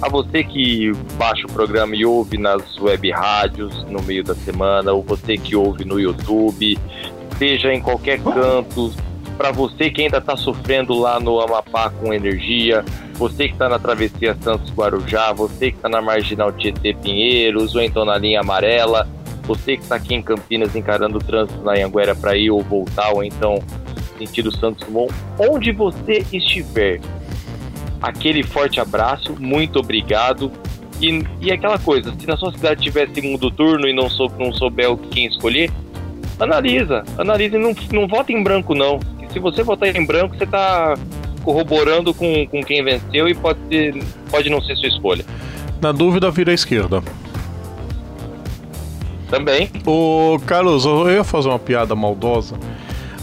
A 0.00 0.08
você 0.08 0.44
que 0.44 0.92
baixa 1.18 1.46
o 1.46 1.52
programa 1.52 1.96
e 1.96 2.06
ouve 2.06 2.38
nas 2.38 2.78
web 2.78 3.10
rádios 3.10 3.84
no 3.84 4.00
meio 4.02 4.22
da 4.22 4.34
semana, 4.34 4.92
ou 4.92 5.02
você 5.02 5.36
que 5.36 5.56
ouve 5.56 5.84
no 5.84 5.98
YouTube, 5.98 6.78
seja 7.40 7.72
em 7.72 7.80
qualquer 7.80 8.22
canto, 8.22 8.92
para 9.38 9.50
você 9.50 9.88
que 9.88 10.02
ainda 10.02 10.18
está 10.18 10.36
sofrendo 10.36 10.92
lá 10.92 11.18
no 11.18 11.40
Amapá 11.40 11.88
com 11.88 12.12
energia, 12.12 12.84
você 13.14 13.46
que 13.46 13.54
está 13.54 13.66
na 13.66 13.78
travessia 13.78 14.36
Santos 14.42 14.70
Guarujá, 14.70 15.32
você 15.32 15.70
que 15.70 15.78
está 15.78 15.88
na 15.88 16.02
marginal 16.02 16.52
Tietê 16.52 16.92
Pinheiros, 16.92 17.74
ou 17.74 17.80
então 17.80 18.04
na 18.04 18.18
linha 18.18 18.40
amarela, 18.40 19.08
você 19.44 19.78
que 19.78 19.82
está 19.82 19.94
aqui 19.94 20.14
em 20.14 20.20
Campinas 20.20 20.76
encarando 20.76 21.16
o 21.16 21.18
trânsito 21.18 21.62
na 21.62 21.72
Anguera 21.72 22.14
para 22.14 22.36
ir 22.36 22.50
ou 22.50 22.60
voltar, 22.60 23.10
ou 23.14 23.24
então 23.24 23.62
sentido 24.18 24.54
Santos 24.54 24.86
Dumont, 24.86 25.10
onde 25.38 25.72
você 25.72 26.22
estiver. 26.30 27.00
Aquele 28.02 28.42
forte 28.42 28.80
abraço, 28.80 29.34
muito 29.40 29.78
obrigado. 29.78 30.52
E, 31.00 31.24
e 31.40 31.50
aquela 31.50 31.78
coisa, 31.78 32.14
se 32.18 32.26
na 32.26 32.36
sua 32.36 32.52
cidade 32.52 32.82
tiver 32.82 33.08
segundo 33.14 33.50
turno 33.50 33.88
e 33.88 33.94
não, 33.94 34.10
sou, 34.10 34.30
não 34.38 34.52
souber 34.52 34.94
quem 35.10 35.24
escolher, 35.24 35.70
analisa, 36.40 37.04
analisa 37.18 37.56
e 37.56 37.58
não, 37.58 37.74
não 37.92 38.08
vota 38.08 38.32
em 38.32 38.42
branco 38.42 38.74
não. 38.74 38.98
Se 39.32 39.38
você 39.38 39.62
votar 39.62 39.94
em 39.94 40.04
branco, 40.04 40.36
você 40.36 40.44
está 40.44 40.96
corroborando 41.44 42.12
com, 42.12 42.46
com 42.46 42.62
quem 42.62 42.82
venceu 42.82 43.28
e 43.28 43.34
pode, 43.34 43.58
ser, 43.68 44.02
pode 44.30 44.50
não 44.50 44.60
ser 44.60 44.76
sua 44.76 44.88
escolha. 44.88 45.24
Na 45.80 45.92
dúvida, 45.92 46.30
vira 46.30 46.50
à 46.50 46.54
esquerda. 46.54 47.02
Também. 49.28 49.70
Ô, 49.86 50.40
Carlos, 50.44 50.84
eu 50.84 51.08
ia 51.10 51.22
fazer 51.22 51.48
uma 51.48 51.58
piada 51.58 51.94
maldosa, 51.94 52.56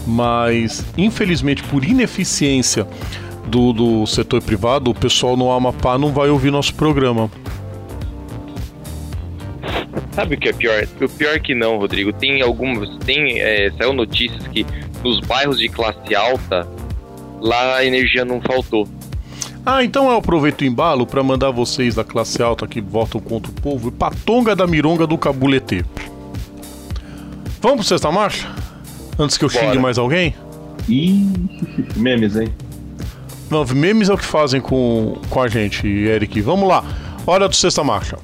mas 0.06 0.84
infelizmente 0.96 1.62
por 1.64 1.84
ineficiência 1.84 2.86
do, 3.46 3.72
do 3.72 4.06
setor 4.06 4.42
privado, 4.42 4.90
o 4.90 4.94
pessoal 4.94 5.36
no 5.36 5.52
Amapá 5.52 5.98
não 5.98 6.12
vai 6.12 6.30
ouvir 6.30 6.50
nosso 6.50 6.74
programa. 6.74 7.30
Sabe 10.18 10.34
o 10.34 10.38
que 10.40 10.48
é 10.48 10.52
pior? 10.52 10.84
O 11.00 11.08
pior 11.08 11.36
é 11.36 11.38
que 11.38 11.54
não, 11.54 11.78
Rodrigo. 11.78 12.12
Tem 12.12 12.42
algumas. 12.42 12.88
Tem. 13.04 13.38
É, 13.38 13.70
saiu 13.78 13.92
notícias 13.92 14.48
que 14.48 14.66
nos 15.04 15.20
bairros 15.20 15.60
de 15.60 15.68
classe 15.68 16.12
alta, 16.12 16.66
lá 17.40 17.76
a 17.76 17.84
energia 17.84 18.24
não 18.24 18.40
faltou. 18.40 18.88
Ah, 19.64 19.84
então 19.84 20.10
eu 20.10 20.16
aproveito 20.16 20.62
o 20.62 20.64
embalo 20.64 21.06
para 21.06 21.22
mandar 21.22 21.52
vocês 21.52 21.94
da 21.94 22.02
classe 22.02 22.42
alta 22.42 22.66
que 22.66 22.80
votam 22.80 23.20
contra 23.20 23.48
o 23.48 23.54
povo 23.54 23.90
e 23.90 23.92
patonga 23.92 24.56
da 24.56 24.66
mironga 24.66 25.06
do 25.06 25.16
cabulete. 25.16 25.84
Vamos 27.60 27.76
pro 27.76 27.84
sexta 27.84 28.10
marcha? 28.10 28.52
Antes 29.16 29.38
que 29.38 29.44
eu 29.44 29.48
Bora. 29.48 29.66
xingue 29.66 29.78
mais 29.78 29.98
alguém? 29.98 30.34
Ih, 30.88 31.28
memes, 31.94 32.34
hein? 32.34 32.48
Não, 33.48 33.64
memes 33.64 34.08
é 34.08 34.14
o 34.14 34.18
que 34.18 34.24
fazem 34.24 34.60
com, 34.60 35.16
com 35.30 35.40
a 35.40 35.46
gente, 35.46 35.86
Eric. 35.86 36.40
Vamos 36.40 36.68
lá. 36.68 36.82
Hora 37.24 37.48
do 37.48 37.54
sexta 37.54 37.84
marcha. 37.84 38.18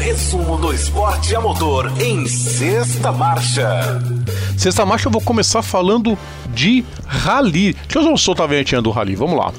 Resumo 0.00 0.56
do 0.56 0.72
esporte 0.72 1.36
a 1.36 1.42
motor 1.42 1.92
em 2.00 2.26
sexta 2.26 3.12
marcha. 3.12 4.00
Sexta 4.56 4.86
marcha 4.86 5.08
eu 5.08 5.12
vou 5.12 5.20
começar 5.20 5.60
falando 5.60 6.16
de 6.54 6.82
rally. 7.06 7.74
Deixa 7.86 8.08
eu 8.08 8.16
soltar 8.16 8.44
a 8.44 8.48
vinhetinha 8.48 8.80
do 8.80 8.90
rally, 8.90 9.14
vamos 9.14 9.36
lá. 9.36 9.52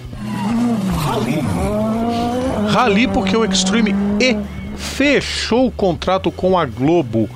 Rally 2.71 3.07
porque 3.07 3.37
o 3.37 3.45
Extreme 3.45 3.93
E 4.19 4.35
fechou 4.75 5.67
o 5.67 5.71
contrato 5.71 6.31
com 6.31 6.57
a 6.57 6.65
Globo. 6.65 7.29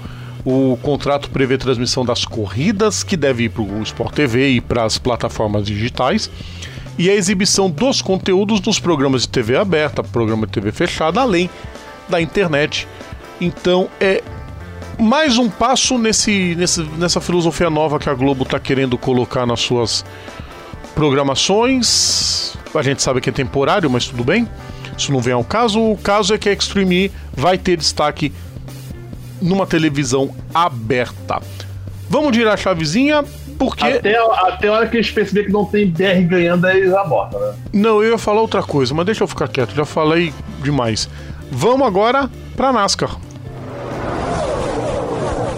O 0.43 0.75
contrato 0.81 1.29
prevê 1.29 1.59
transmissão 1.59 2.03
das 2.03 2.25
corridas, 2.25 3.03
que 3.03 3.15
deve 3.15 3.43
ir 3.43 3.49
para 3.49 3.61
o 3.61 3.83
Sport 3.83 4.15
TV 4.15 4.49
e 4.49 4.61
para 4.61 4.83
as 4.83 4.97
plataformas 4.97 5.67
digitais, 5.67 6.27
e 6.97 7.07
a 7.07 7.13
exibição 7.13 7.69
dos 7.69 8.01
conteúdos 8.01 8.59
nos 8.61 8.79
programas 8.79 9.21
de 9.21 9.29
TV 9.29 9.57
aberta, 9.57 10.03
programa 10.03 10.47
de 10.47 10.53
TV 10.53 10.71
fechada, 10.71 11.21
além 11.21 11.51
da 12.07 12.21
internet. 12.21 12.87
Então 13.39 13.89
é 13.99 14.23
mais 14.97 15.37
um 15.37 15.49
passo 15.49 15.97
nesse, 15.97 16.55
nesse, 16.55 16.81
nessa 16.97 17.19
filosofia 17.19 17.69
nova 17.69 17.99
que 17.99 18.09
a 18.09 18.13
Globo 18.13 18.43
está 18.43 18.59
querendo 18.59 18.97
colocar 18.97 19.45
nas 19.45 19.59
suas 19.59 20.05
programações. 20.93 22.55
A 22.73 22.81
gente 22.81 23.01
sabe 23.01 23.21
que 23.21 23.29
é 23.29 23.33
temporário, 23.33 23.89
mas 23.89 24.07
tudo 24.07 24.23
bem. 24.23 24.47
Isso 24.97 25.11
não 25.11 25.19
vem 25.19 25.33
ao 25.33 25.43
caso. 25.43 25.79
O 25.79 25.97
caso 25.97 26.33
é 26.33 26.37
que 26.37 26.47
a 26.49 26.53
Extreme 26.53 27.05
E 27.05 27.11
vai 27.33 27.57
ter 27.57 27.77
destaque 27.77 28.31
numa 29.41 29.67
televisão 29.67 30.33
aberta. 30.53 31.41
Vamos 32.09 32.35
girar 32.35 32.53
a 32.53 32.57
chavezinha, 32.57 33.23
porque. 33.57 33.83
Até, 33.83 34.17
até 34.17 34.67
a 34.67 34.73
hora 34.73 34.87
que 34.87 34.97
eles 34.97 35.11
perceberem 35.11 35.47
que 35.47 35.53
não 35.53 35.65
tem 35.65 35.87
BR 35.87 36.21
ganhando, 36.27 36.65
aí 36.65 36.77
eles 36.77 36.93
abortam, 36.93 37.39
né? 37.39 37.55
Não, 37.73 38.01
eu 38.01 38.11
ia 38.11 38.17
falar 38.17 38.41
outra 38.41 38.63
coisa, 38.63 38.93
mas 38.93 39.05
deixa 39.05 39.23
eu 39.23 39.27
ficar 39.27 39.47
quieto, 39.47 39.73
já 39.75 39.85
falei 39.85 40.33
demais. 40.61 41.09
Vamos 41.51 41.87
agora 41.87 42.29
pra 42.55 42.71
NASCAR. 42.73 43.17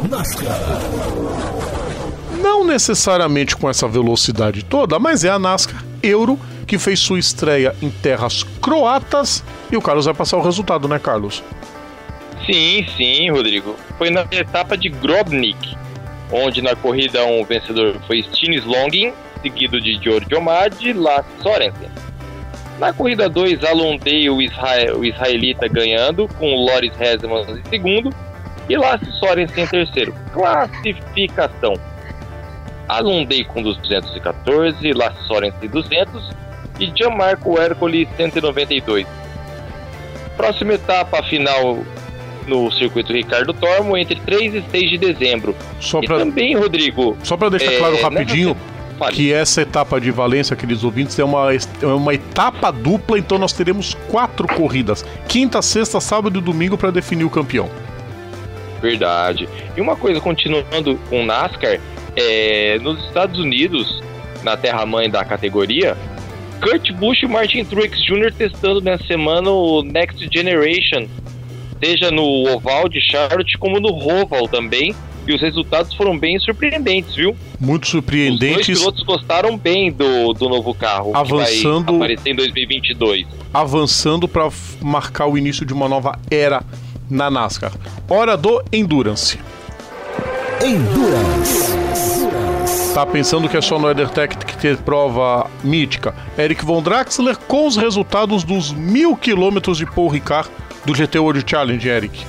NASCAR. 0.10 0.58
Não 2.42 2.64
necessariamente 2.64 3.56
com 3.56 3.70
essa 3.70 3.88
velocidade 3.88 4.64
toda, 4.64 5.00
mas 5.00 5.24
é 5.24 5.30
a 5.30 5.40
NASCAR 5.40 5.84
Euro 6.04 6.40
que 6.66 6.78
fez 6.78 7.00
sua 7.00 7.18
estreia 7.18 7.76
em 7.82 7.90
terras 7.90 8.44
croatas 8.62 9.44
e 9.72 9.78
o 9.78 9.82
Carlos 9.82 10.06
vai 10.06 10.14
passar 10.14 10.38
o 10.38 10.42
resultado, 10.42 10.88
né, 10.88 11.00
Carlos? 11.00 11.44
Sim, 12.46 12.86
sim, 12.96 13.30
Rodrigo. 13.32 13.76
Foi 13.98 14.10
na 14.10 14.26
etapa 14.32 14.78
de 14.78 14.90
Grobnik, 14.90 15.76
onde 16.32 16.62
na 16.62 16.76
corrida 16.76 17.24
um 17.26 17.44
vencedor 17.44 17.96
foi 18.06 18.24
Stines 18.24 18.64
Longin, 18.66 19.14
seguido 19.42 19.80
de 19.82 19.94
Giorgio 20.02 20.42
Madi 20.42 20.90
e 20.90 20.94
Lasse 20.94 21.30
Sorensen. 21.42 21.90
Na 22.80 22.94
corrida 22.94 23.28
2, 23.28 23.64
Alondei 23.64 24.30
o, 24.30 24.42
Israel, 24.42 25.00
o 25.00 25.06
israelita 25.06 25.68
ganhando, 25.68 26.28
com 26.38 26.54
Loris 26.54 26.92
Hesman 27.00 27.42
em 27.50 27.70
segundo 27.70 28.10
e 28.70 28.78
Lasse 28.78 29.12
Sorensen 29.14 29.64
em 29.64 29.68
terceiro. 29.68 30.14
Classificação. 30.34 31.74
Alondei 32.88 33.44
com 33.44 33.62
214, 33.64 34.94
Lasse 34.94 35.22
Sorensen 35.28 35.68
200 35.70 36.30
e 36.80 36.92
Gianmarco 36.96 37.60
Ercoli 37.60 38.08
192. 38.16 39.08
Próxima 40.38 40.74
etapa, 40.74 41.24
final 41.24 41.80
no 42.46 42.72
circuito 42.72 43.12
Ricardo 43.12 43.54
Tormo, 43.54 43.98
entre 43.98 44.16
3 44.22 44.54
e 44.54 44.64
6 44.70 44.90
de 44.92 44.98
dezembro. 45.00 45.56
Só 45.82 46.00
E 46.00 46.06
pra, 46.06 46.20
também, 46.20 46.56
Rodrigo, 46.56 47.18
só 47.24 47.36
pra 47.36 47.50
deixar 47.50 47.74
é, 47.74 47.78
claro 47.80 48.02
rapidinho 48.02 48.50
se- 48.54 48.77
que 49.12 49.32
essa 49.32 49.62
etapa 49.62 50.00
de 50.02 50.12
Valência, 50.12 50.54
aqueles 50.54 50.84
ouvintes, 50.84 51.18
é 51.20 51.24
uma, 51.24 51.54
é 51.54 51.86
uma 51.86 52.14
etapa 52.14 52.72
dupla, 52.72 53.18
então 53.18 53.38
nós 53.38 53.54
teremos 53.54 53.96
quatro 54.10 54.48
corridas: 54.48 55.06
quinta, 55.28 55.62
sexta, 55.62 56.00
sábado 56.00 56.40
e 56.40 56.42
domingo 56.42 56.78
para 56.78 56.92
definir 56.92 57.24
o 57.24 57.30
campeão. 57.30 57.70
Verdade. 58.82 59.48
E 59.76 59.82
uma 59.82 59.96
coisa, 59.96 60.20
continuando 60.22 60.98
com 61.10 61.24
o 61.24 61.26
NASCAR, 61.26 61.80
é, 62.16 62.80
nos 62.80 63.04
Estados 63.06 63.40
Unidos, 63.40 64.02
na 64.44 64.56
terra-mãe 64.56 65.10
da 65.10 65.24
categoria, 65.26 65.98
Kurt 66.62 66.92
Busch 66.94 67.24
e 67.24 67.28
Martin 67.28 67.64
Truex 67.64 68.04
Jr. 68.04 68.34
testando 68.34 68.82
nessa 68.82 69.04
semana 69.06 69.50
o 69.50 69.84
Next 69.84 70.28
Generation, 70.32 71.08
seja 71.84 72.10
no 72.12 72.24
oval 72.52 72.90
de 72.90 73.00
Charlotte 73.00 73.58
como 73.58 73.80
no 73.80 73.90
Roval 73.90 74.48
também, 74.48 74.96
e 75.28 75.34
os 75.36 75.42
resultados 75.42 75.94
foram 75.94 76.18
bem 76.18 76.40
surpreendentes, 76.40 77.16
viu? 77.16 77.36
Muito 77.60 77.84
Os 77.84 77.92
dois 77.92 78.04
surpreendentes, 78.04 78.80
pilotos 78.80 79.04
gostaram 79.04 79.58
bem 79.58 79.92
do, 79.92 80.34
do 80.34 80.48
novo 80.48 80.74
carro 80.74 81.12
Avançando- 81.16 81.86
que 81.86 81.92
vai 81.92 81.96
aparecer 82.14 82.30
em 82.32 82.36
2022. 82.36 83.28
avançando 83.54 84.28
para 84.28 84.50
marcar 84.82 85.28
o 85.28 85.38
início 85.38 85.66
de 85.66 85.74
uma 85.74 85.88
nova 85.90 86.18
era 86.32 86.64
na 87.10 87.30
NASCAR. 87.30 87.72
Hora 88.10 88.38
do 88.38 88.64
Endurance. 88.72 89.38
Endurance. 90.64 91.78
Tá 92.94 93.06
pensando 93.06 93.48
que 93.48 93.56
é 93.56 93.62
só 93.62 93.78
no 93.78 93.90
EtherTech 93.92 94.38
que 94.38 94.58
ter 94.58 94.78
prova 94.78 95.50
mítica? 95.64 96.16
Eric 96.38 96.66
Von 96.66 96.82
Draxler 96.82 97.38
com 97.38 97.68
os 97.68 97.78
resultados 97.78 98.44
dos 98.44 98.72
mil 98.74 99.16
quilômetros 99.16 99.78
de 99.78 99.86
Paul 99.86 100.08
Ricard 100.10 100.50
do 100.84 100.96
GT 100.96 101.20
World 101.20 101.44
Challenge, 101.48 101.88
Eric. 101.88 102.26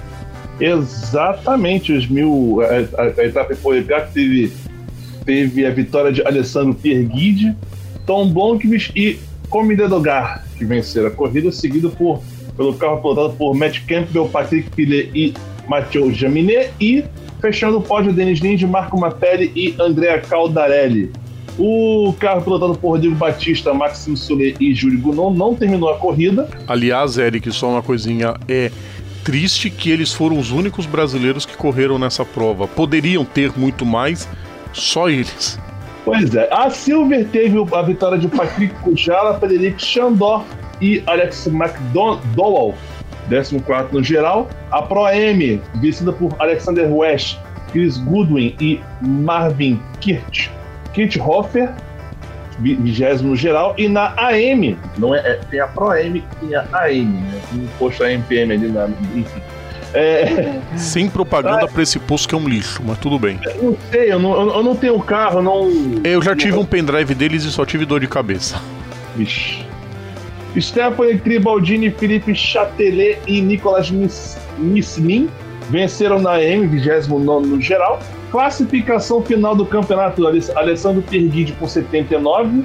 Exatamente, 0.60 1.92
os 1.92 2.06
mil. 2.06 2.60
A, 2.62 3.02
a, 3.02 3.20
a 3.20 3.24
etapa 3.24 3.54
foi 3.54 3.82
que 3.82 4.00
teve, 4.12 4.52
teve 5.24 5.66
a 5.66 5.70
vitória 5.70 6.12
de 6.12 6.22
Alessandro 6.26 6.74
Pierguide, 6.74 7.56
Tom 8.06 8.30
Blomqvist 8.30 8.92
e 8.96 9.18
Comida 9.48 9.88
Dogar, 9.88 10.44
que 10.56 10.64
venceram 10.64 11.08
a 11.08 11.10
corrida, 11.10 11.50
seguido 11.52 11.90
por, 11.90 12.22
pelo 12.56 12.74
carro 12.74 13.00
pilotado 13.00 13.34
por 13.34 13.54
Matt 13.54 13.80
Campbell, 13.86 14.28
Patrick 14.28 14.70
Pillet 14.70 15.10
e 15.14 15.34
Mathieu 15.68 16.12
Jaminet, 16.12 16.70
e 16.80 17.04
fechando 17.40 17.78
o 17.78 17.82
pódio 17.82 18.12
Denis 18.12 18.40
Linde, 18.40 18.66
Marco 18.66 18.98
Mapelli 18.98 19.52
e 19.54 19.74
Andrea 19.78 20.20
Caldarelli. 20.20 21.10
O 21.58 22.14
carro 22.20 22.42
pilotado 22.42 22.76
por 22.78 22.90
Rodrigo 22.90 23.16
Batista, 23.16 23.74
Maxime 23.74 24.16
Soulet 24.16 24.56
e 24.60 24.72
Júlio 24.72 25.00
Gunon 25.00 25.30
não 25.30 25.54
terminou 25.56 25.88
a 25.88 25.98
corrida, 25.98 26.48
Aliás, 26.68 27.18
Eric, 27.18 27.50
só 27.50 27.68
uma 27.70 27.82
coisinha 27.82 28.34
é 28.46 28.70
triste 29.28 29.68
que 29.68 29.90
eles 29.90 30.14
foram 30.14 30.38
os 30.38 30.50
únicos 30.50 30.86
brasileiros 30.86 31.44
que 31.44 31.54
correram 31.54 31.98
nessa 31.98 32.24
prova. 32.24 32.66
Poderiam 32.66 33.26
ter 33.26 33.52
muito 33.54 33.84
mais, 33.84 34.26
só 34.72 35.10
eles. 35.10 35.60
Pois 36.02 36.34
é. 36.34 36.48
A 36.50 36.70
Silver 36.70 37.28
teve 37.28 37.58
a 37.74 37.82
vitória 37.82 38.16
de 38.16 38.26
Patrick 38.26 38.74
Kujala, 38.76 39.38
Frederic 39.38 39.84
Chandor 39.84 40.46
e 40.80 41.02
Alex 41.06 41.46
McDowell, 41.46 42.74
14 43.28 43.92
no 43.92 44.02
geral. 44.02 44.48
A 44.70 44.80
Pro 44.80 45.06
M, 45.06 45.60
vencida 45.74 46.10
por 46.10 46.34
Alexander 46.38 46.90
West, 46.90 47.36
Chris 47.70 47.98
Goodwin 47.98 48.56
e 48.58 48.80
Marvin 49.02 49.78
Kirt, 50.00 50.48
Kirchhofer, 50.94 51.68
20 51.68 51.87
no 53.22 53.36
geral. 53.36 53.74
E 53.78 53.88
na 53.88 54.12
AM, 54.16 54.76
não 54.98 55.14
é, 55.14 55.18
é- 55.20 55.40
tem 55.50 55.60
a 55.60 55.66
Pro 55.68 55.92
M 55.94 56.18
e 56.42 56.46
tem 56.46 56.54
a 56.56 56.62
AM, 56.72 57.04
né? 57.04 57.40
Um 57.54 57.66
posto 57.78 58.02
a 58.04 58.12
MPM 58.12 58.52
ali 58.52 58.68
na. 58.68 58.88
Enfim. 59.14 59.40
É, 59.94 60.60
Sem 60.76 61.08
propaganda 61.08 61.66
pra 61.66 61.82
esse 61.82 61.98
posto 61.98 62.28
que 62.28 62.34
é 62.34 62.38
um 62.38 62.46
lixo, 62.46 62.82
mas 62.84 62.98
tudo 62.98 63.18
bem. 63.18 63.40
não 63.62 63.74
sei, 63.90 64.12
eu 64.12 64.18
não, 64.18 64.32
eu- 64.38 64.54
eu 64.56 64.62
não 64.62 64.76
tenho 64.76 65.00
carro, 65.00 65.40
não. 65.42 65.70
Eu 66.04 66.20
já 66.20 66.36
tive 66.36 66.58
um 66.58 66.64
pendrive 66.64 67.14
deles 67.14 67.44
e 67.44 67.50
só 67.50 67.64
tive 67.64 67.86
dor 67.86 68.00
de 68.00 68.06
cabeça. 68.06 68.60
Vixe. 69.16 69.66
Stephanie 70.58 71.18
Tribaldini, 71.18 71.90
Felipe 71.90 72.34
Chatelet 72.34 73.18
e 73.26 73.40
Nicolas 73.40 73.90
Nislin 74.58 75.28
venceram 75.70 76.18
na 76.18 76.32
AM, 76.32 76.66
29 76.66 77.46
no 77.46 77.60
geral. 77.60 78.00
Classificação 78.30 79.22
final 79.22 79.54
do 79.56 79.64
campeonato: 79.66 80.26
Aless- 80.26 80.50
Alessandro 80.56 81.02
Perguide 81.02 81.52
com 81.52 81.66
79 81.68 82.64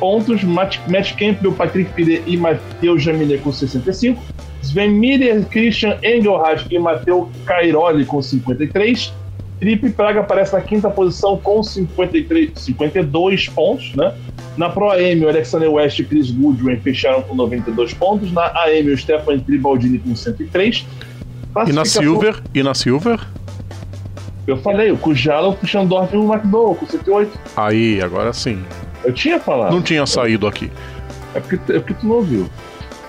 pontos, 0.00 0.42
Matt, 0.42 0.78
Matt 0.88 1.12
Campbell, 1.16 1.52
Patrick 1.52 1.92
Pillet 1.92 2.22
e 2.26 2.36
Matheus 2.36 3.02
Jaminet 3.02 3.42
com 3.42 3.52
65. 3.52 4.20
Sven 4.62 4.90
Miller, 4.90 5.44
Christian 5.46 5.96
Engelhardt 6.02 6.66
e 6.70 6.78
Matheus 6.78 7.28
Cairoli 7.44 8.04
com 8.04 8.20
53. 8.22 9.12
Felipe 9.58 9.90
Praga 9.90 10.20
aparece 10.20 10.52
na 10.54 10.60
quinta 10.60 10.90
posição 10.90 11.36
com 11.36 11.62
53, 11.62 12.50
52 12.56 13.48
pontos, 13.48 13.94
né? 13.94 14.12
Na 14.56 14.68
Pro 14.68 14.90
AM, 14.90 15.24
o 15.24 15.28
Alexander 15.28 15.70
West 15.70 16.00
e 16.00 16.04
Chris 16.04 16.30
Goodwin 16.32 16.76
fecharam 16.78 17.22
com 17.22 17.34
92 17.36 17.94
pontos. 17.94 18.32
Na 18.32 18.46
AM, 18.64 18.90
o 18.90 18.98
Stefan 18.98 19.38
Tribaldini 19.38 19.98
com 20.00 20.16
103. 20.16 20.84
E 21.68 21.72
na 21.72 21.84
Silver? 21.84 22.42
E 22.54 22.62
na 22.62 22.74
Silver? 22.74 23.20
Eu 24.46 24.56
falei, 24.56 24.90
o 24.90 24.96
Kujala, 24.96 25.48
o 25.48 25.66
Chandorf 25.66 26.12
e 26.14 26.18
o 26.18 26.32
McDowell 26.32 26.74
com 26.74 26.86
108. 26.86 27.38
Aí, 27.56 28.00
agora 28.02 28.32
sim. 28.32 28.64
Eu 29.04 29.12
tinha 29.12 29.38
falado. 29.38 29.72
Não 29.72 29.82
tinha 29.82 30.04
saído 30.06 30.46
aqui. 30.46 30.70
É 31.34 31.40
porque, 31.40 31.72
é 31.72 31.78
porque 31.78 31.94
tu 31.94 32.06
não 32.06 32.16
ouviu. 32.16 32.48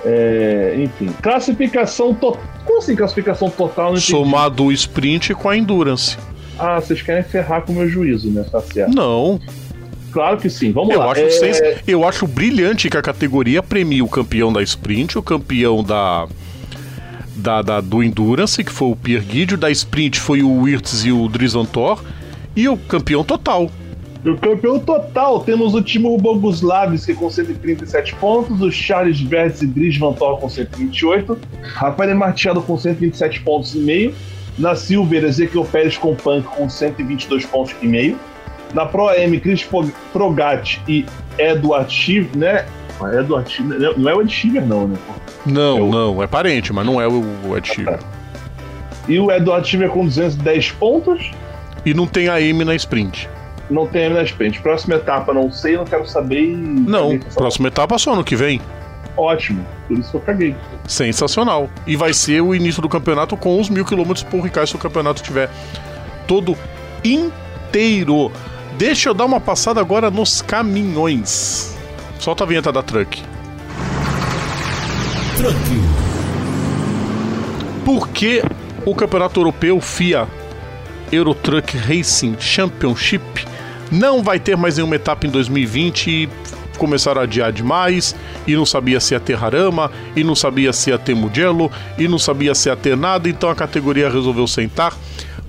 É, 0.05 0.76
enfim, 0.77 1.10
classificação 1.22 2.14
total. 2.14 2.41
Como 2.65 2.80
assim 2.80 2.95
classificação 2.95 3.49
total? 3.49 3.93
Não 3.93 3.99
Somado 3.99 4.65
o 4.65 4.72
sprint 4.72 5.34
com 5.34 5.49
a 5.49 5.57
endurance. 5.57 6.18
Ah, 6.60 6.80
vocês 6.80 7.01
querem 7.01 7.23
ferrar 7.23 7.61
com 7.64 7.73
o 7.73 7.76
meu 7.76 7.89
juízo, 7.89 8.30
né? 8.30 8.45
Tá 8.51 8.60
certo. 8.61 8.93
Não. 8.93 9.39
Claro 10.11 10.38
que 10.38 10.49
sim, 10.49 10.72
vamos 10.72 10.93
eu 10.93 10.99
lá. 10.99 11.11
Acho 11.11 11.22
é... 11.22 11.30
sens... 11.31 11.61
Eu 11.88 12.07
acho 12.07 12.27
brilhante 12.27 12.89
que 12.89 12.97
a 12.97 13.01
categoria 13.01 13.64
premie 13.64 14.01
o 14.01 14.07
campeão 14.07 14.53
da 14.53 14.61
sprint, 14.61 15.18
o 15.18 15.23
campeão 15.23 15.84
da. 15.84 16.27
Da, 17.35 17.61
da, 17.61 17.81
do 17.81 18.03
Endurance, 18.03 18.64
que 18.64 18.72
foi 18.72 18.89
o 18.89 18.95
Pierre 18.95 19.26
Guidio, 19.26 19.57
da 19.57 19.72
Sprint 19.72 20.19
foi 20.19 20.43
o 20.43 20.61
Wirtz 20.61 21.03
e 21.03 21.11
o 21.11 21.27
Dries 21.27 21.53
Thor, 21.72 22.03
e 22.55 22.69
o 22.69 22.77
campeão 22.77 23.23
total, 23.23 23.72
no 24.23 24.38
campeão 24.38 24.80
total, 24.80 25.41
temos 25.41 25.73
o 25.73 25.81
Timo 25.81 26.18
Boguslavski 26.18 27.14
com 27.14 27.30
137 27.30 28.15
pontos, 28.15 28.61
o 28.61 28.72
Charles 28.72 29.19
Verdes 29.19 29.61
e 29.61 29.68
Dries 29.68 29.97
Van 29.97 30.14
Tor 30.14 30.39
com 30.39 30.47
128, 30.47 31.38
Rafael 31.61 32.15
Martiano 32.15 32.61
com 32.61 32.77
127 32.77 33.41
pontos 33.41 33.76
e 33.76 33.80
meio, 33.80 34.15
na 34.57 34.76
Silver, 34.76 35.26
Ezequiel 35.26 35.65
Pérez 35.65 35.97
com 35.97 36.15
Punk 36.15 36.47
com 36.47 36.69
122 36.69 37.45
pontos 37.45 37.76
e 37.81 37.85
meio, 37.85 38.18
na 38.73 38.85
Pro 38.85 39.10
AM, 39.10 39.38
Chris 39.41 39.68
Progatti 40.14 40.81
e 40.88 41.05
Edward 41.38 41.91
Shiver, 41.91 42.38
né? 42.38 42.65
Edward 43.02 43.52
Shiver, 43.52 43.98
não 43.98 44.10
é 44.10 44.15
o 44.15 44.22
Ed 44.22 44.32
Shiver 44.32 44.65
não, 44.65 44.88
né? 44.88 44.98
Não, 45.45 45.78
é 45.78 45.82
o... 45.82 45.91
não, 45.91 46.24
é 46.24 46.28
parente, 46.28 46.72
mas 46.72 46.86
não 46.86 47.02
é 47.02 47.07
o 47.07 47.57
Ed 47.57 47.68
Shiver. 47.68 47.99
E 49.07 49.20
o 49.20 49.32
Edward 49.32 49.68
Shiver 49.68 49.90
com 49.90 50.06
210 50.06 50.72
pontos. 50.72 51.32
E 51.86 51.94
não 51.94 52.07
tem 52.07 52.30
a 52.30 52.40
M 52.40 52.64
na 52.64 52.76
sprint 52.76 53.28
não 53.70 53.88
tem 53.88 54.10
na 54.10 54.24
sprint. 54.24 54.61
Próxima 54.61 54.95
etapa, 54.95 55.34
não 55.34 55.52
sei, 55.52 55.76
não 55.76 55.86
quero 55.86 56.07
saber. 56.07 56.56
Não, 56.56 57.20
próxima 57.34 57.68
etapa 57.68 57.98
só 57.98 58.15
no 58.15 58.24
que 58.24 58.36
vem. 58.36 58.61
Ótimo, 59.15 59.65
por 59.88 59.98
isso 59.98 60.11
que 60.11 60.18
eu 60.18 60.22
caguei. 60.22 60.56
Sensacional. 60.88 61.70
E 61.86 61.95
vai 61.95 62.14
ser 62.14 62.41
o 62.41 62.56
início 62.56 62.82
do 62.82 62.90
campeonato 62.90 63.38
com 63.38 63.60
os 63.60 63.70
mil 63.70 63.86
quilômetros 63.86 64.24
por 64.24 64.41
Ricardo 64.41 64.68
se 64.68 64.76
o 64.76 64.80
campeonato 64.80 65.22
estiver 65.22 65.49
todo 66.28 66.57
inteiro. 67.03 68.32
Deixa 68.78 69.10
eu 69.10 69.14
dar 69.14 69.26
uma 69.26 69.40
passada 69.40 69.80
agora 69.80 70.10
nos 70.10 70.41
caminhões. 70.41 71.73
Solta 72.24 72.45
a 72.45 72.48
vinheta 72.48 72.72
da 72.72 72.82
Truck. 72.82 73.22
Truck. 75.36 75.58
Por 77.84 78.08
que 78.08 78.41
o 78.86 78.95
campeonato 78.95 79.41
europeu 79.41 79.82
FIA 79.82 80.26
Eurotruck 81.12 81.76
Racing 81.76 82.38
Championship 82.40 83.45
não 83.91 84.24
vai 84.24 84.40
ter 84.40 84.56
mais 84.56 84.78
nenhuma 84.78 84.95
etapa 84.95 85.28
em 85.28 85.30
2020 85.30 86.08
e 86.10 86.30
começaram 86.78 87.20
a 87.20 87.26
adiar 87.26 87.52
demais 87.52 88.16
e 88.48 88.56
não 88.56 88.66
sabia 88.66 89.02
se 89.02 89.14
ia 89.14 89.20
ter 89.20 89.36
Harama 89.36 89.91
e 90.16 90.24
não 90.24 90.34
sabia 90.34 90.72
se 90.72 90.91
ia 90.91 90.98
ter 90.98 91.14
Mugello 91.14 91.70
e 91.98 92.08
não 92.08 92.18
sabia 92.18 92.56
se 92.56 92.70
ia 92.70 92.76
ter 92.78 92.95
nada, 92.95 93.28
então 93.28 93.50
a 93.50 93.56
categoria 93.56 94.10
resolveu 94.10 94.48
sentar. 94.48 94.94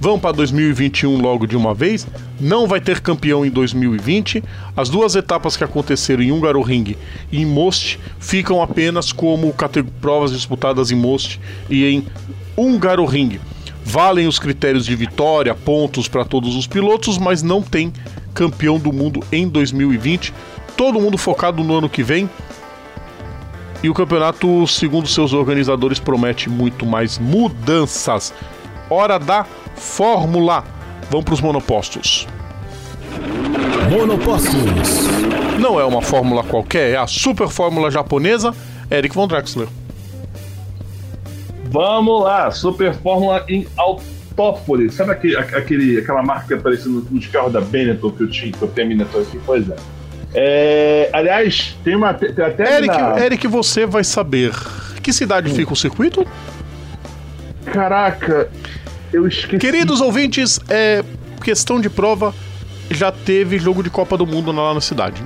Vão 0.04 0.18
para 0.18 0.32
2021 0.32 1.18
logo 1.18 1.46
de 1.46 1.56
uma 1.56 1.72
vez. 1.72 2.06
Não 2.38 2.66
vai 2.66 2.78
ter 2.78 3.00
campeão 3.00 3.42
em 3.42 3.48
2020. 3.48 4.44
As 4.76 4.90
duas 4.90 5.16
etapas 5.16 5.56
que 5.56 5.64
aconteceram 5.64 6.22
em 6.22 6.30
Hungaroring 6.30 6.94
e 7.32 7.40
em 7.40 7.46
Most 7.46 7.98
ficam 8.18 8.60
apenas 8.60 9.12
como 9.12 9.54
provas 10.02 10.30
disputadas 10.30 10.90
em 10.90 10.94
Most 10.94 11.40
e 11.70 11.86
em 11.86 12.06
Hungaroring. 12.54 13.40
Valem 13.82 14.28
os 14.28 14.38
critérios 14.38 14.84
de 14.84 14.94
vitória, 14.94 15.54
pontos 15.54 16.06
para 16.06 16.26
todos 16.26 16.54
os 16.54 16.66
pilotos, 16.66 17.16
mas 17.16 17.42
não 17.42 17.62
tem 17.62 17.90
campeão 18.34 18.78
do 18.78 18.92
mundo 18.92 19.20
em 19.32 19.48
2020. 19.48 20.34
Todo 20.76 21.00
mundo 21.00 21.16
focado 21.16 21.64
no 21.64 21.78
ano 21.78 21.88
que 21.88 22.02
vem. 22.02 22.28
E 23.82 23.88
o 23.88 23.94
campeonato, 23.94 24.66
segundo 24.66 25.08
seus 25.08 25.32
organizadores, 25.32 25.98
promete 25.98 26.50
muito 26.50 26.84
mais 26.84 27.18
mudanças. 27.18 28.34
Hora 28.88 29.18
da 29.18 29.44
Fórmula. 29.76 30.64
Vamos 31.10 31.24
para 31.24 31.34
os 31.34 31.40
monopostos. 31.40 32.26
Monopostos. 33.90 34.54
Não 35.58 35.78
é 35.78 35.84
uma 35.84 36.02
fórmula 36.02 36.42
qualquer, 36.42 36.90
é 36.90 36.96
a 36.96 37.06
super 37.06 37.48
fórmula 37.48 37.90
japonesa. 37.90 38.54
Eric 38.90 39.14
von 39.14 39.26
Draxler. 39.26 39.68
Vamos 41.66 42.22
lá, 42.22 42.50
super 42.50 42.94
fórmula 42.94 43.44
em 43.48 43.66
Autópolis, 43.76 44.94
sabe 44.94 45.12
aquele, 45.12 45.36
aquele, 45.36 45.98
aquela 45.98 46.22
marca 46.22 46.48
que 46.48 46.54
apareceu 46.54 46.90
nos 47.10 47.26
carros 47.26 47.52
da 47.52 47.60
Benetton 47.60 48.10
que 48.10 48.22
eu 48.22 48.30
tinha, 48.30 48.52
que 48.52 48.62
eu 48.62 48.68
tenho 48.68 48.86
a 48.86 48.90
Benetton 48.90 49.20
aqui? 49.20 49.40
Pois 49.44 49.68
é. 49.68 49.76
é. 50.34 51.10
aliás, 51.12 51.76
tem 51.82 51.96
uma. 51.96 52.14
Tem 52.14 52.44
até 52.44 52.76
Eric, 52.76 52.88
na... 52.88 53.18
Eric, 53.18 53.46
você 53.48 53.86
vai 53.86 54.04
saber. 54.04 54.52
Que 55.02 55.12
cidade 55.12 55.50
hum. 55.50 55.54
fica 55.54 55.72
o 55.72 55.76
circuito? 55.76 56.26
Caraca, 57.74 58.48
eu 59.12 59.26
esqueci. 59.26 59.58
Queridos 59.58 60.00
ouvintes, 60.00 60.60
é 60.70 61.02
questão 61.42 61.80
de 61.80 61.90
prova. 61.90 62.32
Já 62.88 63.10
teve 63.10 63.58
jogo 63.58 63.82
de 63.82 63.90
Copa 63.90 64.16
do 64.16 64.24
Mundo 64.24 64.52
lá 64.52 64.72
na 64.72 64.80
cidade. 64.80 65.20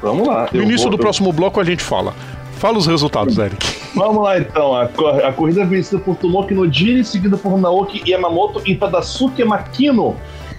Vamos 0.00 0.26
lá. 0.26 0.48
No 0.50 0.62
início 0.62 0.84
vou, 0.84 0.92
do 0.92 0.96
eu... 0.96 1.00
próximo 1.00 1.30
bloco 1.34 1.60
a 1.60 1.64
gente 1.64 1.82
fala. 1.82 2.14
Fala 2.56 2.78
os 2.78 2.86
resultados, 2.86 3.36
Eric. 3.36 3.58
Vamos 3.94 4.22
lá 4.22 4.38
então. 4.38 4.74
A, 4.74 4.84
a 5.28 5.32
corrida 5.34 5.60
é 5.60 5.66
vencida 5.66 6.00
por 6.00 6.16
Tomoki 6.16 6.54
Nojiri, 6.54 7.04
seguida 7.04 7.36
por 7.36 7.60
Naoki 7.60 8.02
Yamamoto 8.10 8.62
e 8.64 8.74
Tadasuke 8.74 9.44
Makino. 9.44 10.16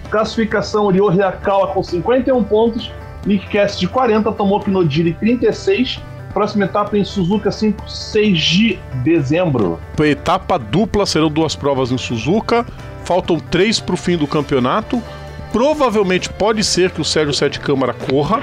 Classificação 0.08 0.86
Ryo 0.86 1.08
Hyakawa 1.08 1.72
com 1.72 1.82
51 1.82 2.44
pontos, 2.44 2.92
Nick 3.26 3.48
Cass 3.48 3.76
de 3.76 3.88
40, 3.88 4.30
Tomoki 4.30 4.70
Nojiri 4.70 5.14
36. 5.14 6.00
Próxima 6.36 6.66
etapa 6.66 6.98
em 6.98 7.02
Suzuka 7.02 7.50
5, 7.50 7.88
6 7.88 8.38
de 8.38 8.78
dezembro. 8.96 9.80
Etapa 9.98 10.58
dupla, 10.58 11.06
serão 11.06 11.30
duas 11.30 11.56
provas 11.56 11.90
em 11.90 11.96
Suzuka. 11.96 12.66
Faltam 13.06 13.40
três 13.40 13.80
para 13.80 13.94
o 13.94 13.96
fim 13.96 14.18
do 14.18 14.26
campeonato. 14.26 15.02
Provavelmente 15.50 16.28
pode 16.28 16.62
ser 16.62 16.90
que 16.90 17.00
o 17.00 17.04
Sérgio 17.06 17.32
Sete 17.32 17.58
Câmara 17.58 17.94
corra, 17.94 18.42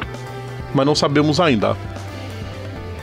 mas 0.73 0.87
não 0.87 0.95
sabemos 0.95 1.39
ainda. 1.39 1.77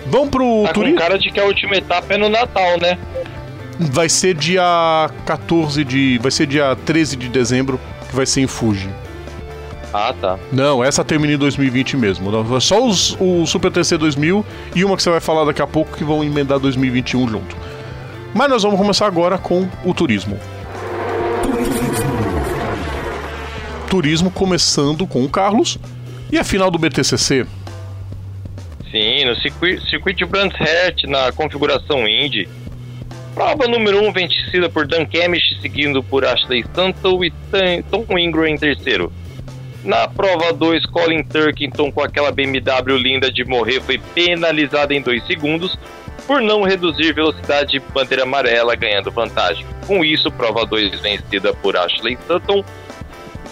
Vamos 0.07 0.31
pro 0.31 0.65
tá 0.67 0.73
turismo? 0.73 0.97
com 0.97 1.03
cara 1.05 1.17
de 1.21 1.31
que 1.31 1.39
a 1.39 1.45
última 1.45 1.77
etapa 1.77 2.13
é 2.13 2.19
no 2.19 2.29
Natal, 2.29 2.77
né? 2.81 2.99
Vai 3.79 4.09
ser 4.09 4.35
dia 4.35 5.09
14 5.25 5.85
de. 5.85 6.19
Vai 6.19 6.33
ser 6.33 6.47
dia 6.47 6.77
13 6.85 7.15
de 7.15 7.29
dezembro, 7.29 7.79
que 8.09 8.17
vai 8.17 8.27
ser 8.27 8.41
em 8.41 8.49
Fuji. 8.49 8.91
Ah, 9.93 10.15
tá. 10.19 10.39
Não, 10.53 10.85
essa 10.85 11.05
termina 11.05 11.35
em 11.35 11.39
2020 11.39 11.97
mesmo. 11.97 12.61
Só 12.61 12.87
os, 12.87 13.17
o 13.21 13.45
Super 13.47 13.73
TC 13.73 13.99
2000 13.99 14.45
e 14.75 14.85
uma 14.85 14.97
que 14.97 15.03
você 15.03 15.11
vai 15.11 15.21
falar 15.21 15.45
daqui 15.45 15.61
a 15.61 15.67
pouco 15.67 15.97
que 15.97 16.05
vão 16.05 16.23
emendar 16.23 16.59
2021 16.59 17.29
junto. 17.29 17.57
Mas 18.33 18.49
nós 18.49 18.63
vamos 18.63 18.79
começar 18.79 19.07
agora 19.07 19.37
com 19.37 19.69
o 19.85 19.93
turismo. 19.93 20.39
Turismo 23.89 24.31
começando 24.31 25.05
com 25.07 25.25
o 25.25 25.29
Carlos 25.29 25.79
e 26.31 26.39
a 26.39 26.45
final 26.45 26.71
do 26.71 26.79
BTCC. 26.79 27.45
Sim, 28.91 29.25
no 29.25 29.37
circuito, 29.37 29.85
circuito 29.89 30.27
Brands 30.27 30.57
Hatch, 30.61 31.05
na 31.05 31.33
configuração 31.33 32.07
Indy. 32.07 32.49
Prova 33.35 33.67
número 33.67 34.01
1 34.03 34.09
um, 34.09 34.13
vencida 34.13 34.69
por 34.69 34.87
Dan 34.87 35.07
Kemish, 35.07 35.59
seguindo 35.61 36.03
por 36.03 36.25
Ashley 36.25 36.61
Stanton 36.61 37.25
e 37.25 37.33
Tom 37.91 38.19
Ingram 38.19 38.47
em 38.47 38.57
terceiro. 38.57 39.13
Na 39.85 40.07
prova 40.07 40.53
2, 40.53 40.85
Colin 40.87 41.23
Turkington, 41.23 41.91
com 41.91 42.03
aquela 42.03 42.31
BMW 42.31 42.97
linda 42.99 43.33
de 43.33 43.45
morrer, 43.45 43.81
foi 43.81 43.99
penalizado 44.15 44.93
em 44.93 45.01
2 45.01 45.27
segundos 45.27 45.79
por 46.27 46.41
não 46.41 46.63
reduzir 46.63 47.13
velocidade 47.15 47.73
de 47.73 47.81
bandeira 47.81 48.23
amarela, 48.23 48.77
ganhando 48.77 49.11
vantagem. 49.11 49.65
Com 49.87 50.05
isso, 50.05 50.31
prova 50.31 50.67
2 50.67 51.01
vencida 51.01 51.55
por 51.55 51.77
Ashley 51.77 52.15
Stanton, 52.23 52.63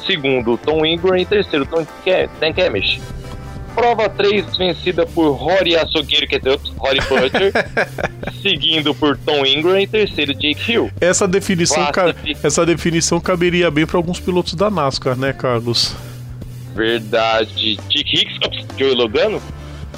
segundo 0.07 0.57
Tom 0.59 0.85
Ingram 0.85 1.17
e 1.17 1.25
terceiro 1.25 1.67
Tom 1.67 1.87
Dan 2.39 2.53
Kemish. 2.53 3.01
Prova 3.75 4.09
3 4.09 4.57
vencida 4.57 5.07
por 5.07 5.33
Rory 5.33 5.77
Açougueiro, 5.77 6.27
que 6.27 6.37
é 6.37 6.41
Rory 6.77 7.01
Butcher, 7.01 7.53
seguindo 8.43 8.95
por 8.95 9.17
Tom 9.17 9.47
Ingram 9.47 9.81
e 9.81 9.87
terceiro 9.87 10.35
Jake 10.35 10.71
Hill. 10.71 10.91
Essa 11.01 11.27
definição, 11.27 11.85
ca... 11.91 12.15
essa 12.43 12.67
definição 12.67 13.19
caberia 13.19 13.71
bem 13.71 13.87
para 13.87 13.97
alguns 13.97 14.21
pilotos 14.21 14.55
da 14.55 14.71
NASCAR, 14.71 15.17
né, 15.17 15.33
Carlos? 15.33 15.97
Verdade. 16.79 17.77
Jake 17.89 18.17
Hicks, 18.17 18.39
Joey 18.79 18.95
Logano? 18.95 19.43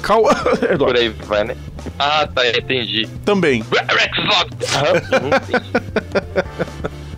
Cal... 0.01 0.23
por 0.79 0.97
aí 0.97 1.09
vai, 1.09 1.43
né? 1.43 1.55
Ah, 1.99 2.25
tá, 2.25 2.47
entendi. 2.49 3.07
Também. 3.23 3.63
Rex 3.71 4.17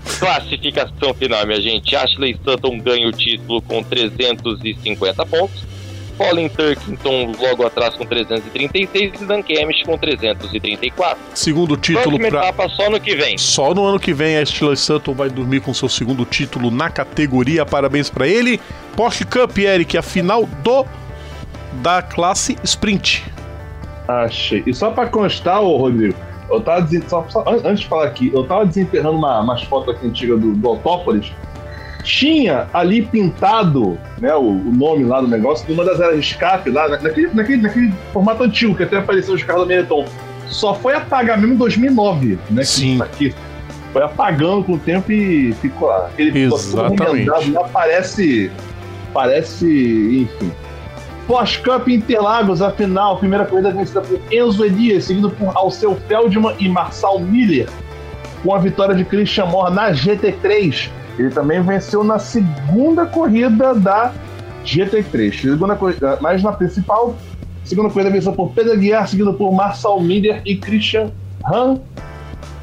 Classificação 0.19 1.13
final, 1.13 1.47
minha 1.47 1.61
gente. 1.61 1.95
Ashley 1.95 2.31
Stanton 2.31 2.77
ganha 2.79 3.07
o 3.07 3.13
título 3.13 3.61
com 3.61 3.81
350 3.81 5.25
pontos. 5.25 5.63
Colin 6.17 6.49
Turkington 6.49 7.33
logo 7.39 7.65
atrás 7.65 7.95
com 7.95 8.05
336 8.05 9.21
e 9.21 9.25
Dan 9.25 9.41
Kemish 9.41 9.83
com 9.83 9.97
334. 9.97 11.17
Segundo 11.33 11.77
título 11.77 12.17
para 12.17 12.27
etapa 12.27 12.69
só 12.69 12.89
no 12.89 12.99
que 12.99 13.15
vem. 13.15 13.37
Só 13.37 13.73
no 13.73 13.85
ano 13.85 13.99
que 13.99 14.13
vem 14.13 14.37
a 14.37 14.41
Ashley 14.41 14.77
Sutton 14.77 15.13
vai 15.13 15.29
dormir 15.29 15.61
com 15.61 15.73
seu 15.73 15.89
segundo 15.89 16.25
título 16.25 16.69
na 16.69 16.89
categoria. 16.89 17.65
Parabéns 17.65 18.09
para 18.09 18.27
ele. 18.27 18.59
Porsche 18.95 19.25
Cup, 19.25 19.57
Eric, 19.57 19.97
a 19.97 20.01
final 20.01 20.45
do 20.63 20.85
da 21.81 22.01
classe 22.01 22.57
Sprint. 22.63 23.23
Achei. 24.07 24.63
E 24.65 24.73
só 24.73 24.91
pra 24.91 25.07
constar, 25.07 25.61
ô 25.61 25.77
Rodrigo, 25.77 26.15
eu 26.49 26.61
tava 26.61 26.81
desen... 26.81 27.01
só, 27.07 27.25
só, 27.29 27.43
antes 27.47 27.81
de 27.81 27.87
falar 27.87 28.05
aqui, 28.05 28.31
eu 28.33 28.43
tava 28.43 28.65
desenterrando 28.65 29.17
uma, 29.17 29.39
umas 29.39 29.63
fotos 29.63 29.95
aqui 29.95 30.05
antigas 30.05 30.39
do, 30.39 30.53
do 30.53 30.67
Autópolis. 30.67 31.31
Tinha 32.03 32.67
ali 32.73 33.01
pintado 33.01 33.97
né, 34.19 34.33
o, 34.35 34.41
o, 34.41 34.71
nome 34.75 35.05
lá 35.05 35.21
do 35.21 35.27
negócio 35.27 35.65
de 35.65 35.71
uma 35.71 35.85
das 35.85 36.01
áreas 36.01 36.19
de 36.19 36.31
escape 36.31 36.69
lá, 36.69 36.89
naquele, 36.89 37.29
naquele, 37.33 37.61
naquele 37.61 37.93
formato 38.11 38.43
antigo 38.43 38.75
que 38.75 38.83
até 38.83 38.97
apareceu 38.97 39.33
os 39.33 39.43
carros 39.43 39.63
do 39.63 39.67
Meriton. 39.67 40.05
Só 40.47 40.75
foi 40.75 40.93
apagar 40.93 41.39
mesmo 41.39 41.53
em 41.53 41.57
2009, 41.57 42.37
né? 42.49 42.63
Sim. 42.63 43.01
Aqui. 43.01 43.33
Foi 43.93 44.03
apagando 44.03 44.63
com 44.63 44.73
o 44.73 44.79
tempo 44.79 45.11
e 45.11 45.53
ficou 45.61 45.87
lá. 45.87 46.07
Aquele 46.07 46.43
Exatamente. 46.43 47.51
lá 47.51 47.63
parece. 47.71 48.51
Parece. 49.13 50.27
Enfim. 50.29 50.51
Porsche 51.27 51.59
Cup 51.61 51.87
Interlagos, 51.87 52.61
a 52.61 52.71
final, 52.71 53.17
primeira 53.17 53.45
corrida 53.45 53.71
vencida 53.71 54.01
por 54.01 54.19
Enzo 54.31 54.65
Elias, 54.65 55.05
seguido 55.05 55.29
por 55.29 55.55
Alceu 55.55 55.95
Feldman 56.07 56.53
e 56.59 56.67
Marçal 56.67 57.19
Miller, 57.19 57.69
com 58.43 58.53
a 58.53 58.59
vitória 58.59 58.93
de 58.93 59.05
Christian 59.05 59.45
Moore 59.45 59.73
na 59.73 59.91
GT3. 59.91 60.89
Ele 61.17 61.29
também 61.29 61.61
venceu 61.61 62.03
na 62.03 62.17
segunda 62.17 63.05
corrida 63.05 63.73
da 63.75 64.11
GT3. 64.65 65.41
Segunda 65.41 65.75
corrida, 65.75 66.17
mas 66.21 66.41
na 66.41 66.51
principal, 66.51 67.15
segunda 67.63 67.89
corrida 67.89 68.09
vencida 68.09 68.33
por 68.33 68.51
Pedro 68.51 68.77
Guiar, 68.77 69.07
seguido 69.07 69.33
por 69.33 69.51
Marçal 69.51 69.99
Miller 70.01 70.41
e 70.45 70.55
Christian 70.55 71.11
Han. 71.45 71.79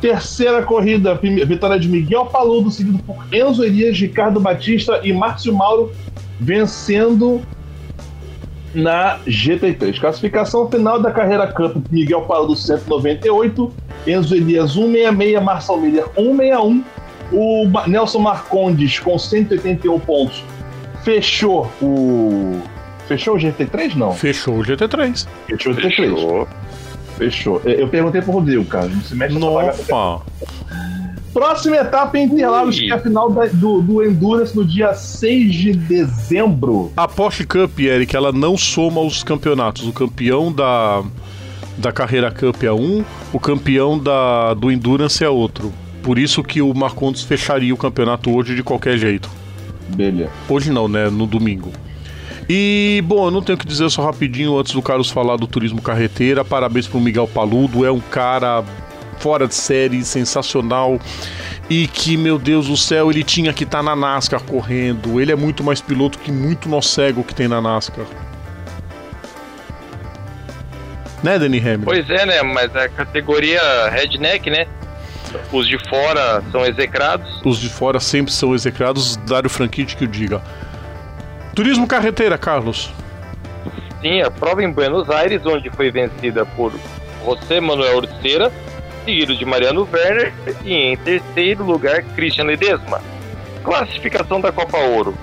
Terceira 0.00 0.62
corrida, 0.62 1.14
vitória 1.14 1.78
de 1.78 1.86
Miguel 1.86 2.24
Paludo, 2.26 2.70
seguido 2.70 2.98
por 3.00 3.16
Enzo 3.30 3.62
Elias, 3.62 3.98
Ricardo 3.98 4.40
Batista 4.40 4.98
e 5.04 5.12
Márcio 5.12 5.54
Mauro, 5.54 5.92
vencendo 6.40 7.42
na 8.74 9.18
GT3. 9.26 10.00
Classificação 10.00 10.70
final 10.70 11.00
da 11.00 11.10
carreira 11.10 11.46
Cup: 11.48 11.76
Miguel 11.90 12.22
Paludo 12.22 12.56
198, 12.56 13.72
Enzo 14.06 14.34
Elias 14.34 14.72
166, 14.72 15.42
Marcel 15.42 15.76
Miller 15.76 16.04
161, 16.14 16.82
o 17.32 17.66
Nelson 17.86 18.18
Marcondes 18.18 18.98
com 18.98 19.18
181 19.18 19.98
pontos 20.00 20.42
fechou 21.02 21.70
o. 21.80 22.60
Fechou 23.06 23.34
o 23.34 23.38
GT3? 23.38 23.94
Não. 23.96 24.12
Fechou 24.12 24.58
o 24.58 24.62
GT3. 24.62 25.26
Fechou 25.46 25.72
o 25.72 25.76
GT3. 25.76 25.96
Fechou. 25.96 26.48
Fechou. 27.18 27.60
Eu 27.64 27.88
perguntei 27.88 28.22
pro 28.22 28.32
Rodrigo, 28.32 28.64
cara. 28.64 28.88
Não 28.88 29.00
se 29.00 29.14
mexe 29.14 29.38
Nossa. 29.38 30.22
Próxima 31.32 31.76
etapa 31.76 32.18
em 32.18 32.24
Interlagos, 32.24 32.76
Ui. 32.76 32.86
que 32.86 32.92
é 32.92 32.94
a 32.94 32.98
final 32.98 33.30
da, 33.30 33.46
do, 33.46 33.80
do 33.80 34.04
Endurance 34.04 34.54
no 34.56 34.64
dia 34.64 34.94
6 34.94 35.54
de 35.54 35.72
dezembro. 35.72 36.92
A 36.96 37.06
Porsche 37.06 37.46
Cup, 37.46 37.78
Eric, 37.78 38.16
ela 38.16 38.32
não 38.32 38.56
soma 38.56 39.00
os 39.00 39.22
campeonatos. 39.22 39.86
O 39.86 39.92
campeão 39.92 40.52
da, 40.52 41.04
da 41.78 41.92
carreira 41.92 42.32
Cup 42.32 42.64
é 42.64 42.72
um, 42.72 43.04
o 43.32 43.38
campeão 43.38 43.96
da, 43.96 44.54
do 44.54 44.72
Endurance 44.72 45.22
é 45.22 45.28
outro. 45.28 45.72
Por 46.02 46.18
isso 46.18 46.42
que 46.42 46.62
o 46.62 46.72
Marcondes 46.74 47.22
fecharia 47.22 47.74
o 47.74 47.76
campeonato 47.76 48.34
hoje 48.34 48.54
de 48.54 48.62
qualquer 48.62 48.96
jeito. 48.98 49.30
Beleza. 49.88 50.30
Hoje 50.48 50.70
não, 50.70 50.88
né? 50.88 51.10
No 51.10 51.26
domingo. 51.26 51.72
E, 52.48 53.00
bom, 53.06 53.26
eu 53.26 53.30
não 53.30 53.42
tenho 53.42 53.56
que 53.56 53.66
dizer 53.66 53.88
só 53.90 54.02
rapidinho 54.02 54.58
antes 54.58 54.72
do 54.72 54.82
Carlos 54.82 55.10
falar 55.10 55.36
do 55.36 55.46
turismo 55.46 55.80
carreteira. 55.80 56.44
Parabéns 56.44 56.88
pro 56.88 56.98
Miguel 56.98 57.28
Paludo, 57.28 57.86
é 57.86 57.92
um 57.92 58.00
cara 58.00 58.64
fora 59.18 59.46
de 59.46 59.54
série, 59.54 60.04
sensacional. 60.04 60.98
E 61.68 61.86
que, 61.86 62.16
meu 62.16 62.38
Deus 62.38 62.66
do 62.66 62.76
céu, 62.76 63.10
ele 63.10 63.22
tinha 63.22 63.52
que 63.52 63.62
estar 63.62 63.78
tá 63.78 63.84
na 63.84 63.94
NASCAR 63.94 64.42
correndo. 64.42 65.20
Ele 65.20 65.30
é 65.30 65.36
muito 65.36 65.62
mais 65.62 65.80
piloto 65.80 66.18
que 66.18 66.32
muito 66.32 66.68
nó 66.68 66.80
cego 66.80 67.22
que 67.22 67.34
tem 67.34 67.46
na 67.46 67.60
NASCAR. 67.60 68.06
Né, 71.22 71.38
Danny 71.38 71.58
Hamilton? 71.58 71.84
Pois 71.84 72.10
é, 72.10 72.26
né? 72.26 72.42
Mas 72.42 72.74
a 72.74 72.88
categoria 72.88 73.60
redneck, 73.90 74.50
né? 74.50 74.66
Os 75.52 75.66
de 75.66 75.78
fora 75.88 76.42
são 76.50 76.64
execrados. 76.64 77.40
Os 77.44 77.58
de 77.58 77.68
fora 77.68 78.00
sempre 78.00 78.32
são 78.32 78.54
execrados. 78.54 79.16
Dário 79.16 79.50
Franchitti 79.50 79.96
que 79.96 80.04
o 80.04 80.08
diga. 80.08 80.42
Turismo 81.54 81.86
carreteira, 81.86 82.38
Carlos. 82.38 82.90
Sim, 84.00 84.22
a 84.22 84.30
prova 84.30 84.62
em 84.62 84.70
Buenos 84.70 85.10
Aires, 85.10 85.44
onde 85.44 85.68
foi 85.70 85.90
vencida 85.90 86.46
por 86.46 86.72
José 87.24 87.60
Manuel 87.60 87.98
Orceira, 87.98 88.50
seguido 89.04 89.36
de 89.36 89.44
Mariano 89.44 89.86
Werner 89.92 90.32
e 90.64 90.72
em 90.72 90.96
terceiro 90.96 91.64
lugar 91.64 92.02
Christian 92.14 92.44
Ledesma. 92.44 93.00
Classificação 93.62 94.40
da 94.40 94.50
Copa 94.50 94.78
Ouro. 94.78 95.14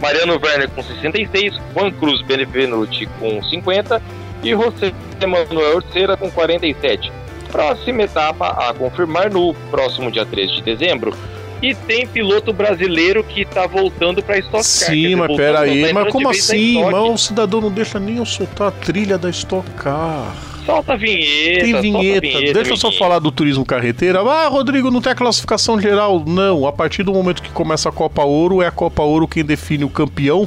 Mariano 0.00 0.38
Werner 0.42 0.68
com 0.70 0.82
66, 0.82 1.54
Juan 1.74 1.90
Cruz 1.92 2.20
Benevenuti 2.22 3.06
com 3.18 3.42
50 3.42 4.02
e 4.42 4.50
José 4.50 4.92
Manuel 5.26 5.76
Orceira 5.76 6.16
com 6.16 6.30
47. 6.30 7.10
Próxima 7.50 8.02
etapa 8.02 8.48
a 8.48 8.74
confirmar 8.74 9.30
no 9.30 9.54
próximo 9.70 10.10
dia 10.10 10.26
13 10.26 10.56
de 10.56 10.62
dezembro. 10.62 11.14
E 11.60 11.74
tem 11.74 12.06
piloto 12.06 12.52
brasileiro 12.52 13.24
que 13.24 13.44
tá 13.44 13.66
voltando 13.66 14.22
pra 14.22 14.38
Stock 14.38 14.58
Car. 14.58 14.62
Sim, 14.62 15.16
mas 15.16 15.36
peraí, 15.36 15.92
mas 15.92 16.12
como 16.12 16.28
assim? 16.28 16.84
Mas 16.84 16.94
o 16.94 17.16
cidadão 17.18 17.60
não 17.60 17.70
deixa 17.70 17.98
nem 17.98 18.18
eu 18.18 18.24
soltar 18.24 18.68
a 18.68 18.70
trilha 18.70 19.18
da 19.18 19.28
Stock 19.30 19.68
Car. 19.72 20.36
Solta 20.64 20.92
a 20.92 20.96
vinheta. 20.96 21.64
Tem 21.64 21.80
vinheta. 21.80 22.20
vinheta 22.20 22.52
Deixa 22.52 22.72
eu 22.72 22.76
só 22.76 22.92
falar 22.92 23.18
do 23.18 23.32
turismo 23.32 23.64
carreteira. 23.64 24.20
Ah, 24.20 24.46
Rodrigo, 24.48 24.90
não 24.90 25.00
tem 25.00 25.12
a 25.12 25.14
classificação 25.14 25.80
geral. 25.80 26.22
Não, 26.24 26.66
a 26.66 26.72
partir 26.72 27.02
do 27.02 27.12
momento 27.12 27.42
que 27.42 27.50
começa 27.50 27.88
a 27.88 27.92
Copa 27.92 28.22
Ouro, 28.22 28.62
é 28.62 28.66
a 28.66 28.70
Copa 28.70 29.02
Ouro 29.02 29.26
quem 29.26 29.42
define 29.42 29.82
o 29.84 29.88
campeão. 29.88 30.46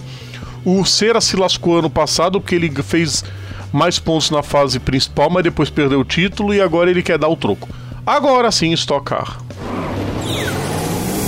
O 0.63 0.85
Cera 0.85 1.19
se 1.19 1.35
lascou 1.35 1.79
ano 1.79 1.89
passado 1.89 2.39
porque 2.39 2.53
ele 2.53 2.71
fez 2.83 3.23
mais 3.71 3.99
pontos 3.99 4.29
na 4.29 4.43
fase 4.43 4.79
principal, 4.79 5.29
mas 5.29 5.43
depois 5.43 5.69
perdeu 5.69 5.99
o 5.99 6.05
título 6.05 6.53
e 6.53 6.61
agora 6.61 6.89
ele 6.89 7.01
quer 7.01 7.17
dar 7.17 7.29
o 7.29 7.35
troco. 7.35 7.69
Agora 8.05 8.51
sim, 8.51 8.71
Stock 8.73 9.05
Car. 9.05 9.39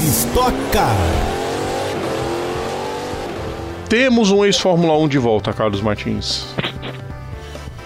Stock 0.01 0.53
Car. 0.71 0.95
Temos 3.87 4.31
um 4.31 4.43
ex-Fórmula 4.43 4.97
1 4.97 5.07
de 5.07 5.17
volta, 5.19 5.53
Carlos 5.53 5.81
Martins. 5.81 6.47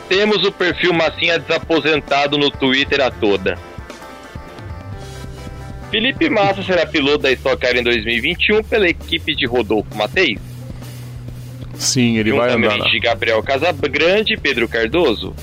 Temos 0.07 0.43
o 0.45 0.51
perfil 0.51 0.93
Massinha 0.93 1.38
desaposentado 1.38 2.38
no 2.38 2.49
Twitter 2.49 3.01
a 3.01 3.11
toda. 3.11 3.57
Felipe 5.91 6.29
Massa 6.29 6.63
será 6.63 6.85
piloto 6.85 7.19
da 7.19 7.31
Stock 7.31 7.57
Car 7.61 7.75
em 7.75 7.84
2021 7.84 8.63
pela 8.63 8.88
equipe 8.88 9.35
de 9.35 9.45
Rodolfo 9.45 9.95
Mateis. 9.95 10.46
Sim, 11.77 12.17
ele 12.17 12.31
vai 12.31 12.53
andar. 12.53 12.79
de 12.79 12.99
Gabriel 12.99 13.41
Casagrande 13.43 14.33
e 14.33 14.37
Pedro 14.37 14.67
Cardoso. 14.67 15.33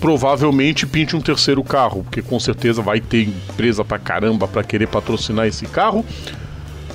Provavelmente 0.00 0.86
pinte 0.86 1.16
um 1.16 1.20
terceiro 1.20 1.62
carro, 1.64 2.04
porque 2.04 2.20
com 2.20 2.38
certeza 2.38 2.82
vai 2.82 3.00
ter 3.00 3.22
empresa 3.22 3.84
pra 3.84 3.98
caramba 3.98 4.46
pra 4.46 4.62
querer 4.62 4.86
patrocinar 4.86 5.46
esse 5.46 5.66
carro. 5.66 6.04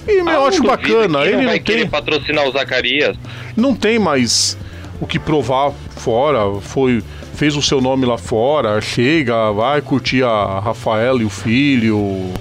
E 0.07 0.19
ah, 0.19 0.33
eu 0.33 0.45
acho 0.45 0.63
bacana, 0.63 1.25
ele 1.25 1.37
não, 1.37 1.45
vai 1.45 1.59
tem 1.59 1.87
patrocinar 1.87 2.47
o 2.47 2.51
Zacarias. 2.51 3.17
Não 3.55 3.75
tem 3.75 3.99
mais 3.99 4.57
o 5.01 5.07
que 5.07 5.19
provar 5.19 5.71
fora, 5.71 6.39
foi 6.61 7.03
fez 7.33 7.55
o 7.55 7.61
seu 7.61 7.79
nome 7.79 8.05
lá 8.05 8.17
fora, 8.17 8.81
chega, 8.81 9.51
vai 9.51 9.81
curtir 9.81 10.23
a 10.23 10.59
Rafaela 10.59 11.21
e 11.21 11.25
o 11.25 11.29
filho. 11.29 12.33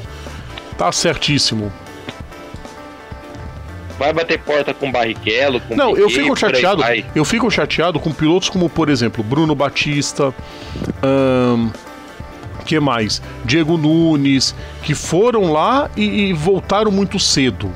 Tá 0.77 0.91
certíssimo 0.93 1.73
vai 3.99 4.13
bater 4.13 4.39
porta 4.39 4.73
com 4.73 4.91
Barrichello, 4.91 5.61
com 5.61 5.75
Não, 5.75 5.89
Piquet, 5.89 6.03
eu 6.03 6.11
fico 6.11 6.37
chateado. 6.37 6.83
Eu 7.15 7.25
fico 7.25 7.51
chateado 7.51 7.99
com 7.99 8.13
pilotos 8.13 8.49
como, 8.49 8.71
por 8.71 8.89
exemplo, 8.89 9.25
Bruno 9.25 9.55
Batista, 9.55 10.33
hum, 11.03 11.71
que 12.65 12.79
mais? 12.79 13.21
Diego 13.45 13.77
Nunes, 13.77 14.55
que 14.83 14.95
foram 14.95 15.53
lá 15.53 15.91
e, 15.97 16.29
e 16.29 16.33
voltaram 16.33 16.91
muito 16.93 17.19
cedo 17.19 17.71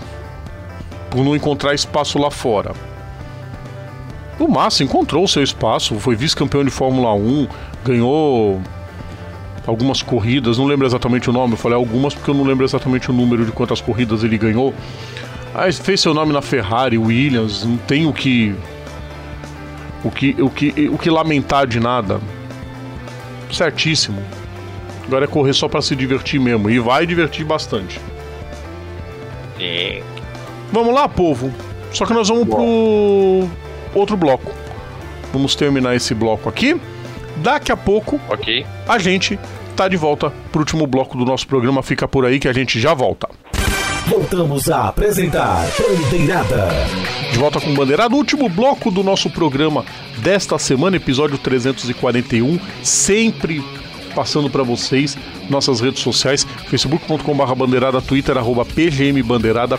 por 1.11 1.25
não 1.25 1.35
encontrar 1.35 1.75
espaço 1.75 2.19
lá 2.19 2.31
fora. 2.31 2.73
O 4.39 4.49
Massa 4.49 4.83
encontrou 4.83 5.27
seu 5.29 5.43
espaço, 5.43 5.99
foi 5.99 6.17
vice-campeão 6.17 6.65
de 6.65 6.71
Fórmula 6.71 7.13
1, 7.15 7.49
ganhou 7.85 8.61
algumas 9.67 10.03
corridas, 10.03 10.59
não 10.59 10.67
lembro 10.67 10.87
exatamente 10.87 11.31
o 11.31 11.33
nome, 11.33 11.53
eu 11.53 11.57
falei 11.57 11.77
algumas 11.77 12.15
porque 12.15 12.31
eu 12.31 12.35
não 12.35 12.45
lembro 12.45 12.65
exatamente 12.65 13.11
o 13.11 13.13
número 13.13 13.45
de 13.45 13.53
quantas 13.53 13.81
corridas 13.81 14.25
ele 14.25 14.39
ganhou. 14.39 14.75
Ah, 15.55 15.71
fez 15.71 16.01
seu 16.01 16.15
nome 16.15 16.33
na 16.33 16.41
Ferrari, 16.41 16.97
Williams, 16.97 17.65
não 17.65 17.77
tem 17.77 18.07
o 18.07 18.13
que. 18.13 18.55
O 20.03 20.11
que, 20.11 20.37
o 20.41 20.51
que, 20.51 20.89
o 20.89 20.99
que 20.99 21.11
lamentar 21.11 21.67
de 21.67 21.79
nada. 21.79 22.21
Certíssimo. 23.53 24.23
Agora 25.07 25.27
é 25.27 25.29
correr 25.29 25.53
só 25.53 25.69
para 25.69 25.83
se 25.83 25.95
divertir 25.95 26.41
mesmo. 26.41 26.71
E 26.71 26.79
vai 26.79 27.07
divertir 27.07 27.45
bastante. 27.45 28.01
Sim. 29.59 30.03
Vamos 30.73 30.95
lá, 30.95 31.09
povo. 31.09 31.53
Só 31.93 32.07
que 32.07 32.15
nós 32.15 32.29
vamos 32.29 32.49
pro 32.49 33.49
outro 33.95 34.17
bloco. 34.17 34.53
Vamos 35.33 35.55
terminar 35.55 35.95
esse 35.95 36.15
bloco 36.15 36.49
aqui. 36.49 36.81
Daqui 37.37 37.71
a 37.71 37.77
pouco, 37.77 38.21
okay. 38.29 38.65
a 38.89 38.99
gente 38.99 39.39
tá 39.77 39.89
de 39.89 39.97
volta 39.97 40.33
pro 40.51 40.61
último 40.61 40.87
bloco 40.87 41.17
do 41.17 41.25
nosso 41.25 41.47
programa. 41.47 41.83
Fica 41.83 42.09
por 42.09 42.25
aí 42.25 42.39
que 42.41 42.49
a 42.49 42.53
gente 42.53 42.81
já 42.81 42.95
volta. 42.95 43.29
Voltamos 44.07 44.71
a 44.71 44.89
apresentar 44.89 45.67
Bandeirada. 45.79 46.69
De 47.33 47.39
volta 47.39 47.61
com 47.61 47.75
Bandeirada, 47.75 48.15
último 48.15 48.49
bloco 48.49 48.91
do 48.91 49.03
nosso 49.03 49.31
programa 49.31 49.85
desta 50.19 50.59
semana, 50.59 50.97
episódio 50.97 51.39
341, 51.39 52.59
sempre 52.83 53.63
passando 54.15 54.51
para 54.51 54.63
vocês 54.63 55.17
nossas 55.49 55.81
redes 55.81 56.03
sociais, 56.03 56.47
facebook.com.br 56.69 57.55
bandeirada, 59.23 59.79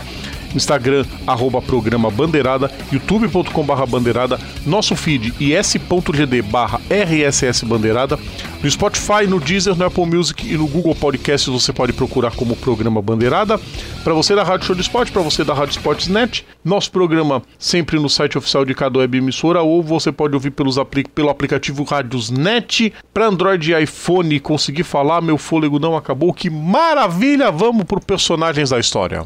Instagram, 0.54 1.04
arroba 1.26 1.60
programa 1.60 2.10
Bandeirada, 2.10 2.70
youtube.com 2.92 3.64
Bandeirada, 3.86 4.38
nosso 4.66 4.94
feed 4.94 5.34
is.gd 5.40 6.42
barra 6.42 6.80
RSS 6.88 7.64
Bandeirada, 7.64 8.18
no 8.62 8.70
Spotify, 8.70 9.26
no 9.28 9.38
Deezer, 9.38 9.76
no 9.76 9.84
Apple 9.84 10.06
Music 10.06 10.46
e 10.46 10.56
no 10.56 10.66
Google 10.66 10.94
Podcasts 10.94 11.48
você 11.48 11.72
pode 11.72 11.92
procurar 11.92 12.34
como 12.34 12.56
programa 12.56 13.02
Bandeirada. 13.02 13.60
Para 14.02 14.14
você 14.14 14.34
da 14.34 14.42
Rádio 14.42 14.66
Show 14.66 14.74
de 14.74 14.82
Esporte, 14.82 15.12
para 15.12 15.22
você 15.22 15.44
da 15.44 15.52
Rádio 15.52 15.72
Esportes 15.72 16.08
Net, 16.08 16.46
nosso 16.64 16.90
programa 16.90 17.42
sempre 17.58 17.98
no 17.98 18.08
site 18.08 18.38
oficial 18.38 18.64
de 18.64 18.74
cada 18.74 18.98
web 18.98 19.18
emissora 19.18 19.60
ou 19.62 19.82
você 19.82 20.10
pode 20.10 20.34
ouvir 20.34 20.50
pelos 20.50 20.78
apli 20.78 21.04
pelo 21.04 21.28
aplicativo 21.28 21.84
Rádios 21.84 22.30
Net. 22.30 22.92
Para 23.12 23.26
Android 23.26 23.72
e 23.72 23.82
iPhone 23.82 24.40
conseguir 24.40 24.84
falar, 24.84 25.20
meu 25.20 25.36
fôlego 25.36 25.78
não 25.78 25.96
acabou. 25.96 26.32
Que 26.32 26.48
maravilha! 26.48 27.50
Vamos 27.50 27.84
para 27.84 28.00
personagens 28.00 28.70
da 28.70 28.78
história. 28.78 29.24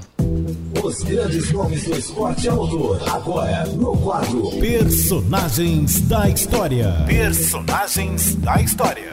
Os 0.88 1.02
grandes 1.02 1.52
nomes 1.52 1.84
do 1.84 1.98
esporte 1.98 2.48
a 2.48 2.54
motor. 2.54 2.98
Agora, 3.10 3.66
no 3.66 3.94
quadro 3.98 4.48
Personagens 4.58 6.00
da 6.08 6.30
História. 6.30 7.04
Personagens 7.06 8.34
da 8.36 8.58
História. 8.62 9.10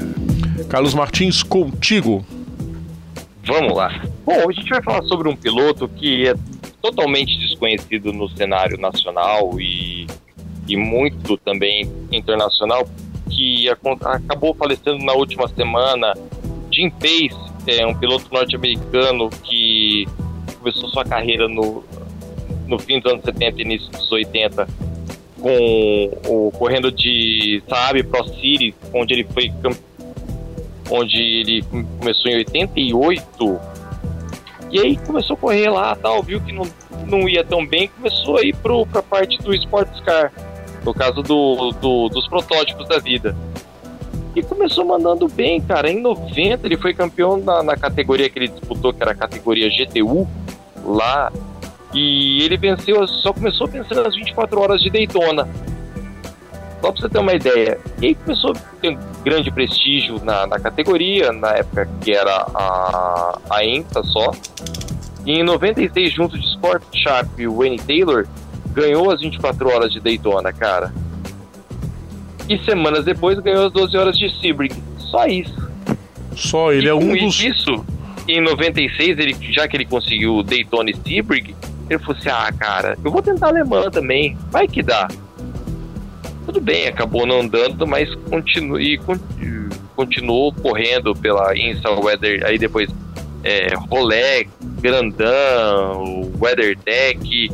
Carlos 0.69 0.93
Martins, 0.93 1.43
contigo. 1.43 2.25
Vamos 3.45 3.75
lá. 3.75 4.01
Bom, 4.25 4.49
a 4.49 4.53
gente 4.53 4.69
vai 4.69 4.81
falar 4.81 5.03
sobre 5.03 5.27
um 5.27 5.35
piloto 5.35 5.89
que 5.89 6.29
é 6.29 6.35
totalmente 6.81 7.37
desconhecido 7.39 8.13
no 8.13 8.29
cenário 8.29 8.77
nacional 8.77 9.59
e, 9.59 10.07
e 10.69 10.77
muito 10.77 11.35
também 11.35 11.91
internacional, 12.09 12.87
que 13.29 13.67
acabou 13.69 14.55
falecendo 14.55 15.03
na 15.03 15.11
última 15.11 15.49
semana. 15.49 16.13
Jim 16.71 16.89
Pace 16.89 17.35
é 17.67 17.85
um 17.85 17.93
piloto 17.93 18.33
norte-americano 18.33 19.29
que 19.43 20.07
começou 20.65 20.89
sua 20.89 21.05
carreira 21.05 21.47
no, 21.47 21.83
no 22.67 22.79
fim 22.79 22.99
dos 22.99 23.11
anos 23.11 23.23
70 23.23 23.59
e 23.59 23.61
início 23.61 23.91
dos 23.91 24.11
80 24.11 24.67
com 25.39 26.11
o 26.27 26.51
correndo 26.57 26.91
de 26.91 27.61
Saab 27.69 28.01
Pro 28.05 28.27
Series, 28.29 28.73
onde 28.91 29.13
ele 29.13 29.23
foi 29.25 29.53
onde 30.89 31.17
ele 31.17 31.63
começou 31.99 32.31
em 32.31 32.37
88 32.37 33.59
e 34.71 34.79
aí 34.79 34.97
começou 34.97 35.35
a 35.35 35.37
correr 35.37 35.69
lá 35.69 35.95
tal, 35.95 36.23
viu 36.23 36.41
que 36.41 36.51
não, 36.51 36.65
não 37.05 37.29
ia 37.29 37.43
tão 37.43 37.65
bem, 37.65 37.87
começou 37.87 38.37
a 38.37 38.41
ir 38.41 38.55
para 38.55 38.99
a 38.99 39.03
parte 39.03 39.37
do 39.37 39.53
Sports 39.53 39.99
Car, 39.99 40.33
no 40.83 40.95
caso 40.95 41.21
do, 41.21 41.71
do, 41.73 42.09
dos 42.09 42.27
protótipos 42.27 42.87
da 42.87 42.97
vida. 42.97 43.35
E 44.35 44.41
começou 44.41 44.83
mandando 44.83 45.29
bem, 45.29 45.61
cara. 45.61 45.89
Em 45.89 46.01
90 46.01 46.67
ele 46.67 46.75
foi 46.75 46.93
campeão 46.93 47.37
na, 47.37 47.63
na 47.63 47.77
categoria 47.77 48.29
que 48.29 48.37
ele 48.37 48.49
disputou, 48.49 48.91
que 48.91 49.01
era 49.01 49.11
a 49.11 49.15
categoria 49.15 49.69
GTU, 49.69 50.27
lá. 50.85 51.31
E 51.93 52.43
ele 52.43 52.57
venceu, 52.57 53.07
só 53.07 53.31
começou 53.33 53.67
vencendo 53.67 54.03
nas 54.03 54.15
24 54.15 54.59
horas 54.59 54.81
de 54.81 54.89
Daytona. 54.89 55.47
Só 56.81 56.91
pra 56.91 57.01
você 57.01 57.09
ter 57.09 57.19
uma 57.19 57.33
ideia. 57.33 57.79
E 58.01 58.07
aí 58.07 58.15
começou 58.15 58.51
a 58.51 58.55
ter 58.81 58.97
grande 59.23 59.49
prestígio 59.49 60.23
na, 60.23 60.45
na 60.45 60.59
categoria, 60.59 61.31
na 61.31 61.51
época 61.51 61.89
que 62.01 62.11
era 62.11 62.45
a, 62.53 63.39
a 63.49 63.65
INTA 63.65 64.03
só. 64.03 64.31
E 65.25 65.39
em 65.39 65.43
96, 65.43 66.13
junto 66.13 66.37
de 66.37 66.45
Sport 66.45 66.83
Sharp 66.93 67.39
e 67.39 67.47
Wayne 67.47 67.79
Taylor, 67.79 68.27
ganhou 68.71 69.09
as 69.09 69.21
24 69.21 69.67
horas 69.69 69.91
de 69.91 69.99
Daytona, 69.99 70.53
cara. 70.53 70.93
E 72.47 72.59
semanas 72.59 73.05
depois 73.05 73.39
ganhou 73.39 73.65
as 73.65 73.73
12 73.73 73.97
horas 73.97 74.17
de 74.17 74.29
Sebring. 74.39 74.75
Só 74.99 75.25
isso. 75.25 75.65
Só, 76.35 76.71
ele 76.71 76.85
e 76.85 76.89
é 76.89 76.93
um 76.93 77.15
dos. 77.15 77.39
Isso, 77.39 77.83
em 78.27 78.41
96, 78.41 79.19
ele, 79.19 79.35
já 79.51 79.67
que 79.67 79.77
ele 79.77 79.85
conseguiu 79.85 80.41
Daytona 80.43 80.89
e 80.89 80.95
Sebring, 80.95 81.55
ele 81.89 81.99
falou 81.99 82.17
assim: 82.17 82.29
ah, 82.29 82.51
cara, 82.57 82.97
eu 83.03 83.11
vou 83.11 83.21
tentar 83.21 83.47
alemã 83.47 83.89
também, 83.89 84.37
vai 84.51 84.67
que 84.67 84.81
dá. 84.81 85.07
Tudo 86.45 86.61
bem, 86.61 86.87
acabou 86.87 87.25
não 87.25 87.47
dando, 87.47 87.87
mas 87.87 88.13
continu, 88.29 88.79
e, 88.79 88.99
continuou 89.95 90.53
correndo 90.53 91.15
pela 91.15 91.57
Insta 91.57 91.89
Weather, 91.91 92.45
aí 92.45 92.57
depois 92.57 92.89
é, 93.43 93.67
Rolé, 93.89 94.45
Grandão, 94.81 96.31
Weather 96.39 96.77
Deck. 96.83 97.51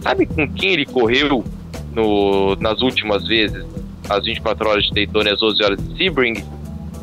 Sabe 0.00 0.24
com 0.24 0.48
quem 0.52 0.72
ele 0.74 0.86
correu 0.86 1.44
no, 1.92 2.56
nas 2.56 2.80
últimas 2.80 3.26
vezes? 3.26 3.64
As 4.08 4.24
24 4.24 4.68
horas 4.68 4.84
de 4.84 4.92
Daytona 4.92 5.30
e 5.30 5.32
as 5.32 5.40
12 5.40 5.62
horas 5.62 5.78
de 5.78 5.98
Sebring? 5.98 6.44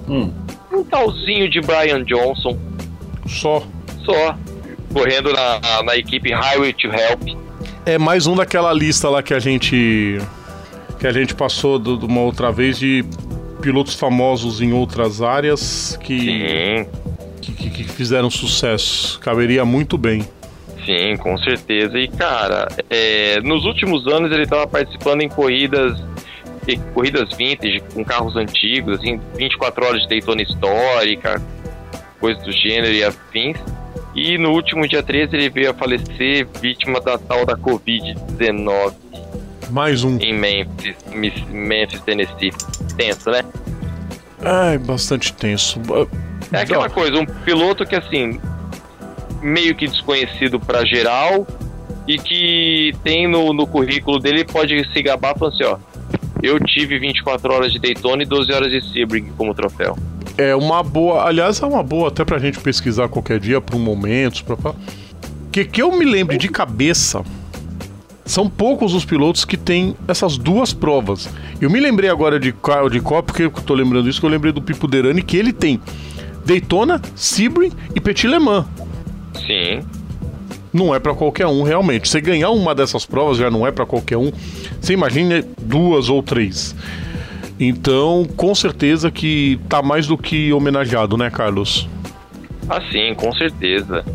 Hum. 0.09 0.31
Um 0.73 0.83
talzinho 0.83 1.49
de 1.49 1.61
Brian 1.61 2.03
Johnson. 2.03 2.57
Só. 3.27 3.63
Só. 4.03 4.37
Correndo 4.93 5.31
na, 5.33 5.83
na 5.83 5.97
equipe 5.97 6.31
Highway 6.31 6.73
to 6.73 6.87
Help. 6.87 7.37
É 7.85 7.97
mais 7.97 8.27
um 8.27 8.35
daquela 8.35 8.73
lista 8.73 9.09
lá 9.09 9.21
que 9.21 9.33
a 9.33 9.39
gente. 9.39 10.19
que 10.99 11.07
a 11.07 11.11
gente 11.11 11.35
passou 11.35 11.77
de 11.77 12.05
uma 12.05 12.21
outra 12.21 12.51
vez 12.51 12.79
de 12.79 13.05
pilotos 13.61 13.95
famosos 13.95 14.61
em 14.61 14.73
outras 14.73 15.21
áreas 15.21 15.97
que, 16.03 16.85
que, 17.41 17.51
que, 17.53 17.69
que, 17.69 17.83
fizeram 17.83 18.29
sucesso. 18.29 19.19
Caberia 19.19 19.65
muito 19.65 19.97
bem. 19.97 20.27
Sim, 20.85 21.17
com 21.17 21.37
certeza. 21.37 21.97
E 21.99 22.07
cara, 22.07 22.67
é, 22.89 23.41
nos 23.41 23.65
últimos 23.65 24.07
anos 24.07 24.31
ele 24.31 24.43
estava 24.43 24.65
participando 24.67 25.21
em 25.21 25.29
corridas 25.29 25.97
corridas 26.93 27.29
vintage 27.37 27.81
com 27.93 28.03
carros 28.03 28.35
antigos, 28.35 28.99
assim, 28.99 29.21
24 29.37 29.85
horas 29.85 30.01
de 30.01 30.09
Daytona 30.09 30.41
histórica, 30.41 31.41
coisas 32.19 32.43
do 32.43 32.51
gênero 32.51 32.93
e 32.93 33.03
afins. 33.03 33.57
E 34.15 34.37
no 34.37 34.51
último 34.51 34.87
dia 34.87 35.03
13 35.03 35.35
ele 35.35 35.49
veio 35.49 35.71
a 35.71 35.73
falecer 35.73 36.47
vítima 36.61 36.99
da 36.99 37.17
tal 37.17 37.45
da 37.45 37.55
Covid-19. 37.55 38.93
Mais 39.69 40.03
um. 40.03 40.17
Em 40.19 40.33
Memphis, 40.33 40.95
Memphis, 41.51 42.01
Tennessee. 42.01 42.51
Tenso, 42.95 43.29
né? 43.29 43.43
Ai, 44.41 44.77
bastante 44.77 45.33
tenso. 45.33 45.79
É 46.51 46.61
aquela 46.61 46.89
coisa, 46.89 47.17
um 47.17 47.25
piloto 47.25 47.85
que 47.85 47.95
assim, 47.95 48.39
meio 49.41 49.75
que 49.75 49.87
desconhecido 49.87 50.59
para 50.59 50.85
geral 50.85 51.45
e 52.07 52.17
que 52.17 52.93
tem 53.03 53.27
no, 53.27 53.53
no 53.53 53.67
currículo 53.67 54.19
dele, 54.19 54.45
pode 54.45 54.89
se 54.91 55.03
gabar 55.03 55.37
falando 55.37 55.53
assim, 55.53 55.65
ó, 55.65 55.77
eu 56.41 56.59
tive 56.59 56.97
24 56.99 57.53
horas 57.53 57.71
de 57.71 57.79
Daytona 57.79 58.23
e 58.23 58.25
12 58.25 58.51
horas 58.53 58.71
de 58.71 58.81
Sebring 58.93 59.31
como 59.37 59.53
troféu. 59.53 59.97
É 60.37 60.55
uma 60.55 60.83
boa, 60.83 61.23
aliás, 61.25 61.61
é 61.61 61.65
uma 61.65 61.81
boa 61.81 62.09
até 62.09 62.23
pra 62.23 62.37
gente 62.37 62.59
pesquisar 62.59 63.09
qualquer 63.09 63.39
dia 63.39 63.59
para 63.59 63.75
um 63.75 63.79
momento, 63.79 64.45
para 64.45 64.75
que 65.51 65.65
que 65.65 65.81
eu 65.81 65.91
me 65.91 66.05
lembre 66.05 66.37
de 66.37 66.47
cabeça. 66.47 67.23
São 68.23 68.49
poucos 68.49 68.93
os 68.93 69.05
pilotos 69.05 69.45
que 69.45 69.55
têm 69.55 69.95
essas 70.07 70.37
duas 70.37 70.73
provas. 70.73 71.29
Eu 71.61 71.69
me 71.69 71.79
lembrei 71.79 72.09
agora 72.09 72.39
de 72.39 72.51
Carl 72.51 72.89
de 72.89 72.99
Cop, 72.99 73.25
porque 73.25 73.43
eu 73.43 73.49
tô 73.49 73.73
lembrando 73.73 74.09
isso, 74.09 74.19
que 74.19 74.25
eu 74.25 74.29
lembrei 74.29 74.51
do 74.51 74.61
Pipo 74.61 74.87
Derani, 74.87 75.23
que 75.23 75.37
ele 75.37 75.53
tem 75.53 75.79
Daytona, 76.45 77.01
Sebring 77.15 77.71
e 77.95 77.99
Petit 77.99 78.27
Le 78.27 78.37
Mans. 78.37 78.65
Sim. 79.33 79.81
Não 80.73 80.93
é 80.93 80.99
para 80.99 81.13
qualquer 81.15 81.47
um, 81.47 81.63
realmente. 81.63 82.07
Você 82.07 82.21
ganhar 82.21 82.51
uma 82.51 82.75
dessas 82.75 83.05
provas 83.05 83.37
já 83.37 83.49
não 83.49 83.65
é 83.65 83.71
para 83.71 83.85
qualquer 83.85 84.17
um. 84.17 84.31
Você 84.79 84.93
imagina 84.93 85.43
duas 85.59 86.09
ou 86.09 86.21
três. 86.21 86.75
Então, 87.59 88.27
com 88.35 88.53
certeza 88.53 89.09
que 89.09 89.59
tá 89.67 89.81
mais 89.81 90.05
do 90.05 90.17
que 90.17 90.53
homenageado, 90.53 91.17
né, 91.17 91.29
Carlos? 91.29 91.89
Ah, 92.69 92.81
sim, 92.91 93.13
com 93.15 93.33
certeza. 93.33 94.05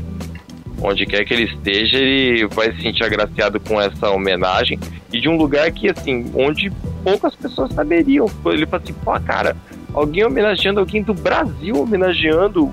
Onde 0.80 1.06
quer 1.06 1.24
que 1.24 1.34
ele 1.34 1.44
esteja, 1.44 1.96
ele 1.96 2.46
vai 2.48 2.72
se 2.72 2.82
sentir 2.82 3.04
agraciado 3.04 3.58
com 3.60 3.80
essa 3.80 4.10
homenagem 4.10 4.78
e 5.12 5.20
de 5.20 5.28
um 5.28 5.36
lugar 5.36 5.70
que, 5.70 5.88
assim, 5.88 6.30
onde 6.34 6.70
poucas 7.02 7.34
pessoas 7.34 7.72
saberiam. 7.72 8.26
Ele 8.46 8.66
fala 8.66 8.82
assim, 8.82 8.92
pô, 8.92 9.18
cara, 9.20 9.56
alguém 9.92 10.24
homenageando 10.24 10.80
alguém 10.80 11.02
do 11.02 11.14
Brasil, 11.14 11.80
homenageando 11.80 12.72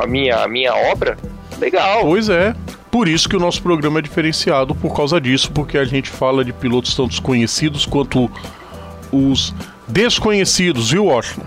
a 0.00 0.06
minha, 0.06 0.36
a 0.36 0.48
minha 0.48 0.74
obra. 0.92 1.16
Legal. 1.58 2.02
Pois 2.02 2.28
é. 2.28 2.54
Por 2.90 3.08
isso 3.08 3.28
que 3.28 3.36
o 3.36 3.40
nosso 3.40 3.60
programa 3.60 3.98
é 3.98 4.02
diferenciado 4.02 4.72
por 4.72 4.94
causa 4.94 5.20
disso, 5.20 5.50
porque 5.50 5.76
a 5.76 5.84
gente 5.84 6.08
fala 6.08 6.44
de 6.44 6.52
pilotos 6.52 6.94
tanto 6.94 7.20
conhecidos 7.22 7.84
quanto 7.84 8.30
os 9.14 9.54
desconhecidos, 9.86 10.90
viu, 10.90 11.06
Washington? 11.06 11.46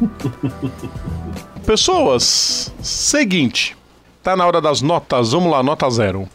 Pessoas, 1.66 2.72
seguinte, 2.80 3.76
tá 4.22 4.34
na 4.34 4.46
hora 4.46 4.60
das 4.60 4.80
notas, 4.80 5.32
vamos 5.32 5.52
lá, 5.52 5.62
nota 5.62 5.90
zero. 5.90 6.28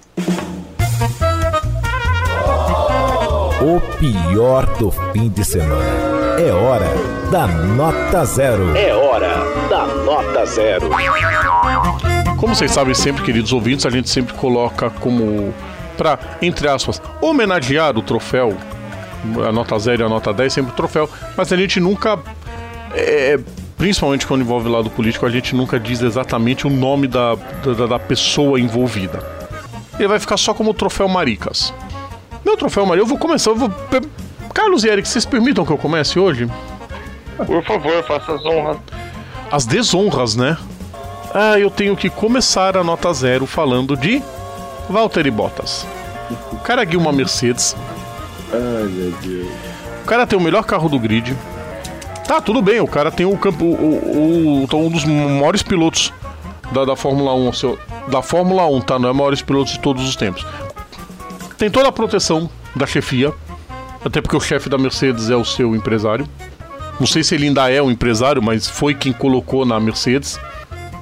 O 3.62 3.80
pior 3.98 4.66
do 4.78 4.92
fim 4.92 5.30
de 5.30 5.44
semana. 5.44 6.14
É 6.38 6.52
hora 6.52 6.88
da 7.32 7.48
nota 7.48 8.26
zero. 8.26 8.76
É 8.76 8.94
hora 8.94 9.38
da 9.70 9.86
nota 9.88 10.46
zero. 10.46 10.90
Como 12.38 12.54
vocês 12.54 12.72
sabem 12.72 12.94
sempre, 12.94 13.24
queridos 13.24 13.54
ouvintes, 13.54 13.86
a 13.86 13.90
gente 13.90 14.10
sempre 14.10 14.34
coloca 14.34 14.90
como 14.90 15.54
para 15.98 16.20
entre 16.42 16.68
aspas 16.68 17.02
homenagear 17.22 17.98
o 17.98 18.02
troféu, 18.02 18.58
a 19.48 19.52
nota 19.52 19.78
0 19.78 20.04
e 20.04 20.06
a 20.06 20.10
nota 20.10 20.34
10 20.34 20.54
sempre 20.54 20.72
o 20.72 20.76
troféu, 20.76 21.10
mas 21.36 21.52
a 21.52 21.58
gente 21.58 21.80
nunca 21.80 22.20
é, 22.94 23.40
principalmente 23.78 24.26
quando 24.26 24.42
envolve 24.42 24.70
o 24.70 24.72
lado 24.72 24.90
político, 24.90 25.26
a 25.26 25.30
gente 25.30 25.56
nunca 25.56 25.80
diz 25.80 26.02
exatamente 26.02 26.66
o 26.66 26.70
nome 26.70 27.08
da, 27.08 27.36
da, 27.36 27.86
da 27.86 28.00
pessoa 28.00 28.60
envolvida. 28.60 29.20
Ele 29.98 30.08
vai 30.08 30.20
ficar 30.20 30.38
só 30.38 30.54
como 30.54 30.72
o 30.72 30.74
troféu 30.74 31.08
Maricas. 31.08 31.74
Meu 32.46 32.56
troféu 32.56 32.86
Maricas, 32.86 33.10
eu 33.10 33.10
vou 33.10 33.18
começar. 33.18 33.52
Eu 33.52 33.56
vou... 33.56 33.72
Carlos 34.54 34.84
e 34.84 34.88
Eric, 34.88 35.08
vocês 35.08 35.26
permitam 35.26 35.66
que 35.66 35.72
eu 35.72 35.78
comece 35.78 36.20
hoje? 36.20 36.50
Por 37.46 37.64
favor, 37.64 38.04
faça 38.04 38.34
as 38.34 38.46
honras. 38.46 38.78
As 39.52 39.66
desonras, 39.66 40.36
né? 40.36 40.58
Ah, 41.34 41.60
eu 41.60 41.70
tenho 41.70 41.96
que 41.96 42.10
começar 42.10 42.78
a 42.78 42.84
nota 42.84 43.12
zero 43.12 43.46
falando 43.46 43.98
de 43.98 44.22
Valtteri 44.90 45.32
Bottas. 45.32 45.86
O 46.52 46.58
cara 46.58 46.84
guia 46.84 47.00
uma 47.00 47.12
Mercedes. 47.12 47.76
Ai, 48.54 48.84
meu 48.84 49.12
Deus. 49.22 49.48
O 50.04 50.06
cara 50.06 50.28
tem 50.28 50.38
o 50.38 50.42
melhor 50.42 50.64
carro 50.64 50.88
do 50.88 51.00
grid. 51.00 51.36
Tá, 52.28 52.40
tudo 52.40 52.62
bem, 52.62 52.80
o 52.80 52.88
cara 52.88 53.12
tem 53.12 53.26
o 53.26 53.38
campo. 53.38 53.66
O, 53.66 54.66
o, 54.72 54.78
um 54.78 54.90
dos 54.90 55.04
maiores 55.04 55.64
pilotos 55.64 56.14
da, 56.72 56.86
da 56.86 56.96
Fórmula 56.96 57.34
1. 57.34 57.54
Seu, 57.54 57.80
da 58.10 58.22
Fórmula 58.22 58.68
1, 58.68 58.82
tá? 58.82 59.00
Não 59.00 59.10
é 59.10 59.14
maiores 59.14 59.42
pilotos 59.42 59.74
de 59.74 59.80
todos 59.80 60.08
os 60.08 60.16
tempos. 60.16 60.46
Tem 61.58 61.70
toda 61.70 61.90
a 61.90 61.92
proteção 61.92 62.50
da 62.76 62.86
chefia. 62.86 63.34
Até 64.06 64.22
porque 64.22 64.36
o 64.36 64.40
chefe 64.40 64.70
da 64.70 64.78
Mercedes 64.78 65.30
é 65.30 65.36
o 65.36 65.46
seu 65.46 65.76
empresário. 65.76 66.28
Não 67.00 67.08
sei 67.08 67.24
se 67.24 67.34
ele 67.36 67.48
ainda 67.48 67.72
é 67.72 67.82
um 67.82 67.90
empresário, 67.90 68.42
mas 68.42 68.68
foi 68.68 68.94
quem 68.94 69.14
colocou 69.14 69.66
na 69.66 69.80
Mercedes. 69.80 70.40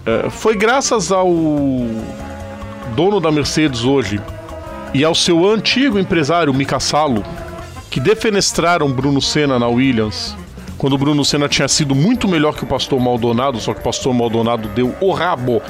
É, 0.05 0.29
foi 0.29 0.55
graças 0.55 1.11
ao 1.11 1.29
dono 2.95 3.19
da 3.19 3.31
Mercedes 3.31 3.83
hoje 3.83 4.21
e 4.93 5.03
ao 5.03 5.15
seu 5.15 5.49
antigo 5.49 5.97
empresário 5.97 6.53
Mika 6.53 6.79
Salo 6.79 7.23
que 7.89 7.99
defenestraram 7.99 8.91
Bruno 8.91 9.21
Senna 9.21 9.57
na 9.57 9.67
Williams 9.67 10.35
quando 10.81 10.93
o 10.93 10.97
Bruno 10.97 11.23
Senna 11.23 11.47
tinha 11.47 11.67
sido 11.67 11.93
muito 11.93 12.27
melhor 12.27 12.55
que 12.55 12.63
o 12.63 12.67
Pastor 12.67 12.99
Maldonado, 12.99 13.59
só 13.59 13.71
que 13.71 13.81
o 13.81 13.83
Pastor 13.83 14.15
Maldonado 14.15 14.67
deu 14.69 14.95
o 14.99 15.11
rabo 15.11 15.61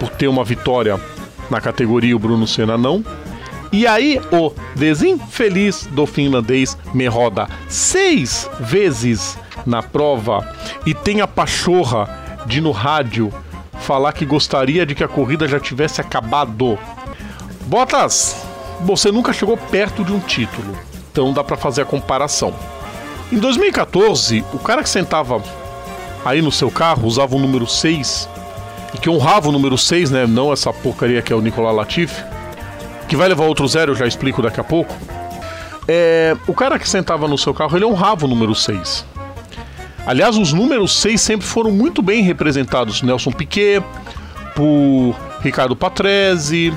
por 0.00 0.08
ter 0.08 0.26
uma 0.26 0.42
vitória 0.42 1.00
na 1.48 1.60
categoria, 1.60 2.16
o 2.16 2.18
Bruno 2.18 2.48
Senna 2.48 2.76
não. 2.76 3.04
E 3.70 3.86
aí 3.86 4.20
o 4.32 4.52
desinfeliz 4.74 5.86
do 5.92 6.04
finlandês 6.04 6.76
me 6.92 7.06
roda 7.06 7.48
seis 7.68 8.50
vezes 8.58 9.38
na 9.64 9.84
prova 9.84 10.52
e 10.84 10.92
tem 10.92 11.20
a 11.20 11.28
pachorra 11.28 12.42
de 12.46 12.60
no 12.60 12.72
rádio 12.72 13.32
falar 13.82 14.12
que 14.12 14.26
gostaria 14.26 14.84
de 14.84 14.96
que 14.96 15.04
a 15.04 15.08
corrida 15.08 15.46
já 15.46 15.60
tivesse 15.60 16.00
acabado. 16.00 16.76
Botas, 17.66 18.49
você 18.84 19.10
nunca 19.12 19.32
chegou 19.32 19.56
perto 19.56 20.04
de 20.04 20.12
um 20.12 20.20
título, 20.20 20.76
então 21.10 21.32
dá 21.32 21.44
para 21.44 21.56
fazer 21.56 21.82
a 21.82 21.84
comparação. 21.84 22.54
Em 23.32 23.38
2014, 23.38 24.44
o 24.52 24.58
cara 24.58 24.82
que 24.82 24.88
sentava 24.88 25.42
aí 26.24 26.42
no 26.42 26.50
seu 26.50 26.70
carro 26.70 27.06
usava 27.06 27.36
o 27.36 27.38
número 27.38 27.66
6 27.66 28.28
e 28.94 28.98
que 28.98 29.08
honrava 29.08 29.48
o 29.48 29.52
número 29.52 29.78
6, 29.78 30.10
né? 30.10 30.26
Não 30.26 30.52
essa 30.52 30.72
porcaria 30.72 31.22
que 31.22 31.32
é 31.32 31.36
o 31.36 31.40
Nicolas 31.40 31.74
Latifi, 31.74 32.24
que 33.08 33.16
vai 33.16 33.28
levar 33.28 33.44
outro 33.44 33.66
zero, 33.68 33.92
eu 33.92 33.96
já 33.96 34.06
explico 34.06 34.42
daqui 34.42 34.60
a 34.60 34.64
pouco. 34.64 34.94
É, 35.86 36.36
o 36.46 36.54
cara 36.54 36.78
que 36.78 36.88
sentava 36.88 37.26
no 37.26 37.36
seu 37.36 37.52
carro, 37.52 37.76
ele 37.76 37.84
honrava 37.84 38.26
o 38.26 38.28
número 38.28 38.54
6. 38.54 39.04
Aliás, 40.06 40.36
os 40.36 40.52
números 40.52 41.00
6 41.00 41.20
sempre 41.20 41.46
foram 41.46 41.70
muito 41.70 42.02
bem 42.02 42.22
representados. 42.22 43.02
Nelson 43.02 43.32
Piquet, 43.32 43.84
por 44.54 45.14
Ricardo 45.40 45.76
Patrese, 45.76 46.72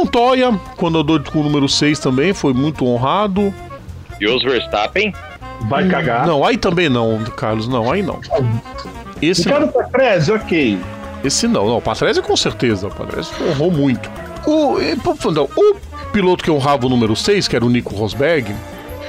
Montoya, 0.00 0.58
quando 0.76 0.98
andou 0.98 1.20
com 1.20 1.40
o 1.40 1.42
número 1.42 1.68
6 1.68 1.98
também, 1.98 2.32
foi 2.32 2.54
muito 2.54 2.86
honrado. 2.86 3.52
E 4.18 4.26
os 4.26 4.42
Verstappen? 4.42 5.12
Vai 5.68 5.86
cagar. 5.88 6.26
Não, 6.26 6.42
aí 6.44 6.56
também 6.56 6.88
não, 6.88 7.22
Carlos, 7.36 7.68
não, 7.68 7.92
aí 7.92 8.02
não. 8.02 8.18
Esse 9.20 9.44
Ricardo 9.44 9.66
não. 9.66 9.72
Patrese, 9.72 10.32
ok. 10.32 10.78
Esse 11.22 11.46
não, 11.46 11.66
não, 11.66 11.76
o 11.76 11.82
Patrese 11.82 12.22
com 12.22 12.34
certeza, 12.34 12.86
o 12.86 12.90
Patrese 12.90 13.28
honrou 13.50 13.70
muito. 13.70 14.10
O, 14.46 14.78
não, 15.30 15.44
o 15.44 15.76
piloto 16.12 16.42
que 16.42 16.50
honrava 16.50 16.86
o 16.86 16.88
número 16.88 17.14
6, 17.14 17.46
que 17.46 17.54
era 17.54 17.64
o 17.64 17.68
Nico 17.68 17.94
Rosberg, 17.94 18.54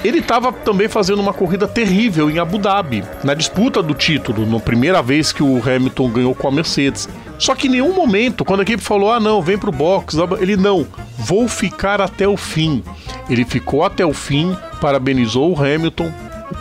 ele 0.03 0.19
estava 0.19 0.51
também 0.51 0.87
fazendo 0.87 1.21
uma 1.21 1.33
corrida 1.33 1.67
terrível 1.67 2.29
em 2.29 2.39
Abu 2.39 2.57
Dhabi, 2.57 3.03
na 3.23 3.33
disputa 3.33 3.83
do 3.83 3.93
título, 3.93 4.45
na 4.45 4.59
primeira 4.59 5.01
vez 5.01 5.31
que 5.31 5.43
o 5.43 5.57
Hamilton 5.57 6.09
ganhou 6.09 6.35
com 6.35 6.47
a 6.47 6.51
Mercedes. 6.51 7.07
Só 7.37 7.53
que 7.55 7.67
em 7.67 7.71
nenhum 7.71 7.93
momento, 7.93 8.43
quando 8.43 8.61
a 8.61 8.63
equipe 8.63 8.81
falou, 8.81 9.11
ah 9.11 9.19
não, 9.19 9.41
vem 9.41 9.57
pro 9.57 9.71
box, 9.71 10.17
ele 10.39 10.57
não, 10.57 10.87
vou 11.17 11.47
ficar 11.47 12.01
até 12.01 12.27
o 12.27 12.37
fim. 12.37 12.83
Ele 13.29 13.45
ficou 13.45 13.83
até 13.83 14.05
o 14.05 14.13
fim, 14.13 14.55
parabenizou 14.79 15.51
o 15.51 15.59
Hamilton, 15.59 16.11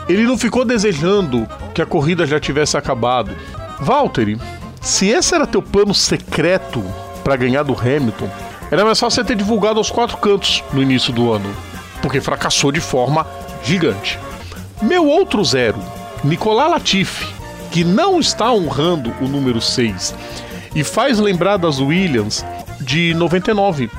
ele 0.09 0.25
não 0.25 0.37
ficou 0.37 0.65
desejando 0.65 1.49
que 1.75 1.83
a 1.83 1.87
corrida 1.87 2.27
já 2.27 2.39
tivesse 2.39 2.77
acabado. 2.77 3.31
Valtteri, 3.79 4.39
se 4.81 5.09
esse 5.09 5.35
era 5.35 5.47
teu 5.47 5.63
plano 5.63 5.95
secreto 5.95 6.83
para 7.25 7.37
ganhar 7.37 7.63
do 7.63 7.79
Hamilton, 7.79 8.29
era 8.71 8.85
mais 8.85 8.99
fácil 9.01 9.23
você 9.23 9.29
ter 9.29 9.37
divulgado 9.37 9.79
aos 9.79 9.91
quatro 9.91 10.17
cantos 10.17 10.63
no 10.73 10.83
início 10.83 11.13
do 11.13 11.33
ano, 11.33 11.49
porque 12.03 12.21
fracassou 12.21 12.73
de 12.73 12.81
forma 12.81 13.27
gigante. 13.63 14.19
Meu 14.83 15.07
outro 15.07 15.45
zero, 15.45 15.79
Nicolas 16.25 16.71
Latifi, 16.71 17.27
que 17.71 17.85
não 17.85 18.19
está 18.19 18.53
honrando 18.53 19.15
o 19.21 19.29
número 19.29 19.61
6 19.61 20.15
e 20.75 20.83
faz 20.85 21.19
lembrar 21.19 21.57
das 21.57 21.79
Williams 21.79 22.45
de 22.81 23.15
99, 23.15 23.91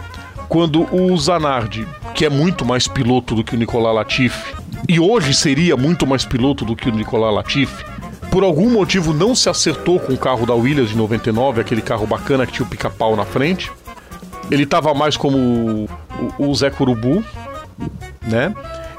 quando 0.49 0.87
o 0.93 1.15
Zanardi, 1.17 1.87
que 2.13 2.25
é 2.25 2.29
muito 2.29 2.65
mais 2.65 2.87
piloto 2.87 3.35
do 3.35 3.43
que 3.43 3.55
o 3.55 3.57
Nicolas 3.57 3.95
Latifi, 3.95 4.55
e 4.89 4.99
hoje 4.99 5.33
seria 5.33 5.77
muito 5.77 6.05
mais 6.05 6.25
piloto 6.25 6.65
do 6.65 6.75
que 6.75 6.89
o 6.89 6.91
Nicolas 6.91 7.33
Latifi, 7.33 7.85
por 8.31 8.43
algum 8.43 8.69
motivo 8.69 9.13
não 9.13 9.35
se 9.35 9.49
acertou 9.49 9.99
com 9.99 10.13
o 10.13 10.17
carro 10.17 10.45
da 10.45 10.53
Williams 10.53 10.89
de 10.89 10.97
99, 10.97 11.59
aquele 11.59 11.81
carro 11.81 12.07
bacana 12.07 12.45
que 12.45 12.53
tinha 12.53 12.65
o 12.65 12.69
pica-pau 12.69 13.15
na 13.15 13.25
frente. 13.25 13.69
Ele 14.49 14.63
estava 14.63 14.93
mais 14.93 15.17
como 15.17 15.37
o, 15.37 15.89
o, 16.49 16.55
Zé 16.55 16.69
Curubu, 16.69 17.23
né? 18.21 18.53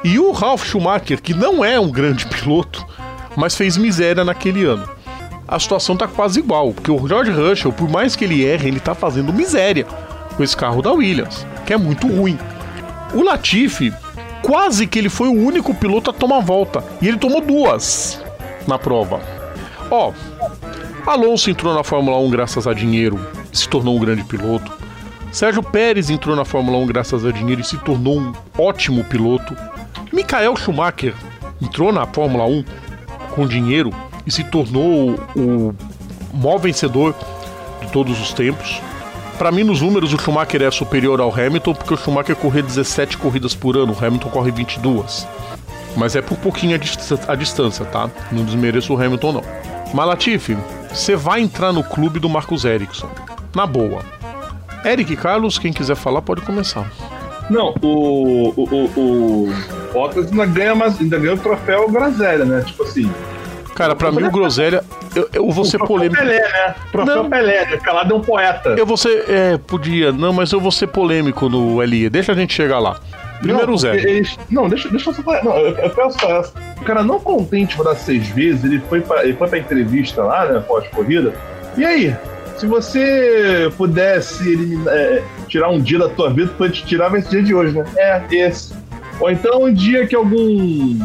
E 0.05 0.19
o 0.19 0.33
Ralf 0.33 0.65
Schumacher, 0.65 1.21
que 1.23 1.33
não 1.33 1.65
é 1.65 1.79
um 1.79 1.91
grande 1.91 2.27
piloto, 2.27 2.85
mas 3.37 3.55
fez 3.55 3.77
miséria 3.77 4.25
naquele 4.25 4.65
ano. 4.65 4.89
A 5.47 5.59
situação 5.59 5.97
tá 5.97 6.09
quase 6.09 6.41
igual, 6.41 6.73
porque 6.73 6.91
o 6.91 7.07
George 7.07 7.31
Russell, 7.31 7.73
por 7.73 7.89
mais 7.89 8.17
que 8.17 8.25
ele 8.25 8.45
erre, 8.45 8.69
ele 8.69 8.81
tá 8.81 8.95
fazendo 8.95 9.33
miséria 9.33 9.87
com 10.37 10.43
esse 10.43 10.57
carro 10.57 10.83
da 10.83 10.93
Williams, 10.93 11.47
que 11.67 11.73
é 11.73 11.77
muito 11.77 12.07
ruim. 12.07 12.39
O 13.15 13.23
Latifi 13.23 13.93
quase 14.43 14.87
que 14.87 14.99
ele 14.99 15.09
foi 15.09 15.29
o 15.29 15.47
único 15.47 15.75
piloto 15.75 16.11
a 16.11 16.13
tomar 16.13 16.41
volta. 16.41 16.85
E 17.01 17.09
ele 17.09 17.17
tomou 17.17 17.41
duas 17.41 18.21
na 18.67 18.79
prova. 18.79 19.21
Ó, 19.91 20.13
Alonso 21.07 21.51
entrou 21.51 21.75
na 21.75 21.85
Fórmula 21.85 22.19
1 22.19 22.31
graças 22.31 22.67
a 22.67 22.73
dinheiro 22.73 23.21
se 23.53 23.69
tornou 23.69 23.97
um 23.97 24.01
grande 24.01 24.25
piloto. 24.25 24.73
Sérgio 25.33 25.63
Pérez 25.63 26.11
entrou 26.11 26.37
na 26.37 26.45
Fórmula 26.45 26.77
1 26.77 26.87
graças 26.87 27.25
a 27.25 27.33
dinheiro 27.33 27.63
e 27.63 27.65
se 27.65 27.79
tornou 27.79 28.21
um 28.21 28.33
ótimo 28.59 29.03
piloto. 29.03 29.57
Michael 30.13 30.55
Schumacher 30.57 31.15
entrou 31.61 31.91
na 31.91 32.07
Fórmula 32.07 32.45
1 32.45 32.65
com 33.35 33.47
dinheiro 33.47 33.91
e 34.27 34.31
se 34.31 34.45
tornou 34.45 35.19
o 35.35 35.75
maior 36.35 36.59
vencedor 36.59 37.15
de 37.81 37.91
todos 37.91 38.21
os 38.21 38.35
tempos. 38.35 38.79
Para 39.39 39.51
mim, 39.51 39.65
nos 39.65 39.81
números, 39.81 40.13
o 40.13 40.19
Schumacher 40.19 40.63
é 40.63 40.71
superior 40.71 41.19
ao 41.19 41.33
Hamilton, 41.35 41.75
porque 41.75 41.95
o 41.95 41.97
Schumacher 41.97 42.37
corria 42.37 42.63
17 42.63 43.17
corridas 43.17 43.55
por 43.55 43.75
ano, 43.77 43.97
o 43.99 44.05
Hamilton 44.05 44.29
corre 44.29 44.51
22. 44.51 45.27
Mas 45.97 46.15
é 46.15 46.21
por 46.21 46.37
pouquinho 46.37 46.75
a, 46.75 46.79
dist 46.79 47.01
a 47.27 47.35
distância, 47.35 47.87
tá? 47.87 48.11
Não 48.31 48.45
desmereço 48.45 48.93
o 48.93 49.03
Hamilton, 49.03 49.33
não. 49.33 49.45
Malatife, 49.95 50.57
você 50.91 51.17
vai 51.17 51.41
entrar 51.41 51.73
no 51.73 51.83
clube 51.83 52.21
do 52.21 52.29
Marcos 52.29 52.67
Ericsson. 52.67 53.11
Na 53.55 53.67
boa. 53.67 54.03
Eric 54.85 55.17
Carlos, 55.17 55.59
quem 55.59 55.73
quiser 55.73 55.97
falar, 55.97 56.23
pode 56.23 56.41
começar. 56.43 56.91
Não, 57.51 57.75
o, 57.83 58.53
o, 58.57 58.65
o, 58.65 59.49
o 59.49 59.55
Bottas 59.93 60.31
ainda 60.31 60.47
ganha, 60.47 60.75
mas 60.75 61.01
ainda 61.01 61.19
ganha 61.19 61.35
o 61.35 61.39
troféu 61.39 61.91
Groselha, 61.91 62.45
né? 62.45 62.63
Tipo 62.67 62.85
assim, 62.85 63.11
Cara, 63.75 63.97
pra 63.97 64.13
mim 64.13 64.23
o 64.25 64.31
Groselha. 64.31 64.85
Eu, 65.15 65.29
eu 65.33 65.51
vou 65.51 65.65
ser 65.65 65.79
polêmico. 65.79 66.21
Pelé, 66.21 66.41
né? 66.41 66.75
Troféu 66.91 67.23
não. 67.23 67.31
Pelé, 67.31 67.67
né? 67.67 67.77
Calado 67.79 68.15
é 68.15 68.17
um 68.17 68.21
poeta. 68.21 68.71
Eu 68.71 68.87
vou 68.87 68.97
ser. 68.97 69.25
É, 69.29 69.59
podia. 69.59 70.13
Não, 70.13 70.33
mas 70.33 70.53
eu 70.53 70.61
vou 70.61 70.71
ser 70.71 70.87
polêmico 70.87 71.49
no 71.49 71.83
LI. 71.83 72.09
Deixa 72.11 72.33
a 72.33 72.35
gente 72.35 72.55
chegar 72.55 72.79
lá. 72.79 72.99
Primeiro 73.41 73.73
não, 73.73 73.77
Zé. 73.77 73.97
Eles, 73.97 74.39
não, 74.49 74.69
deixa, 74.69 74.89
deixa 74.89 75.11
eu 75.11 75.15
só 75.15 75.23
falar. 75.23 75.43
Não, 75.43 75.57
eu, 75.57 75.77
eu 75.77 75.91
peço 75.91 76.25
essa. 76.27 76.53
O 76.81 76.85
cara 76.85 77.03
não 77.03 77.19
contente 77.19 77.77
por 77.77 77.85
dar 77.85 77.97
seis 77.97 78.29
vezes, 78.29 78.65
ele 78.65 78.81
foi 78.89 79.01
pra, 79.01 79.25
ele 79.25 79.35
foi 79.35 79.49
pra 79.49 79.59
entrevista 79.59 80.23
lá, 80.23 80.47
né? 80.47 80.61
Pós-corrida. 80.61 81.35
E 81.77 81.85
aí? 81.85 82.17
Se 82.63 82.69
você 82.69 83.73
pudesse 83.77 84.53
eliminar, 84.53 84.95
é, 84.95 85.21
tirar 85.49 85.69
um 85.69 85.81
dia 85.81 85.99
da 85.99 86.09
tua 86.09 86.31
vida, 86.31 86.55
tu 86.57 86.71
te 86.71 86.87
tirava 86.87 87.19
esse 87.19 87.29
dia 87.29 87.43
de 87.43 87.53
hoje, 87.53 87.77
né? 87.77 87.85
É, 87.97 88.23
esse. 88.31 88.73
Ou 89.19 89.29
então 89.33 89.65
um 89.65 89.75
dia 89.75 90.07
que 90.07 90.15
algum 90.15 90.97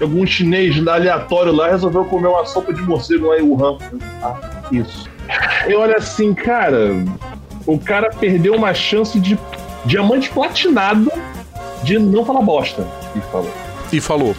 algum 0.00 0.26
chinês 0.26 0.74
aleatório 0.88 1.52
lá 1.52 1.68
resolveu 1.68 2.06
comer 2.06 2.28
uma 2.28 2.46
sopa 2.46 2.72
de 2.72 2.80
morcego 2.80 3.26
lá 3.26 3.38
em 3.38 3.42
Wuhan. 3.42 3.76
Ah, 4.22 4.62
isso. 4.72 5.06
Eu 5.66 5.80
olho 5.80 5.94
assim, 5.94 6.32
cara, 6.32 6.92
o 7.66 7.78
cara 7.78 8.08
perdeu 8.08 8.54
uma 8.54 8.72
chance 8.72 9.20
de 9.20 9.38
diamante 9.84 10.30
platinado 10.30 11.12
de 11.82 11.98
não 11.98 12.24
falar 12.24 12.40
bosta. 12.40 12.86
E 13.14 13.20
falou. 13.30 13.52
E 13.92 14.00
falou. 14.00 14.34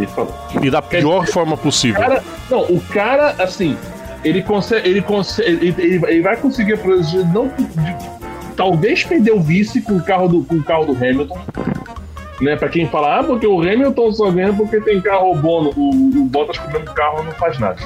E 0.00 0.06
falou. 0.06 0.34
E 0.60 0.68
da 0.68 0.82
pior 0.82 1.28
forma 1.28 1.56
possível. 1.56 2.00
Cara, 2.00 2.24
não, 2.50 2.62
o 2.62 2.80
cara, 2.80 3.36
assim, 3.38 3.76
ele 4.24 4.42
consegue. 4.42 4.88
Ele, 4.88 5.02
consegue, 5.02 5.48
ele, 5.48 5.74
ele, 5.78 6.06
ele 6.06 6.22
vai 6.22 6.36
conseguir 6.36 6.78
produzir. 6.78 7.24
Não, 7.32 7.48
de, 7.48 7.66
talvez 8.56 9.04
perder 9.04 9.32
o 9.32 9.40
vice 9.40 9.80
com 9.80 9.96
o 9.96 10.02
carro 10.02 10.28
do, 10.28 10.44
com 10.44 10.56
o 10.56 10.62
carro 10.62 10.86
do 10.86 10.92
Hamilton. 10.92 11.38
Né, 12.40 12.56
pra 12.56 12.68
quem 12.68 12.88
fala, 12.88 13.20
ah, 13.20 13.22
porque 13.22 13.46
o 13.46 13.60
Hamilton 13.60 14.12
só 14.12 14.28
ganha 14.28 14.52
porque 14.52 14.80
tem 14.80 15.00
carro 15.00 15.32
bom, 15.36 15.70
o, 15.76 15.90
o 15.90 16.24
Bottas 16.24 16.58
com 16.58 16.68
o 16.70 16.72
mesmo 16.72 16.92
carro 16.92 17.22
não 17.22 17.30
faz 17.32 17.56
nada. 17.56 17.78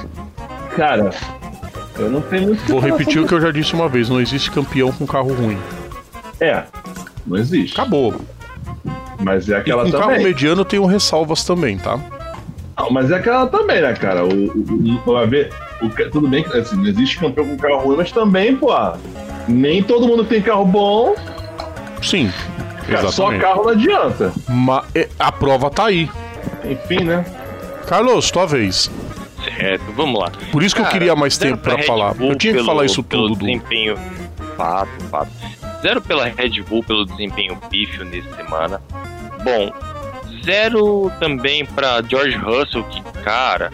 Cara, 0.75 1.11
eu 1.99 2.09
não 2.09 2.21
tenho 2.21 2.47
muito. 2.47 2.65
Vou 2.65 2.79
repetir 2.79 3.21
o 3.21 3.27
que 3.27 3.33
eu 3.33 3.41
já 3.41 3.51
disse 3.51 3.73
uma 3.73 3.87
vez: 3.87 4.09
não 4.09 4.19
existe 4.19 4.49
campeão 4.49 4.91
com 4.91 5.05
carro 5.05 5.31
ruim. 5.33 5.57
É, 6.39 6.63
não 7.25 7.37
existe. 7.37 7.79
Acabou. 7.79 8.15
Mas 9.19 9.49
é 9.49 9.57
aquela 9.57 9.83
e 9.83 9.85
com 9.85 9.91
também. 9.91 10.07
carro 10.07 10.23
mediano 10.23 10.65
tem 10.65 10.79
um 10.79 10.85
ressalvas 10.85 11.43
também, 11.43 11.77
tá? 11.77 11.99
Não, 12.77 12.91
mas 12.91 13.09
é 13.09 13.15
aquela 13.15 13.47
também, 13.47 13.81
né, 13.81 13.93
cara? 13.93 14.23
O, 14.23 14.29
o, 14.29 15.01
o, 15.05 15.13
vai 15.13 15.27
ver, 15.27 15.51
o, 15.81 15.89
tudo 16.11 16.27
bem 16.27 16.43
que 16.43 16.57
assim, 16.57 16.75
não 16.75 16.85
existe 16.87 17.19
campeão 17.19 17.45
com 17.47 17.57
carro 17.57 17.79
ruim, 17.79 17.97
mas 17.97 18.11
também, 18.11 18.55
pô, 18.55 18.69
nem 19.47 19.81
todo 19.83 20.07
mundo 20.07 20.23
tem 20.23 20.41
carro 20.41 20.65
bom. 20.65 21.15
Sim. 22.01 22.31
Cara, 22.89 23.11
só 23.11 23.37
carro 23.37 23.63
não 23.63 23.69
adianta. 23.71 24.31
Mas 24.47 24.85
a 25.19 25.31
prova 25.31 25.69
tá 25.69 25.87
aí. 25.87 26.09
Enfim, 26.63 27.03
né? 27.03 27.25
Carlos, 27.85 28.31
tua 28.31 28.45
vez. 28.45 28.89
Certo, 29.57 29.83
vamos 29.93 30.19
lá. 30.19 30.31
Por 30.51 30.63
isso 30.63 30.75
que 30.75 30.81
Cara, 30.81 30.93
eu 30.93 30.99
queria 30.99 31.15
mais 31.15 31.37
tempo 31.37 31.57
pra 31.57 31.73
pra 31.73 31.81
Red 31.81 31.87
falar. 31.87 32.15
Eu 32.19 32.35
tinha 32.35 32.53
que 32.53 32.59
pelo- 32.59 32.65
falar 32.65 32.85
isso 32.85 33.03
tudo, 33.03 33.35
desempenho. 33.35 33.97
Fato, 34.55 34.89
fato. 35.11 35.31
Zero 35.81 36.01
pela 36.01 36.25
Red 36.25 36.61
Bull 36.67 36.83
pelo 36.83 37.05
desempenho 37.05 37.55
pífio 37.69 38.03
nessa 38.05 38.35
semana. 38.35 38.81
Bom, 39.43 39.71
zero 40.43 41.11
também 41.19 41.65
pra 41.65 42.01
George 42.01 42.35
Russell, 42.37 42.83
que, 42.85 43.01
cara, 43.23 43.71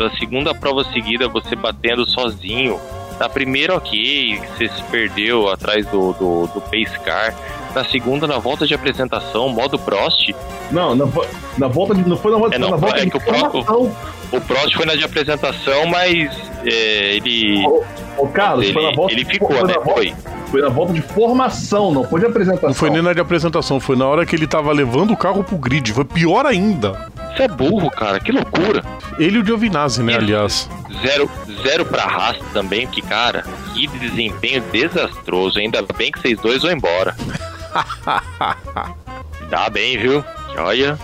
pela 0.00 0.16
segunda 0.16 0.54
prova 0.54 0.82
seguida 0.84 1.28
você 1.28 1.54
batendo 1.54 2.08
sozinho. 2.08 2.80
Na 3.18 3.28
primeira, 3.28 3.76
ok, 3.76 4.40
você 4.56 4.66
se 4.68 4.82
perdeu 4.84 5.50
atrás 5.50 5.84
do, 5.88 6.14
do, 6.14 6.46
do 6.54 6.60
Pace 6.62 6.98
Car. 7.04 7.34
Na 7.74 7.84
segunda, 7.84 8.26
na 8.26 8.38
volta 8.38 8.66
de 8.66 8.72
apresentação, 8.72 9.50
modo 9.50 9.78
Prost, 9.78 10.30
Não, 10.72 10.94
na, 10.94 11.04
na 11.58 11.68
volta 11.68 11.94
de. 11.94 12.08
Não 12.08 12.16
foi 12.16 12.32
na 12.32 12.38
volta, 12.38 12.56
É, 12.56 12.58
não, 12.58 12.70
na 12.70 12.76
volta 12.78 12.98
é 13.00 13.04
de 13.04 13.10
que 13.10 13.16
o 13.18 13.20
formação. 13.20 13.94
o 14.32 14.40
Prost 14.40 14.74
foi 14.74 14.86
na 14.86 14.94
de 14.94 15.04
apresentação, 15.04 15.84
mas 15.86 16.34
é, 16.64 17.14
ele, 17.16 17.62
Ô, 17.66 17.84
ô, 18.16 18.26
Carlos, 18.28 18.64
ele, 18.64 18.72
foi 18.72 18.82
na 18.82 18.92
volta 18.96 19.12
ele 19.12 19.24
de- 19.24 19.30
ficou, 19.32 19.48
foi 19.48 19.62
né? 19.66 19.74
Na 19.74 19.80
volta, 19.80 19.92
Foi. 19.92 20.14
foi 20.50 20.62
na 20.62 20.68
volta 20.70 20.92
de 20.94 21.02
formação, 21.02 21.92
não 21.92 22.04
foi 22.04 22.20
de 22.20 22.26
apresentação. 22.26 22.68
Não 22.70 22.74
foi 22.74 22.88
nem 22.90 23.02
na 23.02 23.12
de 23.12 23.20
apresentação, 23.20 23.78
foi 23.78 23.96
na 23.96 24.06
hora 24.06 24.24
que 24.24 24.34
ele 24.34 24.46
tava 24.46 24.72
levando 24.72 25.12
o 25.12 25.16
carro 25.16 25.44
pro 25.44 25.58
grid. 25.58 25.92
Foi 25.92 26.04
pior 26.06 26.46
ainda. 26.46 27.06
Você 27.36 27.42
é 27.44 27.48
burro, 27.48 27.90
cara, 27.90 28.18
que 28.20 28.32
loucura. 28.32 28.82
Ele 29.18 29.38
e 29.38 29.40
o 29.40 29.44
Giovinazzi, 29.46 30.02
né, 30.02 30.16
aliás. 30.16 30.68
Zero, 31.02 31.30
zero 31.62 31.84
pra 31.84 32.04
Haas 32.04 32.36
também, 32.52 32.86
que, 32.86 33.00
cara, 33.02 33.44
que 33.74 33.86
desempenho 33.86 34.62
desastroso. 34.72 35.58
Ainda 35.58 35.82
bem 35.96 36.10
que 36.12 36.20
vocês 36.20 36.38
dois 36.40 36.62
vão 36.62 36.72
embora. 36.72 37.14
Dá 39.48 39.68
bem, 39.70 39.98
viu? 39.98 40.24
Olha. 40.58 40.98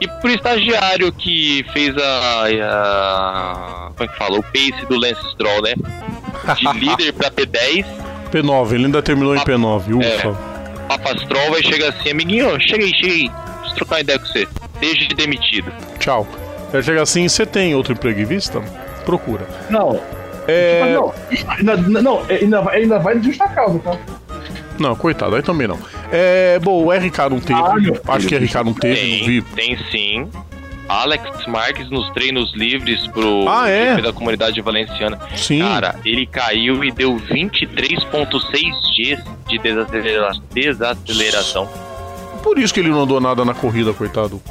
E 0.00 0.08
pro 0.20 0.30
estagiário 0.30 1.12
que 1.12 1.64
fez 1.72 1.94
a, 1.96 2.44
a- 2.46 3.90
Como 3.96 4.08
é 4.10 4.12
que 4.12 4.18
fala? 4.18 4.38
O 4.38 4.42
pace 4.42 4.86
do 4.88 4.96
Lance 4.98 5.30
Stroll, 5.32 5.62
né? 5.62 5.74
De 6.56 6.72
líder 6.78 7.12
pra 7.12 7.30
P10, 7.30 7.86
P9, 8.32 8.72
ele 8.72 8.86
ainda 8.86 9.02
terminou 9.02 9.36
em 9.36 9.40
P9, 9.40 10.02
É. 10.02 10.16
ufa. 10.28 10.54
Papa 10.88 11.16
Stroll 11.18 11.50
vai 11.52 11.62
chegar 11.62 11.88
assim, 11.90 12.10
amiguinho, 12.10 12.60
chega 12.60 12.84
aí, 12.84 12.90
chega 12.94 13.12
aí. 13.12 13.28
Deixa 13.28 13.70
eu 13.70 13.74
trocar 13.76 13.94
uma 13.94 14.00
ideia 14.00 14.18
com 14.18 14.26
você. 14.26 14.48
Seja 14.88 15.08
demitido. 15.14 15.72
Tchau. 15.98 16.26
Ele 16.72 16.82
chega 16.82 17.02
assim, 17.02 17.28
você 17.28 17.46
tem 17.46 17.74
outro 17.74 17.92
emprego 17.92 18.20
em 18.20 18.24
vista? 18.24 18.60
Procura. 19.04 19.46
Não. 19.70 20.00
É... 20.48 20.80
Mas 20.80 20.92
não, 20.92 21.12
ainda, 21.76 22.02
não, 22.02 22.22
ainda, 22.28 22.60
vai- 22.60 22.76
ainda 22.82 22.98
vai 22.98 23.18
de 23.18 23.28
justa 23.28 23.48
causa, 23.48 23.78
tá? 23.78 23.96
Não, 24.78 24.94
coitado, 24.96 25.36
aí 25.36 25.42
também 25.42 25.68
não. 25.68 25.78
É, 26.12 26.58
bom, 26.58 26.84
o 26.84 26.90
RK 26.92 27.18
não 27.30 27.40
teve. 27.40 27.60
Ah, 27.60 28.14
Acho 28.14 28.26
que. 28.26 28.36
RK 28.36 28.54
não 28.64 28.74
teve, 28.74 29.18
não 29.20 29.26
vi. 29.26 29.42
Tem, 29.42 29.76
tem 29.76 29.84
sim. 29.90 30.28
Alex 30.88 31.46
Marques 31.46 31.88
nos 31.90 32.10
treinos 32.10 32.52
livres 32.54 33.06
pro 33.06 33.48
Ah, 33.48 33.70
é? 33.70 33.96
Da 34.02 34.12
comunidade 34.12 34.60
valenciana. 34.60 35.18
Sim. 35.34 35.60
Cara, 35.60 35.94
ele 36.04 36.26
caiu 36.26 36.84
e 36.84 36.90
deu 36.90 37.16
23.6 37.16 38.74
Gs 38.96 39.22
de 39.48 39.58
desacelera- 39.58 40.32
desaceleração. 40.52 41.68
Por 42.42 42.58
isso 42.58 42.74
que 42.74 42.80
ele 42.80 42.90
não 42.90 43.02
andou 43.02 43.20
nada 43.20 43.44
na 43.44 43.54
corrida, 43.54 43.94
coitado. 43.94 44.42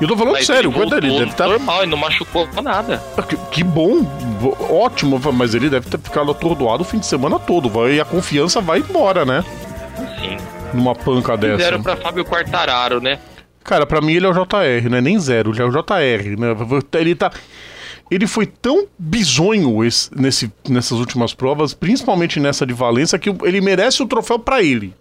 Eu 0.00 0.06
tô 0.06 0.16
falando 0.16 0.34
Mas 0.34 0.46
sério, 0.46 0.70
ele 0.70 0.94
ele 1.06 1.18
deve 1.18 1.30
estar. 1.30 1.48
normal, 1.48 1.82
ele 1.82 1.90
não 1.90 1.98
machucou 1.98 2.48
nada. 2.62 3.02
Que, 3.28 3.36
que 3.50 3.64
bom, 3.64 4.04
ótimo, 4.70 5.20
mas 5.32 5.54
ele 5.54 5.68
deve 5.68 5.88
ter 5.90 5.98
ficado 5.98 6.30
atordoado 6.30 6.82
o 6.82 6.86
fim 6.86 6.98
de 6.98 7.06
semana 7.06 7.38
todo. 7.38 7.68
Vai, 7.68 7.94
e 7.94 8.00
a 8.00 8.04
confiança 8.04 8.60
vai 8.60 8.78
embora, 8.78 9.24
né? 9.24 9.44
Sim. 10.20 10.36
Numa 10.72 10.94
panca 10.94 11.36
dessa. 11.36 11.56
Fizeram 11.56 11.82
pra 11.82 11.96
Fábio 11.96 12.24
Quartararo, 12.24 13.00
né? 13.00 13.18
Cara, 13.64 13.84
pra 13.86 14.00
mim 14.00 14.12
ele 14.12 14.24
é 14.26 14.28
o 14.28 14.32
JR, 14.32 14.88
não 14.88 14.98
é 14.98 15.00
nem 15.00 15.18
zero, 15.18 15.50
ele 15.50 15.60
é 15.60 15.64
o 15.64 15.70
JR, 15.70 16.38
né? 16.38 16.48
Ele 16.94 17.14
tá. 17.14 17.30
Ele 18.10 18.26
foi 18.26 18.46
tão 18.46 18.86
bizonho 18.98 19.84
esse- 19.84 20.10
nesse, 20.16 20.50
nessas 20.68 20.98
últimas 20.98 21.34
provas, 21.34 21.74
principalmente 21.74 22.38
nessa 22.40 22.64
de 22.64 22.72
Valência, 22.72 23.18
que 23.18 23.28
ele 23.42 23.60
merece 23.60 24.02
o 24.02 24.06
troféu 24.06 24.38
pra 24.38 24.62
ele. 24.62 24.94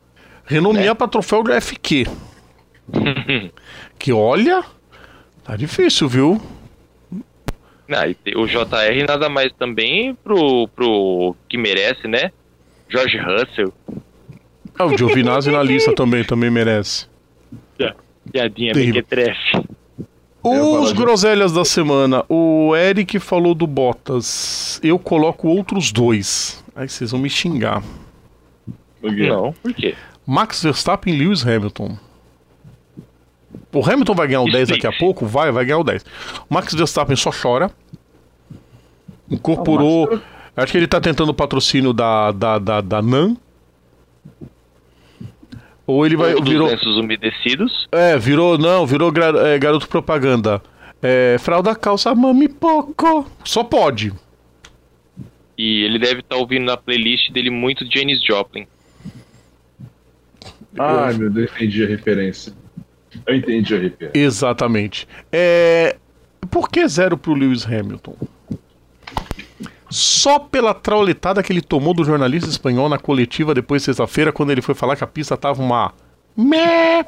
Renomear 0.46 0.88
Né? 0.88 0.94
pra 0.96 1.08
troféu 1.08 1.44
do 1.44 1.52
FQ. 1.54 2.08
que 4.00 4.12
olha. 4.12 4.64
Tá 5.48 5.56
difícil, 5.56 6.08
viu? 6.10 6.42
Ah, 7.90 8.06
e 8.08 8.18
o 8.36 8.46
JR 8.46 9.06
nada 9.08 9.30
mais 9.30 9.52
também 9.54 10.14
pro, 10.16 10.68
pro 10.76 11.34
que 11.48 11.58
merece, 11.58 12.06
né? 12.08 12.32
George 12.90 13.18
Russell. 13.18 13.74
Ah, 14.78 14.86
o 14.86 14.98
Giovinazzi 14.98 15.50
na 15.50 15.64
lista 15.64 15.94
também, 15.96 16.24
também 16.24 16.52
merece. 16.52 17.08
Piadinha 18.30 18.74
mequetrefe. 18.76 19.52
falar 20.44 20.82
Os 20.82 20.92
groselhas 20.92 21.54
da 21.54 21.64
semana. 21.64 22.26
O 22.28 22.76
Eric 22.76 23.18
falou 23.20 23.56
do 23.56 23.66
Bottas. 23.66 24.82
Eu 24.84 25.00
coloco 25.00 25.48
outros 25.48 25.94
dois. 25.94 26.62
Aí 26.76 26.90
vocês 26.90 27.12
vão 27.12 27.22
me 27.22 27.30
xingar. 27.30 27.82
Porque- 29.00 29.30
Não, 29.30 29.54
por 29.54 29.74
quê? 29.74 29.96
Max 30.26 30.62
Verstappen 30.62 31.14
e 31.14 31.18
Lewis 31.18 31.48
Hamilton. 31.48 31.98
O 33.80 33.86
Hamilton 33.90 34.14
vai 34.16 34.28
ganhar 34.28 34.42
o 34.42 34.52
10 34.52 34.70
daqui 34.70 34.88
a 34.88 34.92
pouco? 34.92 35.26
Vai, 35.26 35.52
vai 35.52 35.66
ganhar 35.66 35.80
o 35.80 35.84
10. 35.84 36.04
O 36.50 36.54
Max 36.54 36.74
Verstappen 36.74 37.16
só 37.16 37.32
chora. 37.32 37.70
Incorporou. 39.30 40.20
Acho 40.56 40.72
que 40.72 40.78
ele 40.78 40.88
tá 40.88 41.00
tentando 41.00 41.30
o 41.30 41.34
patrocínio 41.34 41.94
da, 41.94 42.32
da, 42.32 42.58
da, 42.60 42.82
da 42.82 43.02
NAN. 43.02 43.36
Ou 45.86 46.06
ele 46.06 46.18
vai. 46.18 46.34
Ou 46.34 46.44
Virou, 46.44 46.68
lenços 46.68 46.98
umedecidos. 46.98 47.88
é, 47.92 48.18
virou. 48.18 48.58
Não, 48.58 48.86
virou 48.86 49.12
gra- 49.12 49.48
é, 49.50 49.60
garoto 49.60 49.88
propaganda. 49.88 50.62
É, 51.02 51.38
fralda 51.40 51.76
calça 51.76 52.14
mami 52.16 52.48
poco. 52.50 53.30
Só 53.44 53.64
pode. 53.64 54.12
E 55.58 55.84
ele 55.84 56.00
deve 56.00 56.20
estar 56.22 56.36
ouvindo 56.36 56.66
na 56.66 56.76
playlist 56.78 57.32
dele 57.32 57.50
muito 57.50 57.86
Janis 57.92 58.22
Joplin. 58.24 58.68
Ai, 60.78 61.14
meu 61.14 61.30
Deus, 61.30 61.50
entendi 61.56 61.84
a 61.84 61.88
referência. 61.88 62.54
Eu 63.26 63.36
entendi 63.36 63.76
referência. 63.76 64.12
Exatamente. 64.14 65.08
É... 65.32 65.96
Por 66.50 66.70
que 66.70 66.88
zero 66.88 67.18
pro 67.18 67.34
Lewis 67.34 67.66
Hamilton? 67.66 68.16
Só 69.90 70.38
pela 70.38 70.74
trauletada 70.74 71.42
que 71.42 71.52
ele 71.52 71.62
tomou 71.62 71.94
do 71.94 72.04
jornalista 72.04 72.50
espanhol 72.50 72.90
na 72.90 72.98
coletiva 72.98 73.54
depois 73.54 73.82
de 73.82 73.86
sexta-feira, 73.86 74.32
quando 74.32 74.52
ele 74.52 74.62
foi 74.62 74.76
falar 74.76 74.96
que 74.96 75.04
a 75.04 75.08
pista 75.08 75.38
tava 75.38 75.62
uma. 75.62 75.94
Mé! 76.36 77.06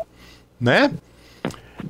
Né? 0.60 0.91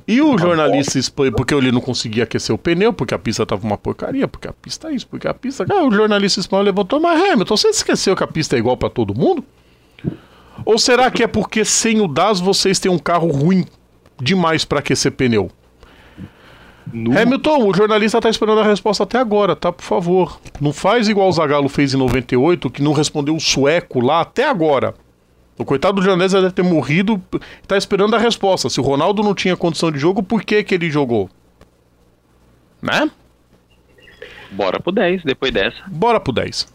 E 0.06 0.20
o 0.20 0.36
jornalista 0.38 0.98
espanhol, 0.98 1.32
porque 1.32 1.54
ele 1.54 1.72
não 1.72 1.80
conseguia 1.80 2.24
aquecer 2.24 2.54
o 2.54 2.58
pneu, 2.58 2.92
porque 2.92 3.14
a 3.14 3.18
pista 3.18 3.44
tava 3.46 3.64
uma 3.66 3.78
porcaria, 3.78 4.26
porque 4.28 4.48
a 4.48 4.52
pista 4.52 4.88
é 4.88 4.94
isso, 4.94 5.06
porque 5.06 5.26
a 5.26 5.34
pista. 5.34 5.64
Ah, 5.70 5.84
o 5.84 5.92
jornalista 5.92 6.40
espanhol 6.40 6.64
levantou, 6.64 7.00
mas 7.00 7.20
Hamilton, 7.20 7.56
você 7.56 7.68
esqueceu 7.68 8.16
que 8.16 8.24
a 8.24 8.26
pista 8.26 8.56
é 8.56 8.58
igual 8.58 8.76
pra 8.76 8.88
todo 8.88 9.14
mundo? 9.14 9.44
Ou 10.64 10.78
será 10.78 11.10
que 11.10 11.22
é 11.22 11.26
porque 11.26 11.64
sem 11.64 12.00
o 12.00 12.08
DAS 12.08 12.40
vocês 12.40 12.78
têm 12.78 12.90
um 12.90 12.98
carro 12.98 13.28
ruim 13.28 13.64
demais 14.20 14.64
pra 14.64 14.80
aquecer 14.80 15.12
pneu? 15.12 15.50
Nu. 16.92 17.16
Hamilton, 17.16 17.68
o 17.68 17.74
jornalista 17.74 18.20
tá 18.20 18.28
esperando 18.28 18.60
a 18.60 18.64
resposta 18.64 19.04
até 19.04 19.18
agora, 19.18 19.54
tá? 19.54 19.70
Por 19.70 19.84
favor. 19.84 20.40
Não 20.60 20.72
faz 20.72 21.08
igual 21.08 21.28
o 21.28 21.32
Zagallo 21.32 21.68
fez 21.68 21.94
em 21.94 21.96
98, 21.96 22.70
que 22.70 22.82
não 22.82 22.92
respondeu 22.92 23.36
o 23.36 23.40
sueco 23.40 24.00
lá 24.00 24.20
até 24.22 24.48
agora. 24.48 24.94
O 25.56 25.64
coitado 25.64 25.96
do 25.96 26.02
jornalista 26.02 26.40
deve 26.40 26.54
ter 26.54 26.62
morrido, 26.62 27.22
tá 27.68 27.76
esperando 27.76 28.16
a 28.16 28.18
resposta. 28.18 28.70
Se 28.70 28.80
o 28.80 28.82
Ronaldo 28.82 29.22
não 29.22 29.34
tinha 29.34 29.56
condição 29.56 29.92
de 29.92 29.98
jogo, 29.98 30.22
por 30.22 30.42
que 30.42 30.64
que 30.64 30.74
ele 30.74 30.90
jogou? 30.90 31.28
Né? 32.82 33.10
Bora 34.50 34.80
pro 34.80 34.90
10 34.90 35.22
depois 35.22 35.52
dessa. 35.52 35.76
Bora 35.86 36.18
pro 36.18 36.32
10. 36.32 36.66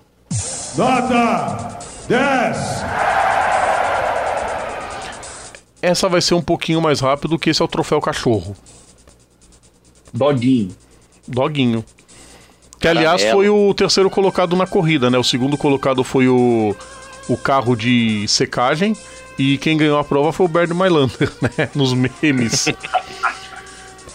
Nota 0.77 1.80
10. 2.07 3.24
Essa 5.86 6.10
vai 6.10 6.22
ser 6.22 6.34
um 6.34 6.41
pouquinho 6.41 6.82
mais 6.82 6.99
rápido 6.99 7.38
que 7.38 7.49
esse 7.49 7.62
é 7.62 7.66
o 7.66 7.68
troféu 7.68 8.02
cachorro. 8.02 8.56
Doguinho. 10.14 10.76
Doguinho. 11.28 11.84
Que 12.80 12.88
aliás 12.88 13.22
Caramelo. 13.22 13.38
foi 13.38 13.49
o 13.49 13.74
terceiro 13.74 14.10
colocado 14.10 14.56
na 14.56 14.68
corrida, 14.68 15.10
né? 15.10 15.18
O 15.18 15.24
segundo 15.24 15.57
colocado 15.57 16.03
foi 16.03 16.28
o, 16.28 16.76
o 17.28 17.38
carro 17.38 17.76
de 17.76 18.26
secagem. 18.28 18.95
E 19.38 19.57
quem 19.57 19.78
ganhou 19.78 19.99
a 19.99 20.03
prova 20.03 20.32
foi 20.32 20.45
o 20.45 20.49
Bernie 20.49 20.76
Mailander, 20.76 21.32
né? 21.41 21.70
Nos 21.76 21.94
memes. 21.94 22.68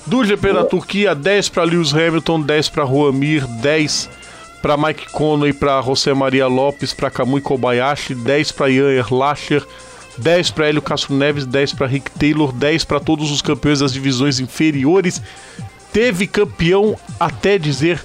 Do 0.07 0.25
GP 0.25 0.53
da 0.53 0.65
Turquia, 0.65 1.15
10 1.15 1.49
para 1.51 1.65
Lewis 1.65 1.93
Hamilton, 1.93 2.41
10 2.41 2.69
para 2.71 2.87
Juan 2.87 3.13
Mir, 3.13 3.47
10 3.47 4.09
para 4.63 4.77
Mike 4.77 5.11
Conway, 5.13 5.53
para 5.53 5.81
José 5.83 6.13
Maria 6.15 6.47
Lopes, 6.47 6.93
para 6.93 7.11
Kamui 7.11 7.41
Kobayashi, 7.41 8.15
10 8.15 8.53
para 8.53 8.71
Ian 8.71 8.91
Erlacher, 8.91 9.65
10 10.19 10.51
para 10.51 10.69
Hélio 10.69 10.82
Castro 10.82 11.15
Neves, 11.15 11.47
10 11.47 11.74
para 11.74 11.87
Rick 11.87 12.11
Taylor, 12.12 12.53
10 12.53 12.85
para 12.85 13.01
todos 13.01 13.31
os 13.31 13.41
campeões 13.41 13.81
das 13.81 13.93
divisões 13.93 14.41
inferiores. 14.41 15.20
Teve 15.93 16.27
campeão 16.27 16.97
até 17.19 17.59
dizer 17.59 18.05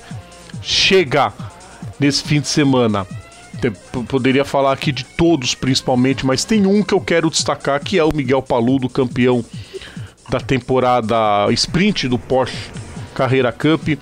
chega 0.61 1.31
nesse 1.99 2.23
fim 2.23 2.41
de 2.41 2.47
semana. 2.47 3.05
Poderia 4.07 4.45
falar 4.45 4.73
aqui 4.73 4.91
de 4.91 5.03
todos, 5.03 5.55
principalmente, 5.55 6.25
mas 6.25 6.43
tem 6.43 6.65
um 6.65 6.83
que 6.83 6.93
eu 6.93 7.01
quero 7.01 7.29
destacar, 7.29 7.79
que 7.79 7.97
é 7.97 8.03
o 8.03 8.13
Miguel 8.13 8.41
Paludo, 8.41 8.89
campeão 8.89 9.43
da 10.29 10.39
temporada 10.39 11.15
sprint 11.51 12.07
do 12.07 12.17
Porsche 12.17 12.71
Carreira 13.15 13.51
Cup 13.51 13.97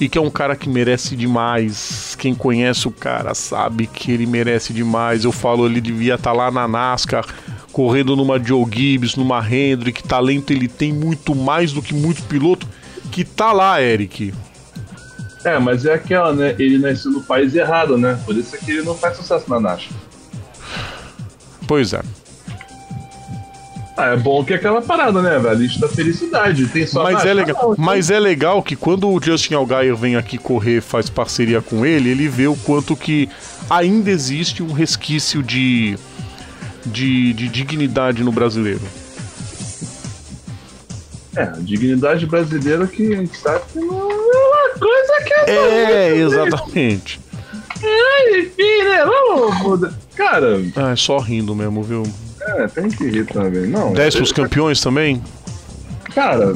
e 0.00 0.08
que 0.08 0.18
é 0.18 0.20
um 0.20 0.28
cara 0.28 0.56
que 0.56 0.68
merece 0.68 1.14
demais. 1.14 2.16
Quem 2.18 2.34
conhece 2.34 2.88
o 2.88 2.90
cara 2.90 3.32
sabe 3.32 3.86
que 3.86 4.10
ele 4.10 4.26
merece 4.26 4.72
demais. 4.72 5.24
Eu 5.24 5.32
falo, 5.32 5.66
ele 5.66 5.80
devia 5.80 6.16
estar 6.16 6.32
lá 6.32 6.50
na 6.50 6.66
NASCAR, 6.66 7.24
correndo 7.76 8.16
numa 8.16 8.42
Joe 8.42 8.64
Gibbs, 8.64 9.16
numa 9.16 9.46
Hendrick. 9.46 10.02
Talento 10.02 10.50
ele 10.50 10.66
tem 10.66 10.94
muito 10.94 11.34
mais 11.34 11.74
do 11.74 11.82
que 11.82 11.92
muito 11.92 12.22
piloto 12.22 12.66
que 13.12 13.22
tá 13.22 13.52
lá, 13.52 13.82
Eric. 13.82 14.32
É, 15.44 15.58
mas 15.58 15.84
é 15.84 15.92
aquela, 15.92 16.32
né? 16.32 16.56
Ele 16.58 16.78
nasceu 16.78 17.10
no 17.10 17.22
país 17.22 17.54
errado, 17.54 17.98
né? 17.98 18.18
Por 18.24 18.34
isso 18.34 18.56
é 18.56 18.58
que 18.58 18.70
ele 18.70 18.80
não 18.80 18.94
faz 18.94 19.18
sucesso 19.18 19.44
na 19.50 19.60
NASCAR. 19.60 19.92
Pois 21.68 21.92
é. 21.92 22.00
Ah, 23.94 24.06
é 24.06 24.16
bom 24.16 24.42
que 24.42 24.54
é 24.54 24.56
aquela 24.56 24.80
parada, 24.80 25.20
né, 25.20 25.38
velho? 25.38 25.58
Lista 25.58 25.80
da 25.80 25.88
felicidade. 25.88 26.66
Tem 26.68 26.86
só 26.86 27.02
Mas 27.02 27.26
é, 27.26 27.34
legal, 27.34 27.68
não, 27.68 27.74
mas 27.76 28.10
é 28.10 28.18
legal 28.18 28.62
que 28.62 28.74
quando 28.74 29.06
o 29.06 29.22
Justin 29.22 29.52
Allgaier 29.52 29.94
vem 29.94 30.16
aqui 30.16 30.38
correr, 30.38 30.80
faz 30.80 31.10
parceria 31.10 31.60
com 31.60 31.84
ele, 31.84 32.08
ele 32.08 32.26
vê 32.26 32.46
o 32.46 32.56
quanto 32.56 32.96
que 32.96 33.28
ainda 33.68 34.10
existe 34.10 34.62
um 34.62 34.72
resquício 34.72 35.42
de, 35.42 35.98
de, 36.86 37.32
de 37.32 37.48
dignidade 37.48 38.22
no 38.24 38.32
brasileiro. 38.32 38.80
É, 41.36 41.42
a 41.42 41.46
dignidade 41.58 42.24
brasileira 42.26 42.86
que 42.86 43.12
a 43.12 43.16
gente 43.18 43.36
sabe 43.36 43.62
que 43.72 43.78
não 43.78 44.00
é 44.10 44.14
uma 44.14 44.78
coisa 44.78 45.12
que 45.26 45.50
é. 45.50 45.50
É, 45.50 46.16
exatamente. 46.16 47.20
É, 47.82 48.38
enfim, 48.38 48.82
né? 48.84 49.04
Vamos. 49.04 49.90
Cara, 50.14 50.60
Ah, 50.76 50.92
é 50.92 50.96
só 50.96 51.18
rindo 51.18 51.54
mesmo, 51.54 51.82
viu? 51.82 52.02
é, 52.40 52.66
tem 52.68 52.88
que 52.88 53.04
rir 53.06 53.26
também. 53.26 53.66
Não, 53.66 53.92
10 53.92 54.14
é- 54.14 54.18
pros 54.18 54.32
campeões 54.32 54.80
também? 54.80 55.22
Cara. 56.14 56.54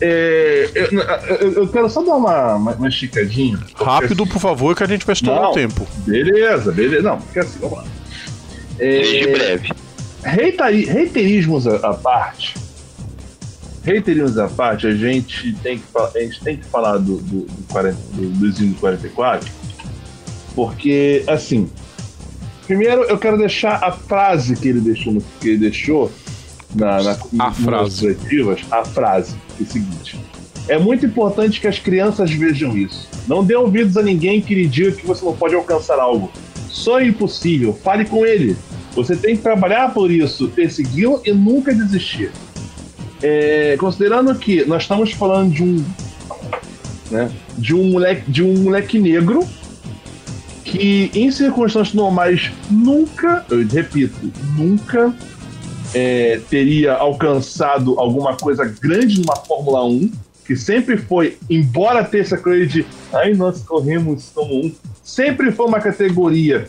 É, 0.00 0.70
eu, 0.74 1.00
eu- 1.40 1.52
eu 1.62 1.68
quero 1.68 1.88
só 1.88 2.02
dar 2.02 2.16
uma, 2.16 2.54
uma, 2.56 2.72
uma 2.74 2.88
esticadinha. 2.88 3.58
Rápido, 3.76 4.26
por 4.26 4.38
favor, 4.40 4.76
que 4.76 4.82
a 4.82 4.86
gente 4.86 5.06
vai 5.06 5.14
estourar 5.14 5.42
Não. 5.42 5.50
o 5.50 5.54
tempo. 5.54 5.86
Beleza, 6.06 6.70
beleza. 6.72 7.02
Não, 7.02 7.18
porque 7.20 7.38
assim, 7.38 7.58
vamos 7.60 7.78
lá. 7.78 7.84
É, 8.78 9.26
breve. 9.26 9.70
Reiteri- 10.22 10.84
reiterismos 10.84 11.66
à 11.66 11.94
parte. 11.94 12.54
Reiterismos 13.82 14.36
à 14.38 14.48
parte, 14.48 14.86
a 14.86 14.94
gente 14.94 15.54
tem 15.62 15.78
que, 15.78 15.84
a 15.96 16.20
gente 16.20 16.40
tem 16.40 16.56
que 16.56 16.64
falar 16.64 16.98
do, 16.98 17.18
do, 17.18 17.40
do, 17.46 17.64
40, 17.68 17.96
do, 18.14 18.28
do 18.30 18.50
Zinho 18.52 18.72
do 18.74 18.80
44, 18.80 19.48
porque, 20.56 21.22
assim, 21.28 21.70
primeiro 22.66 23.04
eu 23.04 23.16
quero 23.16 23.38
deixar 23.38 23.76
a 23.84 23.92
frase 23.92 24.56
que 24.56 24.68
ele 24.68 24.80
deixou, 24.80 25.22
que 25.40 25.50
ele 25.50 25.58
deixou 25.58 26.10
na, 26.74 27.00
na, 27.00 27.12
A 27.12 27.16
nas 27.50 27.56
frase. 27.58 28.00
coletivas, 28.00 28.60
a 28.72 28.84
frase, 28.84 29.36
é 29.60 29.62
o 29.62 29.66
seguinte. 29.66 30.18
É 30.68 30.78
muito 30.78 31.06
importante 31.06 31.60
que 31.60 31.66
as 31.66 31.78
crianças 31.78 32.30
vejam 32.32 32.76
isso. 32.76 33.08
Não 33.28 33.44
dê 33.44 33.54
ouvidos 33.54 33.96
a 33.96 34.02
ninguém 34.02 34.40
que 34.40 34.54
lhe 34.54 34.66
diga 34.66 34.92
que 34.92 35.06
você 35.06 35.24
não 35.24 35.36
pode 35.36 35.54
alcançar 35.54 35.98
algo. 35.98 36.30
Sonho 36.68 37.08
impossível, 37.08 37.72
fale 37.72 38.04
com 38.04 38.26
ele. 38.26 38.56
Você 38.94 39.14
tem 39.14 39.36
que 39.36 39.42
trabalhar 39.42 39.92
por 39.92 40.10
isso, 40.10 40.48
persegui-lo 40.48 41.20
e 41.24 41.32
nunca 41.32 41.72
desistir. 41.72 42.32
É, 43.22 43.76
considerando 43.78 44.34
que 44.34 44.64
nós 44.64 44.82
estamos 44.82 45.12
falando 45.12 45.52
de 45.52 45.62
um, 45.62 45.84
né, 47.10 47.30
de 47.56 47.74
um 47.74 47.90
moleque, 47.90 48.30
de 48.30 48.42
um 48.42 48.54
moleque 48.58 48.98
negro 48.98 49.46
que 50.64 51.10
em 51.14 51.30
circunstâncias 51.30 51.94
normais 51.94 52.50
nunca, 52.68 53.46
eu 53.48 53.64
repito, 53.66 54.32
nunca 54.56 55.14
é, 55.94 56.40
teria 56.50 56.94
alcançado 56.94 57.98
alguma 57.98 58.36
coisa 58.36 58.64
grande 58.64 59.20
numa 59.20 59.36
Fórmula 59.36 59.84
1, 59.84 60.10
que 60.44 60.54
sempre 60.56 60.96
foi, 60.96 61.38
embora 61.50 62.04
ter 62.04 62.20
essa 62.20 62.36
coisa 62.36 62.66
de 62.66 62.86
ai, 63.12 63.34
nós 63.34 63.62
corremos 63.62 64.30
como 64.34 64.66
um, 64.66 64.72
sempre 65.02 65.50
foi 65.50 65.66
uma 65.66 65.80
categoria 65.80 66.68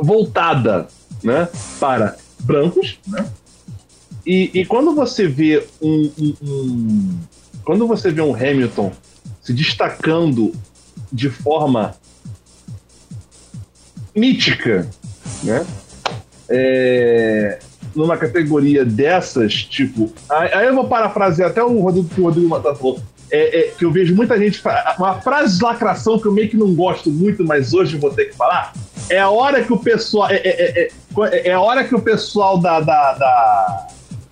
voltada 0.00 0.88
né, 1.22 1.48
para 1.80 2.16
brancos, 2.40 2.98
né? 3.06 3.26
E, 4.26 4.50
e 4.54 4.64
quando 4.66 4.94
você 4.94 5.26
vê 5.28 5.66
um, 5.80 6.10
um- 6.18 6.34
um- 6.42 7.18
quando 7.62 7.86
você 7.86 8.10
vê 8.10 8.20
um 8.22 8.34
Hamilton 8.34 8.92
se 9.42 9.52
destacando 9.52 10.52
de 11.12 11.28
forma 11.30 11.94
mítica, 14.14 14.88
né? 15.42 15.66
É, 16.48 17.58
numa 17.94 18.16
categoria 18.16 18.84
dessas, 18.84 19.54
tipo. 19.54 20.12
Aí 20.28 20.66
eu 20.66 20.74
vou 20.74 20.86
parafrasear 20.88 21.50
até 21.50 21.62
o 21.62 21.80
Rodrigo 21.80 22.08
que 22.08 22.20
o 22.20 22.24
Rodrigo 22.24 22.48
Matar 22.48 22.74
falou. 22.74 23.00
É, 23.30 23.58
é, 23.58 23.62
que 23.76 23.84
eu 23.84 23.90
vejo 23.90 24.14
muita 24.14 24.38
gente. 24.38 24.62
Uma 24.98 25.20
frase 25.20 25.58
de 25.58 25.64
lacração 25.64 26.18
que 26.18 26.26
eu 26.26 26.32
meio 26.32 26.48
que 26.48 26.56
não 26.56 26.74
gosto 26.74 27.10
muito, 27.10 27.44
mas 27.44 27.72
hoje 27.72 27.96
vou 27.96 28.10
ter 28.10 28.26
que 28.26 28.36
falar. 28.36 28.72
É 29.08 29.18
a 29.18 29.30
hora 29.30 29.62
que 29.62 29.72
o 29.72 29.78
pessoal. 29.78 30.30
É, 30.30 30.36
é, 30.36 30.80
é, 30.82 30.88
é, 31.32 31.48
é 31.48 31.52
a 31.52 31.60
hora 31.60 31.84
que 31.84 31.94
o 31.94 32.00
pessoal 32.00 32.58
da. 32.58 32.80
da, 32.80 33.12
da, 33.14 33.86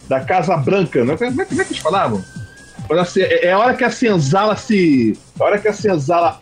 da 0.09 0.21
Casa 0.21 0.57
Branca. 0.57 1.05
Né? 1.05 1.17
Como, 1.17 1.43
é, 1.43 1.45
como 1.45 1.63
é 1.63 1.65
que 1.65 1.73
eles 1.73 1.83
falavam? 1.83 2.23
É 3.43 3.51
a 3.51 3.59
hora 3.59 3.75
que 3.75 3.85
a 3.85 3.91
senzala 3.91 4.57
se. 4.57 5.19
A 5.41 5.45
hora 5.45 5.59
que 5.59 5.69
a 5.69 5.73
senzala 5.73 6.39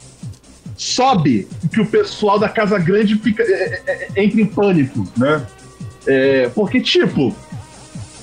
sobe 0.76 1.46
que 1.72 1.80
o 1.80 1.86
pessoal 1.86 2.38
da 2.38 2.48
Casa 2.48 2.78
Grande 2.78 3.14
fica, 3.16 3.44
entra 4.16 4.40
em 4.40 4.46
pânico, 4.46 5.06
né? 5.16 5.46
É, 6.06 6.48
porque, 6.54 6.80
tipo, 6.80 7.34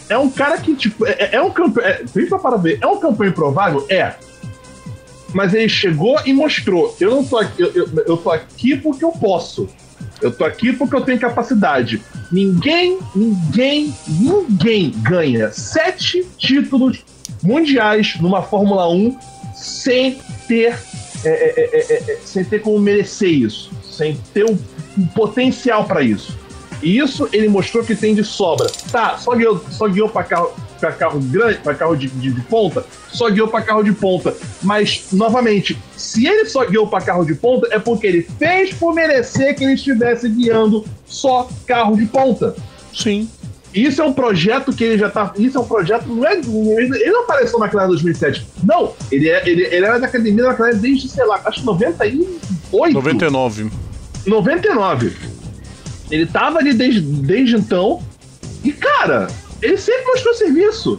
é 0.09 0.17
um 0.17 0.29
cara 0.29 0.57
que, 0.57 0.75
tipo, 0.75 1.05
é, 1.05 1.29
é 1.33 1.41
um 1.41 1.51
campeão. 1.51 1.85
É, 1.85 2.03
para 2.41 2.57
ver, 2.57 2.79
é 2.81 2.87
um 2.87 2.99
campeão 2.99 3.29
improvável? 3.29 3.85
É. 3.89 4.15
Mas 5.33 5.53
ele 5.53 5.69
chegou 5.69 6.19
e 6.25 6.33
mostrou. 6.33 6.95
Eu 6.99 7.11
não 7.11 7.25
tô 7.25 7.37
aqui, 7.37 7.61
eu, 7.61 7.71
eu, 7.73 7.89
eu 8.07 8.17
tô 8.17 8.31
aqui 8.31 8.77
porque 8.77 9.03
eu 9.03 9.11
posso. 9.11 9.67
Eu 10.21 10.31
tô 10.31 10.45
aqui 10.45 10.73
porque 10.73 10.95
eu 10.95 11.01
tenho 11.01 11.19
capacidade. 11.19 12.01
Ninguém, 12.31 12.97
ninguém, 13.15 13.93
ninguém 14.07 14.91
ganha 15.01 15.51
sete 15.51 16.25
títulos 16.37 17.03
mundiais 17.43 18.15
numa 18.19 18.41
Fórmula 18.41 18.89
1 18.89 19.17
sem 19.53 20.19
ter 20.47 20.77
é, 21.23 21.29
é, 21.29 21.53
é, 21.57 21.93
é, 21.93 22.11
é, 22.13 22.17
sem 22.23 22.43
ter 22.43 22.61
como 22.61 22.79
merecer 22.79 23.29
isso, 23.29 23.71
sem 23.83 24.15
ter 24.33 24.45
o, 24.45 24.53
o 24.53 25.07
potencial 25.15 25.85
para 25.85 26.01
isso. 26.01 26.37
E 26.81 26.97
isso 26.97 27.27
ele 27.31 27.47
mostrou 27.47 27.83
que 27.83 27.95
tem 27.95 28.13
de 28.13 28.23
sobra. 28.23 28.67
Tá, 28.91 29.17
só 29.17 29.35
guiou, 29.35 29.63
só 29.69 29.87
guiou 29.87 30.09
para 30.09 30.23
carro, 30.23 30.53
pra 30.79 30.91
carro 30.91 31.19
grande, 31.19 31.57
para 31.59 31.75
carro 31.75 31.95
de, 31.95 32.07
de, 32.07 32.31
de 32.31 32.41
ponta, 32.41 32.85
só 33.11 33.29
guiou 33.29 33.47
para 33.47 33.61
carro 33.61 33.83
de 33.83 33.91
ponta. 33.91 34.35
Mas, 34.61 35.07
novamente, 35.11 35.77
se 35.95 36.27
ele 36.27 36.45
só 36.45 36.65
guiou 36.65 36.87
para 36.87 37.03
carro 37.03 37.25
de 37.25 37.35
ponta, 37.35 37.67
é 37.71 37.79
porque 37.79 38.07
ele 38.07 38.27
fez 38.37 38.73
por 38.73 38.93
merecer 38.93 39.55
que 39.55 39.63
ele 39.63 39.73
estivesse 39.73 40.29
guiando 40.29 40.85
só 41.05 41.49
carro 41.65 41.95
de 41.95 42.05
ponta. 42.05 42.55
Sim. 42.93 43.29
Isso 43.73 44.01
é 44.01 44.05
um 44.05 44.13
projeto 44.13 44.73
que 44.73 44.83
ele 44.83 44.97
já 44.97 45.09
tá. 45.09 45.33
Isso 45.37 45.57
é 45.57 45.61
um 45.61 45.65
projeto. 45.65 46.07
Não 46.07 46.25
é, 46.25 46.33
ele 46.33 47.11
não 47.11 47.23
apareceu 47.23 47.59
na 47.59 47.65
McLaren 47.65 47.87
em 47.87 47.89
2007. 47.89 48.47
Não, 48.63 48.93
ele, 49.11 49.29
é, 49.29 49.47
ele, 49.47 49.65
ele 49.65 49.85
era 49.85 49.99
da 49.99 50.07
academia 50.07 50.43
da 50.43 50.49
McLaren 50.49 50.77
desde, 50.77 51.09
sei 51.09 51.25
lá, 51.25 51.41
acho 51.45 51.59
que 51.59 51.65
98. 51.65 52.93
99. 52.93 53.71
99. 54.25 55.36
Ele 56.09 56.25
tava 56.25 56.59
ali 56.59 56.73
desde, 56.73 57.01
desde 57.01 57.55
então. 57.55 58.01
E, 58.63 58.71
cara, 58.71 59.27
ele 59.61 59.77
sempre 59.77 60.05
mostrou 60.05 60.33
serviço. 60.33 60.97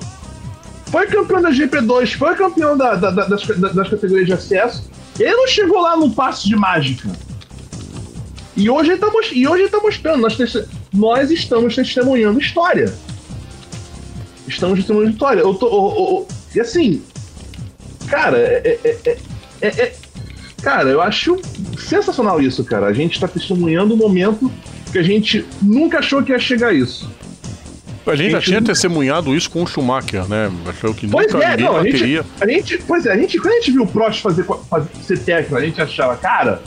Foi 0.86 1.06
campeão 1.06 1.42
da 1.42 1.50
GP2, 1.50 2.14
foi 2.14 2.34
campeão 2.34 2.76
da- 2.76 2.94
da- 2.94 3.10
da- 3.10 3.24
das, 3.26 3.46
da- 3.46 3.68
das 3.68 3.88
categorias 3.88 4.26
de 4.26 4.32
acesso. 4.32 4.88
Ele 5.18 5.34
não 5.34 5.46
chegou 5.48 5.80
lá 5.80 5.96
no 5.96 6.10
passo 6.10 6.48
de 6.48 6.56
mágica. 6.56 7.08
E 8.56 8.68
hoje 8.70 8.90
ele 8.92 8.98
tá, 8.98 9.08
e 9.32 9.46
hoje 9.48 9.62
ele 9.64 9.68
tá 9.70 9.78
mostrando. 9.80 10.20
Nós, 10.20 10.36
nós 10.92 11.30
estamos 11.30 11.74
testemunhando 11.74 12.40
história. 12.40 12.92
Estamos 14.46 14.78
testemunhando 14.78 15.12
história. 15.12 15.40
Eu 15.40 15.54
tô. 15.54 15.66
Eu, 15.66 15.96
eu, 15.96 16.28
e 16.54 16.60
assim, 16.60 17.02
cara, 18.08 18.38
é, 18.38 18.78
é, 19.60 19.68
é, 19.68 19.92
cara, 20.62 20.88
eu 20.88 21.00
acho 21.02 21.36
sensacional 21.78 22.40
isso, 22.40 22.64
cara. 22.64 22.86
A 22.86 22.92
gente 22.92 23.12
está 23.14 23.28
testemunhando 23.28 23.94
um 23.94 23.96
momento 23.96 24.50
que 24.90 24.98
a 24.98 25.02
gente 25.02 25.44
nunca 25.62 25.98
achou 25.98 26.22
que 26.22 26.32
ia 26.32 26.38
chegar 26.38 26.68
a 26.68 26.72
isso. 26.72 27.10
A 28.06 28.16
gente, 28.16 28.30
já 28.30 28.40
tinha 28.40 28.62
testemunhado 28.62 29.34
isso 29.36 29.50
com 29.50 29.62
o 29.62 29.66
Schumacher, 29.66 30.26
né? 30.26 30.50
Achou 30.66 30.94
que 30.94 31.06
pois 31.06 31.30
nunca 31.30 31.44
é, 31.44 31.50
ninguém 31.50 31.66
não, 31.66 31.76
a 31.76 31.84
gente, 31.84 32.24
a 32.40 32.46
gente, 32.46 32.78
Pois 32.86 33.04
é, 33.04 33.12
a 33.12 33.16
gente, 33.16 33.38
quando 33.38 33.52
a 33.52 33.56
gente 33.56 33.70
viu 33.70 33.82
o 33.82 33.86
Prost 33.86 34.22
fazer, 34.22 34.44
fazer, 34.44 34.88
ser 35.02 35.18
técnico, 35.18 35.56
a 35.56 35.60
gente 35.60 35.80
achava, 35.80 36.16
cara, 36.16 36.62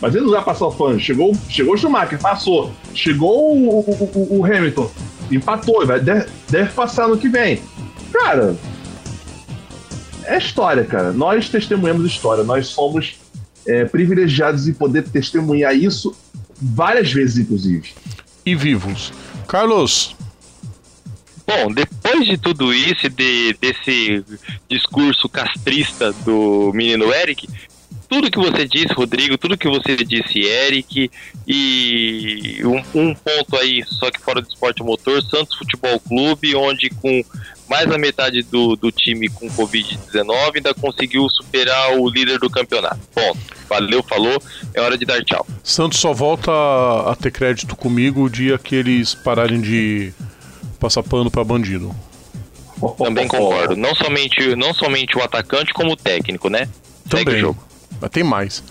mas 0.00 0.14
ele 0.14 0.24
não 0.24 0.32
vai 0.32 0.44
passar 0.44 0.66
o 0.66 0.70
fã. 0.70 0.98
Chegou, 0.98 1.34
chegou 1.48 1.74
o 1.74 1.78
Schumacher, 1.78 2.18
passou. 2.20 2.70
Chegou 2.94 3.56
o, 3.56 3.80
o, 3.80 4.38
o 4.38 4.44
Hamilton, 4.44 4.90
empatou, 5.30 5.86
vai, 5.86 6.00
deve, 6.00 6.26
deve 6.50 6.70
passar 6.72 7.08
no 7.08 7.16
que 7.16 7.30
vem. 7.30 7.62
Cara, 8.12 8.54
é 10.24 10.36
história, 10.36 10.84
cara. 10.84 11.12
Nós 11.12 11.48
testemunhamos 11.48 12.04
história. 12.04 12.44
Nós 12.44 12.66
somos 12.66 13.16
é, 13.66 13.86
privilegiados 13.86 14.68
em 14.68 14.74
poder 14.74 15.04
testemunhar 15.04 15.74
isso 15.74 16.14
várias 16.60 17.12
vezes, 17.12 17.38
inclusive. 17.38 17.92
E 18.44 18.54
vivos. 18.54 19.12
Carlos, 19.46 20.14
Bom, 21.46 21.72
depois 21.72 22.26
de 22.26 22.38
tudo 22.38 22.72
isso, 22.72 23.08
de, 23.10 23.54
desse 23.60 24.24
discurso 24.68 25.28
castrista 25.28 26.10
do 26.24 26.72
menino 26.72 27.12
Eric, 27.12 27.46
tudo 28.08 28.30
que 28.30 28.38
você 28.38 28.66
disse, 28.66 28.94
Rodrigo, 28.94 29.36
tudo 29.36 29.58
que 29.58 29.68
você 29.68 29.96
disse, 29.96 30.40
Eric, 30.40 31.10
e 31.46 32.60
um, 32.64 32.78
um, 32.98 33.14
ponto 33.14 33.56
aí, 33.56 33.82
só 33.84 34.10
que 34.10 34.20
fora 34.20 34.40
do 34.40 34.48
esporte 34.48 34.82
motor, 34.82 35.22
Santos 35.22 35.56
Futebol 35.56 36.00
Clube, 36.00 36.54
onde 36.54 36.88
com 36.90 37.22
mais 37.68 37.88
da 37.88 37.98
metade 37.98 38.42
do, 38.42 38.76
do 38.76 38.90
time 38.90 39.28
com 39.28 39.48
Covid-19 39.48 40.56
ainda 40.56 40.74
conseguiu 40.74 41.28
superar 41.30 41.96
o 41.98 42.08
líder 42.08 42.38
do 42.38 42.50
campeonato. 42.50 42.98
Bom, 43.14 43.36
valeu, 43.68 44.02
falou, 44.02 44.42
é 44.74 44.80
hora 44.80 44.98
de 44.98 45.04
dar 45.04 45.22
tchau. 45.24 45.46
Santos 45.62 45.98
só 45.98 46.12
volta 46.12 46.50
a 46.50 47.16
ter 47.16 47.30
crédito 47.30 47.74
comigo 47.74 48.22
o 48.22 48.30
dia 48.30 48.58
que 48.58 48.74
eles 48.74 49.14
pararem 49.14 49.60
de 49.60 50.12
passar 50.78 51.02
pano 51.02 51.30
para 51.30 51.44
bandido. 51.44 51.94
Também 52.98 53.26
concordo. 53.26 53.76
Não 53.76 53.94
somente, 53.94 54.54
não 54.56 54.74
somente 54.74 55.16
o 55.16 55.22
atacante, 55.22 55.72
como 55.72 55.92
o 55.92 55.96
técnico, 55.96 56.50
né? 56.50 56.68
Também. 57.08 57.24
Segue 57.24 57.36
o 57.36 57.40
jogo. 57.40 57.64
Mas 58.00 58.10
tem 58.10 58.22
mais. 58.22 58.62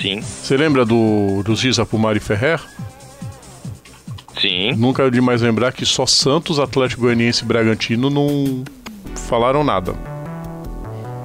Sim. 0.00 0.20
Você 0.20 0.56
lembra 0.56 0.84
do, 0.84 1.42
do 1.42 1.54
Giza 1.54 1.86
Pumari 1.86 2.20
Ferrer? 2.20 2.60
Sim. 4.38 4.72
Nunca 4.76 5.02
é 5.02 5.10
demais 5.10 5.42
lembrar 5.42 5.72
que 5.72 5.84
só 5.84 6.06
Santos, 6.06 6.58
Atlético 6.58 7.02
Goianiense 7.02 7.42
e 7.44 7.46
Bragantino 7.46 8.08
não 8.10 8.64
falaram 9.14 9.64
nada. 9.64 9.94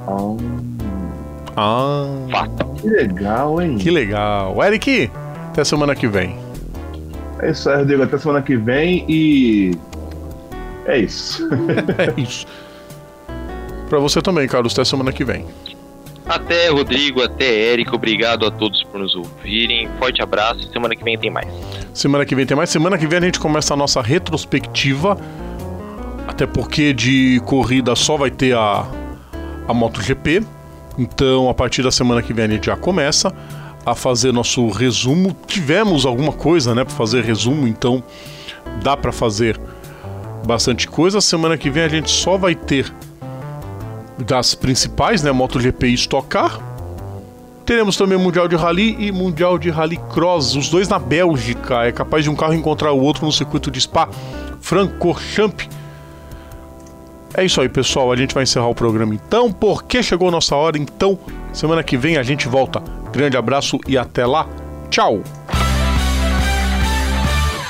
Oh. 0.08 0.38
Ah. 1.56 2.06
Fato. 2.32 2.66
Que 2.82 2.88
legal, 2.88 3.62
hein? 3.62 3.78
Que 3.78 3.90
legal. 3.90 4.64
Eric, 4.64 5.10
até 5.50 5.64
semana 5.64 5.96
que 5.96 6.08
vem. 6.08 6.38
É 7.40 7.52
isso 7.52 7.70
aí, 7.70 7.78
Rodrigo. 7.78 8.04
Até 8.04 8.18
semana 8.18 8.42
que 8.42 8.58
vem 8.58 9.06
e. 9.08 9.72
É 10.86 10.98
isso. 10.98 11.48
é 11.98 12.20
isso. 12.20 12.46
Pra 13.90 14.00
você 14.00 14.22
também, 14.22 14.48
Carlos. 14.48 14.74
Até 14.74 14.84
semana 14.84 15.12
que 15.12 15.24
vem. 15.24 15.46
Até, 16.28 16.70
Rodrigo. 16.70 17.22
Até, 17.22 17.72
Érico. 17.72 17.96
Obrigado 17.96 18.46
a 18.46 18.52
todos 18.52 18.84
por 18.84 19.00
nos 19.00 19.16
ouvirem. 19.16 19.90
Forte 20.00 20.22
abraço. 20.22 20.72
Semana 20.72 20.96
que 20.96 21.04
vem 21.04 21.18
tem 21.18 21.30
mais. 21.30 21.48
Semana 21.94 22.26
que 22.26 22.36
vem 22.36 22.46
tem 22.46 22.58
mais. 22.58 22.70
Semana 22.70 22.98
que 22.98 23.08
vem 23.08 23.20
a 23.20 23.22
gente 23.22 23.40
começa 23.40 23.74
a 23.74 23.78
nossa 23.78 24.02
retrospectiva. 24.02 25.18
Até 26.28 26.48
porque 26.48 26.94
de 26.94 27.40
corrida 27.46 27.96
só 27.96 28.18
vai 28.18 28.32
ter 28.32 28.56
a, 28.56 28.86
a 29.68 29.74
MotoGP. 29.74 30.44
Então, 30.98 31.50
a 31.50 31.54
partir 31.54 31.84
da 31.84 31.92
semana 31.92 32.22
que 32.22 32.34
vem 32.34 32.46
a 32.46 32.48
gente 32.48 32.66
já 32.66 32.76
começa 32.76 33.34
a 33.86 33.94
fazer 33.94 34.32
nosso 34.32 34.68
resumo. 34.70 35.36
Tivemos 35.46 36.06
alguma 36.06 36.32
coisa, 36.32 36.74
né, 36.74 36.84
para 36.84 36.94
fazer 36.94 37.24
resumo, 37.24 37.68
então 37.68 38.04
dá 38.82 38.98
para 38.98 39.12
fazer 39.12 39.60
bastante 40.46 40.88
coisa. 40.88 41.22
Semana 41.22 41.58
que 41.58 41.70
vem 41.70 41.84
a 41.84 41.88
gente 41.88 42.10
só 42.10 42.38
vai 42.38 42.56
ter 42.56 42.92
das 44.18 44.56
principais, 44.56 45.22
né, 45.22 45.32
MotoGP 45.32 45.88
e 45.88 45.94
Stock 45.94 46.28
Car. 46.28 46.60
Teremos 47.66 47.98
também 47.98 48.18
Mundial 48.18 48.48
de 48.48 48.56
Rally 48.56 48.96
e 49.00 49.12
Mundial 49.12 49.58
de 49.58 49.72
Rally 49.72 49.98
Cross, 50.14 50.56
os 50.56 50.70
dois 50.70 50.88
na 50.88 51.00
Bélgica. 51.00 51.84
É 51.84 51.92
capaz 51.92 52.24
de 52.24 52.30
um 52.30 52.36
carro 52.36 52.54
encontrar 52.54 52.92
o 52.92 53.02
outro 53.02 53.26
no 53.26 53.32
circuito 53.32 53.72
de 53.72 53.82
Spa 53.82 54.08
Francorchamps. 54.62 55.68
É 57.34 57.44
isso 57.44 57.60
aí, 57.60 57.68
pessoal. 57.68 58.12
A 58.12 58.16
gente 58.16 58.34
vai 58.34 58.44
encerrar 58.44 58.68
o 58.68 58.76
programa 58.76 59.16
então, 59.16 59.52
porque 59.52 60.04
chegou 60.04 60.28
a 60.28 60.32
nossa 60.32 60.56
hora. 60.56 60.78
Então, 60.78 61.18
semana 61.52 61.84
que 61.84 61.98
vem 61.98 62.18
a 62.18 62.24
gente 62.24 62.48
volta. 62.48 62.82
Grande 63.12 63.36
abraço 63.36 63.80
e 63.88 63.98
até 63.98 64.26
lá. 64.26 64.48
Tchau. 64.90 65.22